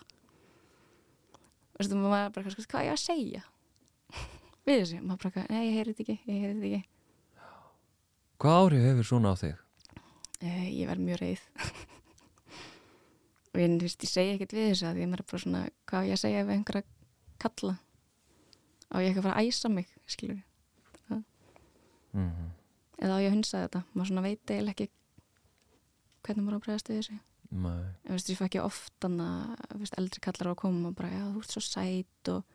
veistu, 1.79 1.95
maður 1.95 2.15
var 2.17 2.35
bara 2.35 2.55
hvað 2.59 2.87
ég 2.89 2.97
að 2.97 3.03
segja 3.05 3.47
við 4.67 4.79
þessu, 4.81 4.99
maður 5.03 5.23
bara, 5.33 5.45
nei, 5.49 5.63
ég 5.67 5.77
heyrði 5.79 5.93
þetta 5.97 6.03
ekki 6.03 6.33
ég 6.33 6.43
heyrði 6.43 6.59
þetta 6.61 6.69
ekki. 6.69 6.89
Hvað 8.43 8.59
áhrif 8.61 8.85
hefur 8.89 9.07
svona 9.09 9.33
á 9.33 9.35
þig? 9.39 9.59
Uh, 10.43 10.63
ég 10.73 10.89
verð 10.89 11.05
mjög 11.07 11.21
reið. 11.23 11.43
Og 13.53 13.61
ég, 13.61 13.69
þú 13.77 13.85
veist, 13.85 14.03
ég 14.07 14.09
segi 14.11 14.33
ekkert 14.33 14.55
við 14.57 14.69
þessu 14.71 14.87
að 14.89 14.99
ég 15.03 15.11
er 15.13 15.21
bara 15.27 15.43
svona, 15.43 15.59
hvað 15.91 16.07
ég 16.09 16.19
segja 16.19 16.41
ef 16.41 16.49
einhverja 16.55 16.87
kalla? 17.43 17.75
Á 18.89 18.95
ég 19.01 19.11
ekki 19.11 19.21
að 19.21 19.27
fara 19.27 19.37
að 19.43 19.51
æsa 19.51 19.71
mig, 19.73 19.93
skilur 20.09 20.41
Mm. 22.13 22.51
eða 23.01 23.15
á 23.17 23.23
ég 23.23 23.31
að 23.31 23.33
hunsa 23.33 23.59
þetta, 23.63 23.79
maður 23.97 24.09
svona 24.11 24.21
veit 24.21 24.51
eiginlega 24.53 24.85
ekki 24.85 24.85
hvernig 26.27 26.43
maður 26.45 26.53
á 26.53 26.57
að 26.59 26.65
bregðast 26.67 26.89
við 26.91 26.99
þessu. 26.99 27.15
Nei. 27.53 27.85
ég 28.05 28.11
veist, 28.13 28.29
ég 28.29 28.37
fæ 28.37 28.43
ekki 28.45 28.61
oft 28.61 29.07
að 29.07 29.95
eldri 29.97 30.21
kallar 30.21 30.49
á 30.49 30.53
að 30.53 30.59
koma 30.61 30.91
og 30.91 30.95
bara, 30.99 31.09
já, 31.09 31.23
þú 31.33 31.41
ert 31.41 31.55
svo 31.55 31.63
sæt 31.65 32.29
og, 32.35 32.52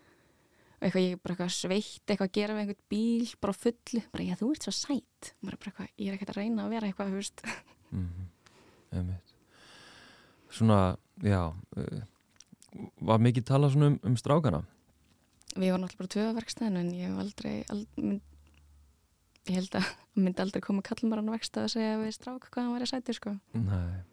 og 0.79 0.87
eitthvað, 0.87 1.03
ég 1.05 1.17
er 1.17 1.21
bara 1.23 1.35
eitthvað 1.35 1.55
sveitt 1.57 2.05
eitthvað 2.13 2.29
að 2.29 2.37
gera 2.39 2.55
við 2.55 2.63
einhvern 2.65 2.85
bíl 2.93 3.33
bara 3.43 3.55
fullu, 3.59 4.03
bara, 4.13 4.27
já, 4.29 4.37
þú 4.39 4.51
ert 4.55 4.67
svo 4.69 4.75
sæt 4.79 5.33
maður 5.43 5.57
er 5.57 5.61
bara 5.63 5.73
eitthvað, 5.73 5.91
ég 5.99 6.09
er 6.13 6.17
ekkert 6.19 6.33
að 6.35 6.41
reyna 6.41 6.65
að 6.67 6.75
vera 6.77 6.91
eitthvað, 6.93 7.15
veist 7.19 7.45
Mm. 7.89 8.27
Einmitt. 8.93 9.31
Svona, 10.53 10.97
já, 11.25 11.41
uh, 11.49 12.03
var 13.01 13.23
mikið 13.25 13.47
talað 13.49 13.73
svona 13.75 13.89
um, 13.95 13.97
um 14.05 14.17
strákana? 14.21 14.61
Við 15.55 15.73
varum 15.73 15.87
alltaf 15.87 16.03
bara 16.03 16.13
tvö 16.13 16.27
á 16.29 16.37
verkstæðinu 16.37 16.83
en 16.83 16.91
ég 16.93 17.09
hef 17.09 17.23
aldrei, 17.23 17.55
aldrei 17.73 18.05
mynd, 18.05 18.23
ég 19.49 19.57
held 19.57 19.79
að 19.81 19.89
myndi 20.23 20.45
aldrei 20.45 20.61
koma 20.65 20.85
kallmaran 20.85 21.33
á 21.33 21.37
verkstæð 21.39 21.65
að 21.65 21.73
segja 21.79 21.97
við 22.03 22.15
strák 22.19 22.49
hvað 22.53 22.67
hann 22.67 22.77
væri 22.77 22.91
sættur 22.93 23.19
sko. 23.19 23.35
Nei. 23.57 24.05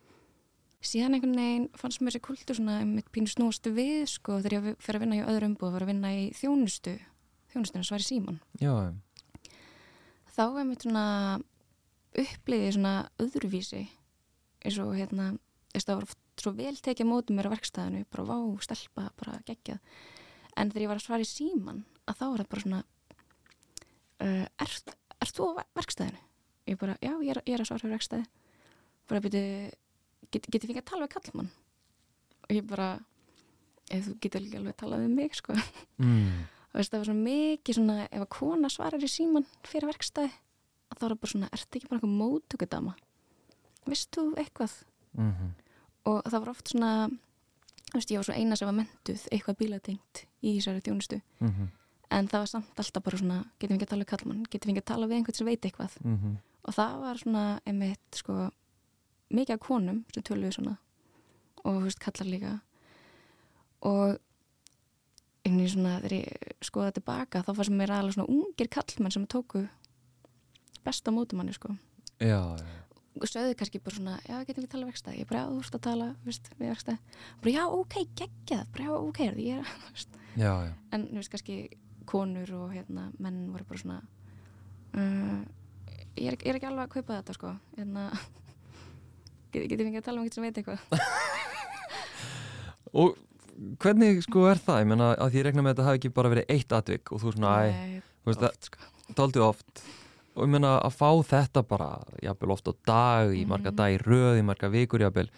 Síðan 0.87 1.17
einhvern 1.17 1.39
veginn 1.39 1.67
fannst 1.79 2.01
mér 2.01 2.15
þessi 2.15 2.25
kultur 2.27 2.59
svona 2.59 2.77
með 2.87 3.09
pínu 3.15 3.31
snúastu 3.31 3.73
við 3.75 4.05
sko 4.11 4.39
þegar 4.43 4.57
ég 4.57 4.79
fyrir 4.83 4.99
að 4.99 5.05
vinna 5.05 5.19
í 5.19 5.25
öðru 5.25 5.49
umbúð 5.51 5.75
fyrir 5.75 5.87
að 5.87 5.91
vinna 5.93 6.13
í 6.15 6.23
þjónustu 6.37 6.95
þjónustuna 7.53 7.87
svar 7.87 8.03
í 8.03 8.07
síman 8.09 8.39
Já, 8.61 8.73
þá 10.35 10.45
er 10.47 10.67
mitt 10.69 10.85
svona 10.85 11.05
uppliðið 12.15 12.75
svona 12.77 12.95
öðruvísi 13.21 13.83
eins 14.65 14.79
og 14.81 14.95
hérna 14.97 15.33
það 15.75 15.99
var 16.01 16.15
svo 16.39 16.53
vel 16.55 16.75
tekið 16.83 17.09
mótið 17.09 17.37
mér 17.37 17.49
á 17.51 17.55
verkstæðinu 17.55 18.05
bara 18.11 18.25
vá, 18.27 18.37
stelpa, 18.63 19.09
bara 19.19 19.39
geggjað. 19.47 19.79
En 20.55 20.71
þegar 20.71 20.85
ég 20.85 20.91
var 20.91 21.01
að 21.01 21.05
svara 21.05 21.25
í 21.25 21.29
síman 21.29 21.83
að 22.05 22.19
þá 22.19 22.25
var 22.25 22.43
það 22.43 22.51
bara 22.51 22.63
svona 22.65 22.81
uh, 24.25 24.45
ert, 24.65 24.95
ert 25.23 25.35
þú 25.35 25.49
á 25.51 25.53
verkstæðinu? 25.79 26.21
Ég 26.65 26.79
bara, 26.81 26.97
já, 27.03 27.13
ég 27.21 27.31
er, 27.35 27.41
ég 27.45 27.57
er 27.57 27.63
að 27.63 27.69
svara 27.71 27.91
á 27.91 27.95
verkstæði 27.95 28.27
bara 29.05 29.21
byrju 29.21 29.41
get, 30.35 30.47
get 30.51 30.63
ég 30.63 30.71
fengið 30.71 30.83
að 30.83 30.89
tala 30.91 31.07
við 31.07 31.13
kallmann 31.15 31.51
og 32.45 32.55
ég 32.55 32.67
bara 32.69 32.89
eða 33.89 34.05
þú 34.07 34.15
getur 34.25 34.43
líka 34.43 34.59
alveg 34.59 34.73
að 34.75 34.81
tala 34.81 35.01
við 35.01 35.13
mig 35.19 35.35
sko 35.37 35.55
mm. 35.55 36.39
og 36.71 36.79
veist, 36.79 36.91
það 36.91 37.01
var 37.01 37.09
svona 37.09 37.27
mikið 37.27 37.77
svona 37.79 37.97
ef 38.07 38.21
að 38.25 38.31
kona 38.35 38.71
svarar 38.73 39.05
í 39.05 39.11
síman 39.11 39.45
fyrir 39.65 39.89
verkstæði 39.91 40.31
þá 40.95 41.03
er 41.05 41.13
það 41.13 41.19
bara 41.21 41.31
svona, 41.31 41.49
ert 41.55 41.77
ekki 41.77 41.89
bara 41.89 41.99
eitthvað 41.99 42.17
móttökudama 42.21 42.95
veist 43.89 44.11
þú 44.15 44.33
eitthvað 44.41 44.83
Mm 45.15 45.31
-hmm. 45.31 45.51
og 46.11 46.23
það 46.27 46.39
var 46.39 46.49
oft 46.49 46.67
svona 46.67 47.07
þú 47.07 47.93
veist, 47.95 48.11
ég 48.11 48.17
var 48.17 48.25
svo 48.25 48.33
eina 48.33 48.55
sem 48.55 48.67
var 48.67 48.75
mentuð 48.75 49.21
eitthvað 49.31 49.57
bílatengt 49.57 50.25
í 50.43 50.57
þessari 50.57 50.81
þjónustu 50.81 51.21
Mm 51.39 51.47
-hmm. 51.51 51.67
en 52.09 52.27
það 52.27 52.39
var 52.39 52.47
samt 52.47 52.79
alltaf 52.79 53.03
bara 53.03 53.17
svona 53.17 53.45
getum 53.59 53.77
við 53.77 53.81
ekki 53.81 53.85
að 53.85 53.89
tala 53.89 54.03
við 54.03 54.11
kallmann, 54.11 54.43
getum 54.51 54.67
við 54.67 54.75
ekki 54.75 54.83
að 54.83 54.91
tala 54.93 55.07
við 55.07 55.15
einhvern 55.15 55.35
sem 55.35 55.47
veit 55.47 55.65
eitthvað 55.65 55.93
Mm 56.03 56.17
-hmm. 56.17 56.35
og 56.67 56.73
það 56.73 56.99
var 56.99 57.17
svona 57.17 57.59
einmitt 57.65 58.11
sko 58.15 58.51
mikið 59.33 59.57
af 59.57 59.63
konum 59.63 60.03
sem 60.13 60.23
töluðu 60.23 60.53
svona 60.57 60.77
og 61.65 61.79
þú 61.79 61.87
veist 61.87 62.01
kallar 62.03 62.29
líka. 62.29 62.53
Og 63.85 64.17
veginn 65.45 65.71
svona 65.71 65.99
þegar 66.03 66.15
ég 66.17 66.63
skoða 66.65 66.93
tilbaka 66.95 67.43
þá 67.45 67.51
fannst 67.53 67.73
mér 67.73 67.93
aðalega 67.93 68.17
svona 68.17 68.31
ungir 68.33 68.69
kallmenn 68.71 69.13
sem 69.13 69.27
tóku 69.29 69.65
besta 70.85 71.13
mótum 71.13 71.41
manni 71.41 71.53
sko. 71.55 71.75
Já, 72.19 72.55
já. 72.57 72.65
og 73.15 73.27
sögðu 73.27 73.55
kannski 73.59 73.79
bara 73.83 73.95
svona, 73.95 74.15
já, 74.27 74.37
getum 74.45 74.63
við 74.63 74.71
tala 74.71 74.87
verkstæði 74.89 75.19
ég 75.19 75.27
bara, 75.27 75.41
já, 75.41 75.49
þú 75.51 75.63
ert 75.63 75.75
að 75.75 75.83
tala, 75.87 76.07
veist, 76.23 76.49
við 76.59 76.71
verkstæði 76.71 76.97
bara, 77.41 77.51
já, 77.51 77.63
ok, 77.67 77.95
geggjað, 78.21 78.63
bara, 78.71 78.85
já, 78.85 78.93
ok 78.95 79.19
er 79.25 79.39
ég 79.43 79.59
er, 79.59 80.05
já. 80.45 80.53
en, 80.95 81.05
þú 81.09 81.19
veist, 81.19 81.31
kannski 81.33 81.57
konur 82.07 82.53
og, 82.55 82.71
hérna, 82.75 83.09
menn 83.19 83.41
voru 83.51 83.67
bara 83.67 83.81
svona 83.81 83.99
uh, 84.95 85.43
ég, 86.15 86.29
er, 86.29 86.37
ég 86.37 86.47
er 86.53 86.59
ekki 86.59 86.69
alveg 86.69 86.85
að 86.85 86.95
kaupa 86.95 87.19
þetta, 87.19 87.37
sko. 87.39 87.53
Hérna 87.75 88.07
get, 89.55 89.65
getum 89.71 89.87
við 89.87 89.91
ekki 89.93 90.01
að 90.03 90.07
tala 90.09 90.19
um 90.19 90.25
eitthvað 90.25 90.37
sem 90.39 90.45
veit 90.45 90.57
eitthvað? 90.61 90.79
Og 93.01 93.15
hvernig 93.81 94.21
sko 94.25 94.45
er 94.51 94.59
það? 94.61 94.81
Ég 94.83 94.89
menna 94.91 95.09
að 95.25 95.35
ég 95.39 95.45
regna 95.47 95.63
með 95.65 95.71
að 95.71 95.75
þetta 95.77 95.87
hafi 95.89 95.99
ekki 96.01 96.13
bara 96.15 96.31
verið 96.33 96.49
eitt 96.55 96.75
atvik 96.75 97.11
og 97.15 97.21
þú 97.23 97.33
svona, 97.35 97.51
æ, 97.55 97.71
Nei, 97.71 97.99
þú 98.23 98.31
veist 98.31 98.41
það, 98.41 98.49
oft, 98.51 98.69
sko. 98.69 99.43
oft. 99.49 99.83
Og 100.35 100.43
ég 100.43 100.51
menna 100.51 100.71
að 100.83 100.95
fá 100.99 101.09
þetta 101.31 101.61
bara 101.67 101.89
jafnvel 102.23 102.51
oft 102.55 102.67
á 102.67 102.73
dag, 102.89 103.31
í 103.35 103.45
marga 103.47 103.71
Mhm. 103.71 103.77
dag 103.79 103.93
í 103.95 103.99
röð, 104.03 104.39
í 104.41 104.43
marga 104.43 104.69
vikur 104.73 105.03
jafnvel. 105.05 105.29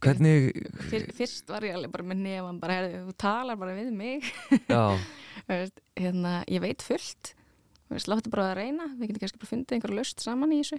Hvernig 0.00 0.54
Fyr, 0.88 1.02
fyrst 1.12 1.50
var 1.52 1.60
ég 1.66 1.74
alveg 1.76 1.90
bara 1.92 2.04
með 2.08 2.22
nefan 2.24 2.60
bara, 2.62 2.76
herðu, 2.78 3.00
þú 3.10 3.16
talar 3.20 3.58
bara 3.60 3.74
við 3.76 3.90
mig. 3.92 4.24
Hérna, 6.00 6.44
ég 6.48 6.62
veit 6.62 6.80
fullt. 6.82 7.34
Þú 7.90 7.96
veist, 7.98 8.08
láttu 8.08 8.30
bara 8.32 8.46
að 8.52 8.56
reyna. 8.62 8.86
Við 8.96 9.10
getum 9.10 9.20
kannski 9.24 9.40
bara 9.42 9.50
fundið 9.50 9.76
einhverja 9.76 9.98
löst 9.98 10.22
saman 10.24 10.52
í 10.54 10.60
þessu 10.62 10.78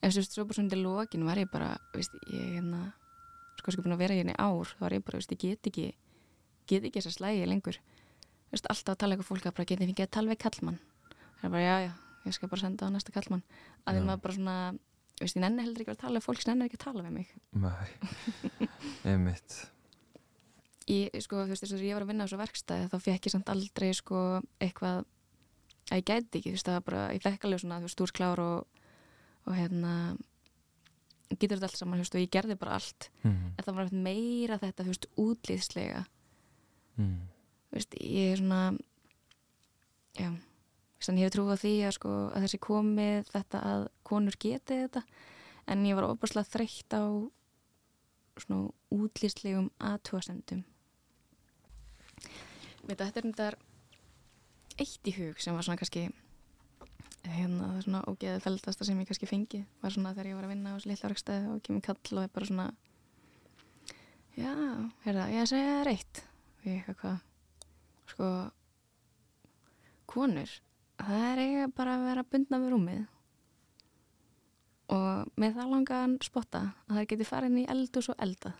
en 0.00 0.14
veist, 0.14 0.34
svo 0.34 0.46
bara 0.48 0.58
svona 0.58 0.72
til 0.72 0.82
lokin 0.84 1.26
var 1.28 1.40
ég 1.40 1.50
bara, 1.52 1.74
veist, 1.94 2.14
ég 2.30 2.56
hérna 2.56 2.84
sko 3.60 3.74
sko 3.74 3.84
búin 3.84 3.96
að 3.96 4.04
vera 4.04 4.16
hérna 4.16 4.36
í 4.36 4.40
ár, 4.40 4.70
þá 4.76 4.84
var 4.86 4.96
ég 4.96 5.04
bara, 5.04 5.20
veist, 5.20 5.34
ég 5.34 5.42
get 5.42 5.72
ekki 5.72 5.90
get 6.70 6.86
ekki 6.86 7.00
þess 7.00 7.10
að 7.10 7.18
slægi 7.18 7.48
lengur. 7.50 7.80
Þú 7.80 8.54
veist, 8.54 8.70
alltaf 8.70 8.94
að 8.94 9.02
tala 9.02 9.16
eitthvað 9.16 9.30
fólk 9.30 9.50
að 9.50 9.56
bara 9.58 9.68
getið 9.68 9.90
fengið 9.90 10.06
að 10.06 10.14
tala 10.16 10.32
við 10.32 10.40
kallmann 10.44 10.80
það 11.40 11.48
er 11.48 11.52
bara, 11.54 11.64
já, 11.64 11.76
já, 11.86 11.92
ég 12.26 12.36
skal 12.36 12.50
bara 12.52 12.64
senda 12.64 12.88
á 12.88 12.92
næsta 12.92 13.14
kallmann 13.14 13.44
að 13.86 13.96
því 13.96 14.06
maður 14.06 14.24
bara 14.24 14.36
svona 14.36 14.56
veist, 15.20 15.36
ég 15.36 15.44
nenni 15.44 15.64
heldur 15.64 15.84
ekki 15.84 15.94
að 15.94 16.02
tala 16.02 16.20
við 16.20 16.26
fólk 16.26 16.42
sem 16.42 16.52
nenni 16.52 16.66
ekki 16.68 16.80
að 16.80 16.84
tala 16.84 17.04
við 17.06 17.14
mig. 17.16 17.30
Nei. 17.60 18.68
Einmitt. 19.10 19.56
Ég, 20.90 21.16
sko, 21.22 21.44
þú 21.44 21.52
veist, 21.52 21.64
þess 21.64 21.76
að 21.76 21.86
ég 21.86 21.96
var 21.96 22.04
að 22.04 22.12
vinna 22.12 22.24
á 22.24 22.26
þessu 22.26 22.40
verkstæði 22.40 22.90
þá 22.90 22.98
fekk 23.06 23.28
ég 23.28 23.34
samt 23.36 23.52
aldrei, 23.52 23.88
sko, 23.96 24.20
eitthvað 24.60 25.02
að 25.90 26.00
ég 26.00 26.06
gæti 26.08 26.40
ekki, 26.40 26.50
þú 26.50 26.56
veist, 26.56 26.68
það 26.68 26.78
var 26.78 26.86
bara 26.88 27.02
ég 27.14 27.24
fekk 27.24 27.46
alveg 27.46 27.62
svona, 27.62 27.80
þú 27.80 27.88
veist, 27.88 27.98
stúrsklár 27.98 28.42
og 28.44 28.79
og 29.50 29.58
hérna 29.58 29.94
getur 31.30 31.58
þetta 31.58 31.68
allt 31.68 31.78
saman, 31.78 32.00
veist, 32.02 32.14
og 32.16 32.22
ég 32.22 32.32
gerði 32.32 32.56
bara 32.58 32.78
allt 32.78 33.10
mm. 33.22 33.36
en 33.54 33.66
það 33.66 33.76
var 33.76 33.92
meira 34.06 34.58
þetta, 34.62 34.86
veist, 34.88 35.10
útlýðslega 35.20 36.06
Mm. 37.00 37.28
veist, 37.72 37.94
ég 37.96 38.34
er 38.34 38.40
svona 38.40 38.76
já, 40.18 40.28
ég 41.08 41.22
hef 41.22 41.32
trúið 41.32 41.54
á 41.56 41.62
því 41.62 41.74
að 41.86 41.94
sko, 41.96 42.10
að 42.34 42.44
þessi 42.44 42.60
komið 42.66 43.30
þetta 43.30 43.60
að 43.70 43.84
konur 44.04 44.36
geti 44.42 44.80
þetta 44.82 45.02
en 45.70 45.86
ég 45.88 45.96
var 45.96 46.08
opaslega 46.10 46.50
þreytt 46.50 46.96
á 46.98 47.04
svona 48.40 48.68
útlýðslegum 48.92 49.70
aðtúasendum 49.78 50.64
Þetta 52.90 53.06
er 53.06 53.26
þetta 53.28 53.48
eitt 54.80 55.08
í 55.08 55.14
hug 55.14 55.40
sem 55.40 55.54
var 55.54 55.64
svona 55.64 55.80
kannski 55.80 56.08
hérna 57.24 57.70
það 57.70 57.76
er 57.78 57.86
svona 57.86 58.04
ógeðið 58.08 58.44
feldasta 58.46 58.86
sem 58.86 59.00
ég 59.00 59.10
kannski 59.10 59.28
fengi 59.28 59.64
var 59.82 59.92
svona 59.94 60.14
þegar 60.14 60.30
ég 60.30 60.38
var 60.38 60.46
að 60.48 60.54
vinna 60.54 60.72
á 60.72 60.76
þessu 60.76 60.92
lilla 60.92 61.10
verkstæði 61.10 61.50
og 61.52 61.60
kemur 61.66 61.84
kall 61.84 62.16
og 62.16 62.22
er 62.22 62.32
bara 62.34 62.48
svona 62.48 62.68
já, 64.38 64.54
hérna, 65.04 65.28
ég 65.34 65.50
segja 65.50 65.76
það 65.76 65.84
reitt 65.90 66.22
og 66.24 66.70
ég 66.70 66.80
eitthvað 66.80 67.00
hvað? 67.02 67.20
Sko 68.10 68.30
konur, 70.10 70.50
það 70.98 71.24
er 71.28 71.42
eiga 71.44 71.68
bara 71.76 71.96
að 71.96 72.06
vera 72.08 72.26
bundna 72.26 72.60
við 72.62 72.72
rúmið. 72.74 73.02
Og 74.90 75.30
með 75.38 75.60
það 75.60 75.74
langan 75.74 76.16
spotta 76.24 76.64
að 76.88 76.96
það 76.96 77.08
geti 77.12 77.28
farið 77.28 77.52
inn 77.52 77.60
í 77.62 77.68
eld 77.76 78.00
og 78.00 78.06
svo 78.06 78.16
eldað. 78.26 78.56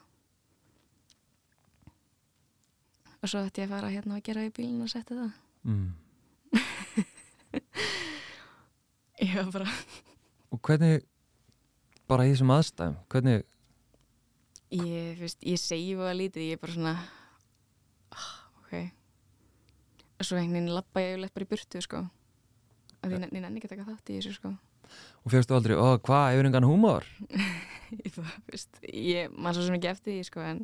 Og 3.20 3.28
svo 3.28 3.42
ætti 3.44 3.64
ég 3.64 3.68
að 3.68 3.74
fara 3.74 3.92
hérna 3.92 4.20
að 4.20 4.26
gera 4.30 4.46
í 4.46 4.52
bílinn 4.54 4.84
og 4.84 4.92
setja 4.92 5.18
það. 5.18 5.32
Mm. 5.66 5.88
var 9.36 9.52
bara 9.54 9.68
og 10.50 10.60
hvernig 10.66 11.04
bara 12.10 12.26
í 12.26 12.32
þessum 12.32 12.52
aðstæðum 12.54 12.98
hvernig, 13.12 13.44
Ég, 14.70 15.16
þú 15.18 15.24
veist, 15.24 15.40
ég 15.42 15.58
segi 15.58 15.94
það 15.98 16.12
lítið, 16.14 16.42
ég 16.46 16.54
er 16.54 16.60
bara 16.62 16.74
svona 16.76 16.92
ah, 18.14 18.26
ok. 18.60 18.74
Og 20.20 20.28
svo 20.28 20.38
einhvern 20.38 20.60
veginn 20.60 20.76
lappa 20.76 21.02
ég 21.02 21.16
yfirleitt 21.16 21.34
bara 21.34 21.46
í 21.46 21.50
burtu 21.50 21.82
sko. 21.82 22.02
Að 23.00 23.16
ég 23.16 23.24
nenni 23.24 23.58
ekki 23.58 23.66
að 23.66 23.74
taka 23.74 23.88
þátt 23.88 24.12
í 24.12 24.18
þessu 24.20 24.36
sko. 24.36 24.52
Og 25.24 25.34
fegstu 25.34 25.56
aldrei, 25.56 25.74
ó, 25.74 25.98
hvað, 25.98 26.28
hefur 26.36 26.50
engan 26.50 26.68
húmor? 26.68 27.08
Ég, 27.90 28.12
þú 28.14 28.22
veist, 28.46 28.76
ég 28.86 29.32
man 29.34 29.54
svo 29.56 29.64
sem 29.66 29.74
ekki 29.74 29.88
eftir 29.90 30.14
því 30.14 30.26
sko 30.28 30.42
en, 30.46 30.60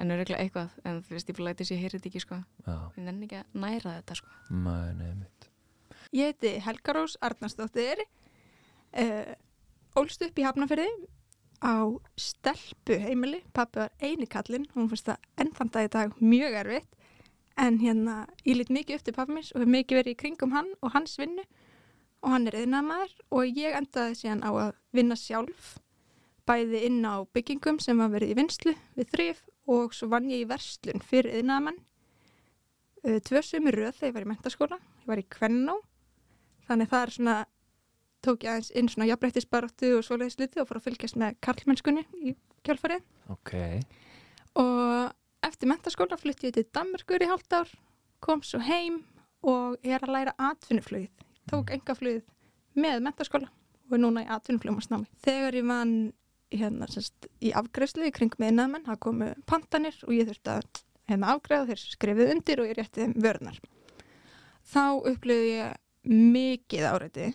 en 0.00 0.14
öruglega 0.14 0.40
eitthvað 0.40 0.78
en 0.88 1.02
þú 1.04 1.18
veist, 1.18 1.28
ég 1.28 1.36
bara 1.36 1.50
læti 1.50 1.66
þess 1.66 1.74
að 1.74 1.76
ég 1.76 1.82
heyri 1.84 1.98
þetta 1.98 2.08
ekki 2.08 2.22
sko. 2.24 2.38
Já, 2.64 2.76
ég 2.96 3.04
nenni 3.04 3.28
ekki 3.28 3.42
að 3.42 3.58
næra 3.60 3.96
þetta 3.98 4.16
sko. 4.22 4.32
Maður 4.48 4.94
nefnitt 5.02 5.31
Ég 6.12 6.28
heiti 6.28 6.58
Helga 6.60 6.92
Rós 6.92 7.14
Arnarsdóttir, 7.24 8.02
uh, 9.00 9.32
ólst 9.96 10.20
upp 10.20 10.36
í 10.36 10.44
Hafnafyrði 10.44 10.88
á 11.64 11.88
stelpu 12.20 12.98
heimili. 13.00 13.38
Pappi 13.56 13.80
var 13.80 13.92
eini 13.96 14.26
kallinn, 14.28 14.66
hún 14.74 14.90
finnst 14.90 15.06
það 15.08 15.22
ennþann 15.40 15.70
dag 15.72 15.86
í 15.86 15.92
dag 15.94 16.18
mjög 16.20 16.56
erfitt. 16.60 16.98
En 17.56 17.78
hérna, 17.80 18.26
ég 18.44 18.58
lít 18.58 18.72
mikið 18.76 18.98
upp 18.98 19.06
til 19.06 19.14
pappi 19.16 19.32
minns 19.32 19.52
og 19.54 19.62
hef 19.62 19.70
mikið 19.72 19.98
verið 20.02 20.12
í 20.12 20.18
kringum 20.20 20.52
hann 20.52 20.68
og 20.82 20.92
hans 20.92 21.16
vinnu. 21.16 21.44
Og 22.20 22.34
hann 22.34 22.44
er 22.50 22.58
yðnamaður 22.60 23.14
og 23.32 23.62
ég 23.62 23.76
endaði 23.78 24.18
síðan 24.18 24.44
á 24.44 24.50
að 24.52 24.74
vinna 24.92 25.16
sjálf. 25.16 25.70
Bæði 26.44 26.82
inn 26.90 27.06
á 27.08 27.24
byggingum 27.32 27.78
sem 27.80 27.96
var 28.02 28.12
verið 28.12 28.34
í 28.34 28.36
vinslu 28.36 28.74
við 28.98 29.08
þrif 29.14 29.40
og 29.64 29.96
svo 29.96 30.10
vann 30.12 30.28
ég 30.28 30.44
í 30.44 30.50
verslun 30.50 31.00
fyrir 31.00 31.40
yðnamann. 31.40 31.80
Uh, 33.00 33.16
tvö 33.24 33.40
sumir 33.40 33.80
röð 33.80 33.96
þegar 33.96 34.10
ég 34.10 34.18
var 34.18 34.28
í 34.28 34.30
mentaskóla. 34.34 34.80
Ég 35.00 35.08
var 35.08 35.24
í 35.24 35.26
Kvennó 35.32 35.78
þannig 36.68 36.92
það 36.92 37.06
er 37.06 37.14
svona 37.16 37.36
tók 38.22 38.44
ég 38.46 38.52
aðeins 38.52 38.72
inn 38.78 38.90
svona 38.92 39.08
jafnbreyttisbaráttu 39.10 39.96
og 39.98 40.04
svoleiðis 40.06 40.38
liti 40.38 40.62
og 40.62 40.68
fór 40.68 40.78
að 40.78 40.86
fylgjast 40.88 41.18
með 41.18 41.38
karlmennskunni 41.42 42.04
í 42.22 42.36
kjálfarið 42.62 43.32
ok, 43.34 43.54
og 44.62 45.46
eftir 45.46 45.70
mentaskóla 45.70 46.18
flutti 46.20 46.50
ég 46.50 46.56
til 46.56 46.68
Danmörkur 46.70 47.24
í 47.24 47.30
hálft 47.30 47.56
ár 47.56 47.72
kom 48.22 48.44
svo 48.46 48.62
heim 48.62 49.02
og 49.42 49.78
ég 49.82 49.96
er 49.96 50.06
að 50.06 50.14
læra 50.14 50.34
atvinnuflugið. 50.38 51.10
Tók 51.50 51.72
enga 51.74 51.96
flugið 51.98 52.22
með 52.78 53.02
mentaskóla 53.08 53.50
og 53.88 53.96
er 53.96 54.02
núna 54.04 54.22
í 54.24 54.30
atvinnuflugmarsnámi 54.30 55.10
þegar 55.24 55.58
ég 55.58 55.66
vann 55.68 55.96
hérna, 56.52 56.88
semst, 56.92 57.28
í 57.42 57.50
afgreðslu 57.56 58.06
í 58.08 58.14
kring 58.14 58.34
með 58.38 58.54
innamenn 58.54 58.86
það 58.86 59.00
komu 59.06 59.30
pantanir 59.48 59.98
og 60.06 60.14
ég 60.14 60.28
þurfti 60.30 60.54
að 60.54 60.82
hérna 61.10 61.32
afgreða 61.34 61.68
þeir 61.70 61.84
skrifið 61.96 62.32
undir 62.36 62.62
og 62.62 62.70
ég 62.70 62.78
rétti 62.78 63.02
þeim 63.02 63.14
vörnar 63.24 63.58
þá 64.72 64.84
upplöði 65.10 65.48
ég 65.56 65.80
mikið 66.08 66.88
áreiti. 66.88 67.30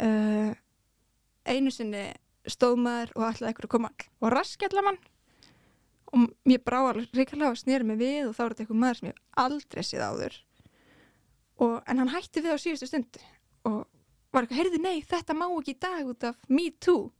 Uh, 0.00 0.52
einu 1.44 1.72
sinni 1.74 2.08
stóð 2.48 2.78
maður 2.80 3.12
og 3.18 3.26
eitthvað 3.28 3.66
að 3.66 3.72
koma 3.74 3.90
og 4.20 4.32
raskjalla 4.32 4.84
mann 4.86 5.00
og 6.10 6.30
mér 6.48 6.62
brá 6.64 6.80
alveg 6.80 7.12
ríkilega 7.14 7.52
og 7.52 7.58
snýri 7.60 7.86
mig 7.86 8.00
við 8.00 8.30
og 8.30 8.34
þá 8.34 8.42
var 8.42 8.54
þetta 8.54 8.64
eitthvað 8.64 8.80
maður 8.82 8.98
sem 8.98 9.10
ég 9.10 9.20
aldrei 9.44 9.82
séð 9.86 10.04
áður. 10.06 10.38
Og, 11.60 11.76
en 11.84 12.00
hann 12.00 12.12
hætti 12.14 12.42
við 12.42 12.56
á 12.56 12.58
síðustu 12.62 12.88
stundu 12.88 13.22
og 13.68 13.78
var 14.32 14.46
eitthvað, 14.46 14.58
heyrði 14.58 14.82
nei, 14.82 15.02
þetta 15.06 15.36
má 15.36 15.46
ekki 15.46 15.74
í 15.76 15.80
dag 15.84 16.10
út 16.10 16.26
af 16.30 16.38
me 16.48 16.70
too. 16.82 17.10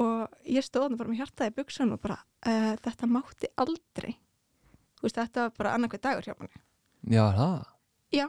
Og 0.00 0.48
ég 0.48 0.64
stóð 0.64 0.96
bara 0.96 1.12
með 1.12 1.20
hjartaði 1.20 1.56
buksun 1.60 1.94
og 1.94 2.00
bara 2.02 2.18
uh, 2.48 2.72
þetta 2.80 3.10
mátti 3.10 3.50
aldrei. 3.60 4.14
Þú 4.96 5.06
veist, 5.06 5.18
þetta 5.18 5.46
var 5.46 5.56
bara 5.58 5.74
annarkveð 5.76 6.04
dagur 6.06 6.28
hjá 6.30 6.36
manni. 6.38 6.62
Já, 7.12 7.24
það. 7.36 7.68
Já, 8.12 8.26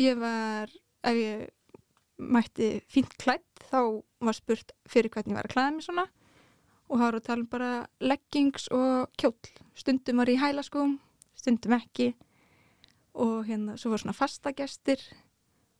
ég 0.00 0.18
var, 0.18 0.70
ef 1.04 1.18
ég 1.18 1.48
mætti 2.18 2.68
fínt 2.90 3.16
klætt, 3.20 3.64
þá 3.70 4.02
var 4.24 4.36
spurt 4.36 4.74
fyrir 4.88 5.12
hvernig 5.12 5.34
ég 5.34 5.40
var 5.40 5.48
að 5.48 5.54
klæða 5.54 5.74
mig 5.74 5.86
svona. 5.86 6.06
Og 6.88 7.00
þá 7.00 7.04
var 7.04 7.18
að 7.18 7.26
tala 7.26 7.42
um 7.42 7.50
bara 7.50 7.72
leggings 8.04 8.68
og 8.74 9.10
kjól. 9.20 9.34
Stundum 9.74 10.20
var 10.20 10.30
ég 10.30 10.38
í 10.38 10.42
hælaskóm, 10.42 10.98
stundum 11.38 11.76
ekki. 11.78 12.12
Og 13.14 13.46
hérna 13.48 13.78
svo 13.80 13.94
var 13.94 14.02
svona 14.02 14.16
fastagestir 14.16 15.02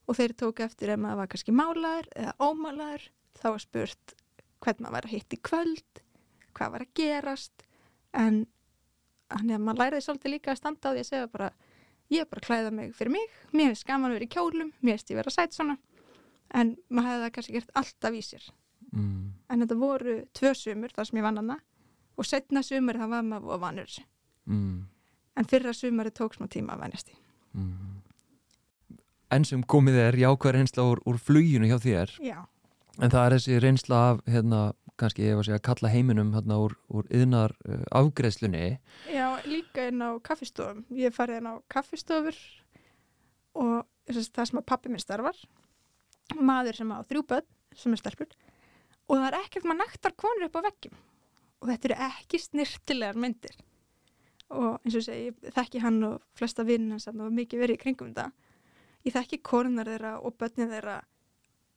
og 0.09 0.19
þeir 0.19 0.35
tók 0.39 0.63
eftir 0.65 0.93
ef 0.93 1.01
maður 1.01 1.23
var 1.23 1.31
kannski 1.33 1.55
málaður 1.55 2.09
eða 2.15 2.35
ómálaður, 2.39 3.07
þá 3.41 3.47
var 3.51 3.63
spurt 3.63 4.17
hvernig 4.65 4.85
maður 4.85 4.97
var 4.97 5.09
að 5.09 5.15
hitta 5.15 5.37
í 5.37 5.45
kvöld, 5.45 6.03
hvað 6.57 6.75
var 6.75 6.85
að 6.85 6.93
gerast. 7.01 7.65
En 8.15 8.45
þannig 9.33 9.57
að 9.57 9.65
maður 9.65 9.81
læriði 9.83 10.07
svolítið 10.07 10.35
líka 10.35 10.53
að 10.53 10.61
standa 10.61 10.93
á 10.93 10.93
því 10.93 11.03
að 11.03 11.11
segja 11.11 11.31
bara 11.33 11.51
ég 12.11 12.21
er 12.21 12.27
bara 12.31 12.41
að 12.41 12.47
klæða 12.47 12.73
mig 12.73 12.95
fyrir 12.95 13.11
mig, 13.13 13.29
mér 13.53 13.73
finnst 13.73 13.87
gaman 13.87 14.11
að 14.11 14.19
vera 14.19 14.25
í 14.29 14.33
kjólum, 14.35 14.73
mér 14.83 14.99
finnst 14.99 15.11
ég 15.11 15.17
vera 15.17 15.31
sætt 15.31 15.53
svona. 15.57 15.79
En 16.55 16.77
maður 16.91 17.09
hefði 17.09 17.25
það 17.25 17.33
kannski 17.35 17.53
gert 17.53 17.71
alltaf 17.75 18.13
í 18.15 18.23
sér. 18.23 18.51
Mm. 18.95 19.33
en 19.51 19.61
þetta 19.61 19.77
voru 19.79 20.13
tvö 20.39 20.51
sumur 20.55 20.93
þar 20.95 21.07
sem 21.09 21.19
ég 21.19 21.25
vann 21.25 21.37
hana 21.41 21.57
og 22.17 22.25
setna 22.29 22.63
sumur 22.63 22.95
það 22.95 23.09
var 23.11 23.23
maður 23.27 23.55
og 23.57 23.61
vanur 23.61 23.91
Mm. 24.47 24.87
en 25.37 25.45
fyrra 25.45 25.73
sumari 25.75 26.11
tók 26.11 26.35
smá 26.37 26.47
tíma 26.47 26.77
að 26.77 26.81
vennjast 26.85 27.09
í 27.11 27.15
Mm. 27.55 28.03
Enn 29.31 29.45
sem 29.45 29.63
komið 29.65 29.95
er 29.99 30.13
jákvæð 30.13 30.53
reynsla 30.53 30.83
úr, 30.93 31.01
úr 31.07 31.19
fluginu 31.19 31.67
hjá 31.67 31.79
þér. 31.83 32.11
Já, 32.21 32.47
en 33.01 33.11
það 33.11 33.27
er 33.27 33.33
þessi 33.39 33.61
reynsla 33.63 33.97
af 34.11 34.21
hérna, 34.27 34.73
kannski 35.01 35.27
var 35.33 35.43
að 35.43 35.49
segja 35.49 35.65
kalla 35.67 35.91
heiminum 35.91 36.33
hérna, 36.37 36.59
úr, 36.63 36.77
úr 36.89 37.09
yðnar 37.15 37.55
uh, 37.67 37.83
afgreðslunni 38.01 38.79
Já 39.11 39.27
líka 39.49 39.89
inn 39.91 40.03
á 40.05 40.15
kaffistofum. 40.25 40.85
Ég 40.95 41.15
farið 41.15 41.41
inn 41.41 41.51
á 41.51 41.55
kaffistofur 41.73 42.39
og 43.59 43.85
það 44.09 44.49
sem 44.51 44.61
að 44.61 44.67
pappi 44.69 44.93
minn 44.93 45.03
starfar 45.03 45.39
maður 46.35 46.81
sem 46.81 46.93
á 46.95 46.99
þrjú 47.09 47.25
börn 47.31 47.51
sem 47.75 47.95
er 47.95 48.01
stelpur 48.01 48.31
og 49.09 49.19
það 49.19 49.29
er 49.29 49.39
ekkert 49.43 49.69
maður 49.69 49.83
naktar 49.83 50.17
konur 50.17 50.47
upp 50.49 50.59
á 50.59 50.67
veggjum. 50.69 50.99
Og 51.61 51.71
þetta 51.71 51.89
eru 51.89 51.97
ekki 52.09 52.41
snirtilegar 52.41 53.19
myndir. 53.21 53.57
Og 54.55 54.85
eins 54.85 54.97
og 54.99 55.05
segi, 55.05 55.31
ég 55.33 55.55
þekki 55.57 55.83
hann 55.85 55.99
og 56.07 56.23
flesta 56.37 56.65
vinn 56.67 56.91
hans 56.93 57.09
og 57.09 57.21
mikið 57.33 57.65
verið 57.65 57.79
í 57.79 57.83
kringum 57.83 58.13
þetta. 58.13 58.31
Ég 59.05 59.17
þekki 59.17 59.41
konunar 59.45 59.89
þeirra 59.89 60.15
og 60.25 60.37
börnin 60.41 60.73
þeirra 60.73 60.99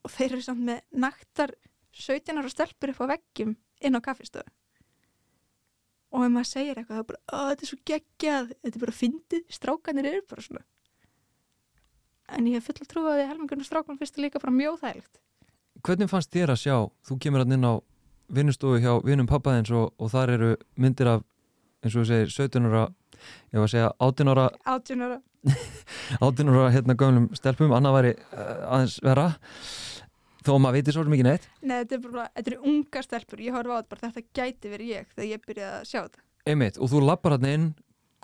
og 0.03 0.13
þeir 0.13 0.37
eru 0.37 0.45
samt 0.45 0.63
með 0.67 0.83
naktar 1.03 1.55
17 1.97 2.39
ára 2.39 2.53
stelpur 2.53 2.93
upp 2.93 3.03
á 3.03 3.11
veggjum 3.15 3.53
inn 3.81 3.97
á 3.97 4.01
kaffistofu. 4.03 4.47
Og 6.15 6.23
ef 6.23 6.31
maður 6.31 6.49
segir 6.49 6.79
eitthvað 6.79 6.97
þá 6.97 7.03
er 7.03 7.07
bara, 7.11 7.21
að 7.35 7.47
þetta 7.51 7.65
er 7.65 7.69
svo 7.71 7.79
geggjað 7.91 8.51
þetta 8.53 8.75
er 8.77 8.83
bara 8.85 8.97
fyndið, 9.01 9.45
strákanir 9.51 10.09
eru 10.11 10.25
bara 10.29 10.45
svona. 10.45 10.63
En 12.35 12.47
ég 12.47 12.59
hef 12.59 12.67
fulla 12.67 12.87
trú 12.87 13.03
að 13.07 13.21
því 13.21 13.27
helmingurinn 13.29 13.67
strákan 13.67 13.99
fyrst 13.99 14.17
er 14.17 14.25
líka 14.25 14.41
bara 14.43 14.55
mjög 14.55 14.81
þægilegt 14.81 15.21
Hvernig 15.85 16.09
fannst 16.11 16.33
þér 16.33 16.51
að 16.51 16.61
sjá, 16.63 16.75
þú 17.07 17.17
kemur 17.23 17.43
hann 17.43 17.55
inn 17.55 17.67
á 17.67 17.73
vinnustofu 18.33 18.79
hjá 18.83 18.93
vinnum 19.05 19.29
pappaðins 19.29 19.71
og, 19.71 19.93
og 19.95 20.11
þar 20.11 20.33
eru 20.35 20.49
myndir 20.75 21.11
af 21.11 21.23
eins 21.83 21.95
og 21.95 22.03
þú 22.03 22.07
segir 22.09 22.33
17 22.33 22.67
ára 22.67 22.87
ég 23.53 23.59
var 23.59 23.67
að 23.67 23.73
segja 23.75 23.91
18 24.03 24.31
ára 24.33 24.47
18 24.65 25.05
ára. 25.05 25.19
18 26.27 26.51
ára 26.51 26.71
hérna 26.73 26.97
gömlum 26.99 27.29
stelpum, 27.37 27.75
annað 27.77 27.97
væri 27.97 28.13
uh, 28.17 28.73
aðeins 28.75 28.97
vera 29.05 29.27
þó 30.47 30.53
að 30.55 30.61
maður 30.63 30.77
veitir 30.79 30.95
svo 30.97 31.03
mikið 31.11 31.27
neitt. 31.27 31.47
Nei, 31.61 31.75
þetta 31.81 31.95
er 31.97 32.05
bara, 32.07 32.25
þetta 32.37 32.51
eru 32.53 32.61
unga 32.71 33.03
stelpur. 33.05 33.43
Ég 33.43 33.55
horfa 33.57 33.75
á 33.75 33.79
þetta 33.81 33.91
bara, 33.93 34.11
þetta 34.15 34.39
gæti 34.39 34.71
verið 34.73 34.93
ég 34.93 35.11
þegar 35.13 35.29
ég 35.33 35.43
byrjaði 35.47 35.75
að 35.81 35.85
sjá 35.91 35.99
þetta. 36.07 36.23
Einmitt, 36.47 36.79
og 36.79 36.91
þú 36.93 37.03
lappar 37.03 37.35
hann 37.37 37.49
inn. 37.51 37.67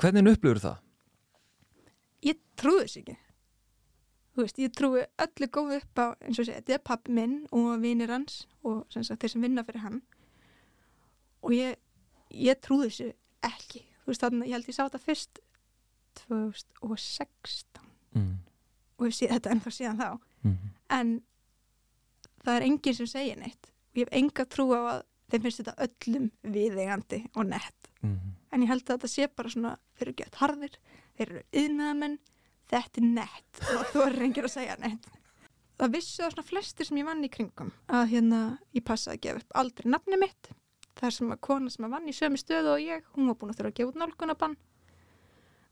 Hvernig 0.02 0.32
upplifur 0.34 0.64
það? 0.64 0.80
ég 2.24 2.38
trúi 2.58 2.80
þess 2.86 2.98
ekki. 3.02 3.18
Þú 4.34 4.42
veist, 4.46 4.60
ég 4.64 4.72
trúi 4.74 5.02
öllu 5.28 5.48
góð 5.54 5.74
upp 5.78 6.00
á 6.02 6.06
eins 6.26 6.40
og 6.42 6.48
sé, 6.48 6.54
þetta 6.58 6.74
er 6.78 6.82
pappi 6.88 7.12
minn 7.14 7.34
og 7.54 7.74
vinir 7.84 8.10
hans 8.10 8.46
og 8.66 8.86
sem 8.94 9.04
sagt, 9.06 9.20
þeir 9.22 9.34
sem 9.36 9.44
vinna 9.46 9.64
fyrir 9.68 9.84
hann. 9.84 10.00
Og 11.44 11.52
ég 11.54 11.76
ég 12.34 12.58
trúi 12.64 12.88
þessu 12.88 13.12
ekki. 13.46 13.84
Þú 14.06 14.10
veist, 14.14 14.24
þannig, 14.24 14.48
ég 14.50 14.56
held 14.58 14.72
ég 14.72 14.78
sá 14.80 14.86
þetta 14.88 15.04
fyrst 15.04 15.44
2016 16.24 17.84
Mm. 18.16 18.38
og 19.00 19.06
ég 19.08 19.16
sé 19.18 19.28
þetta 19.30 19.50
ennþá 19.54 19.72
síðan 19.74 19.98
þá. 20.02 20.10
Mm. 20.44 20.58
en 20.94 21.14
það 22.44 22.58
er 22.58 22.68
enginn 22.68 22.98
sem 23.00 23.10
segir 23.10 23.40
neitt. 23.40 23.72
Og 23.94 24.02
ég 24.02 24.08
hef 24.08 24.20
enga 24.20 24.46
trú 24.50 24.68
á 24.76 24.82
að 24.82 25.02
þeim 25.32 25.46
finnst 25.46 25.64
þetta 25.64 25.88
öllum 25.88 26.30
viðeigandi 26.56 27.24
og 27.34 27.50
nett. 27.50 27.90
Mm. 28.04 28.34
en 28.52 28.64
ég 28.66 28.68
held 28.68 28.84
að 28.84 28.98
þetta 28.98 29.08
sé 29.08 29.26
bara 29.32 29.50
svona 29.50 29.70
þeir 29.96 30.08
eru 30.10 30.14
gett 30.18 30.36
harðir, 30.36 30.74
þeir 31.16 31.30
eru 31.30 31.44
yðnaðamenn 31.62 32.18
þetta 32.70 33.00
er 33.00 33.06
nett. 33.08 33.62
Og 33.64 33.86
þú 33.94 34.02
er 34.04 34.18
reyngir 34.20 34.48
að 34.50 34.56
segja 34.58 34.76
nett 34.82 35.08
það 35.80 35.96
vissu 35.96 36.22
það 36.22 36.34
svona 36.34 36.48
flestir 36.48 36.88
sem 36.88 37.00
ég 37.00 37.08
vann 37.08 37.26
í 37.26 37.30
kringum 37.34 37.72
að 37.92 38.04
hérna 38.14 38.42
ég 38.76 38.86
passaði 38.88 39.18
að 39.18 39.24
gefa 39.26 39.42
upp 39.42 39.56
aldrei 39.64 39.90
nafni 39.92 40.20
mitt. 40.22 40.50
Það 40.94 41.08
er 41.08 41.16
sem 41.18 41.34
að 41.34 41.42
kona 41.48 41.74
sem 41.74 41.88
að 41.88 41.96
vann 41.96 42.10
í 42.10 42.16
sömu 42.16 42.40
stöðu 42.40 42.74
og 42.76 42.84
ég 42.84 43.08
hún 43.16 43.30
var 43.32 43.38
búin 43.40 43.54
að 43.54 43.60
þurfa 43.60 43.72
að 43.72 43.78
gefa 43.80 43.92
út 43.92 44.02
nálgunabann 44.02 44.58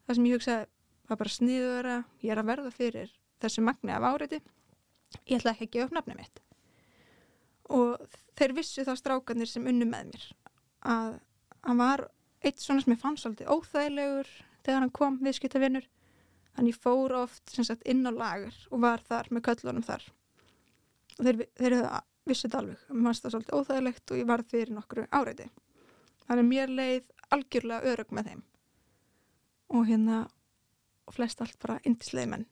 það 0.06 0.18
sem 0.18 0.26
ég 0.28 0.38
hugsaði 0.38 0.66
var 1.10 1.20
bara 1.20 1.34
sniður 1.36 1.90
að 1.92 2.24
ég 2.26 2.34
er 2.34 2.40
að 2.42 2.50
verða 2.50 2.72
fyrir 2.74 3.12
þessu 3.42 3.64
magni 3.66 3.94
af 3.94 4.06
áriði 4.08 4.40
ég 5.28 5.38
ætla 5.38 5.54
ekki 5.54 5.68
að 5.68 5.74
gefa 5.76 5.88
upp 5.88 5.96
nafni 5.98 6.18
mitt 6.18 6.42
og 7.72 8.18
þeir 8.38 8.56
vissu 8.56 8.84
þá 8.86 8.94
strákanir 8.98 9.50
sem 9.50 9.66
unnu 9.68 9.88
með 9.88 10.12
mér 10.12 10.28
að 10.92 11.18
hann 11.62 11.80
var 11.80 12.06
eitt 12.42 12.62
svona 12.62 12.82
sem 12.82 12.94
ég 12.94 13.02
fann 13.02 13.18
svolítið 13.20 13.50
óþægilegur 13.54 14.30
þegar 14.64 14.80
hann 14.82 14.94
kom 14.94 15.18
viðskiptavinnur 15.22 15.88
þannig 16.56 16.78
fór 16.78 17.14
oft 17.22 17.54
sagt 17.54 17.86
inn 17.88 18.04
á 18.04 18.12
lagur 18.12 18.56
og 18.70 18.82
var 18.82 19.02
þar 19.06 19.30
með 19.32 19.44
köllunum 19.48 19.86
þar. 19.86 20.04
Og 21.18 21.26
þeir, 21.26 21.42
þeir 21.58 21.76
vissu 22.28 22.48
þetta 22.48 22.62
alveg. 22.62 22.82
Mér 22.90 23.08
fannst 23.08 23.24
það 23.24 23.34
svolítið 23.36 23.58
óþægilegt 23.58 24.12
og 24.12 24.20
ég 24.20 24.30
varð 24.30 24.52
fyrir 24.52 24.74
nokkru 24.76 25.06
áriði 25.10 25.48
þannig 26.26 26.48
mér 26.48 26.72
leið 26.72 27.08
algjörlega 27.34 27.92
örug 27.92 28.12
með 28.14 28.30
þeim. 28.30 28.42
Og 29.72 29.86
hérna 29.88 30.18
og 31.08 31.16
flest 31.16 31.40
allt 31.42 31.58
bara 31.62 31.80
indisleið 31.88 32.30
menn. 32.32 32.46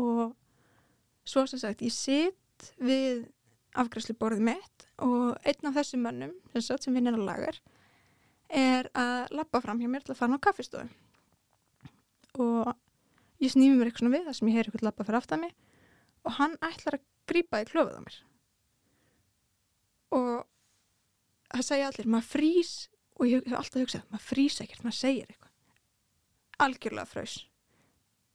Og 0.00 0.32
svo 1.28 1.44
sem 1.46 1.60
sagt 1.60 1.84
ég 1.84 1.94
sitt 1.94 2.72
við 2.82 3.26
afgræsluborðið 3.78 4.44
mitt 4.48 4.86
og 5.04 5.36
einn 5.48 5.68
af 5.68 5.76
þessum 5.78 6.04
mönnum 6.06 6.34
sagt, 6.58 6.84
sem 6.84 6.94
vinnir 6.96 7.16
á 7.16 7.22
lagar 7.22 7.58
er 8.52 8.88
að 8.98 9.32
lappa 9.38 9.62
fram 9.64 9.80
hjá 9.80 9.88
mér 9.88 10.04
til 10.04 10.14
að 10.14 10.20
fara 10.20 10.36
á 10.36 10.44
kaffistofu. 10.44 10.88
Og 12.42 12.72
ég 13.42 13.52
snými 13.52 13.78
mér 13.78 13.90
eitthvað 13.90 14.04
svona 14.04 14.16
við 14.16 14.26
það 14.28 14.38
sem 14.38 14.50
ég 14.50 14.58
heyri 14.58 14.70
eitthvað 14.70 14.88
lappa 14.88 15.06
fyrir 15.08 15.20
aftan 15.20 15.44
mig 15.44 15.54
og 16.22 16.36
hann 16.38 16.58
ætlar 16.62 16.98
að 16.98 17.06
grípa 17.32 17.62
í 17.62 17.68
klöfuð 17.70 17.96
á 17.96 18.02
mér. 18.04 18.18
Og 20.12 20.34
það 21.52 21.68
segja 21.68 21.88
allir, 21.88 22.10
maður 22.12 22.28
frýs 22.34 22.74
og 23.18 23.28
ég 23.28 23.48
hef 23.48 23.56
alltaf 23.58 23.80
hugsað, 23.84 24.04
maður 24.12 24.28
frýs 24.28 24.60
ekkert 24.64 24.84
maður 24.84 25.00
segir 25.00 25.32
eitthvað. 25.32 25.56
Algjörlega 26.62 27.08
frös 27.08 27.40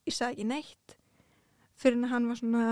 ég 0.07 0.15
sagði 0.15 0.37
ekki 0.37 0.47
neitt 0.47 0.95
fyrir 1.77 1.99
en 1.99 2.11
hann 2.11 2.29
var 2.29 2.39
svona 2.39 2.65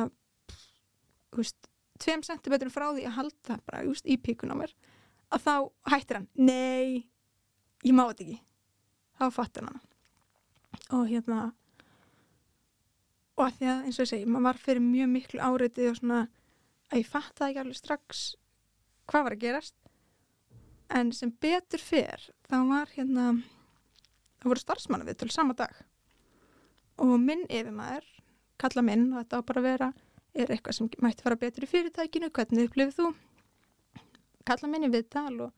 þú 1.33 1.41
veist, 1.41 1.69
tveim 2.01 2.23
sentimetrum 2.25 2.73
frá 2.73 2.89
því 2.91 3.05
að 3.07 3.17
halda 3.19 3.59
bara 3.67 3.83
just, 3.87 4.05
í 4.05 4.17
píkun 4.21 4.53
á 4.53 4.59
mér 4.59 4.73
að 5.33 5.45
þá 5.45 5.53
hættir 5.91 6.19
hann. 6.19 6.27
Nei, 6.37 7.05
ég 7.85 7.95
má 7.95 8.05
þetta 8.09 8.25
ekki. 8.25 8.39
Þá 9.15 9.25
fattir 9.33 9.67
hann 9.67 9.83
og 10.93 11.05
hérna 11.07 11.39
og 13.35 13.45
að 13.45 13.57
því 13.57 13.69
að 13.71 13.85
eins 13.87 13.97
og 13.97 14.03
ég 14.03 14.11
segi, 14.11 14.27
maður 14.27 14.47
var 14.47 14.59
fyrir 14.61 14.83
mjög 14.83 15.09
miklu 15.11 15.41
áriði 15.43 15.89
og 15.89 15.97
svona 15.99 16.19
að 16.91 16.99
ég 17.01 17.09
fattaði 17.09 17.51
ekki 17.51 17.61
alveg 17.63 17.79
strax 17.79 18.23
hvað 19.09 19.25
var 19.25 19.35
að 19.35 19.43
gerast. 19.43 19.75
En 20.95 21.11
sem 21.15 21.31
betur 21.41 21.81
fyrr 21.81 22.29
þá 22.45 22.57
var 22.69 22.91
hérna 22.93 23.27
það 24.39 24.51
voru 24.51 24.61
starfsmanna 24.61 25.07
við 25.07 25.19
til 25.23 25.31
sama 25.33 25.55
dag. 25.57 25.73
Og 27.01 27.15
minn 27.19 27.43
yfirmaður 27.49 28.05
kalla 28.61 28.85
minn 28.85 29.09
og 29.11 29.23
þetta 29.23 29.41
á 29.41 29.47
bara 29.47 29.61
að 29.61 29.67
vera 29.67 29.89
er 30.35 30.51
eitthvað 30.51 30.77
sem 30.77 30.89
mætti 31.03 31.25
fara 31.25 31.39
betur 31.39 31.65
í 31.65 31.71
fyrirtækinu? 31.71 32.31
Hvernig 32.35 32.69
upplifið 32.69 32.97
þú? 32.99 33.11
Kalla 34.45 34.69
minn 34.69 34.87
í 34.87 34.91
viðtal 34.93 35.35
og 35.47 35.53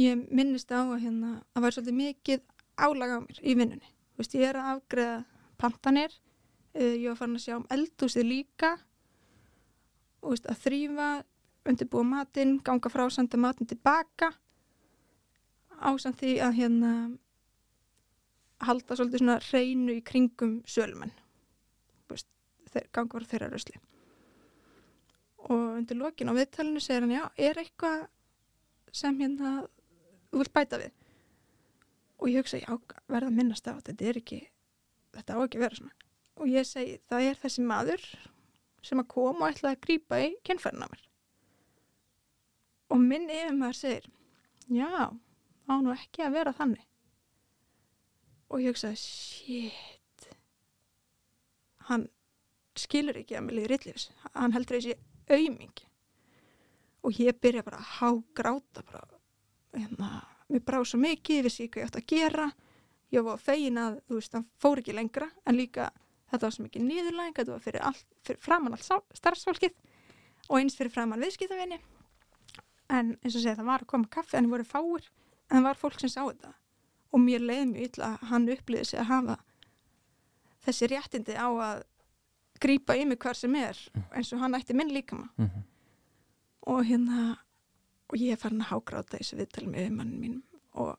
ég 0.00 0.26
minnist 0.30 0.70
á 0.72 0.84
að 0.84 1.00
hérna 1.06 1.32
að 1.52 1.64
væri 1.64 1.76
svolítið 1.76 1.98
mikið 2.00 2.44
álag 2.82 3.16
á 3.16 3.18
mér 3.24 3.40
í 3.42 3.56
vinnunni. 3.58 3.88
Þú 4.12 4.22
veist, 4.22 4.36
ég 4.36 4.48
er 4.48 4.60
að 4.60 4.70
afgreða 4.76 5.18
pantanir 5.60 6.14
uh, 6.76 6.94
ég 6.96 7.08
var 7.10 7.18
farin 7.18 7.38
að 7.38 7.44
sjá 7.46 7.56
um 7.58 7.68
eldúsið 7.72 8.28
líka. 8.28 8.72
Og 10.22 10.34
veist, 10.34 10.48
að 10.48 10.62
þrýfa 10.66 11.08
undirbúa 11.68 12.06
matinn, 12.06 12.56
ganga 12.64 12.90
frá, 12.92 13.04
senda 13.10 13.40
matinn 13.40 13.70
tilbaka. 13.70 14.32
Ásamt 15.82 16.20
því 16.20 16.36
að 16.44 16.56
hérna 16.60 16.92
halda 18.62 18.96
svolítið 18.96 19.24
svona 19.24 19.38
reynu 19.50 19.96
í 19.98 20.04
kringum 20.06 20.60
sölumenn. 20.68 21.14
Veist, 22.10 22.28
frá 22.72 23.24
þeirra 23.30 23.50
rösli 23.52 23.80
og 25.50 25.76
undir 25.76 25.98
lokin 25.98 26.30
á 26.30 26.36
viðtalinu 26.36 26.80
segir 26.82 27.04
hann 27.04 27.14
já, 27.14 27.24
er 27.36 27.58
eitthvað 27.58 28.04
sem 28.94 29.16
hérna 29.18 29.54
þú 30.30 30.42
vilt 30.42 30.54
bæta 30.54 30.78
við? 30.80 30.92
Og 32.22 32.30
ég 32.30 32.42
hugsa, 32.44 32.60
já, 32.62 32.76
verða 33.10 33.30
að 33.32 33.38
minnast 33.38 33.66
á 33.66 33.74
þetta 33.74 34.06
er 34.08 34.20
ekki, 34.20 34.38
þetta 35.16 35.38
á 35.38 35.38
ekki 35.42 35.58
að 35.58 35.64
vera 35.64 35.78
svona. 35.80 35.96
Og 36.38 36.52
ég 36.52 36.68
segi, 36.68 37.00
það 37.10 37.26
er 37.30 37.40
þessi 37.42 37.64
maður 37.66 38.06
sem 38.86 39.02
að 39.02 39.10
koma 39.10 39.46
og 39.46 39.50
ætla 39.50 39.74
að 39.74 39.82
grípa 39.86 40.20
í 40.22 40.30
kennfærna 40.46 40.88
mér. 40.90 41.02
Og 42.94 43.02
minn 43.02 43.28
yfir 43.32 43.58
maður 43.58 43.80
segir 43.80 44.08
já, 44.70 45.10
á 45.10 45.74
nú 45.82 45.92
ekki 45.96 46.22
að 46.22 46.38
vera 46.38 46.54
þannig. 46.54 46.86
Og 48.52 48.62
ég 48.62 48.74
hugsaði, 48.74 48.98
shit. 49.00 50.28
Hann 51.88 52.06
skilur 52.78 53.18
ekki 53.20 53.36
að 53.36 53.46
mig 53.46 53.56
liði 53.56 53.70
rillifis 53.72 54.10
hann 54.32 54.54
heldur 54.56 54.78
þessi 54.78 54.96
auðming 55.28 55.82
og 57.02 57.18
ég 57.20 57.38
byrja 57.42 57.64
bara 57.66 57.80
að 57.80 57.90
hágráta 57.98 58.84
bara, 58.86 59.02
hérna 59.74 60.10
mér 60.52 60.62
brá 60.66 60.78
svo 60.84 61.00
mikið, 61.02 61.42
vissi 61.46 61.66
ekki 61.66 61.78
hvað 61.78 61.82
ég 61.82 61.90
ætti 61.90 62.00
að 62.02 62.10
gera. 62.12 62.46
Ég 63.12 63.24
var 63.26 63.40
fegin 63.40 63.80
að, 63.80 63.98
þú 64.08 64.18
veist, 64.18 64.36
hann 64.36 64.44
fór 64.60 64.80
ekki 64.80 64.94
lengra 64.96 65.28
en 65.48 65.58
líka 65.58 65.90
þetta 66.30 66.46
var 66.46 66.54
svo 66.54 66.66
mikið 66.66 66.84
nýðurlæng 66.88 67.34
þetta 67.36 67.52
var 67.52 67.64
fyrir, 67.64 67.82
allt, 67.88 68.06
fyrir 68.24 68.40
framann 68.40 68.76
allt 68.76 69.16
starfsfólkið 69.18 69.74
og 70.48 70.58
eins 70.58 70.76
fyrir 70.78 70.92
framann 70.94 71.20
viðskiptavinni 71.20 71.78
en 72.92 73.14
eins 73.20 73.36
og 73.36 73.42
segja 73.42 73.58
það 73.58 73.68
var 73.68 73.84
að 73.84 73.90
koma 73.92 74.10
kaffi 74.12 74.38
en 74.38 74.48
það 74.48 74.54
voru 74.54 74.68
fáir 74.68 75.08
en 75.50 75.58
það 75.58 75.66
var 75.68 75.80
fólk 75.82 76.00
sem 76.00 76.12
sá 76.12 76.20
þetta. 76.22 76.52
Og 77.12 77.20
mér 77.20 77.44
leiði 77.44 77.66
mjög 77.68 77.88
illa 77.90 78.08
að 78.08 78.28
hann 78.30 78.48
upplýði 78.54 78.88
sig 78.88 79.02
að 79.02 79.10
hafa 79.10 79.38
þessi 80.64 80.88
réttindi 80.92 81.36
á 81.36 81.48
að 81.50 81.82
grýpa 82.62 82.96
í 82.98 83.04
mig 83.08 83.18
hver 83.22 83.34
sem 83.38 83.54
er 83.58 83.78
eins 84.14 84.32
og 84.32 84.40
hann 84.42 84.54
ætti 84.58 84.74
minn 84.78 84.92
líka 84.94 85.16
maður 85.16 85.38
Mm 85.38 85.48
-hmm. 85.48 85.62
og 86.66 86.84
hérna 86.86 87.38
og 88.12 88.18
ég 88.18 88.32
er 88.32 88.36
farin 88.36 88.60
að 88.62 88.70
hágráta 88.72 89.18
þessu 89.18 89.36
viðtali 89.36 89.66
með 89.68 89.90
mannin 89.90 90.20
mínum 90.20 90.42
og 90.74 90.98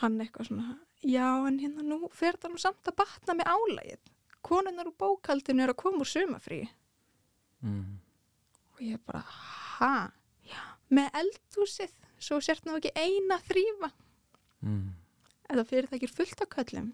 hann 0.00 0.20
eitthvað 0.20 0.46
svona 0.48 0.78
já 1.04 1.46
en 1.48 1.58
hérna 1.60 1.82
nú 1.82 2.08
fer 2.12 2.32
það 2.36 2.50
nú 2.52 2.58
samt 2.58 2.88
að 2.88 2.96
batna 2.96 3.34
með 3.34 3.46
álægið 3.54 3.98
konunnar 4.42 4.86
úr 4.86 4.96
bókaldinu 4.98 5.62
er 5.62 5.68
að 5.70 5.76
koma 5.76 5.98
úr 5.98 6.06
sumafrí 6.14 6.68
Mm. 7.62 7.98
og 8.74 8.80
ég 8.80 8.98
bara 9.06 9.20
ha, 9.78 10.10
já, 10.44 10.60
með 10.90 11.10
eldhúsið? 11.12 11.90
Svo 12.18 12.40
sért 12.40 12.64
nú 12.66 12.76
ekki 12.76 12.90
eina 12.96 13.38
þrýfa 13.38 13.90
Mm. 14.62 14.90
eða 15.50 15.64
fyrirtækir 15.64 16.08
fullt 16.10 16.40
á 16.40 16.46
köllum 16.46 16.92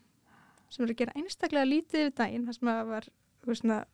sem 0.70 0.84
eru 0.84 0.92
að 0.94 0.96
gera 0.96 1.12
einstaklega 1.16 1.64
lítið 1.66 2.06
við 2.06 2.14
daginn 2.14 2.46
þar 2.46 2.52
sem 2.54 2.68
að 2.68 2.86
var 2.86 3.08
svona, 3.50 3.84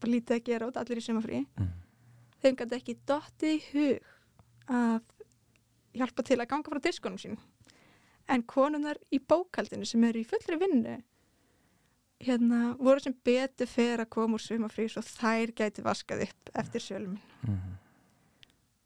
bara 0.00 0.12
lítið 0.12 0.36
að 0.36 0.44
gera 0.44 0.66
út 0.68 0.76
allir 0.76 1.00
í 1.00 1.04
sumafrí 1.06 1.46
Mm. 1.58 1.70
þeim 2.42 2.56
gæti 2.60 2.76
ekki 2.76 2.94
dottið 3.08 3.54
í 3.54 3.62
hug 3.72 4.00
að 4.68 5.02
hjálpa 5.94 6.22
til 6.24 6.36
að 6.40 6.48
ganga 6.48 6.70
frá 6.70 6.80
diskunum 6.84 7.18
sín 7.18 7.38
en 8.28 8.42
konunar 8.42 8.96
í 9.12 9.18
bókaldinu 9.18 9.86
sem 9.86 10.04
eru 10.04 10.20
í 10.20 10.26
fullri 10.28 10.56
vinnu 10.60 11.02
hérna 12.24 12.76
voru 12.78 13.00
sem 13.00 13.14
betur 13.24 13.66
fer 13.68 13.98
að 14.00 14.10
koma 14.10 14.34
úr 14.38 14.40
sumafrí 14.44 14.86
svo 14.88 15.02
þær 15.02 15.52
gæti 15.56 15.82
vaskað 15.84 16.22
upp 16.28 16.50
eftir 16.54 16.80
sölum 16.80 17.18
Mm. 17.44 17.78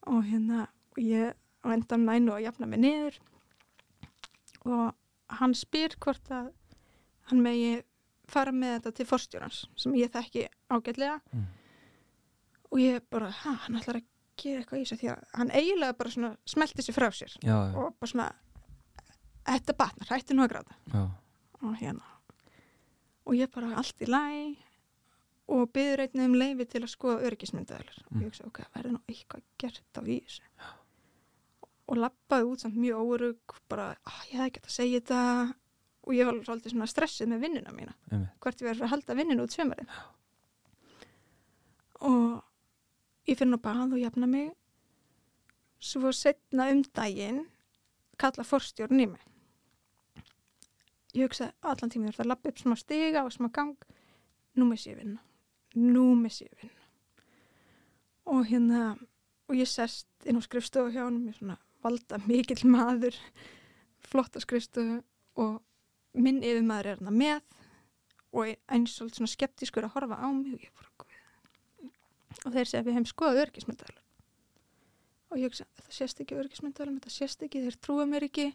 og 0.07 0.23
hérna 0.25 0.69
og 0.97 0.99
ég 1.03 1.35
á 1.65 1.67
endan 1.75 2.05
nænu 2.07 2.33
að 2.33 2.43
jafna 2.47 2.67
mig 2.67 2.81
niður 2.81 3.19
og 4.65 4.95
hann 5.39 5.55
spyr 5.55 5.95
hvort 6.01 6.31
að 6.31 6.53
hann 7.31 7.43
megi 7.43 7.83
fara 8.29 8.53
með 8.53 8.75
þetta 8.79 8.93
til 8.99 9.07
forstjórans 9.09 9.63
sem 9.77 9.95
ég 9.99 10.11
þekki 10.15 10.47
ágætlega. 10.71 11.21
Mm. 11.33 11.47
og 12.73 12.79
ég 12.83 13.01
bara, 13.11 13.31
hæ, 13.33 13.55
hann 13.65 13.79
ætlar 13.81 13.97
að 14.03 14.05
gera 14.39 14.61
eitthvað 14.63 14.79
í 14.79 14.85
þessu? 14.85 14.99
Því 15.01 15.09
að 15.15 15.23
hann 15.41 15.51
eiginlega 15.57 15.97
bara 15.99 16.11
svona 16.15 16.31
smelti 16.47 16.83
sér 16.85 16.95
frá 16.99 17.09
sér 17.17 17.33
Já, 17.43 17.57
já, 17.57 17.75
og 17.81 17.95
bara 17.99 18.11
svona 18.13 18.29
þetta 19.49 19.75
batnar, 19.79 20.11
hætti 20.13 20.35
nú 20.37 20.45
að 20.45 20.51
gráta. 20.53 20.77
Já. 20.93 21.05
og 21.63 21.77
hérna. 21.81 22.05
Og 23.27 23.35
ég 23.35 23.51
bara 23.51 23.73
allt 23.81 24.01
í 24.05 24.07
læ 24.07 24.57
og 25.49 25.71
byður 25.73 26.03
einnig 26.05 26.27
um 26.29 26.35
leifi 26.37 26.67
til 26.69 26.83
að 26.85 26.93
skoða 26.93 27.25
örgismyndaðalar 27.31 27.99
og 28.05 28.13
Mm. 28.13 28.21
ég 28.23 28.29
hugsa, 28.29 28.47
ok, 28.47 28.61
verður 28.75 28.93
nú 28.93 29.01
eitthvað 29.09 29.43
gert 29.59 29.83
á 29.97 30.03
í 30.05 30.21
þessu? 30.23 30.43
Og 31.89 31.97
lappaði 31.97 32.45
út 32.51 32.61
samt 32.61 32.77
mjög 32.77 33.01
órug 33.01 33.55
bara, 33.69 33.97
ah, 34.05 34.21
ég 34.29 34.37
hefði 34.37 34.47
ekki 34.51 34.61
að 34.61 34.75
segja 34.77 35.01
þetta 35.01 35.55
og 36.09 36.17
ég 36.17 36.29
var 36.29 36.39
svolítið 36.41 36.75
svona 36.75 36.89
stressið 36.89 37.31
með 37.33 37.45
vinnuna 37.45 37.75
mína. 37.77 37.95
Einmitt. 38.11 38.33
hvort 38.41 38.63
ég 38.63 38.71
verður 38.71 38.89
að 38.89 38.93
halda 38.95 39.19
vinninu 39.19 39.45
út 39.45 39.57
sömarið 39.57 40.01
og 42.09 43.29
ég 43.29 43.39
fyrir 43.39 43.53
nú 43.53 43.61
bað 43.61 43.93
og 43.93 44.01
jafna 44.01 44.27
mig. 44.31 44.51
Svo 45.79 46.11
setna 46.13 46.71
um 46.73 46.83
daginn 46.97 47.45
kalla 48.19 48.47
forstjórn 48.47 49.05
í 49.05 49.07
mig. 49.13 49.23
Ég 51.15 51.29
hugsaði 51.29 51.55
allan 51.63 51.91
tíminn 51.91 52.11
þurfti 52.11 52.25
að 52.27 52.33
lappa 52.33 52.51
upp 52.51 52.61
smá 52.63 52.77
stiga 52.79 53.25
og 53.25 53.33
smá 53.35 53.51
gang. 53.53 53.77
Nú 54.59 54.67
missi 54.71 54.91
ég 54.91 54.99
vinna 55.03 55.23
nú 55.79 56.15
missi 56.17 56.47
ég 56.47 56.63
vinna 56.63 56.87
og 58.29 58.47
hérna 58.49 58.83
og 59.49 59.57
ég 59.57 59.69
sest 59.69 60.09
inn 60.29 60.41
á 60.41 60.43
skrifstofu 60.45 60.93
hjá 60.93 61.05
hann 61.05 61.23
með 61.25 61.41
svona 61.41 61.59
valda 61.85 62.21
mikill 62.27 62.65
maður 62.69 63.17
flotta 64.09 64.41
skrifstofu 64.41 65.01
og 65.39 65.61
minn 66.17 66.43
yfirmaður 66.43 66.93
er 66.93 67.01
hana 67.03 67.15
með 67.15 67.41
og 68.37 68.53
eins 68.69 68.95
svolítið 68.97 69.21
svona 69.21 69.33
skeptískur 69.33 69.89
að 69.89 69.95
horfa 69.97 70.21
á 70.21 70.29
mig 70.33 70.55
og 70.55 70.65
ég 70.65 70.73
bara 70.77 70.93
guð. 71.01 71.19
Og 72.45 72.55
þeir 72.55 72.71
segja 72.71 72.83
að 72.83 72.89
við 72.89 72.97
hefum 72.99 73.11
skoðað 73.13 73.43
örgismyndaðalar 73.47 74.05
og 75.29 75.37
ég 75.37 75.51
hugsa, 75.51 75.67
þetta 75.77 75.93
sést 75.99 76.23
ekki 76.25 76.39
örgismyndaðalar 76.41 76.99
þetta 76.99 77.13
sést 77.13 77.45
ekki, 77.45 77.65
þeir 77.67 77.79
trúa 77.85 78.07
mér 78.09 78.29
ekki. 78.29 78.49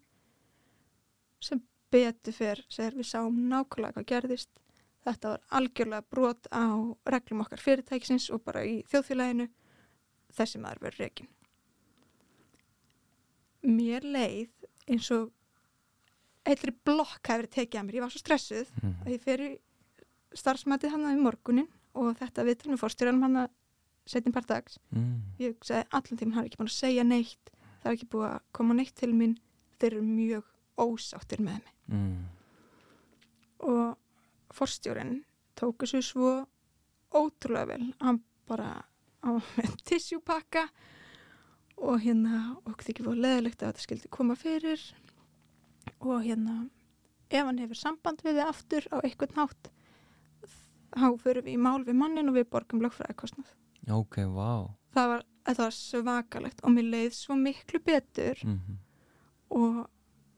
Sem 1.43 1.61
betur 1.93 2.33
fyrr 2.33 2.63
segir 2.73 2.97
við 2.97 3.09
sáum 3.11 3.37
nákvæmlega 3.51 3.99
hvað 3.99 4.09
gerðist. 4.09 4.49
Þetta 5.03 5.35
var 5.35 5.45
algjörlega 5.59 6.09
brot 6.09 6.49
á 6.49 6.65
reglum 7.11 7.43
okkar 7.43 7.61
fyrirtækisins 7.61 8.31
og 8.33 8.41
bara 8.47 8.63
í 8.65 8.79
þjóðfélaginu. 8.89 9.49
Þessi 10.33 10.63
maður 10.63 10.87
verður 10.87 11.03
reygin 11.03 11.33
mér 13.63 14.03
leið 14.03 14.67
eins 14.91 15.07
og 15.15 15.31
eitri 16.45 16.73
blokk 16.85 17.27
hefur 17.29 17.47
tekið 17.47 17.79
að 17.79 17.85
mér, 17.87 17.95
ég 17.95 18.01
var 18.05 18.11
svo 18.13 18.19
stressuð 18.23 18.67
Mm. 18.81 18.95
að 19.05 19.11
ég 19.13 19.21
fer 19.21 19.39
í 19.39 19.51
starfsmatið 20.35 20.91
hann 20.91 21.05
í 21.13 21.21
morgunin 21.21 21.67
og 21.95 22.15
þetta 22.19 22.43
viðtal 22.47 22.71
með 22.73 22.81
fórstjóranum 22.81 23.21
hann 23.27 23.37
að 23.45 23.49
setjum 24.05 24.33
part 24.33 24.47
dags. 24.47 24.79
Mm. 24.91 25.21
ég 25.39 25.55
sagði 25.63 25.85
allan 25.91 26.17
tíma, 26.19 26.33
hann 26.35 26.43
er 26.43 26.49
ekki 26.49 26.57
búin 26.59 26.71
að 26.71 26.79
segja 26.79 27.03
neitt. 27.03 27.49
Það 27.83 27.89
er 27.91 27.97
ekki 27.97 28.09
búið 28.11 28.29
að 28.31 28.39
koma 28.51 28.73
neitt 28.73 28.95
til 28.95 29.13
mín. 29.13 29.37
Þeir 29.79 29.93
eru 29.93 30.01
mjög 30.07 30.43
ósáttir 30.77 31.39
með 31.39 31.59
mig. 31.63 31.73
Mm. 31.87 32.25
og 33.63 33.97
forstjórin 34.53 35.23
tók 35.55 35.83
þessu 35.83 36.01
svo 36.03 36.31
ótrúlega 37.13 37.67
vel. 37.67 37.93
Hann 38.01 38.19
bara 38.47 38.83
á 39.23 39.29
tissjúpakka 39.87 40.67
og 41.77 42.01
hérna 42.03 42.57
og 42.65 42.75
þykir 42.83 43.07
fóð 43.07 43.21
leðilegt 43.23 43.63
að 43.63 43.71
þetta 43.73 43.85
skildi 43.85 44.09
koma 44.13 44.35
fyrir 44.35 44.81
og 45.99 46.23
hérna 46.23 46.69
ef 47.29 47.45
hann 47.45 47.57
hefur 47.57 47.75
samband 47.79 48.21
við 48.23 48.37
þið 48.39 48.47
aftur 48.49 48.87
á 48.93 48.97
eitthvað 49.03 49.35
nátt 49.37 49.71
þá 50.93 51.07
förum 51.23 51.45
við 51.47 51.53
í 51.55 51.57
mál 51.57 51.83
við 51.87 51.95
mannin 51.97 52.29
og 52.29 52.35
við 52.37 52.49
borgum 52.53 52.81
lögfræðikostnað 52.85 53.49
Ok, 53.91 54.15
vá. 54.31 54.69
það 54.95 55.07
var, 55.13 55.23
var 55.57 55.71
svakalegt 55.75 56.61
og 56.63 56.71
mér 56.75 56.89
leið 56.93 57.13
svo 57.17 57.35
miklu 57.35 57.79
betur 57.83 58.37
Mm. 58.45 58.77
og 59.49 59.87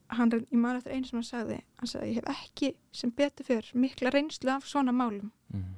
hann, 0.09 0.29
ég 0.31 0.51
maður 0.59 0.77
eftir 0.77 0.93
einu 0.93 1.05
sem 1.07 1.17
hann 1.19 1.23
sagði 1.29 1.59
hann 1.77 1.87
sagði, 1.91 2.07
ég 2.09 2.15
hef 2.15 2.29
ekki 2.35 2.75
sem 2.91 3.11
betur 3.11 3.45
fyrr 3.45 3.71
mikla 3.75 4.09
reynslu 4.13 4.49
af 4.55 4.63
svona 4.65 4.91
málum 4.95 5.31
Mm. 5.53 5.75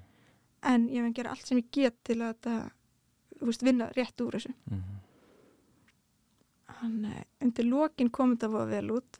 en 0.63 0.87
ég 0.89 1.01
hef 1.01 1.09
að 1.11 1.13
gera 1.15 1.29
allt 1.31 1.45
sem 1.47 1.57
ég 1.57 1.71
get 1.71 2.03
til 2.03 2.15
að 2.21 2.33
þetta, 2.35 2.71
þú 3.39 3.45
veist, 3.45 3.61
vinna 3.63 3.89
rétt 3.97 4.21
úr 4.21 4.31
þessu 4.37 4.53
Mm. 4.71 4.83
hann, 6.67 7.05
eh, 7.05 7.23
undir 7.41 7.65
lokin 7.65 8.09
kom 8.11 8.35
þetta 8.35 8.49
voða 8.51 8.69
vel 8.69 8.91
út 8.99 9.17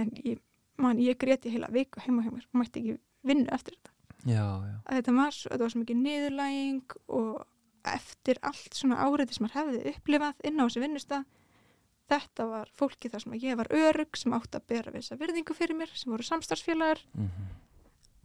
en 0.00 0.10
ég, 0.24 0.40
man, 0.78 0.98
ég 0.98 1.18
greti 1.18 1.50
heila 1.54 1.68
viku 1.72 2.00
heima 2.04 2.22
hjá 2.24 2.32
mér 2.34 2.46
mætti 2.52 2.80
ekki 2.82 2.98
vinna 3.24 3.54
eftir 3.54 3.76
þetta. 3.78 3.90
Já, 4.24 4.44
já. 4.64 4.76
þetta 4.90 5.12
var, 5.18 5.32
svo, 5.36 5.50
þetta 5.52 5.64
var 5.64 5.72
svo 5.74 5.80
mikið 5.84 5.98
niðurlæging 6.04 6.94
og 7.08 7.44
eftir 7.94 8.38
allt 8.42 8.72
svona 8.78 8.96
áriði 9.04 9.36
sem 9.36 9.44
maður 9.44 9.58
hefði 9.60 9.92
upplifað 9.94 10.46
inn 10.48 10.60
á 10.60 10.64
þessu 10.64 10.80
vinnustaf 10.80 11.24
þetta 12.08 12.46
var 12.48 12.70
fólki 12.76 13.10
þar 13.12 13.22
sem 13.24 13.34
ég 13.40 13.56
var 13.60 13.68
örug 13.72 14.16
sem 14.20 14.32
átti 14.36 14.56
að 14.60 14.66
bera 14.72 14.92
við 14.92 15.02
þessa 15.02 15.18
virðingu 15.20 15.56
fyrir 15.56 15.76
mér 15.76 15.92
sem 15.96 16.12
voru 16.12 16.24
samstarfsfélagar 16.24 17.00
Mm. 17.14 17.28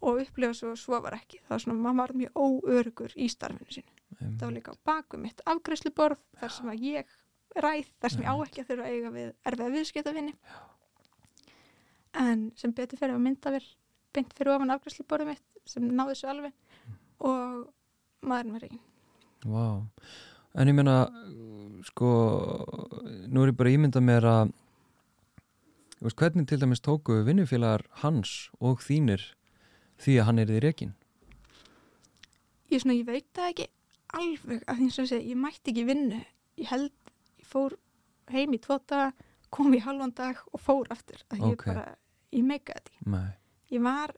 og 0.01 0.21
upplifa 0.23 0.53
svo 0.55 0.75
svo 0.79 0.99
var 1.03 1.13
ekki. 1.17 1.41
Það 1.43 1.49
var 1.49 1.59
svona, 1.59 1.79
maður 1.83 1.97
var 1.99 2.13
mjög 2.15 2.31
óörugur 2.39 3.15
í 3.19 3.27
starfinu 3.31 3.71
sínu. 3.75 3.95
Það 4.39 4.45
var 4.45 4.53
líka 4.55 4.71
á 4.71 4.77
baku 4.87 5.17
mitt 5.19 5.41
afgræsluborð 5.45 6.19
þar 6.39 6.51
sem 6.55 6.69
að 6.71 6.83
ég 6.87 7.15
ræð 7.59 7.89
þar 7.99 8.13
sem 8.13 8.21
ég 8.23 8.29
á 8.31 8.35
ekki 8.45 8.61
að 8.63 8.69
þurfa 8.69 8.85
að 8.87 8.93
eiga 8.95 9.11
við 9.17 9.33
erfiða 9.51 9.73
viðskiptavinni 9.75 10.33
en 12.19 12.49
sem 12.59 12.73
betur 12.75 12.99
fyrir 12.99 13.15
að 13.15 13.23
mynda 13.25 13.53
vel 13.55 13.65
beint 14.15 14.33
fyrir 14.37 14.55
ofan 14.55 14.73
afgræsluborðið 14.73 15.33
mitt 15.33 15.69
sem 15.69 15.85
náði 15.87 16.15
þessu 16.15 16.29
alveg 16.31 16.53
og 17.19 17.67
maðurinn 18.25 18.55
var 18.55 18.67
eigin 18.67 18.85
Vá, 19.39 19.65
en 20.59 20.67
ég 20.71 20.75
meina 20.75 20.95
sko, 21.87 22.09
nú 23.31 23.43
er 23.45 23.53
ég 23.53 23.59
bara 23.59 23.71
ímyndað 23.71 24.03
mér 24.03 24.27
að 24.27 24.53
veist, 26.01 26.17
hvernig 26.19 26.47
til 26.49 26.59
dæmis 26.59 26.83
tóku 26.83 27.21
vinnufélagar 27.27 27.85
hans 28.03 28.49
og 28.59 28.81
þínir 28.83 29.23
því 29.99 30.17
að 30.19 30.27
hann 30.29 30.41
er 30.43 30.51
í 30.51 30.59
rekin 30.63 30.95
ég, 32.69 32.81
svona, 32.81 32.97
ég 32.97 33.07
veit 33.07 33.29
það 33.35 33.53
ekki 33.53 33.69
alveg 34.19 34.63
að 34.67 34.83
því 34.83 35.05
að 35.05 35.25
ég 35.29 35.37
mætti 35.37 35.71
ekki 35.71 35.85
vinnu. 35.85 36.19
Ég 36.59 36.69
held, 36.71 36.93
ég 37.39 37.47
fór 37.47 37.75
heim 38.33 38.53
í 38.55 38.59
tvota, 38.61 39.11
kom 39.53 39.73
í 39.73 39.81
halvan 39.83 40.13
dag 40.17 40.39
og 40.53 40.61
fór 40.61 40.89
aftur, 40.93 41.21
að 41.29 41.43
ég 41.45 41.53
Ok. 41.55 41.65
bara 41.69 41.85
ég 42.35 42.43
meikaði 42.45 42.83
þetta, 42.83 43.05
Nei. 43.15 43.29
ég 43.75 43.81
var 43.85 44.15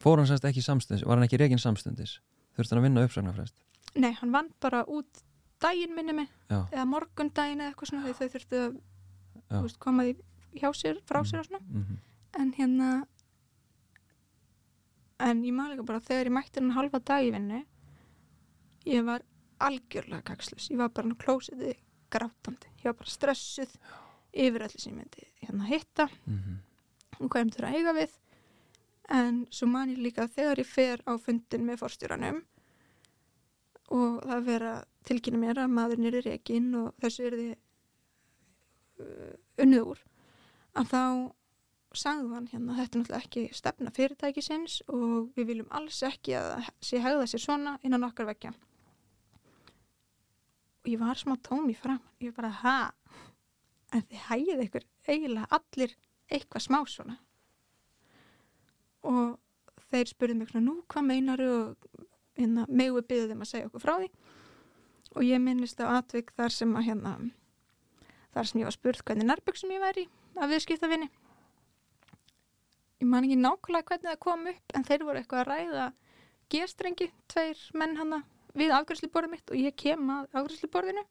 Fór 0.00 0.20
hann 0.20 0.28
semst 0.28 0.44
ekki 0.44 0.62
samstundis, 0.62 1.06
var 1.08 1.16
hann 1.16 1.24
ekki 1.26 1.38
rekin 1.40 1.58
samstundis? 1.58 2.18
Þurfti 2.56 2.74
hann 2.74 2.82
að 2.82 2.86
vinna 2.86 3.04
uppsagnarfrest? 3.08 3.54
Nei, 3.96 4.12
hann 4.20 4.32
vann 4.34 4.50
bara 4.60 4.82
út 4.92 5.22
daginn 5.64 5.94
minni 5.96 6.12
mig, 6.12 6.28
Já, 6.50 6.66
eða 6.70 6.84
morgun 6.86 7.30
daginn 7.32 7.62
eða 7.64 7.72
eitthvað 7.72 7.88
svona, 7.90 8.04
því 8.04 8.14
þau 8.18 8.28
þurftu 8.34 8.60
að 8.60 8.76
Já. 9.46 9.60
veist, 9.62 9.78
koma 9.80 10.04
því 10.04 10.16
hjá 10.60 10.68
sér, 10.76 11.00
frá 11.08 11.22
sér 11.24 11.40
og 11.40 11.48
svona. 11.48 11.62
Mhm, 11.70 11.96
en 12.40 12.52
hérna 12.58 12.90
en 15.24 15.42
ég 15.46 15.54
maður 15.56 15.76
líka 15.76 15.86
bara 15.88 16.02
þegar 16.04 16.28
ég 16.28 16.34
mætti 16.36 16.60
hann 16.60 16.74
halva 16.76 17.00
dag 17.00 17.24
í 17.24 17.32
vinnu 17.34 17.62
ég 18.86 19.04
var 19.06 19.24
algjörlega 19.64 20.22
kakslus 20.28 20.68
ég 20.72 20.80
var 20.80 20.90
bara 20.92 21.08
hann 21.08 21.16
klósiti 21.20 21.72
grátandi 22.12 22.68
ég 22.82 22.90
var 22.90 22.98
bara 23.00 23.12
stressuð 23.14 23.72
yfir 24.36 24.66
allir 24.66 24.82
sem 24.82 24.92
ég 24.92 24.98
myndi 25.00 25.26
hérna 25.42 25.68
hitta 25.70 26.08
mhm, 26.26 26.58
og 27.20 27.30
hvað 27.30 27.40
ég 27.40 27.48
myndi 27.48 27.64
að 27.64 27.78
eiga 27.78 27.96
við. 27.96 28.18
En 29.16 29.40
svo 29.54 29.68
man 29.70 29.92
ég 29.94 30.02
líka 30.02 30.26
þegar 30.28 30.60
ég 30.60 30.68
fer 30.68 31.02
á 31.06 31.14
fundin 31.22 31.66
með 31.66 31.82
forstjóranum 31.84 32.42
og 33.94 34.22
það 34.26 34.46
vera 34.48 34.72
tilkynna 35.06 35.38
mér 35.38 35.62
að 35.62 35.74
maðurinn 35.76 36.10
er 36.10 36.18
í 36.18 36.24
rekin 36.26 36.72
og 36.74 36.94
þessu 37.02 37.26
er 37.28 37.36
því 37.38 37.48
uh, 39.04 39.34
unnið 39.62 39.90
úr 39.92 40.00
að 40.76 40.90
þá 40.90 41.02
sagði 41.96 42.32
hann 42.34 42.48
hérna 42.50 42.76
þetta 42.76 42.98
er 42.98 43.02
náttúrulega 43.02 43.22
ekki 43.22 43.44
stefna 43.56 43.92
fyrirtækisins 43.96 44.80
og 44.92 45.30
við 45.36 45.52
viljum 45.52 45.70
alls 45.78 46.02
ekki 46.04 46.34
að 46.36 46.48
það 46.50 46.70
sé 46.88 47.02
hegða 47.04 47.28
sér 47.30 47.44
svona 47.46 47.76
innan 47.86 48.06
okkar 48.08 48.28
vekja 48.28 48.52
og 50.82 50.90
ég 50.92 51.00
var 51.00 51.18
smá 51.20 51.36
tóm 51.46 51.70
í 51.72 51.76
fram 51.78 52.02
ég 52.22 52.34
bara 52.36 52.52
ha 52.62 52.76
en 53.96 54.06
þið 54.10 54.26
hægið 54.28 54.62
ykkur 54.66 54.86
eiginlega 55.08 55.60
allir 55.60 55.96
eitthvað 56.32 56.66
smá 56.66 56.78
svona. 56.90 57.16
Og 59.06 59.36
þeir 59.90 60.10
spurðu 60.10 60.38
mig 60.40 60.54
nú 60.58 60.80
hvað 60.90 61.08
meinaru 61.10 61.50
og 61.56 61.90
hérna, 62.36 62.66
megu 62.68 63.02
byggðu 63.02 63.32
þeim 63.32 63.44
að 63.44 63.52
segja 63.52 63.70
okkur 63.70 63.84
frá 63.84 63.96
því. 64.00 64.12
Og 65.16 65.24
ég 65.24 65.42
minnist 65.42 65.80
á 65.80 65.96
atvik 65.96 66.32
þar 66.36 66.52
sem 66.52 66.72
að 66.76 66.88
hérna 66.90 67.18
þar 68.36 68.50
sem 68.50 68.60
ég 68.60 68.68
var 68.68 68.74
spurð 68.76 69.04
hvernig 69.08 69.30
nærbyggsum 69.30 69.72
ég 69.72 69.80
væri 69.80 70.02
að 70.36 70.50
viðskiptavinni 70.52 71.06
ég 73.00 73.08
man 73.08 73.24
ekki 73.24 73.38
nákvæmlega 73.40 73.88
hvernig 73.88 74.10
það 74.10 74.22
kom 74.26 74.48
upp 74.52 74.74
en 74.76 74.84
þeir 74.88 75.04
voru 75.08 75.22
eitthvað 75.22 75.42
að 75.42 75.48
ræða 75.50 75.86
gestrengi, 76.52 77.08
tveir 77.32 77.62
menn 77.80 77.96
hana 77.96 78.20
við 78.56 78.74
afgræsluborðið 78.76 79.32
mitt 79.32 79.52
og 79.52 79.62
ég 79.62 79.76
kem 79.80 80.12
að 80.12 80.28
afgræsluborðinu 80.40 81.04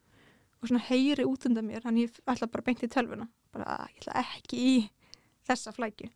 og 0.65 0.71
svona 0.71 0.85
heyri 0.87 1.25
út 1.27 1.45
undan 1.45 1.67
mér 1.67 1.85
hann 1.85 1.99
ég 2.01 2.15
ætla 2.25 2.49
bara 2.49 2.65
beint 2.65 2.83
í 2.83 2.89
tölvuna. 2.91 3.27
Bara 3.53 3.77
að 3.77 3.91
ég 3.93 4.01
ætla 4.01 4.21
ekki 4.23 4.61
í 4.61 4.75
þessa 5.45 5.73
flækju. 5.75 6.09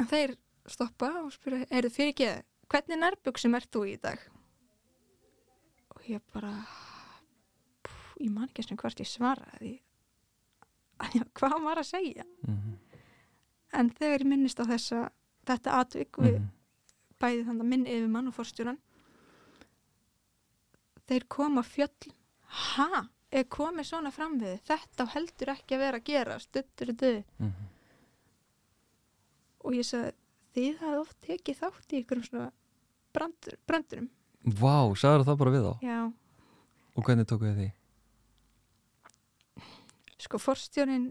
En 0.00 0.08
þeir 0.10 0.36
stoppa 0.70 1.10
og 1.20 1.32
spyrja, 1.34 1.68
er 1.68 1.86
þið 1.86 1.96
fyrir 1.98 2.14
ekki 2.14 2.30
hvernig 2.72 3.00
nærbuksum 3.00 3.58
ert 3.58 3.70
þú 3.74 3.84
í 3.92 3.98
dag? 4.00 4.22
Og 5.94 6.08
ég 6.08 6.24
bara 6.32 6.54
pú, 7.84 7.92
ég 8.24 8.32
man 8.32 8.48
ekki 8.48 8.64
sem 8.64 8.80
hvort 8.80 9.04
ég 9.04 9.10
svaraði. 9.10 9.76
Hvað 11.36 11.58
var 11.66 11.82
að 11.82 11.90
segja? 11.90 12.24
Mhm, 12.48 12.80
en 13.74 13.92
þegar 13.92 14.24
ég 14.24 14.30
minnist 14.30 14.62
á 14.62 14.64
þessa 14.64 15.04
þetta 15.44 15.78
atvik 15.82 16.16
við 16.22 16.38
mhm. 16.38 16.50
bæði 17.20 17.46
þannig 17.50 17.70
minn 17.70 17.88
yfir 17.90 18.08
mann 18.08 18.30
og 18.30 18.36
forstjóran 18.38 18.80
þeir 21.08 21.26
koma 21.28 21.64
fjöll. 21.66 22.12
Ha, 22.54 23.04
er 23.34 23.46
komið 23.50 23.88
svona 23.90 24.12
fram 24.14 24.36
við 24.40 24.58
þetta 24.68 25.08
heldur 25.14 25.54
ekki 25.54 25.76
að 25.76 25.84
vera 25.84 26.00
að 26.00 26.10
gera 26.10 26.40
stuttur 26.42 26.92
þau 26.94 27.14
mhm. 27.42 27.70
og 29.64 29.78
ég 29.78 29.88
sagði 29.88 30.12
þið 30.54 30.82
hafði 30.82 31.00
oft 31.00 31.16
tekið 31.26 31.62
þátt 31.62 31.94
í 31.94 32.02
ykkurum 32.02 32.28
svona 32.28 32.50
brandur, 33.14 33.58
brandurum 33.66 34.12
Vá, 34.44 34.92
sagður 35.00 35.24
það 35.24 35.40
bara 35.40 35.54
við 35.54 35.64
þá? 35.64 35.72
Já, 35.88 36.00
og 36.94 37.06
hvernig 37.08 37.26
tóku 37.30 37.48
þið 37.48 37.62
því? 37.62 37.70
sko 40.24 40.40
forstjórin 40.40 41.08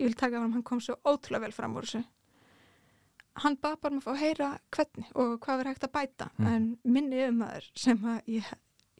ég 0.00 0.08
vil 0.08 0.16
taka 0.16 0.40
fram, 0.40 0.54
hann 0.56 0.66
kom 0.66 0.80
svo 0.82 0.96
ótrúlega 1.04 1.46
vel 1.46 1.54
fram 1.54 1.76
úr 1.78 1.86
þessu. 1.86 2.02
Hann 3.40 3.56
bað 3.62 3.76
bara 3.82 3.94
um 3.94 4.00
að 4.00 4.06
fá 4.06 4.10
að 4.12 4.22
heyra 4.24 4.48
hvernig 4.74 5.12
og 5.14 5.34
hvað 5.44 5.60
verið 5.60 5.72
hægt 5.72 5.86
að 5.86 5.94
bæta. 5.96 6.28
Mm. 6.36 6.48
en 6.50 6.66
minni 6.84 7.20
yfirmaður 7.20 7.70
sem 7.78 8.06
að 8.12 8.32
ég 8.34 8.52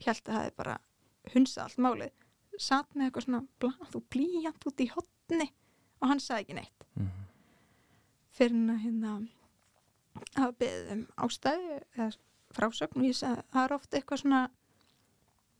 held 0.07 0.29
að 0.29 0.37
hafi 0.39 0.57
bara 0.57 0.77
hunsað 1.35 1.65
allt 1.65 1.83
málið 1.85 2.13
satt 2.59 2.95
með 2.95 3.07
eitthvað 3.07 3.27
svona 3.27 3.43
blað 3.63 3.97
og 3.97 4.05
blíjant 4.11 4.67
út 4.67 4.81
í 4.81 4.89
hotni 4.91 5.47
og 6.01 6.09
hann 6.09 6.21
sagði 6.21 6.43
ekki 6.43 6.55
neitt. 6.59 6.87
Mhm, 6.97 7.27
fyrir 8.31 8.57
hann 8.57 8.71
að 8.75 8.83
hérna 8.85 9.29
að 10.41 10.57
beðið 10.59 10.93
um 10.93 11.07
ástæðu 11.17 11.79
eða 11.97 12.11
frásögn 12.51 12.99
og 13.01 13.07
ég 13.07 13.17
sagði 13.17 13.45
það 13.53 13.65
er 13.65 13.75
oft 13.77 13.95
eitthvað 13.95 14.23
svona 14.25 14.43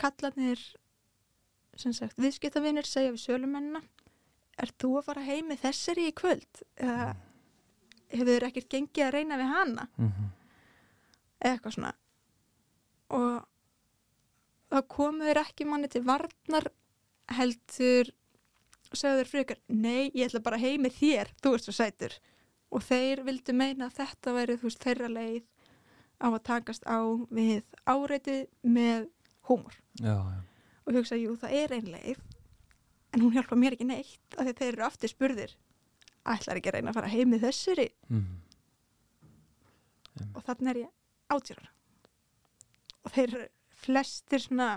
kallarnir 0.01 0.61
sem 1.77 1.93
sagt 1.93 2.19
viðskiptavinir 2.19 2.89
segja 2.89 3.13
við 3.15 3.23
sölumennina 3.25 3.83
er 4.61 4.73
þú 4.81 4.97
að 4.99 5.07
fara 5.07 5.23
heim 5.25 5.49
með 5.49 5.63
þessari 5.65 6.09
í 6.11 6.15
kvöld? 6.17 6.63
Eða 6.77 7.15
hefur 8.11 8.33
þér 8.33 8.47
ekkert 8.49 8.69
gengið 8.75 9.07
að 9.07 9.15
reyna 9.15 9.39
við 9.41 9.53
hana? 9.55 9.87
Mhm, 9.97 10.27
eða 11.41 11.55
eitthvað 11.55 11.77
svona. 11.77 11.93
Og 13.11 13.47
þá 14.71 14.81
komu 14.89 15.25
þeir 15.25 15.41
ekki 15.45 15.67
manni 15.67 15.89
til 15.89 16.03
varnar 16.07 16.69
heldur 17.37 18.11
þeir 18.91 19.29
frekar, 19.31 19.61
nei, 19.69 20.11
ég 20.15 20.27
ætla 20.27 20.43
bara 20.43 20.59
heim 20.59 20.83
með 20.83 20.97
þér, 20.99 21.31
þú 21.43 21.55
ert 21.55 21.67
svo 21.69 21.75
sætur. 21.77 22.17
Og 22.75 22.83
þeir 22.87 23.23
vildu 23.27 23.55
meina 23.55 23.87
að 23.87 24.01
þetta 24.01 24.35
væri 24.35 24.59
þú 24.59 24.69
veist 24.69 24.85
þeirra 24.85 25.11
leið 25.11 25.45
á 26.21 26.27
að 26.31 26.43
takast 26.47 26.85
á 26.87 26.99
við 27.31 27.63
áreitið 27.87 28.43
með 28.67 29.09
húmor. 29.49 29.79
Já, 30.03 30.15
já. 30.15 30.41
Og 30.87 30.99
hugsa, 30.99 31.19
jú, 31.19 31.37
það 31.39 31.57
er 31.61 31.75
ein 31.77 31.91
leið 31.95 32.21
en 33.11 33.25
hún 33.25 33.35
hjálpa 33.35 33.59
mér 33.59 33.75
ekki 33.77 33.87
neitt 33.89 34.37
af 34.39 34.47
því 34.47 34.55
þeir 34.59 34.73
eru 34.73 34.87
aftur 34.87 35.11
spurðir 35.11 35.57
ætlar 36.31 36.61
ekki 36.61 36.71
að 36.71 36.77
reyna 36.77 36.93
að 36.93 36.99
fara 37.01 37.11
heim 37.11 37.33
með 37.33 37.47
þessari? 37.49 37.89
Mhm, 38.11 38.37
og 40.35 40.45
þannig 40.47 40.71
er 40.71 40.81
ég 40.83 40.91
átjórar 41.33 41.71
og 43.01 43.15
þeir 43.15 43.29
eru 43.29 43.47
flestir 43.81 44.45
svona 44.45 44.71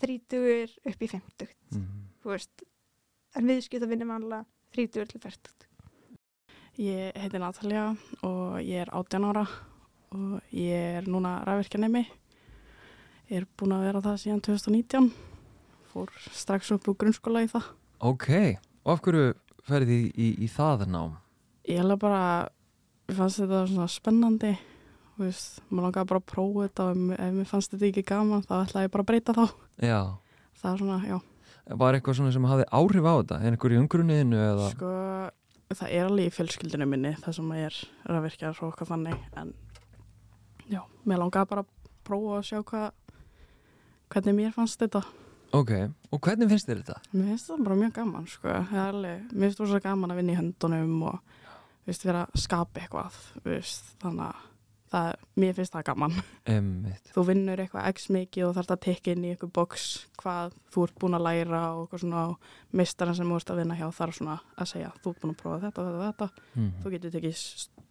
þrítugur 0.00 0.76
upp 0.90 1.02
í 1.02 1.10
femtugt 1.14 1.76
mhm. 1.76 2.04
þú 2.22 2.34
veist, 2.34 2.68
en 3.36 3.50
viðskipt 3.50 3.86
að 3.86 3.92
vinna 3.94 4.12
vanlega 4.12 4.44
þrítugur 4.74 5.12
til 5.12 5.24
færtugt 5.24 5.70
Ég 6.80 7.16
heiti 7.18 7.36
Natalia 7.36 7.90
og 8.24 8.60
ég 8.62 8.86
er 8.86 8.90
18 8.94 9.24
ára 9.28 9.42
og 10.16 10.54
ég 10.54 11.00
er 11.00 11.08
núna 11.10 11.40
ræðvirkjanemi. 11.44 12.06
Ég 13.28 13.42
er 13.42 13.46
búin 13.58 13.74
að 13.76 13.84
vera 13.84 14.00
það 14.04 14.16
síðan 14.22 14.40
2019. 14.46 15.10
Fór 15.90 16.14
strax 16.32 16.70
upp 16.72 16.88
úr 16.88 16.96
grunnskóla 17.02 17.42
í 17.44 17.50
það. 17.50 17.66
Ok, 18.00 18.30
og 18.86 18.94
af 18.94 19.02
hverju 19.04 19.34
ferði 19.66 19.98
í, 19.98 20.08
í, 20.14 20.28
í 20.46 20.48
það 20.48 20.86
nám? 20.94 21.18
Ég 21.68 21.82
held 21.82 21.98
bara, 22.00 22.22
ég 23.10 23.18
fannst 23.18 23.42
þetta 23.42 23.60
svona 23.68 23.90
spennandi. 23.90 24.54
Veist, 25.20 25.58
maður 25.68 25.84
langaði 25.88 26.08
bara 26.10 26.20
að 26.22 26.28
prófa 26.32 26.62
þetta 26.66 26.84
og 26.90 27.00
ef, 27.16 27.32
mér 27.36 27.48
fannst 27.50 27.74
þetta 27.74 27.88
ekki 27.90 28.04
gaman 28.08 28.44
þá 28.46 28.54
ætlaði 28.62 28.86
ég 28.86 28.92
bara 28.94 29.04
að 29.04 29.10
breyta 29.10 29.34
þá. 29.36 29.44
Já, 29.84 30.00
Það 30.60 30.70
er 30.74 30.80
svona, 30.82 30.96
já. 31.08 31.18
var 31.80 31.96
eitthvað 31.96 32.16
svona 32.18 32.32
sem 32.34 32.46
hafði 32.50 32.64
áhrif 32.80 33.06
á 33.08 33.12
þetta? 33.20 33.36
Er 33.44 33.54
einhver 33.54 33.72
í 33.74 33.78
umgrunniðinu 33.80 34.40
eða? 34.44 34.66
Sko, 34.74 34.90
það 35.76 35.92
er 35.96 36.08
alveg 36.08 36.26
í 36.28 36.34
fjölskyldinu 36.36 36.88
minni 36.90 37.12
það 37.22 37.36
sem 37.38 37.52
ég 37.56 37.68
er 37.70 37.78
ræðvirkjar 38.10 38.58
og 38.60 38.72
okkar 38.72 38.90
þannig 38.90 39.22
en 39.40 39.52
já, 40.72 40.80
mér 41.08 41.22
langaði 41.22 41.50
bara 41.52 41.64
að 41.64 41.70
prófa 42.10 42.38
að 42.40 42.46
sjá 42.50 42.60
hvað 42.72 42.88
hvernig 44.10 44.36
mér 44.40 44.54
fannst 44.56 44.80
þetta 44.82 45.04
Ok, 45.50 45.70
og 46.14 46.20
hvernig 46.22 46.46
finnst 46.52 46.68
þér 46.68 46.82
þetta? 46.84 46.98
mér 47.14 47.30
finnst 47.32 47.48
það 47.50 47.64
bara 47.66 47.78
mjög 47.80 47.94
gaman 47.96 48.26
sko. 48.30 48.52
Er 48.52 48.84
alveg, 48.84 49.24
mér 49.32 49.48
finnst 49.50 49.62
svo 49.64 49.80
gaman 49.82 50.12
að 50.14 50.20
vinna 50.20 50.34
í 50.34 50.38
höndunum 50.38 50.92
og 51.10 51.16
veist, 51.88 52.04
vera 52.06 52.26
að 52.28 52.44
skapa 52.44 52.84
eitthvað 52.84 53.16
veist, 53.48 53.88
þannig 54.02 54.28
að 54.28 54.44
það, 54.90 55.08
mér 55.36 55.54
finnst 55.54 55.72
það 55.76 55.84
gaman 55.90 56.14
Einmitt. 56.50 57.10
þú 57.14 57.24
vinnur 57.28 57.62
eitthvað 57.62 57.88
x 57.94 58.08
mikið 58.10 58.46
og 58.48 58.54
þarf 58.58 58.72
að 58.74 58.80
tekja 58.86 59.12
inn 59.14 59.24
í 59.24 59.30
eitthvað 59.34 59.52
box 59.60 59.86
hvað 60.20 60.52
þú 60.74 60.84
ert 60.86 60.98
búin 61.00 61.14
að 61.18 61.26
læra 61.28 61.60
og 61.76 61.84
eitthvað 61.86 62.02
svona 62.04 62.24
og 62.32 62.36
mistaran 62.82 63.14
sem 63.14 63.30
þú 63.30 63.36
ert 63.40 63.50
að 63.54 63.60
vinna 63.62 63.78
hjá 63.78 63.86
þarf 64.00 64.18
svona 64.18 64.38
að 64.58 64.70
segja 64.74 64.92
þú 65.04 65.10
ert 65.14 65.20
búin 65.22 65.34
að 65.34 65.40
prófa 65.42 65.60
þetta, 65.66 65.86
þetta, 65.86 66.06
þetta 66.10 66.30
Mhm. 66.56 66.72
þú 66.82 66.90
getur 66.96 67.10
tekið 67.10 67.36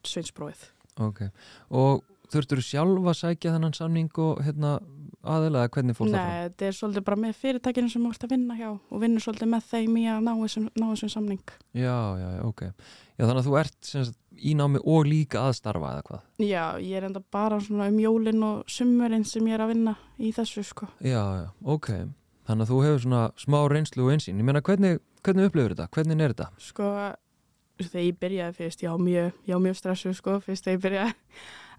sveinsprófið 0.03 0.67
Ok, 0.99 1.21
og 1.71 2.03
þurftur 2.29 2.59
þú 2.59 2.65
sjálf 2.67 3.05
að 3.07 3.15
sækja 3.23 3.53
þennan 3.55 3.73
samning 3.77 4.09
og 4.19 4.41
hérna 4.43 4.79
aðeinslega 5.23 5.71
hvernig 5.75 5.97
fór 5.97 6.07
það 6.07 6.15
fram? 6.15 6.29
Nei, 6.29 6.43
þetta 6.47 6.67
er 6.67 6.77
svolítið 6.77 7.05
bara 7.09 7.19
með 7.23 7.35
fyrirtækinu 7.41 7.91
sem 7.91 8.05
þú 8.05 8.11
ert 8.13 8.25
að 8.25 8.33
vinna 8.35 8.57
hjá 8.59 8.69
og 8.71 9.03
vinnur 9.03 9.25
svolítið 9.25 9.51
með 9.53 9.67
þeim 9.69 9.99
í 9.99 10.05
að 10.09 10.23
ná 10.25 10.31
þessum, 10.39 10.69
ná 10.79 10.85
þessum 10.87 11.13
samning 11.15 11.53
Já, 11.75 11.97
já, 12.21 12.29
ok. 12.47 12.63
Já, 13.19 13.23
þannig 13.25 13.41
að 13.41 13.49
þú 13.49 13.57
ert 13.59 13.89
sagt, 13.89 14.19
í 14.39 14.55
námi 14.55 14.83
og 14.83 15.09
líka 15.09 15.43
að 15.43 15.57
starfa 15.59 15.93
eða 15.95 16.05
hvað? 16.07 16.27
Já, 16.47 16.63
ég 16.79 16.95
er 16.99 17.09
enda 17.09 17.23
bara 17.35 17.59
svona 17.63 17.89
um 17.91 17.99
jólin 17.99 18.45
og 18.47 18.61
sumurinn 18.71 19.27
sem 19.27 19.49
ég 19.51 19.59
er 19.59 19.65
að 19.65 19.73
vinna 19.73 19.95
í 20.17 20.31
þessu 20.35 20.63
sko 20.63 20.87
Já, 21.03 21.23
já, 21.43 21.49
ok. 21.63 21.89
Þannig 22.49 22.65
að 22.65 22.71
þú 22.71 22.77
hefur 22.85 23.01
svona 23.03 23.23
smá 23.37 23.59
reynslu 23.69 24.07
og 24.07 24.13
einsýn. 24.15 24.39
Ég 24.41 24.47
meina, 24.47 24.61
hvernig, 24.65 25.03
hvernig 25.21 25.51
upplifur 25.51 25.75
þetta? 25.75 25.85
Hvernig 25.93 26.23
er 26.23 26.33
þetta? 26.33 26.47
sko 26.65 26.87
þegar 27.87 28.05
ég 28.05 28.19
byrjaði 28.19 28.55
fyrst, 28.57 28.83
já 28.83 28.91
mjög, 28.99 29.33
já, 29.47 29.55
mjög 29.61 29.77
stressu 29.79 30.13
sko, 30.17 30.39
fyrst 30.43 30.67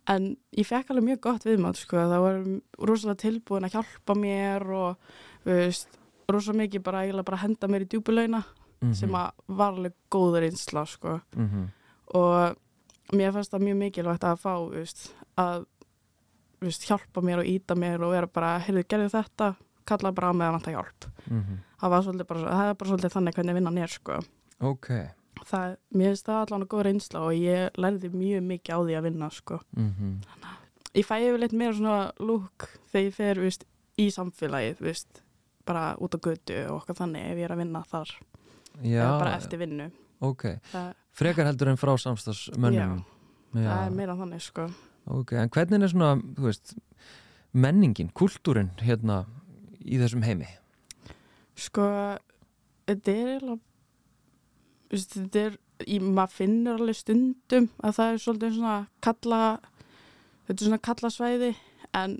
en 0.08 0.36
ég 0.56 0.66
fekk 0.66 0.90
alveg 0.90 1.04
mjög 1.04 1.20
gott 1.20 1.44
viðmátt 1.44 1.76
sko, 1.76 1.96
það 1.96 2.20
var 2.24 2.86
rosalega 2.88 3.20
tilbúin 3.22 3.64
að 3.68 3.72
hjálpa 3.76 4.14
mér 4.16 4.62
og 4.70 4.96
veist, 5.44 5.88
rosalega 6.28 6.64
mikið 6.68 6.82
bara 6.82 7.22
bara 7.22 7.36
henda 7.44 7.68
mér 7.68 7.82
í 7.84 7.88
djúbulauna 7.88 8.44
Mhm. 8.82 8.94
sem 8.94 9.10
að 9.10 9.30
var 9.48 9.72
alveg 9.74 9.92
góður 10.10 10.42
einsla 10.48 10.86
sko 10.86 11.20
Mhm. 11.36 11.68
og 12.14 12.56
mér 13.12 13.32
fannst 13.32 13.50
það 13.52 13.62
mjög 13.66 13.76
mikilvægt 13.76 14.24
að 14.24 14.40
fá 14.40 14.70
veist, 14.72 15.12
að 15.36 15.66
veist, 16.60 16.82
hjálpa 16.88 17.20
mér 17.22 17.38
og 17.40 17.44
íta 17.44 17.74
mér 17.76 18.00
og 18.02 18.12
vera 18.12 18.26
bara, 18.26 18.58
heyrðu, 18.60 18.84
gerðu 18.88 19.10
þetta 19.10 19.56
kalla 19.86 20.12
bara 20.12 20.30
á 20.30 20.32
með 20.32 20.46
að 20.48 20.52
vanta 20.52 20.70
hjálp 20.72 21.04
Mhm. 21.30 21.58
það 21.80 21.90
var 21.90 22.02
svolítið 22.02 22.26
bara, 22.26 22.40
það 22.40 22.78
bara 22.78 22.90
svolítið 22.90 23.12
þannig 23.12 23.34
hvernig 23.34 23.54
vinnan 23.54 23.78
er 23.78 23.86
sko 23.88 24.20
Ok. 24.60 24.88
Það, 25.48 25.76
mér 25.94 26.10
finnst 26.12 26.26
það 26.26 26.40
allan 26.44 26.62
að 26.66 26.68
góða 26.74 26.84
reynsla 26.88 27.20
og 27.26 27.32
ég 27.34 27.70
lærði 27.80 28.10
mjög 28.12 28.42
mikið 28.50 28.74
á 28.74 28.78
því 28.80 28.96
að 28.98 29.02
vinna 29.08 29.30
sko. 29.30 29.60
Mhm. 29.76 30.20
ég 30.94 31.06
fæ 31.06 31.14
yfirleitt 31.22 31.52
meira 31.54 31.72
svona 31.72 32.12
lúk 32.18 32.68
þegar 32.92 33.04
ég 33.06 33.14
fer 33.14 33.34
veist, 33.40 33.64
í 33.98 34.08
samfélagið 34.10 34.80
veist, 34.80 35.22
bara 35.66 35.96
út 36.00 36.14
á 36.14 36.18
götu 36.18 36.56
og 36.70 36.80
okkar 36.82 36.96
þannig 37.06 37.30
ef 37.30 37.36
ég 37.38 37.44
er 37.44 37.54
að 37.54 37.58
vinna 37.62 37.82
þar 37.86 38.10
Já. 38.82 39.02
eða 39.04 39.18
bara 39.20 39.36
eftir 39.36 39.58
vinnu 39.58 39.90
Ok. 40.20 40.42
það, 40.72 40.94
Frekar 41.12 41.46
heldur 41.46 41.68
en 41.68 41.76
frá 41.76 41.94
samstagsmönnum? 41.98 43.04
það 43.54 43.86
er 43.86 43.90
meira 43.90 44.14
þannig 44.16 44.40
sko. 44.42 44.68
Ok, 45.06 45.32
en 45.32 45.48
hvernig 45.50 45.82
er 45.82 45.88
svona, 45.88 46.22
veist, 46.38 46.74
menningin, 47.52 48.10
kultúrin 48.12 48.70
hérna 48.78 49.24
í 49.84 49.98
þessum 49.98 50.22
heimi? 50.22 50.46
sko 51.54 51.86
þetta 52.88 53.14
er 53.14 53.40
veist, 53.46 53.60
þetta 54.90 55.44
er, 55.46 55.58
ég, 55.86 56.02
maður 56.02 56.36
finnur 56.36 56.80
alveg 56.80 56.98
stundum 56.98 57.68
að 57.80 57.96
það 57.98 58.12
er 58.12 58.22
svolítið 58.24 58.56
svona 58.56 58.78
kalla 59.04 59.42
þetta 60.48 60.56
er 60.56 60.66
svona 60.66 60.84
kalla 60.88 61.12
svæði 61.14 61.50
en 61.96 62.16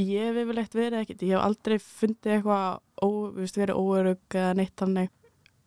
ég 0.00 0.28
hef 0.28 0.38
yfirleitt 0.44 0.76
verið 0.76 1.02
ekkert 1.02 1.24
ég 1.26 1.34
hef 1.34 1.44
aldrei 1.44 1.76
fundið 1.82 2.36
eitthvað 2.36 3.58
verið 3.60 3.80
óörug 3.80 4.36
eða 4.36 4.54
neitt 4.58 4.76
þannig. 4.78 5.10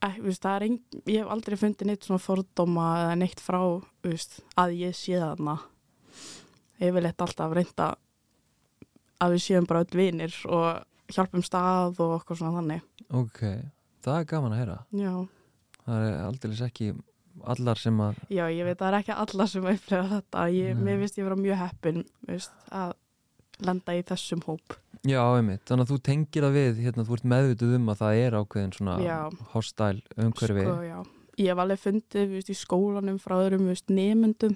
Ég 0.03 1.21
hef 1.21 1.29
aldrei 1.31 1.55
fundið 1.59 1.87
neitt 1.87 2.07
svona 2.07 2.19
fordóma 2.19 2.87
eða 3.05 3.19
neitt 3.21 3.39
frá 3.39 3.61
veist, 4.03 4.41
að 4.59 4.75
ég 4.81 4.97
sé 4.97 5.15
þarna. 5.19 5.57
Yfirleitt 6.83 7.23
alltaf 7.23 7.53
reynda 7.55 7.93
að 9.23 9.37
við 9.37 9.45
séum 9.45 9.69
bara 9.69 9.85
öll 9.85 9.95
vinir 9.95 10.35
og 10.51 11.13
hjálpum 11.13 11.45
stað 11.45 12.01
og 12.03 12.17
okkur 12.17 12.41
svona 12.41 12.57
þannig. 12.57 12.83
Ok, 13.13 13.39
það 14.03 14.19
er 14.19 14.27
gaman 14.33 14.55
að 14.55 14.61
heyra. 14.63 14.77
Já, 14.91 15.13
Það 15.83 16.07
er 16.07 16.19
aldrei 16.23 16.53
ekki 16.67 16.93
allar 17.49 17.79
sem 17.81 17.97
að, 18.03 18.19
já, 18.31 18.43
ég 18.53 18.67
veit 18.67 18.75
að 18.77 18.83
það 18.83 18.89
er 18.91 18.99
ekki 18.99 19.15
alla 19.23 19.47
sem 19.49 19.65
upplega 19.71 20.03
þetta. 20.11 20.43
Ég, 20.53 20.77
mér 20.77 20.99
finnst 21.01 21.17
ég 21.17 21.27
vera 21.27 21.39
mjög 21.39 21.59
heppin 21.63 22.03
veist, 22.27 22.53
að 22.69 22.93
lenda 23.63 23.95
í 23.97 24.03
þessum 24.05 24.43
hóp. 24.47 24.77
já, 25.03 25.19
einmitt, 25.37 25.63
þannig 25.67 25.87
að 25.87 25.91
þú 25.91 25.97
tengir 26.07 26.45
það 26.47 26.55
við, 26.59 26.79
hérna, 26.85 27.05
þú 27.07 27.17
ert 27.17 27.27
meðvituð 27.33 27.75
um 27.77 27.91
að 27.91 27.99
það 28.03 28.21
er 28.21 28.37
ákveðin 28.39 28.77
svona 28.77 28.95
Já. 29.03 29.17
hostæl 29.53 29.97
umhverfi. 30.15 30.65
Sko. 30.69 31.03
Ég 31.41 31.49
hef 31.49 31.61
alveg 31.63 31.81
fundið 31.81 32.33
veist, 32.37 32.53
í 32.53 32.57
skólanum 32.57 33.19
frá 33.21 33.35
öðrum 33.39 33.67
veist, 33.71 33.89
nemyndum, 33.89 34.55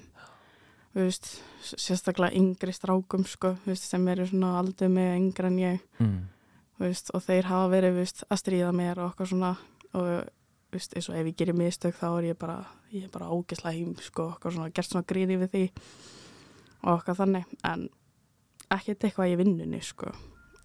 veist, 0.96 1.30
sérstaklega 1.66 2.38
yngri 2.38 2.74
strákum 2.74 3.26
sko, 3.26 3.56
veist, 3.66 3.88
sem 3.90 4.06
eru 4.08 4.26
svona 4.30 4.54
aldrei 4.60 4.90
með 4.92 5.14
yngri 5.18 5.50
en 5.50 5.60
ég. 5.62 5.86
Mm. 5.98 6.18
Veist, 6.78 7.10
og 7.10 7.24
þeir 7.26 7.50
hafa 7.50 7.70
verið 7.74 7.98
veist, 7.98 8.22
að 8.30 8.42
stríða 8.44 8.70
mér 8.76 9.02
og 9.02 9.12
okkur 9.12 9.32
svona 9.32 9.56
og 9.98 10.28
veist, 10.72 10.94
eins 10.96 11.08
og 11.08 11.16
ef 11.16 11.26
ég 11.30 11.36
gerir 11.40 11.56
mistök 11.56 11.96
þá 11.96 12.06
er 12.18 12.26
ég 12.32 12.38
bara, 12.38 12.58
ég 12.92 13.06
er 13.06 13.12
bara 13.14 13.30
ógesla 13.32 13.72
heim 13.72 13.94
sko, 14.04 14.30
okkur 14.34 14.52
svona, 14.56 14.70
gert 14.74 14.90
svona 14.90 15.06
gríði 15.08 15.38
við 15.40 15.52
því 15.54 15.62
og 16.84 16.90
okkar 16.98 17.16
þannig 17.22 17.46
en 17.66 17.86
ekkert 18.70 19.06
eitthvað 19.08 19.32
í 19.32 19.38
vinnunni 19.40 19.80
sko. 19.82 20.12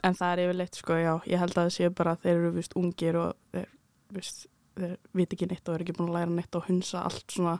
en 0.03 0.17
það 0.19 0.33
er 0.33 0.41
yfirleitt 0.47 0.75
sko, 0.81 0.97
já, 0.99 1.13
ég 1.31 1.39
held 1.39 1.53
að 1.55 1.61
það 1.63 1.75
séu 1.77 1.93
bara 1.95 2.15
að 2.17 2.25
þeir 2.25 2.35
eru 2.41 2.51
veist, 2.57 2.75
ungir 2.75 3.15
og 3.21 3.37
þeir, 3.55 3.69
veist, 4.17 4.47
þeir 4.75 4.97
viti 5.15 5.37
ekki 5.37 5.47
neitt 5.53 5.69
og 5.69 5.75
eru 5.77 5.85
ekki 5.87 5.95
búin 5.99 6.09
að 6.11 6.17
læra 6.19 6.33
neitt 6.35 6.57
og 6.59 6.67
hunsa 6.67 7.05
allt 7.07 7.31
svona 7.31 7.55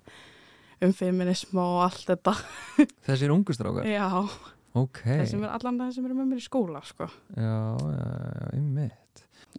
um 0.84 0.92
feminism 0.94 1.62
og 1.64 1.78
allt 1.86 2.04
þetta 2.10 2.34
Þessir 3.08 3.32
ungustrákar? 3.32 3.88
já, 3.88 4.10
Ok. 4.74 5.04
þeir 5.06 5.28
sem 5.30 5.44
er 5.46 5.52
allan 5.54 5.78
það 5.80 5.92
sem 5.96 6.06
eru 6.10 6.16
með 6.18 6.30
mér 6.34 6.40
í 6.42 6.44
skóla 6.48 6.80
sko. 6.84 7.06
Já, 7.38 7.56
já, 7.78 8.04
já, 8.04 8.46
einmitt. 8.58 9.00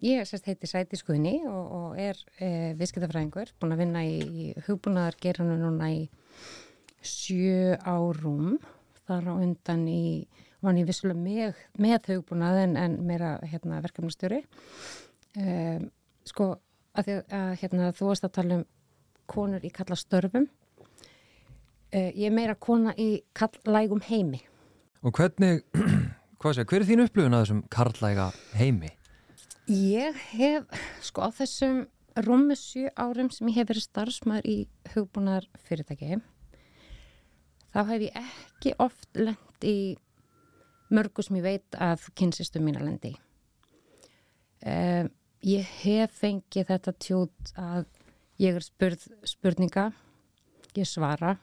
Ég 0.03 0.25
sérst 0.27 0.47
heiti 0.49 0.67
Sæti 0.67 0.97
Skuðni 0.99 1.37
og, 1.47 1.67
og 1.71 1.99
er 1.99 2.17
e, 2.43 2.73
viðskiptafræðingur, 2.75 3.53
búin 3.61 3.75
að 3.75 3.83
vinna 3.85 4.01
í, 4.03 4.15
í 4.19 4.47
hugbúnaðar 4.65 5.15
geranu 5.23 5.55
núna 5.59 5.87
í 5.93 6.01
sjö 7.05 7.77
árum, 7.79 8.57
þar 9.05 9.29
á 9.31 9.33
undan 9.37 9.85
í, 9.87 10.25
vann 10.65 10.81
ég 10.81 10.89
vissulega 10.89 11.21
með, 11.21 11.61
með 11.79 12.09
hugbúnað 12.11 12.59
en, 12.65 12.75
en 12.81 12.97
meira 13.07 13.37
hérna, 13.47 13.79
verkefnastjóri. 13.85 14.41
E, 15.39 15.55
sko, 16.27 16.49
að, 16.97 17.13
að 17.29 17.55
hérna, 17.63 17.93
þú 17.95 18.09
varst 18.11 18.27
að 18.27 18.35
tala 18.41 18.59
um 18.59 18.67
konur 19.31 19.63
í 19.63 19.71
kalla 19.73 19.95
störfum, 19.97 20.49
e, 21.87 22.09
ég 22.09 22.27
er 22.27 22.35
meira 22.35 22.57
kona 22.59 22.97
í 22.99 23.23
kallægum 23.37 24.03
heimi. 24.09 24.43
Og 25.07 25.15
hvernig, 25.15 25.63
hvað 26.43 26.59
sé, 26.59 26.67
hver 26.67 26.83
er 26.83 26.89
þín 26.91 27.07
upplifun 27.07 27.39
að 27.39 27.45
þessum 27.45 27.65
karlæga 27.71 28.29
heimi? 28.59 28.91
Ég 29.65 30.13
hef, 30.37 30.65
sko 31.01 31.25
á 31.25 31.33
þessum 31.33 31.87
rúmi 32.21 32.53
sjö 32.53 32.91
árum 33.01 33.31
sem 33.33 33.47
ég 33.49 33.55
hef 33.57 33.71
verið 33.71 33.87
starfsmæður 33.87 34.45
í 34.45 34.57
hugbúnar 34.93 35.47
fyrirtæki, 35.65 36.19
þá 37.73 37.79
hef 37.89 38.05
ég 38.05 38.19
ekki 38.21 38.75
oft 38.77 39.09
lend 39.17 39.65
í 39.65 39.97
mörgu 40.93 41.25
sem 41.25 41.39
ég 41.41 41.47
veit 41.47 41.79
að 41.81 42.05
kynsistum 42.13 42.61
mín 42.67 42.77
að 42.77 42.91
lendi. 42.91 43.13
Um, 44.61 45.09
ég 45.41 45.65
hef 45.81 46.13
fengið 46.21 46.69
þetta 46.69 46.97
tjót 47.01 47.53
að 47.57 47.89
ég 48.45 48.61
er 48.61 48.69
spurð 48.69 49.09
spurninga, 49.25 49.89
ég 50.77 50.85
svara, 50.85 51.39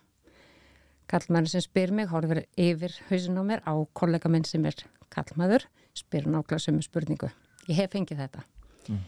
kallmæður 1.10 1.56
sem 1.56 1.66
spyr 1.66 1.90
mig, 1.90 2.14
horfir 2.14 2.46
yfir 2.54 3.00
hausin 3.10 3.42
á 3.42 3.42
mér 3.42 3.66
á 3.66 3.74
kollega 3.98 4.30
minn 4.30 4.46
sem 4.46 4.62
er 4.70 4.78
kallmæður, 5.10 5.66
spyr 5.90 6.30
nákvæmlega 6.30 6.68
sömu 6.70 6.86
spurningu 6.86 7.34
ég 7.68 7.76
hef 7.76 7.90
fengið 7.92 8.18
þetta 8.26 8.42
Mm. 8.88 8.98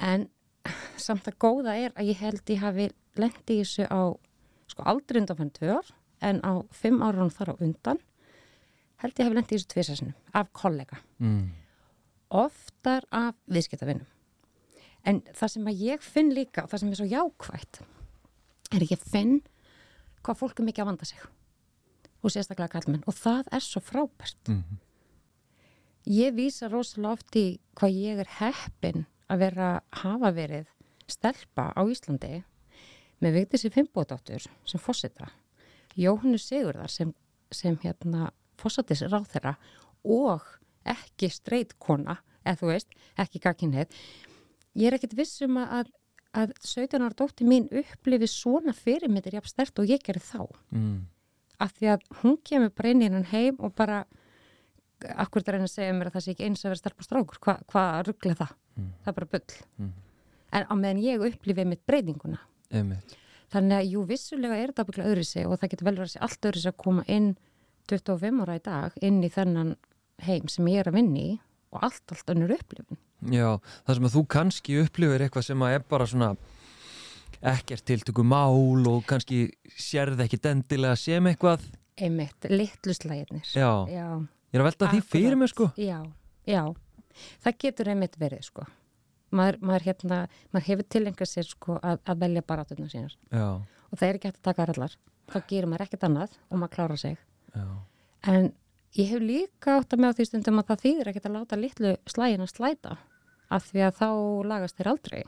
en 0.00 0.28
samt 0.98 1.28
að 1.30 1.36
góða 1.38 1.76
er 1.78 1.92
að 1.94 2.08
ég 2.10 2.16
held 2.18 2.42
ég 2.50 2.58
hafi 2.58 2.88
lendi 3.16 3.60
í 3.60 3.60
þessu 3.62 3.86
á 3.86 4.10
sko 4.66 4.82
aldrei 4.82 5.20
undan 5.20 5.36
fann 5.38 5.50
tvö 5.54 5.76
ár 5.78 5.92
en 6.26 6.40
á 6.42 6.66
fimm 6.74 6.98
árunum 7.06 7.30
þar 7.30 7.52
á 7.54 7.60
undan 7.62 8.00
held 9.04 9.14
ég 9.14 9.24
hafi 9.28 9.36
lendi 9.38 9.54
í 9.54 9.58
þessu 9.58 9.70
tvisarsinu 9.74 10.14
af 10.34 10.50
kollega 10.52 10.98
Mm. 11.20 11.52
oftar 12.30 13.04
af 13.12 13.34
viðskiptavinnum 13.48 14.06
en 15.06 15.20
það 15.30 15.48
sem 15.54 15.64
að 15.70 15.78
ég 15.86 16.02
finn 16.02 16.32
líka 16.34 16.64
og 16.64 16.70
það 16.70 16.78
sem 16.82 16.88
er 16.90 16.98
svo 16.98 17.06
jákvætt 17.06 17.80
er 18.74 18.80
ekki 18.82 18.96
að 18.98 19.06
finn 19.12 19.36
hvað 20.24 20.40
fólk 20.42 20.58
er 20.58 20.66
mikið 20.66 20.82
að 20.82 20.86
vanda 20.90 21.04
sig 21.06 21.18
og 22.24 22.30
sérstaklega 22.34 22.72
kallmenn 22.74 23.04
og 23.06 23.14
það 23.14 23.46
er 23.52 23.60
svo 23.62 23.80
frábært 23.80 24.48
Mm. 24.50 24.64
Ég 26.06 26.36
vísa 26.38 26.68
rosalega 26.70 27.16
oft 27.16 27.34
í 27.34 27.46
hvað 27.74 27.96
ég 27.98 28.20
er 28.22 28.28
heppin 28.38 29.06
að 29.26 29.40
vera 29.42 29.70
hafa 30.04 30.30
verið 30.36 30.68
stelpa 31.10 31.72
á 31.74 31.82
Íslandi 31.82 32.44
með 33.18 33.40
Vigdísi 33.40 33.72
Fimboðdóttur 33.74 34.44
sem 34.46 34.82
fósita, 34.82 35.32
Jóhannu 35.98 36.38
Sigurðar 36.38 36.92
sem, 36.94 37.10
sem 37.50 37.74
hérna 37.82 38.30
fósatis 38.54 39.02
ráð 39.02 39.32
þeirra 39.32 39.54
og 40.06 40.44
ekki 40.86 41.30
streyt 41.32 41.74
kona, 41.82 42.20
eða 42.46 42.60
þú 42.60 42.70
veist, 42.70 42.94
ekki 43.18 43.42
gagkinnið. 43.42 43.96
Ég 44.78 44.86
er 44.86 44.98
ekkit 45.00 45.16
vissum 45.18 45.58
að, 45.58 45.90
að 46.30 46.52
17 46.62 47.02
ára 47.02 47.18
dóttir 47.18 47.50
mín 47.50 47.66
upplifi 47.72 48.28
svona 48.30 48.76
fyrirmyndir 48.76 49.40
jafn 49.40 49.50
stert 49.50 49.82
og 49.82 49.90
ég 49.90 50.06
gerir 50.06 50.22
þá 50.22 50.44
mm. 50.70 51.02
af 51.66 51.74
því 51.80 51.90
að 51.96 52.06
hún 52.22 52.38
kemur 52.46 52.70
bara 52.78 52.94
inn 52.94 53.02
í 53.02 53.08
hennan 53.08 53.28
heim 53.32 53.58
og 53.58 53.74
bara 53.74 54.04
akkur 55.04 55.42
þetta 55.42 55.52
reyna 55.56 55.64
að 55.68 55.74
segja 55.74 55.92
mér 55.92 56.08
að 56.10 56.14
það 56.16 56.24
sé 56.26 56.30
ekki 56.34 56.44
eins 56.46 56.64
að 56.64 56.70
vera 56.72 56.80
stelp 56.80 56.98
og 57.02 57.06
strákur, 57.06 57.38
Hva, 57.44 57.54
hvað 57.72 58.06
ruggla 58.08 58.34
það 58.40 58.52
Mm. 58.76 58.90
það 59.04 59.08
er 59.08 59.12
bara 59.16 59.26
bull 59.32 59.54
Mm. 59.80 59.92
en 60.52 60.64
á 60.68 60.74
meðan 60.76 61.02
ég 61.02 61.20
upplifið 61.26 61.66
mitt 61.66 61.86
breytinguna 61.86 62.38
Einmitt. 62.70 63.16
þannig 63.52 63.76
að 63.80 63.90
jú, 63.92 64.06
vissulega 64.06 64.56
er 64.62 64.72
þetta 64.72 64.84
byggla 64.86 65.04
öðru 65.10 65.24
sig 65.24 65.46
og 65.46 65.58
það 65.60 65.70
getur 65.70 65.84
vel 65.84 65.96
verið 65.96 66.08
að 66.08 66.12
sé 66.16 66.20
allt 66.20 66.40
öðru 66.50 66.60
sig 66.62 66.72
að 66.72 66.76
koma 66.84 67.04
inn 67.08 67.36
25 67.88 68.40
ára 68.42 68.56
í 68.56 68.62
dag 68.62 68.92
inn 69.02 69.22
í 69.24 69.30
þennan 69.30 69.76
heim 70.26 70.48
sem 70.48 70.66
ég 70.66 70.80
er 70.80 70.90
að 70.90 70.94
vinni 70.94 71.40
og 71.72 71.82
allt, 71.82 72.02
allt 72.12 72.26
önnur 72.34 72.52
upplifin 72.56 72.98
Já, 73.32 73.58
það 73.86 73.94
sem 73.94 74.04
að 74.04 74.14
þú 74.16 74.26
kannski 74.28 74.80
upplifir 74.84 75.20
eitthvað 75.24 75.44
sem 75.44 75.58
að 75.64 75.74
er 75.74 75.84
bara 75.88 76.04
svona 76.06 76.36
ekkert 77.42 77.84
tiltöku 77.84 78.24
mál 78.24 78.86
og 78.88 79.04
kannski 79.06 79.50
sérð 79.76 80.20
ekki 80.24 80.40
dendilega 80.42 80.96
sem 80.98 81.24
eitthvað 81.24 81.60
einmitt, 81.96 82.44
litlu 82.50 82.92
slæðinir 82.92 83.44
Já. 83.54 83.86
Ég 84.52 84.58
er 84.58 84.62
að 84.62 84.68
velta 84.70 84.90
því 84.92 85.00
fyrir 85.10 85.38
mig 85.40 85.50
sko. 85.52 85.70
Já, 85.80 85.98
já. 86.46 86.62
Það 87.44 87.58
getur 87.64 87.90
einmitt 87.92 88.18
verið 88.20 88.44
sko. 88.46 88.66
Maður, 89.36 89.58
maður, 89.66 89.86
hérna, 89.88 90.18
maður 90.54 90.68
hefur 90.68 90.86
tilengað 90.94 91.30
sér 91.32 91.48
sko 91.48 91.78
að, 91.82 91.98
að 92.06 92.20
velja 92.22 92.44
baráturnar 92.46 92.92
sínar. 92.92 93.16
Já, 93.34 93.48
og 93.90 93.98
það 93.98 94.08
er 94.08 94.18
ekki 94.18 94.30
hægt 94.30 94.40
að 94.40 94.48
taka 94.50 94.66
allar 94.70 94.96
þá 95.26 95.38
gerir 95.50 95.68
maður 95.70 95.86
ekkert 95.86 96.06
annað 96.06 96.36
og 96.46 96.60
maður 96.60 96.74
klára 96.76 96.98
sig. 97.00 97.16
Já, 97.56 97.66
en 98.30 98.50
ég 98.96 99.10
hef 99.10 99.24
líka 99.24 99.78
átt 99.80 99.96
að 99.96 100.02
með 100.02 100.14
á 100.14 100.16
því 100.18 100.28
stundum 100.30 100.62
að 100.62 100.70
það 100.70 100.84
þýðir 100.84 101.10
ekkert 101.12 101.28
að 101.28 101.36
láta 101.36 101.58
litlu 101.60 101.94
slægin 102.12 102.46
að 102.46 102.52
slæta 102.52 102.94
af 103.56 103.66
því 103.70 103.84
að 103.86 103.98
þá 104.00 104.08
lagast 104.52 104.78
þeir 104.78 104.92
aldrei. 104.92 105.20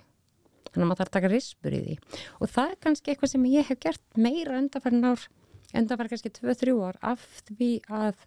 Þannig 0.69 0.85
að 0.85 0.89
maður 0.91 1.01
þarf 1.01 1.11
að 1.11 1.17
taka 1.19 1.33
rispur 1.33 1.75
í 1.75 1.83
því. 1.85 1.99
Og 2.39 2.51
það 2.55 2.73
er 2.73 2.81
kannski 2.87 3.13
eitthvað 3.13 3.33
sem 3.33 3.47
ég 3.51 3.69
hef 3.69 3.83
gert 3.83 4.19
meira 4.21 4.59
undanfærin 4.61 5.09
ár 5.09 5.29
undanfærin 5.75 6.13
kannski 6.13 6.33
2-3 6.39 6.75
ár 6.85 6.99
af 7.15 7.25
því 7.49 7.71
að 7.89 8.27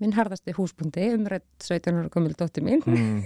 minn 0.00 0.14
harðasti 0.16 0.54
húsbundi 0.56 1.08
umrætt 1.16 1.48
17 1.64 1.98
ára 1.98 2.12
gömul 2.12 2.36
dóttir 2.38 2.64
mín 2.66 2.84
Mm. 2.86 3.24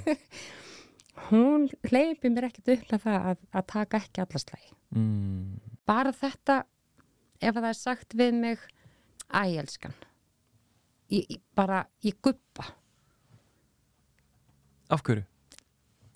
hún 1.31 1.69
hleypi 1.89 2.31
mér 2.31 2.49
ekkert 2.51 2.73
upp 2.75 2.91
með 2.93 3.05
það 3.07 3.29
að, 3.31 3.39
að 3.59 3.69
taka 3.73 4.01
ekki 4.03 4.23
alla 4.25 4.43
slægi 4.43 4.73
mm. 4.95 5.61
bara 5.89 6.13
þetta 6.15 6.59
ef 7.41 7.53
að 7.53 7.63
það 7.63 7.71
er 7.71 7.79
sagt 7.81 8.19
við 8.19 8.35
mig 8.43 8.59
æ, 9.33 9.43
elskan 9.63 9.95
ég, 11.11 11.25
ég, 11.25 11.41
bara, 11.57 11.87
ég 12.05 12.19
guppa 12.23 12.69
Af 14.93 15.03
hverju? 15.03 15.25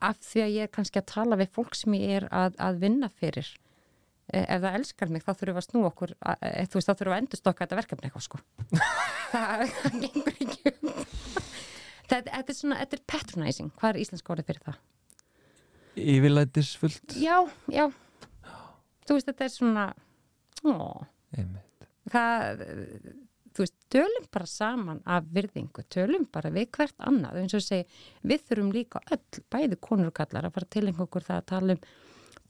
af 0.01 0.21
því 0.25 0.45
að 0.45 0.55
ég 0.55 0.69
er 0.69 0.73
kannski 0.73 1.01
að 1.01 1.11
tala 1.11 1.37
við 1.41 1.51
fólk 1.57 1.75
sem 1.77 1.97
ég 1.99 2.21
er 2.21 2.29
að, 2.33 2.55
að 2.63 2.79
vinna 2.85 3.11
fyrir 3.11 3.51
ef 4.33 4.63
það 4.63 4.77
elskar 4.79 5.13
mig 5.13 5.25
þá 5.25 5.31
þurfum 5.33 5.57
við 5.57 5.61
að 5.61 5.67
snú 5.67 5.83
okkur 5.89 6.15
að, 6.19 6.45
eh, 6.49 6.67
þú 6.67 6.79
veist 6.79 6.91
þá 6.91 6.95
þurfum 6.95 7.11
við 7.11 7.17
að 7.17 7.23
endurstokka 7.25 7.65
þetta 7.67 7.81
verkefni 7.81 8.09
eitthvað 8.09 8.27
sko. 8.27 8.43
Það, 9.31 9.65
gengur 10.03 10.39
ekki 10.43 10.73
upp. 10.73 10.87
Þetta, 12.11 12.33
þetta 12.33 12.51
er 12.51 12.57
svona, 12.59 12.79
þetta 12.81 12.97
er 12.97 13.03
patronizing. 13.13 13.69
Hvað 13.79 13.93
er 13.93 13.99
íslensk 14.03 14.33
orðið 14.35 14.49
fyrir 14.49 14.65
það? 14.67 14.81
Yfirlætisfullt. 16.15 17.15
Já, 17.23 17.37
já. 17.71 17.85
Þú 19.07 19.19
veist 19.19 19.31
þetta 19.31 19.47
er 19.47 19.53
svona 19.55 19.87
það 22.11 22.65
þú 23.51 23.65
veist, 23.65 23.77
tölum 23.93 24.27
bara 24.33 24.49
saman 24.49 25.03
af 25.11 25.29
virðingu, 25.35 25.85
tölum 25.93 26.27
bara 26.33 26.53
við 26.55 26.71
hvert 26.77 26.97
annað, 27.07 27.41
eins 27.43 27.57
og 27.59 27.65
segi, 27.65 28.01
við 28.23 28.45
þurfum 28.49 28.73
líka 28.75 29.03
öll, 29.15 29.45
bæði 29.53 29.79
konur 29.83 30.11
og 30.11 30.17
kallar 30.21 30.49
að 30.49 30.57
fara 30.57 30.71
til 30.71 30.85
einhverjum 30.87 31.27
það 31.27 31.39
að 31.39 31.49
tala 31.51 31.77
um 31.77 31.83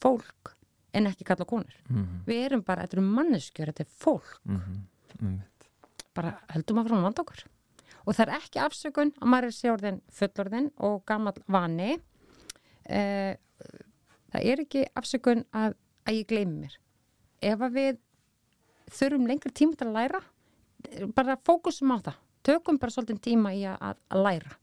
fólk 0.01 0.55
en 0.93 1.07
ekki 1.11 1.27
kalla 1.29 1.47
konur. 1.47 1.77
Mhm. 1.89 2.25
við 2.27 2.45
erum 2.49 2.63
bara, 2.67 2.83
þetta 2.83 2.99
eru 2.99 3.07
manneskjör, 3.07 3.73
þetta 3.73 3.81
er 3.81 3.93
fólk. 3.99 4.41
Mhm. 4.45 4.83
Einmitt. 5.21 5.47
bara 6.15 6.41
heldum 6.51 6.79
að 6.81 6.89
fram 6.89 6.99
að 6.99 7.07
vanda 7.07 7.23
okkur. 7.23 7.45
Og 8.07 8.15
það 8.17 8.27
er 8.27 8.35
ekki 8.41 8.61
afsökun 8.65 9.13
að 9.21 9.29
maður 9.31 9.45
er 9.45 9.57
sjórðin 9.57 10.01
fullorðin 10.11 10.71
og 10.79 11.05
gammal 11.07 11.35
vani. 11.47 12.01
Eh, 12.87 13.37
það 14.33 14.47
er 14.53 14.63
ekki 14.65 14.85
afsökun 14.99 15.45
að, 15.53 15.77
að 16.07 16.19
ég 16.19 16.27
gleymi 16.27 16.65
mér. 16.65 16.77
Ef 17.41 17.61
að 17.61 17.77
við 17.79 17.99
þurfum 18.91 19.29
lengri 19.31 19.53
tíma 19.55 19.79
til 19.79 19.87
að 19.87 19.99
læra 20.01 20.21
bara 21.15 21.39
fókusum 21.47 21.95
á 21.95 21.99
það. 22.11 22.19
Tökum 22.43 22.81
bara 22.81 22.95
svolítið 22.95 23.23
tíma 23.29 23.55
í 23.55 23.65
að, 23.69 23.79
að, 24.09 24.21
læra 24.25 24.57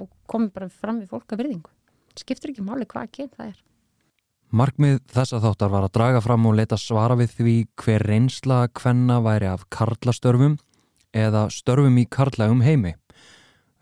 og 0.00 0.10
komum 0.30 0.50
bara 0.54 0.68
fram 0.70 1.00
við 1.02 1.10
fólk 1.10 1.32
að 1.32 1.42
virðingu. 1.42 1.72
Skiptir 2.16 2.52
ekki 2.52 2.64
máli 2.64 2.86
hvað 2.88 3.08
ekki 3.10 3.28
það 3.34 3.50
er 3.50 3.62
Markmið 4.54 5.00
þessa 5.10 5.40
þáttar 5.42 5.70
var 5.72 5.84
að 5.88 5.94
draga 5.96 6.20
fram 6.22 6.44
og 6.46 6.54
leta 6.54 6.76
svara 6.78 7.16
við 7.18 7.32
því 7.34 7.54
hver 7.82 8.04
reynsla 8.06 8.58
hvenna 8.78 9.18
væri 9.24 9.48
af 9.50 9.64
karlastörfum 9.74 10.54
eða 11.10 11.48
störfum 11.50 11.98
í 11.98 12.04
karlægum 12.06 12.62
heimi. 12.62 12.94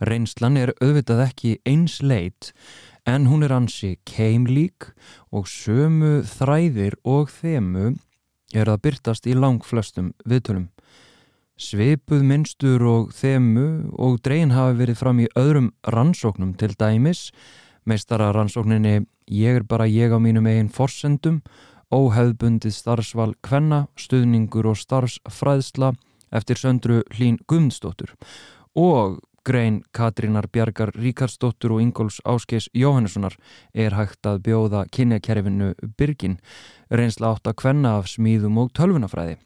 Reynslan 0.00 0.56
er 0.56 0.72
auðvitað 0.80 1.20
ekki 1.26 1.58
eins 1.68 1.98
leit 2.00 2.54
en 3.04 3.28
hún 3.28 3.44
er 3.44 3.52
ansi 3.52 3.98
keimlík 4.08 4.88
og 5.28 5.50
sömu 5.52 6.22
þræðir 6.24 6.96
og 7.04 7.28
þemu 7.28 7.98
er 8.56 8.70
að 8.72 8.80
byrtast 8.86 9.28
í 9.28 9.36
langflestum 9.36 10.14
viðtölum. 10.24 10.70
Svipuð 11.60 12.24
minnstur 12.24 12.82
og 12.88 13.12
þemu 13.14 13.92
og 14.00 14.16
dreyin 14.24 14.56
hafi 14.56 14.80
verið 14.80 14.98
fram 14.98 15.20
í 15.20 15.28
öðrum 15.36 15.74
rannsóknum 15.92 16.56
til 16.56 16.72
dæmis 16.80 17.28
meistara 17.84 18.32
rannsókninni 18.32 19.04
Ég 19.30 19.56
er 19.56 19.64
bara 19.64 19.86
ég 19.88 20.12
á 20.12 20.20
mínum 20.20 20.44
eigin 20.44 20.68
forsendum, 20.68 21.40
óhefðbundið 21.88 22.74
starfsval 22.76 23.32
kvenna, 23.40 23.86
stuðningur 23.96 24.66
og 24.68 24.76
starfsfræðsla 24.76 25.94
eftir 26.34 26.60
söndru 26.60 26.98
Hlín 27.14 27.38
Guðmundsdóttur 27.48 28.12
og 28.76 29.22
grein 29.44 29.82
Katrínar 29.96 30.48
Bjargar 30.52 30.92
Ríkarsdóttur 30.96 31.76
og 31.76 31.80
Ingóls 31.84 32.20
Áskeis 32.24 32.68
Jóhannessonar 32.74 33.36
er 33.72 33.96
hægt 33.96 34.26
að 34.26 34.42
bjóða 34.44 34.84
kynjakerfinu 34.92 35.72
Byrgin, 35.96 36.38
reynsla 36.90 37.32
átt 37.32 37.48
að 37.48 37.58
kvenna 37.62 37.98
af 38.00 38.08
smíðum 38.12 38.60
og 38.60 38.72
tölvunafræði. 38.76 39.38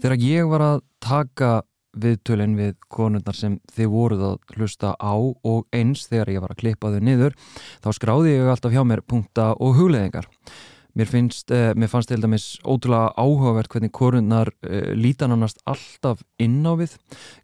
Þegar 0.00 0.24
ég 0.24 0.50
var 0.50 0.64
að 0.64 0.78
taka 1.00 1.50
viðtölinn 1.96 2.56
við 2.58 2.76
konurnar 2.92 3.36
sem 3.36 3.58
þið 3.72 3.90
voruð 3.92 4.24
að 4.30 4.56
hlusta 4.56 4.94
á 5.00 5.14
og 5.16 5.66
eins 5.74 6.06
þegar 6.10 6.32
ég 6.34 6.44
var 6.44 6.54
að 6.54 6.62
klippa 6.62 6.92
þau 6.92 7.00
niður 7.08 7.36
þá 7.84 7.90
skráði 7.96 8.36
ég 8.36 8.50
alltaf 8.52 8.74
hjá 8.74 8.82
mér 8.86 9.04
punkta 9.06 9.52
og 9.56 9.76
hugleðingar. 9.80 10.28
Mér, 10.96 11.10
finnst, 11.12 11.50
eh, 11.50 11.74
mér 11.76 11.90
fannst 11.92 12.08
til 12.08 12.22
dæmis 12.24 12.56
ótrúlega 12.64 13.12
áhugavert 13.20 13.68
hvernig 13.68 13.92
konurnar 13.92 14.48
eh, 14.64 14.94
lítan 14.96 15.34
annast 15.34 15.58
alltaf 15.68 16.22
inn 16.40 16.64
á 16.64 16.72
við, 16.72 16.94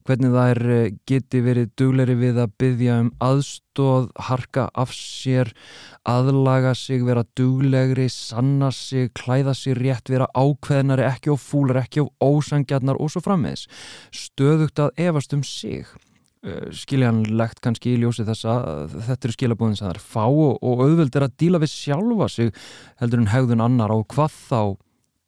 hvernig 0.09 0.33
þær 0.33 0.61
eh, 0.73 0.95
geti 1.05 1.43
verið 1.45 1.75
dugleri 1.77 2.17
við 2.17 2.41
að 2.41 2.55
byggja 2.63 2.95
um 3.03 3.11
aðstóð, 3.21 4.07
harka 4.17 4.71
af 4.73 4.95
sér, 4.97 5.53
aðlaga 6.09 6.73
sig, 6.73 7.05
vera 7.05 7.27
duglegri, 7.37 8.09
sanna 8.09 8.71
sig, 8.73 9.13
klæða 9.21 9.53
sig 9.53 9.77
rétt, 9.77 10.09
vera 10.09 10.31
ákveðnari, 10.33 11.05
ekki 11.11 11.33
á 11.33 11.37
fúlar, 11.37 11.83
ekki 11.85 12.07
á 12.09 12.13
ósangjarnar 12.25 12.97
og 12.97 13.13
svo 13.13 13.21
frammeðis. 13.21 13.67
Stöðugt 14.17 14.81
að 14.81 14.97
efast 15.11 15.37
um 15.37 15.45
sig. 15.45 15.93
Uh, 16.43 16.73
skiljanlegt 16.75 17.61
kannski 17.63 17.93
í 17.93 17.99
ljósi 18.03 18.25
þess 18.27 18.49
að 18.51 18.97
þetta 19.07 19.29
eru 19.29 19.35
skilabóðin 19.37 19.77
sem 19.79 19.87
það 19.87 19.93
er 19.93 20.01
fá 20.03 20.25
og, 20.27 20.57
og 20.59 20.81
auðvöld 20.83 21.15
er 21.15 21.27
að 21.29 21.37
díla 21.39 21.61
við 21.63 21.71
sjálfa 21.71 22.27
sig 22.35 22.51
heldur 22.99 23.23
en 23.23 23.31
hegðun 23.31 23.63
annar 23.63 23.95
og 23.95 24.03
hvað 24.11 24.35
þá 24.49 24.59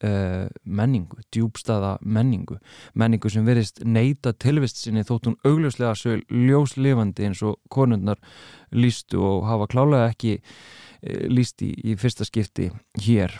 uh, 0.08 0.48
menningu, 0.66 1.22
djúbstaða 1.30 1.92
menningu, 2.02 2.58
menningu 2.98 3.30
sem 3.30 3.46
verist 3.46 3.78
neyta 3.86 4.34
tilvist 4.34 4.82
sinni 4.82 5.06
þótt 5.06 5.30
hún 5.30 5.38
augljóslega 5.46 5.94
svo 6.00 6.18
ljóslifandi 6.34 7.28
eins 7.28 7.46
og 7.46 7.60
konundnar 7.70 8.18
lístu 8.74 9.22
og 9.22 9.46
hafa 9.46 9.70
klálega 9.70 10.10
ekki 10.10 10.40
uh, 10.40 11.26
líst 11.30 11.62
í, 11.62 11.70
í 11.78 11.94
fyrsta 11.94 12.26
skipti 12.26 12.72
hér 13.06 13.38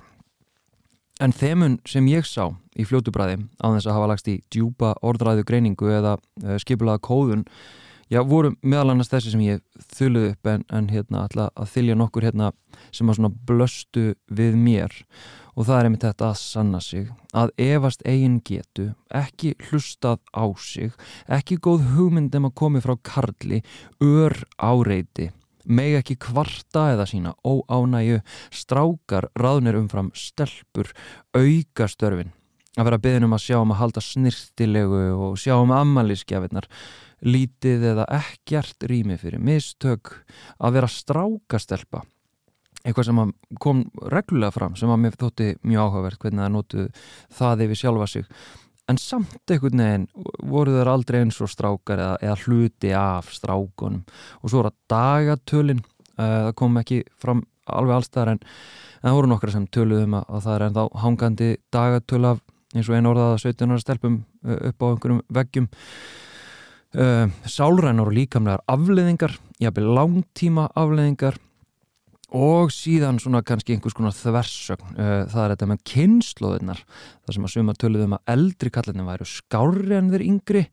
En 1.23 1.31
þemun 1.31 1.79
sem 1.87 2.07
ég 2.11 2.27
sá 2.27 2.49
í 2.75 2.85
fljótubræði 2.89 3.45
á 3.63 3.71
þess 3.71 3.87
að 3.87 3.95
hafa 3.95 4.11
lagst 4.11 4.29
í 4.33 4.41
djúpa 4.51 4.97
orðræðu 5.07 5.45
greiningu 5.47 5.93
eða 5.95 6.17
uh, 6.19 6.57
skipulaða 6.59 7.03
kóðun, 7.07 7.45
já, 8.11 8.19
voru 8.27 8.57
meðal 8.67 8.91
annars 8.97 9.13
þessi 9.13 9.31
sem 9.31 9.45
ég 9.45 9.63
þuluð 9.95 10.33
upp 10.33 10.51
en, 10.51 10.65
en 10.75 10.91
hérna 10.91 11.23
ætla 11.29 11.47
að 11.55 11.71
þylja 11.77 11.97
nokkur 12.01 12.27
hérna 12.27 12.51
sem 12.91 13.07
að 13.07 13.21
svona 13.21 13.31
blöstu 13.47 14.05
við 14.27 14.59
mér. 14.59 14.99
Og 15.55 15.69
það 15.69 15.77
er 15.77 15.87
einmitt 15.87 16.09
þetta 16.09 16.33
að 16.33 16.41
sanna 16.41 16.83
sig, 16.83 17.07
að 17.31 17.55
efast 17.63 18.03
eigin 18.11 18.41
getu, 18.43 18.89
ekki 19.15 19.53
hlustað 19.69 20.19
á 20.35 20.51
sig, 20.59 20.91
ekki 21.31 21.61
góð 21.63 21.87
hugmynd 21.95 22.35
um 22.35 22.51
að 22.51 22.57
komi 22.59 22.83
frá 22.83 22.97
karli, 23.07 23.63
ör 24.03 24.35
áreiti, 24.59 25.31
meg 25.65 25.99
ekki 26.01 26.17
kvarta 26.21 26.91
eða 26.95 27.07
sína 27.09 27.35
óánæju, 27.47 28.21
strákar 28.55 29.31
ráðnir 29.39 29.79
umfram 29.81 30.11
stelpur, 30.17 30.91
auka 31.37 31.89
störfin, 31.91 32.33
að 32.77 32.91
vera 32.91 33.03
beðin 33.07 33.29
um 33.29 33.37
að 33.37 33.45
sjá 33.47 33.59
um 33.61 33.75
að 33.75 33.81
halda 33.83 34.05
snirtilegu 34.05 35.05
og 35.29 35.39
sjá 35.41 35.57
um 35.59 35.75
ammaliðskjafinnar, 35.75 36.69
lítið 37.25 37.87
eða 37.95 38.09
ekkert 38.21 38.85
rými 38.91 39.17
fyrir 39.21 39.41
mistök, 39.41 40.13
að 40.61 40.77
vera 40.79 40.91
strákastelpa, 40.91 42.03
eitthvað 42.85 43.09
sem 43.09 43.23
kom 43.63 43.87
reglulega 44.13 44.53
fram 44.53 44.77
sem 44.77 44.91
að 44.93 45.01
mér 45.07 45.17
þótti 45.21 45.55
mjög 45.65 45.89
áhugavert 45.89 46.21
hvernig 46.21 46.45
það 46.45 46.53
notu 46.53 46.87
það 47.33 47.65
yfir 47.65 47.81
sjálfa 47.81 48.11
sig 48.13 48.29
en 48.91 49.01
samt 49.01 49.51
einhvern 49.51 49.81
veginn 49.81 50.07
voru 50.51 50.75
þeir 50.77 50.91
aldrei 50.93 51.21
eins 51.23 51.41
og 51.45 51.51
strákar 51.53 52.01
eða, 52.01 52.17
eða 52.21 52.37
hluti 52.45 52.93
af 52.99 53.31
strákunum 53.33 54.03
og 54.43 54.51
svo 54.53 54.61
er 54.61 54.71
það 54.71 54.81
dagatölin 54.95 55.85
uh, 55.85 56.25
það 56.49 56.51
kom 56.61 56.81
ekki 56.81 57.03
fram 57.21 57.45
alveg 57.65 57.97
allstæðar 57.99 58.35
en, 58.35 58.43
en 59.01 59.07
það 59.09 59.17
voru 59.19 59.31
nokkra 59.33 59.55
sem 59.55 59.71
töluðum 59.73 60.19
að, 60.19 60.27
að 60.29 60.45
það 60.47 60.57
er 60.57 60.67
ennþá 60.67 60.85
hangandi 61.05 61.51
dagatöl 61.73 62.25
af 62.35 62.45
eins 62.75 62.91
og 62.91 62.99
einu 62.99 63.13
orðaða 63.15 63.41
17. 63.47 63.81
stelpum 63.81 64.21
uh, 64.45 64.61
upp 64.71 64.85
á 64.85 64.87
einhverjum 64.91 65.25
veggjum 65.39 65.71
uh, 66.99 67.27
sálrænar 67.49 68.11
og 68.11 68.17
líkamlegar 68.19 68.65
afleðingar, 68.69 69.39
jafnveg 69.63 69.97
langtíma 69.97 70.69
afleðingar 70.77 71.41
og 72.35 72.73
síðan 72.75 73.21
svona 73.23 73.45
kannski 73.47 73.77
einhvers 73.77 73.95
konar 73.95 74.15
þversögn. 74.17 74.97
Uh, 74.99 75.23
það 75.31 75.41
er 75.45 75.53
þetta 75.55 75.69
með 75.71 75.83
kynnslóðinnar 75.91 76.81
það 76.89 77.37
sem 77.37 77.47
að 77.47 77.53
suma 77.53 77.75
töluðum 77.79 78.17
að 78.17 78.33
eldri 78.35 78.73
kallinni 78.75 79.07
væru 79.07 79.29
skári 79.29 79.95
en 79.95 80.11
þeir 80.11 80.25
yngri 80.27 80.65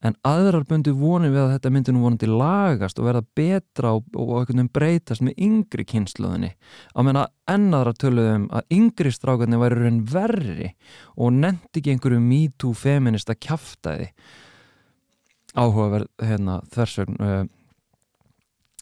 en 0.00 0.16
aðrar 0.24 0.64
bundi 0.68 0.94
vonið 0.96 1.34
við 1.34 1.42
að 1.42 1.52
þetta 1.54 1.72
myndi 1.74 1.92
nú 1.92 2.04
vonandi 2.06 2.30
lagast 2.30 3.00
og 3.00 3.08
verða 3.10 3.24
betra 3.36 3.92
og, 3.98 4.06
og 4.16 4.32
einhvern 4.38 4.62
veginn 4.62 4.72
breytast 4.78 5.24
með 5.26 5.42
yngri 5.44 5.84
kynnslóðinni 5.92 6.54
að 6.94 7.08
menna 7.10 7.26
ennaðra 7.52 7.94
töluðum 8.00 8.48
að 8.56 8.76
yngri 8.78 9.12
strákarnir 9.12 9.60
væru 9.60 9.84
raun 9.84 10.02
verri 10.08 10.72
og 11.20 11.36
nefndi 11.36 11.82
ekki 11.82 11.94
einhverju 11.94 12.24
MeToo 12.24 12.72
feminista 12.72 13.36
kjaftaði 13.36 14.08
áhugaverð 15.52 16.08
hérna 16.24 16.60
þversögn 16.72 17.20
uh, 17.20 17.40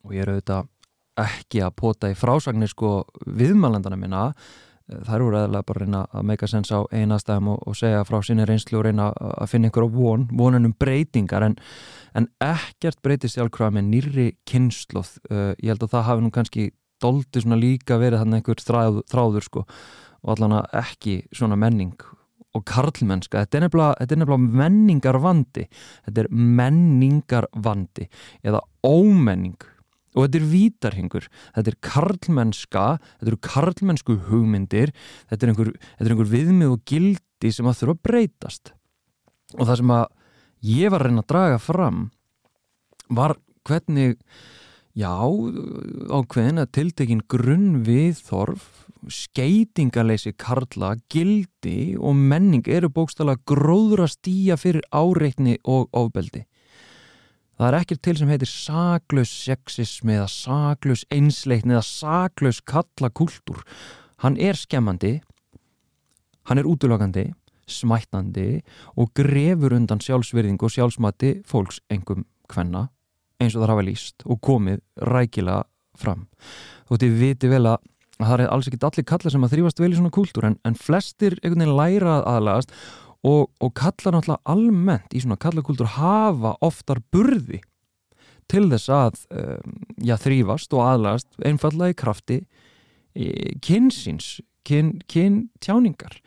og 0.07 0.15
ég 0.15 0.23
er 0.23 0.37
auðvitað 0.37 0.69
ekki 1.25 1.63
að 1.65 1.77
pota 1.79 2.11
í 2.13 2.17
frásagnir 2.19 2.71
sko 2.71 3.03
viðmælandana 3.27 3.99
minna. 4.01 4.25
Þær 4.89 5.25
voru 5.27 5.37
eða 5.37 5.61
bara 5.69 5.83
að 5.83 5.83
reyna 5.85 6.03
að 6.17 6.27
meika 6.31 6.49
sens 6.49 6.71
á 6.73 6.81
einastæðum 6.97 7.51
og, 7.53 7.59
og 7.69 7.77
segja 7.77 8.07
frá 8.09 8.23
sinni 8.25 8.47
reynslu 8.49 8.79
og 8.81 8.87
reyna 8.87 9.11
að 9.13 9.51
finna 9.53 9.69
einhverja 9.69 9.93
von, 9.93 10.25
vonunum 10.33 10.73
breytingar. 10.81 11.45
En, 11.45 11.59
en 12.17 12.29
ekkert 12.41 13.03
breytist 13.05 13.37
sjálfkvæða 13.37 13.75
með 13.77 13.89
nýri 13.91 14.29
kynnslóð 14.49 15.19
uh, 15.29 15.53
ég 15.61 15.75
held 15.75 15.85
að 15.85 15.93
það 15.93 16.07
hafi 16.09 16.25
nú 16.25 16.33
kannski 16.33 16.69
doldi 17.05 17.45
svona 17.45 17.61
líka 17.61 17.99
verið 18.01 18.25
þannig 18.25 18.41
einhver 18.41 18.65
þráð, 18.65 19.03
þráður 19.13 19.47
sko 19.47 19.67
og 20.25 20.33
allan 20.35 20.57
að 20.59 20.79
ekki 20.81 21.19
svona 21.37 21.59
menning 21.61 22.09
og 22.57 22.65
karlmennska, 22.67 23.45
þetta 23.45 23.59
er 23.59 23.65
nefnilega, 23.67 24.07
nefnilega 24.09 24.61
menningarvandi. 24.63 25.65
Þetta 26.07 26.23
er 26.25 26.31
menningarvandi 26.33 28.09
eða 28.47 28.63
ómenning 28.87 29.69
og 30.19 30.27
þetta 30.27 30.41
er 30.41 30.49
vítarhingur, 30.51 31.29
þetta 31.55 31.73
er 31.73 31.79
karlmennska, 31.87 32.85
þetta 33.21 33.31
eru 33.31 33.41
karlmennsku 33.47 34.19
hugmyndir, 34.27 34.93
þetta 35.31 35.47
er 35.47 35.53
einhver, 35.53 35.73
þetta 35.95 36.09
er 36.09 36.15
einhver 36.17 36.33
viðmið 36.33 36.75
og 36.75 36.85
gildi 36.91 37.53
sem 37.55 37.71
að 37.71 37.83
þurfa 37.83 37.95
að 37.95 38.05
breytast. 38.09 38.73
Og 39.57 39.69
það 39.69 39.81
sem 39.81 39.93
að 39.95 40.07
ég 40.75 40.93
var 40.93 41.05
að 41.05 41.13
reyna 41.13 41.25
að 41.25 41.31
draga 41.33 41.61
fram 41.63 42.01
var 43.15 43.37
hvernig 43.69 44.19
já, 44.99 45.15
ákveðin 46.11 46.65
að 46.65 46.75
tiltekin 46.75 47.25
grunn 47.31 47.85
viðþorf 47.87 48.67
skeitingaleysi 49.15 50.33
karla, 50.35 50.97
gildi 51.13 51.95
og 51.95 52.19
menning 52.19 52.67
eru 52.67 52.91
bókstala 52.91 53.37
gróður 53.47 54.09
að 54.09 54.17
stýja 54.17 54.59
fyrir 54.59 54.83
áreitni 54.91 55.61
og 55.63 55.87
ofbeldi 55.97 56.43
Það 57.59 57.67
er 57.69 57.77
ekkert 57.81 58.03
til 58.07 58.19
sem 58.21 58.29
heitir 58.31 58.51
saklaus 58.51 59.31
sexismi 59.35 60.15
eða 60.15 60.29
saklaus 60.31 61.03
einsleitni 61.11 61.75
eða 61.75 61.83
saklaus 61.83 62.61
kallakúltúr. 62.63 63.65
Hann 64.23 64.39
er 64.39 64.55
skemmandi, 64.55 65.17
hann 66.47 66.63
er 66.63 66.69
útlökandi, 66.71 67.33
smættandi 67.67 68.63
og 68.95 69.11
grefur 69.19 69.75
undan 69.75 69.99
sjálfsverðing 70.03 70.63
og 70.63 70.71
sjálfsmati 70.71 71.35
fólks 71.51 71.83
engum 71.91 72.23
hvenna 72.49 72.87
eins 73.43 73.57
og 73.57 73.65
það 73.65 73.75
hafa 73.75 73.87
líst 73.87 74.25
og 74.27 74.41
komið 74.47 74.81
rækila 75.11 75.59
fram. 75.99 76.29
Þú 76.87 76.95
veit, 76.95 77.11
viti 77.19 77.51
vel 77.51 77.65
að 77.75 77.83
það 78.19 78.45
er 78.45 78.55
alls 78.55 78.71
ekkit 78.71 78.87
allir 78.87 79.07
kallar 79.11 79.35
sem 79.35 79.45
að 79.47 79.57
þrýfast 79.57 79.83
vel 79.83 79.91
í 79.93 79.99
svona 79.99 80.15
kúltúr 80.15 80.47
en, 80.47 80.59
en 80.63 80.79
flestir 80.79 81.37
einhvern 81.43 81.67
veginn 81.67 81.79
læra 81.79 82.21
aðlagast 82.23 82.75
og, 83.27 83.49
og 83.59 83.73
kallar 83.75 84.15
náttúrulega 84.15 84.53
almennt 84.53 85.15
í 85.15 85.23
svona 85.23 85.39
kallakultúr 85.41 85.97
hafa 85.97 86.55
oftar 86.65 87.01
burði 87.13 87.61
til 88.49 88.69
þess 88.71 88.93
að 88.95 89.23
um, 89.35 89.79
já, 90.01 90.15
þrýfast 90.21 90.75
og 90.77 90.85
aðlast 90.87 91.29
einfallega 91.45 91.95
í 91.95 91.99
krafti 91.99 92.41
kynsins 93.65 94.39
kyn, 94.69 94.99
kyn 95.11 95.49
tjáningar 95.65 96.21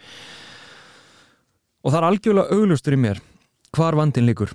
og 1.81 1.93
það 1.93 1.99
er 2.01 2.07
algjörlega 2.09 2.57
auglustur 2.57 2.97
í 2.97 3.01
mér 3.01 3.21
hvar 3.71 3.95
vandin 3.97 4.27
likur 4.27 4.51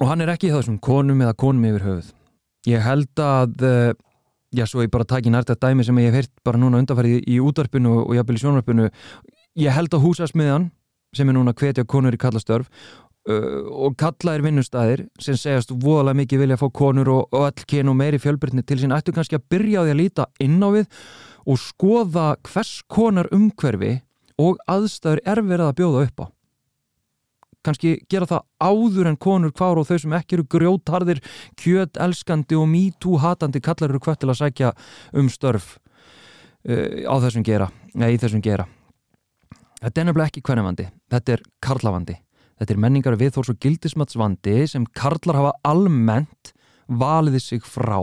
og 0.00 0.10
hann 0.10 0.24
er 0.24 0.34
ekki 0.34 0.52
þessum 0.52 0.80
konum 0.82 1.22
eða 1.22 1.36
konum 1.38 1.66
yfir 1.68 1.84
höfuð. 1.86 2.10
Ég 2.66 2.82
held 2.82 3.20
að 3.20 3.64
uh, 3.66 3.90
já, 4.54 4.64
svo 4.66 4.82
ég 4.84 4.92
bara 4.92 5.06
taki 5.08 5.32
nært 5.32 5.52
að 5.52 5.60
dæmi 5.66 5.86
sem 5.86 5.98
ég 6.02 6.10
hef 6.10 6.24
heyrt 6.24 6.32
bara 6.46 6.60
núna 6.60 6.80
undanfærið 6.82 7.18
í, 7.18 7.36
í 7.36 7.40
útarpinu 7.42 8.00
og 8.02 8.14
jafnvel 8.16 8.38
í 8.38 8.42
sjónarpinu 8.42 8.88
ég 9.60 9.76
held 9.76 9.94
að 9.94 10.04
húsasmiðan 10.06 10.70
sem 11.16 11.28
er 11.28 11.36
núna 11.36 11.54
hvetja 11.56 11.86
konur 11.88 12.14
í 12.14 12.20
kallastörf 12.20 12.68
uh, 13.30 13.62
og 13.70 13.96
kalla 14.00 14.36
er 14.36 14.44
vinnustæðir 14.44 15.06
sem 15.22 15.38
segjast 15.38 15.72
voðalega 15.72 16.20
mikið 16.22 16.44
vilja 16.44 16.58
að 16.58 16.64
fá 16.64 16.72
konur 16.80 17.12
og, 17.12 17.28
og 17.32 17.46
all 17.48 17.68
kyn 17.70 17.92
og 17.92 17.98
meiri 17.98 18.20
fjölbrytni 18.22 18.64
til 18.66 18.80
sín 18.82 18.94
ættu 18.96 19.14
kannski 19.14 19.38
að 19.38 19.48
byrja 19.54 19.82
á 19.82 19.84
því 19.84 19.94
að 19.94 20.00
líta 20.02 20.28
inn 20.44 20.60
á 20.60 20.68
við 20.74 21.00
og 21.44 21.60
skoða 21.60 22.28
hvers 22.48 22.78
konar 22.88 23.28
umhverfi 23.34 23.98
og 24.40 24.58
aðstæður 24.70 25.22
er 25.30 25.42
verið 25.44 25.68
að 25.68 25.76
bjóða 25.78 26.06
upp 26.08 26.24
á. 26.24 26.26
Kannski 27.64 27.94
gera 28.12 28.28
það 28.28 28.42
áður 28.60 29.08
en 29.08 29.16
konur 29.16 29.52
kvar 29.56 29.78
og 29.80 29.86
þau 29.88 29.96
sem 30.02 30.16
ekki 30.18 30.36
eru 30.36 30.46
grjótharðir 30.52 31.22
kjöt, 31.60 31.96
elskandi 31.96 32.58
og 32.60 32.68
mítú 32.68 33.16
hatandi 33.22 33.62
kallar 33.64 33.94
eru 33.94 34.02
hvert 34.04 34.20
til 34.20 34.32
að 34.32 34.40
sækja 34.42 34.72
um 35.16 35.30
störf 35.32 35.76
uh, 36.68 37.08
á 37.08 37.14
þessum 37.24 37.46
gera, 37.46 37.70
eða 37.96 38.12
í 38.12 38.20
þessum 38.20 38.44
gera 38.44 38.68
Þetta 39.84 40.00
er 40.00 40.06
nefnilega 40.08 40.30
ekki 40.30 40.40
hvernavandi, 40.48 40.84
þetta 41.12 41.32
er 41.34 41.40
karlavandi. 41.60 42.14
Þetta 42.56 42.72
er 42.72 42.78
menningar 42.80 43.16
viðþórs 43.20 43.50
og 43.52 43.58
gildismatsvandi 43.60 44.54
sem 44.70 44.86
karlar 44.96 45.36
hafa 45.36 45.50
almennt 45.68 46.54
valiði 46.88 47.42
sig 47.44 47.66
frá. 47.68 47.98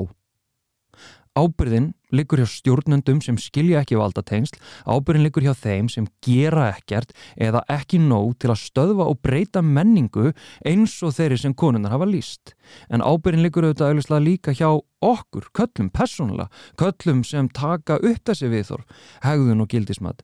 Ábyrðin 1.32 1.94
liggur 2.14 2.42
hjá 2.44 2.52
stjórnundum 2.52 3.22
sem 3.24 3.38
skilja 3.40 3.82
ekki 3.82 3.98
valdatengsl, 3.98 4.60
ábyrðin 4.86 5.26
liggur 5.26 5.46
hjá 5.48 5.56
þeim 5.58 5.90
sem 5.90 6.06
gera 6.22 6.68
ekkert 6.76 7.16
eða 7.40 7.64
ekki 7.72 7.98
nóg 8.04 8.36
til 8.44 8.52
að 8.52 8.62
stöðva 8.62 9.08
og 9.10 9.22
breyta 9.26 9.64
menningu 9.66 10.36
eins 10.68 11.00
og 11.02 11.16
þeirri 11.18 11.40
sem 11.42 11.56
konundar 11.58 11.96
hafa 11.96 12.06
líst. 12.12 12.54
En 12.94 13.02
ábyrðin 13.02 13.48
liggur 13.48 13.66
auðvitað 13.72 13.96
auðvitað 13.96 14.28
líka 14.28 14.54
hjá 14.54 14.70
okkur, 15.02 15.50
köllum, 15.56 15.90
personlega, 15.90 16.52
köllum 16.78 17.24
sem 17.26 17.50
taka 17.50 17.98
upp 17.98 18.22
þessi 18.28 18.52
viðþór, 18.52 18.86
hegðun 19.26 19.66
og 19.66 19.72
gildismat. 19.72 20.22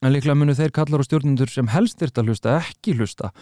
En 0.00 0.14
líklega 0.14 0.38
munu 0.38 0.54
þeir 0.56 0.72
kallar 0.72 1.02
og 1.02 1.04
stjórnendur 1.04 1.50
sem 1.52 1.68
helst 1.74 1.98
þyrta 2.00 2.22
hlusta 2.24 2.54
ekki 2.56 2.94
hlusta 2.96 3.34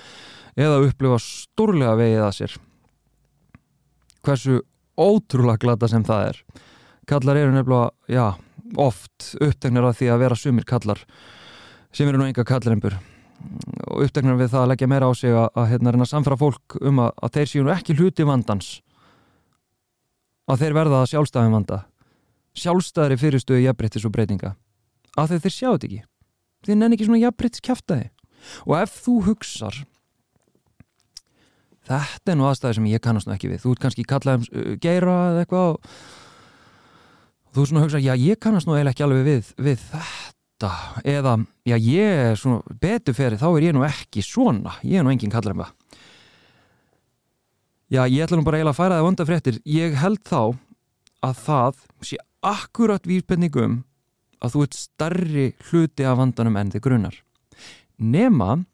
eða 0.58 0.80
upplifa 0.88 1.20
stórlega 1.22 1.94
vegið 2.00 2.22
að 2.26 2.34
sér. 2.34 2.56
Hversu 4.26 4.56
ótrúlega 4.98 5.62
glata 5.62 5.88
sem 5.90 6.02
það 6.06 6.32
er. 6.32 6.40
Kallar 7.08 7.38
eru 7.38 7.54
nefnilega, 7.54 7.92
já, 8.10 8.24
oft 8.74 9.28
upptegnar 9.38 9.86
að 9.86 10.00
því 10.00 10.10
að 10.10 10.24
vera 10.24 10.40
sumir 10.40 10.66
kallar 10.68 11.04
sem 11.94 12.10
eru 12.10 12.18
nú 12.18 12.26
enga 12.26 12.44
kallarempur 12.44 12.98
og 13.86 14.02
upptegnar 14.02 14.36
við 14.40 14.50
það 14.50 14.64
að 14.64 14.70
leggja 14.72 14.90
meira 14.90 15.06
á 15.06 15.12
sig 15.14 15.30
að, 15.30 15.46
að 15.54 15.70
hérna 15.70 15.94
reyna 15.94 16.04
að 16.08 16.10
samfæra 16.10 16.40
fólk 16.42 16.78
um 16.82 17.00
að, 17.06 17.14
að 17.22 17.34
þeir 17.38 17.50
séu 17.52 17.62
nú 17.62 17.72
ekki 17.76 17.94
hluti 17.94 18.26
vandans. 18.26 18.74
Að 20.50 20.64
þeir 20.64 20.78
verða 20.82 21.00
að 21.04 21.10
sjálfstæðin 21.12 21.54
vanda. 21.54 21.82
Sjálfstæðri 22.58 23.22
fyrirstöðu 23.22 23.62
jafnbryttis 23.62 24.06
og 24.08 24.14
breytinga. 24.16 24.56
Að 25.14 25.36
þeir, 25.36 25.44
þeir 25.46 25.54
sjáu 25.54 25.72
þetta 25.76 25.92
ekki 25.92 26.06
þið 26.66 26.80
nenni 26.80 26.98
ekki 26.98 27.08
svona 27.08 27.22
jafnbryttis 27.22 27.64
kæftæði 27.64 28.10
og 28.66 28.74
ef 28.78 28.98
þú 29.04 29.14
hugsar 29.28 29.82
þetta 31.88 32.32
er 32.32 32.38
nú 32.38 32.46
aðstæði 32.48 32.78
sem 32.78 32.88
ég 32.90 33.02
kannast 33.04 33.30
ekki 33.32 33.50
við. 33.52 33.62
Þú 33.62 33.74
ert 33.74 33.84
kannski 33.84 34.06
kallað 34.08 34.40
um 34.40 34.46
uh, 34.48 34.72
geira 34.82 35.16
eða 35.32 35.44
eitthvað 35.44 35.68
og 35.72 37.56
þú 37.56 37.66
svona 37.70 37.84
hugsa 37.86 38.02
já 38.02 38.12
ég 38.20 38.40
kannast 38.42 38.68
nú 38.68 38.76
eiginlega 38.76 38.94
ekki 38.94 39.06
alveg 39.06 39.26
við, 39.28 39.52
við 39.68 39.84
þetta. 39.88 40.72
Eða 41.06 41.34
já 41.68 41.76
ég 41.78 42.22
er 42.28 42.38
svona 42.40 42.78
betur 42.82 43.16
fyrir 43.16 43.40
þá 43.40 43.48
er 43.50 43.68
ég 43.68 43.76
nú 43.76 43.84
ekki 43.88 44.24
svona. 44.26 44.76
Ég 44.84 45.00
er 45.00 45.06
nú 45.06 45.14
enginn 45.14 45.32
kallar 45.32 45.56
um 45.56 45.64
það. 45.64 45.74
Já 47.88 48.02
ég 48.04 48.24
ætla 48.26 48.36
nú 48.36 48.44
bara 48.44 48.60
eiginlega 48.60 48.76
að 48.76 48.80
færa 48.82 48.98
það 48.98 49.06
vonda 49.08 49.28
fréttir. 49.28 49.60
Ég 49.64 49.96
held 49.96 50.24
þá 50.28 50.40
að 51.24 51.44
það 51.46 51.84
sé 52.04 52.18
akkurat 52.46 53.08
vísbendingum 53.08 53.82
að 54.38 54.54
þú 54.54 54.66
ert 54.66 54.78
starri 54.78 55.46
hluti 55.70 56.06
af 56.06 56.18
vandanum 56.20 56.58
enn 56.60 56.72
þig 56.74 56.84
grunnar 56.84 57.16
nema 57.98 58.64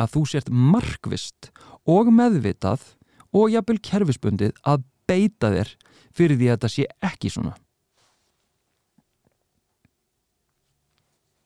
að 0.00 0.14
þú 0.16 0.22
sért 0.28 0.50
markvist 0.50 1.50
og 1.88 2.10
meðvitað 2.14 2.84
og 3.32 3.52
jafnvel 3.52 3.78
kerfisbundið 3.82 4.56
að 4.66 4.84
beita 5.08 5.52
þér 5.52 5.74
fyrir 6.12 6.38
því 6.38 6.48
að 6.48 6.56
þetta 6.56 6.70
sé 6.72 6.86
ekki 7.04 7.30
svona. 7.32 7.54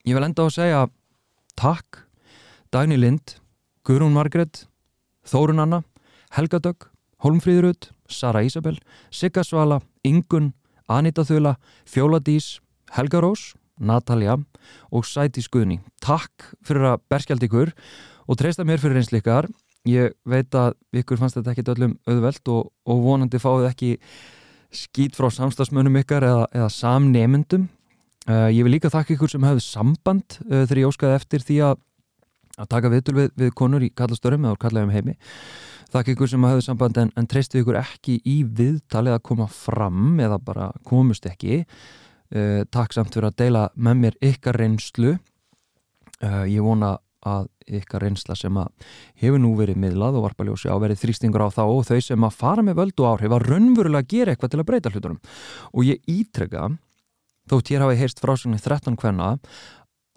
Ég 0.07 0.15
vil 0.15 0.23
enda 0.23 0.43
á 0.43 0.47
að 0.47 0.55
segja 0.55 0.81
takk 1.59 2.03
Dagni 2.71 2.97
Lind, 2.99 3.37
Guðrún 3.87 4.15
Margret 4.15 4.65
Þórun 5.27 5.63
Anna, 5.63 5.81
Helga 6.35 6.59
Dögg 6.63 6.87
Holmfríðurud, 7.23 7.89
Sara 8.07 8.43
Ísabel 8.45 8.77
Sigga 9.11 9.43
Svala, 9.43 9.81
Ingun 10.07 10.53
Anita 10.87 11.25
Þula, 11.27 11.57
Fjóla 11.83 12.21
Dís 12.23 12.59
Helga 12.95 13.19
Rós, 13.23 13.51
Natalia 13.79 14.37
og 14.91 15.05
Sæti 15.07 15.43
Skuðni. 15.45 15.79
Takk 16.03 16.51
fyrir 16.65 16.93
að 16.93 17.05
berskjald 17.11 17.45
ykkur 17.47 17.73
og 18.27 18.39
treysta 18.39 18.65
mér 18.67 18.81
fyrir 18.81 18.99
einslikar. 19.01 19.47
Ég 19.87 20.15
veit 20.27 20.51
að 20.57 20.75
ykkur 20.99 21.19
fannst 21.21 21.37
þetta 21.39 21.53
ekki 21.53 21.67
öllum 21.75 21.95
auðvelt 22.09 22.51
og, 22.51 22.71
og 22.87 23.03
vonandi 23.05 23.39
fáið 23.39 23.69
ekki 23.69 23.91
skýt 24.73 25.15
frá 25.15 25.29
samstagsmönum 25.31 26.01
ykkar 26.01 26.25
eða, 26.27 26.47
eða 26.51 26.69
samnemyndum. 26.73 27.67
Uh, 28.27 28.49
ég 28.51 28.65
vil 28.65 28.73
líka 28.75 28.91
þakka 28.91 29.15
ykkur 29.15 29.31
sem 29.31 29.45
hafðu 29.47 29.63
samband 29.63 30.41
uh, 30.49 30.65
þegar 30.65 30.81
ég 30.81 30.89
óskaði 30.89 31.15
eftir 31.15 31.45
því 31.47 31.61
að, 31.69 31.77
að 32.59 32.69
taka 32.73 32.91
viðtul 32.91 33.15
við, 33.15 33.29
við 33.39 33.53
konur 33.55 33.85
í 33.85 33.91
kallastörum 33.95 34.49
eða 34.49 34.59
kallaðum 34.65 34.91
heimi. 34.91 35.15
Þakka 35.93 36.11
ykkur 36.11 36.31
sem 36.33 36.43
hafðu 36.49 36.65
samband 36.65 36.99
en, 36.99 37.13
en 37.15 37.29
treystu 37.31 37.61
ykkur 37.61 37.79
ekki 37.79 38.17
í 38.27 38.41
viðtalið 38.43 39.15
að 39.15 39.23
koma 39.29 39.47
fram 39.47 40.19
eða 40.19 40.41
bara 40.43 40.67
komust 40.87 41.29
ekki. 41.29 41.61
Uh, 42.27 42.63
takk 42.73 42.95
samt 42.95 43.13
fyrir 43.15 43.29
að 43.29 43.37
deila 43.43 43.67
með 43.75 44.01
mér 44.03 44.21
ykkar 44.33 44.59
reynslu. 44.59 45.17
Ég 46.17 46.65
vona 46.65 46.95
að 47.27 47.47
ykkar 47.81 48.05
reynsla 48.05 48.35
sem 48.37 48.57
að 48.57 48.87
hefur 49.21 49.41
nú 49.41 49.51
verið 49.57 49.79
miðlað 49.81 50.17
og 50.19 50.27
varpaljósi 50.27 50.71
áverið 50.71 51.01
þrýstingur 51.03 51.43
á 51.43 51.49
þá 51.53 51.63
og 51.65 51.85
þau 51.87 51.99
sem 52.03 52.27
að 52.27 52.37
fara 52.39 52.63
með 52.65 52.79
völdu 52.81 53.07
áhrif 53.07 53.35
að 53.35 53.47
raunverulega 53.51 54.09
gera 54.13 54.33
eitthvað 54.33 54.53
til 54.53 54.61
að 54.61 54.67
breyta 54.69 54.93
hlutunum 54.93 55.19
og 55.73 55.87
ég 55.87 56.11
ítreka 56.11 56.69
þótt 57.51 57.71
ég 57.73 57.83
hafi 57.83 57.99
heyrst 58.01 58.23
frásögnu 58.23 58.59
13 58.61 58.99
hvenna 59.01 59.33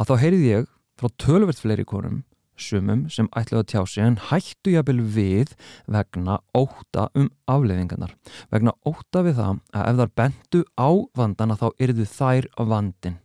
að 0.01 0.11
þá 0.11 0.15
heyrið 0.25 0.47
ég 0.47 0.71
frá 1.01 1.11
tölvert 1.21 1.61
fleiri 1.61 1.87
konum 1.89 2.23
sumum 2.63 3.07
sem 3.13 3.29
ætlaði 3.37 3.63
að 3.63 3.71
tjá 3.73 3.81
sig 3.93 4.05
en 4.07 4.19
hættu 4.31 4.75
jafnvel 4.75 5.01
við 5.17 5.55
vegna 5.91 6.39
óta 6.57 7.09
um 7.19 7.31
afleiðingarnar. 7.51 8.15
Vegna 8.53 8.77
óta 8.87 9.25
við 9.27 9.41
það 9.41 9.61
að 9.73 9.91
ef 9.91 10.01
þar 10.03 10.15
bentu 10.23 10.63
á 10.79 10.91
vandana 11.19 11.59
þá 11.61 11.69
yrðu 11.79 12.09
þær 12.11 12.51
vandin 12.71 13.19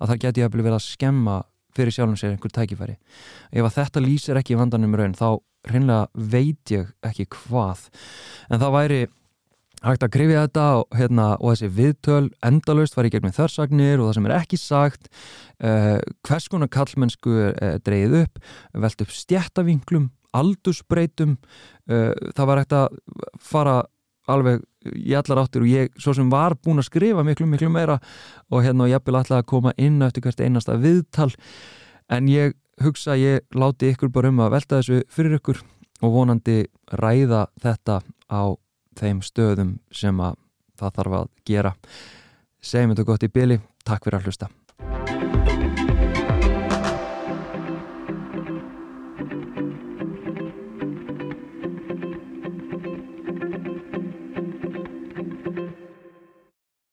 að 0.00 0.12
það 0.12 0.22
geti 0.24 0.42
jafnvel 0.42 0.64
verið 0.64 0.78
að 0.78 0.86
skemma 0.86 1.36
fyrir 1.76 1.92
sjálfum 1.92 2.16
sér 2.16 2.32
einhver 2.32 2.54
tækifæri. 2.56 2.96
Ef 3.52 3.66
að 3.68 3.76
þetta 3.76 4.02
lýsir 4.02 4.40
ekki 4.40 4.56
vandanum 4.56 4.96
raun 4.96 5.16
þá 5.16 5.28
hreinlega 5.68 6.06
veit 6.32 6.72
ég 6.72 6.92
ekki 7.04 7.26
hvað. 7.34 7.86
En 8.48 8.62
það 8.62 8.76
væri 8.78 9.00
hægt 9.84 10.06
að 10.06 10.12
krifja 10.14 10.44
þetta 10.46 10.66
og, 10.80 10.86
hérna, 10.96 11.26
og 11.40 11.54
þessi 11.54 11.72
viðtöl 11.76 12.22
endalust 12.46 12.96
var 12.96 13.08
í 13.08 13.12
gegnum 13.12 13.34
þörsagnir 13.36 14.00
og 14.00 14.08
það 14.08 14.18
sem 14.18 14.28
er 14.28 14.36
ekki 14.38 14.60
sagt 14.60 15.10
uh, 15.10 15.98
hvers 16.26 16.48
konar 16.52 16.72
kallmennsku 16.72 17.34
uh, 17.50 17.74
dreyið 17.84 18.22
upp 18.22 18.40
velt 18.86 19.04
upp 19.04 19.12
stjættavinglum 19.14 20.08
aldursbreytum 20.36 21.36
uh, 21.36 22.12
það 22.32 22.48
var 22.50 22.62
hægt 22.62 22.76
að 22.76 22.98
fara 23.42 23.76
alveg 24.30 24.64
í 24.94 25.14
allar 25.18 25.42
áttir 25.44 25.64
og 25.64 25.70
ég 25.70 25.94
svo 26.02 26.14
sem 26.16 26.28
var 26.30 26.56
búin 26.58 26.80
að 26.82 26.88
skrifa 26.90 27.24
miklu 27.26 27.46
miklu 27.50 27.70
meira 27.72 27.98
og 28.50 28.64
hérna 28.64 28.86
og 28.86 28.92
ég 28.92 29.02
vil 29.06 29.18
alltaf 29.18 29.40
að 29.40 29.48
koma 29.52 29.74
inn 29.78 30.02
eftir 30.02 30.24
hvert 30.26 30.42
einasta 30.42 30.76
viðtal. 30.82 31.30
En 32.10 32.28
ég 32.30 32.54
hugsa 32.82 33.14
að 33.14 33.22
ég 33.22 33.56
láti 33.56 33.90
ykkur 33.92 34.12
bara 34.14 34.30
um 34.30 34.42
að 34.44 34.54
velta 34.58 34.80
þessu 34.80 35.02
fyrir 35.12 35.38
ykkur 35.38 35.62
og 36.04 36.12
vonandi 36.12 36.58
ræða 36.92 37.46
þetta 37.62 38.00
á 38.30 38.42
þeim 38.96 39.22
stöðum 39.24 39.74
sem 39.94 40.20
að 40.20 40.38
það 40.76 41.00
þarf 41.00 41.18
að 41.20 41.32
gera. 41.48 41.74
Segjum 42.60 42.94
þetta 42.94 43.08
gott 43.08 43.26
í 43.26 43.32
byli, 43.32 43.60
takk 43.86 44.06
fyrir 44.06 44.20
að 44.20 44.30
hlusta 44.30 44.52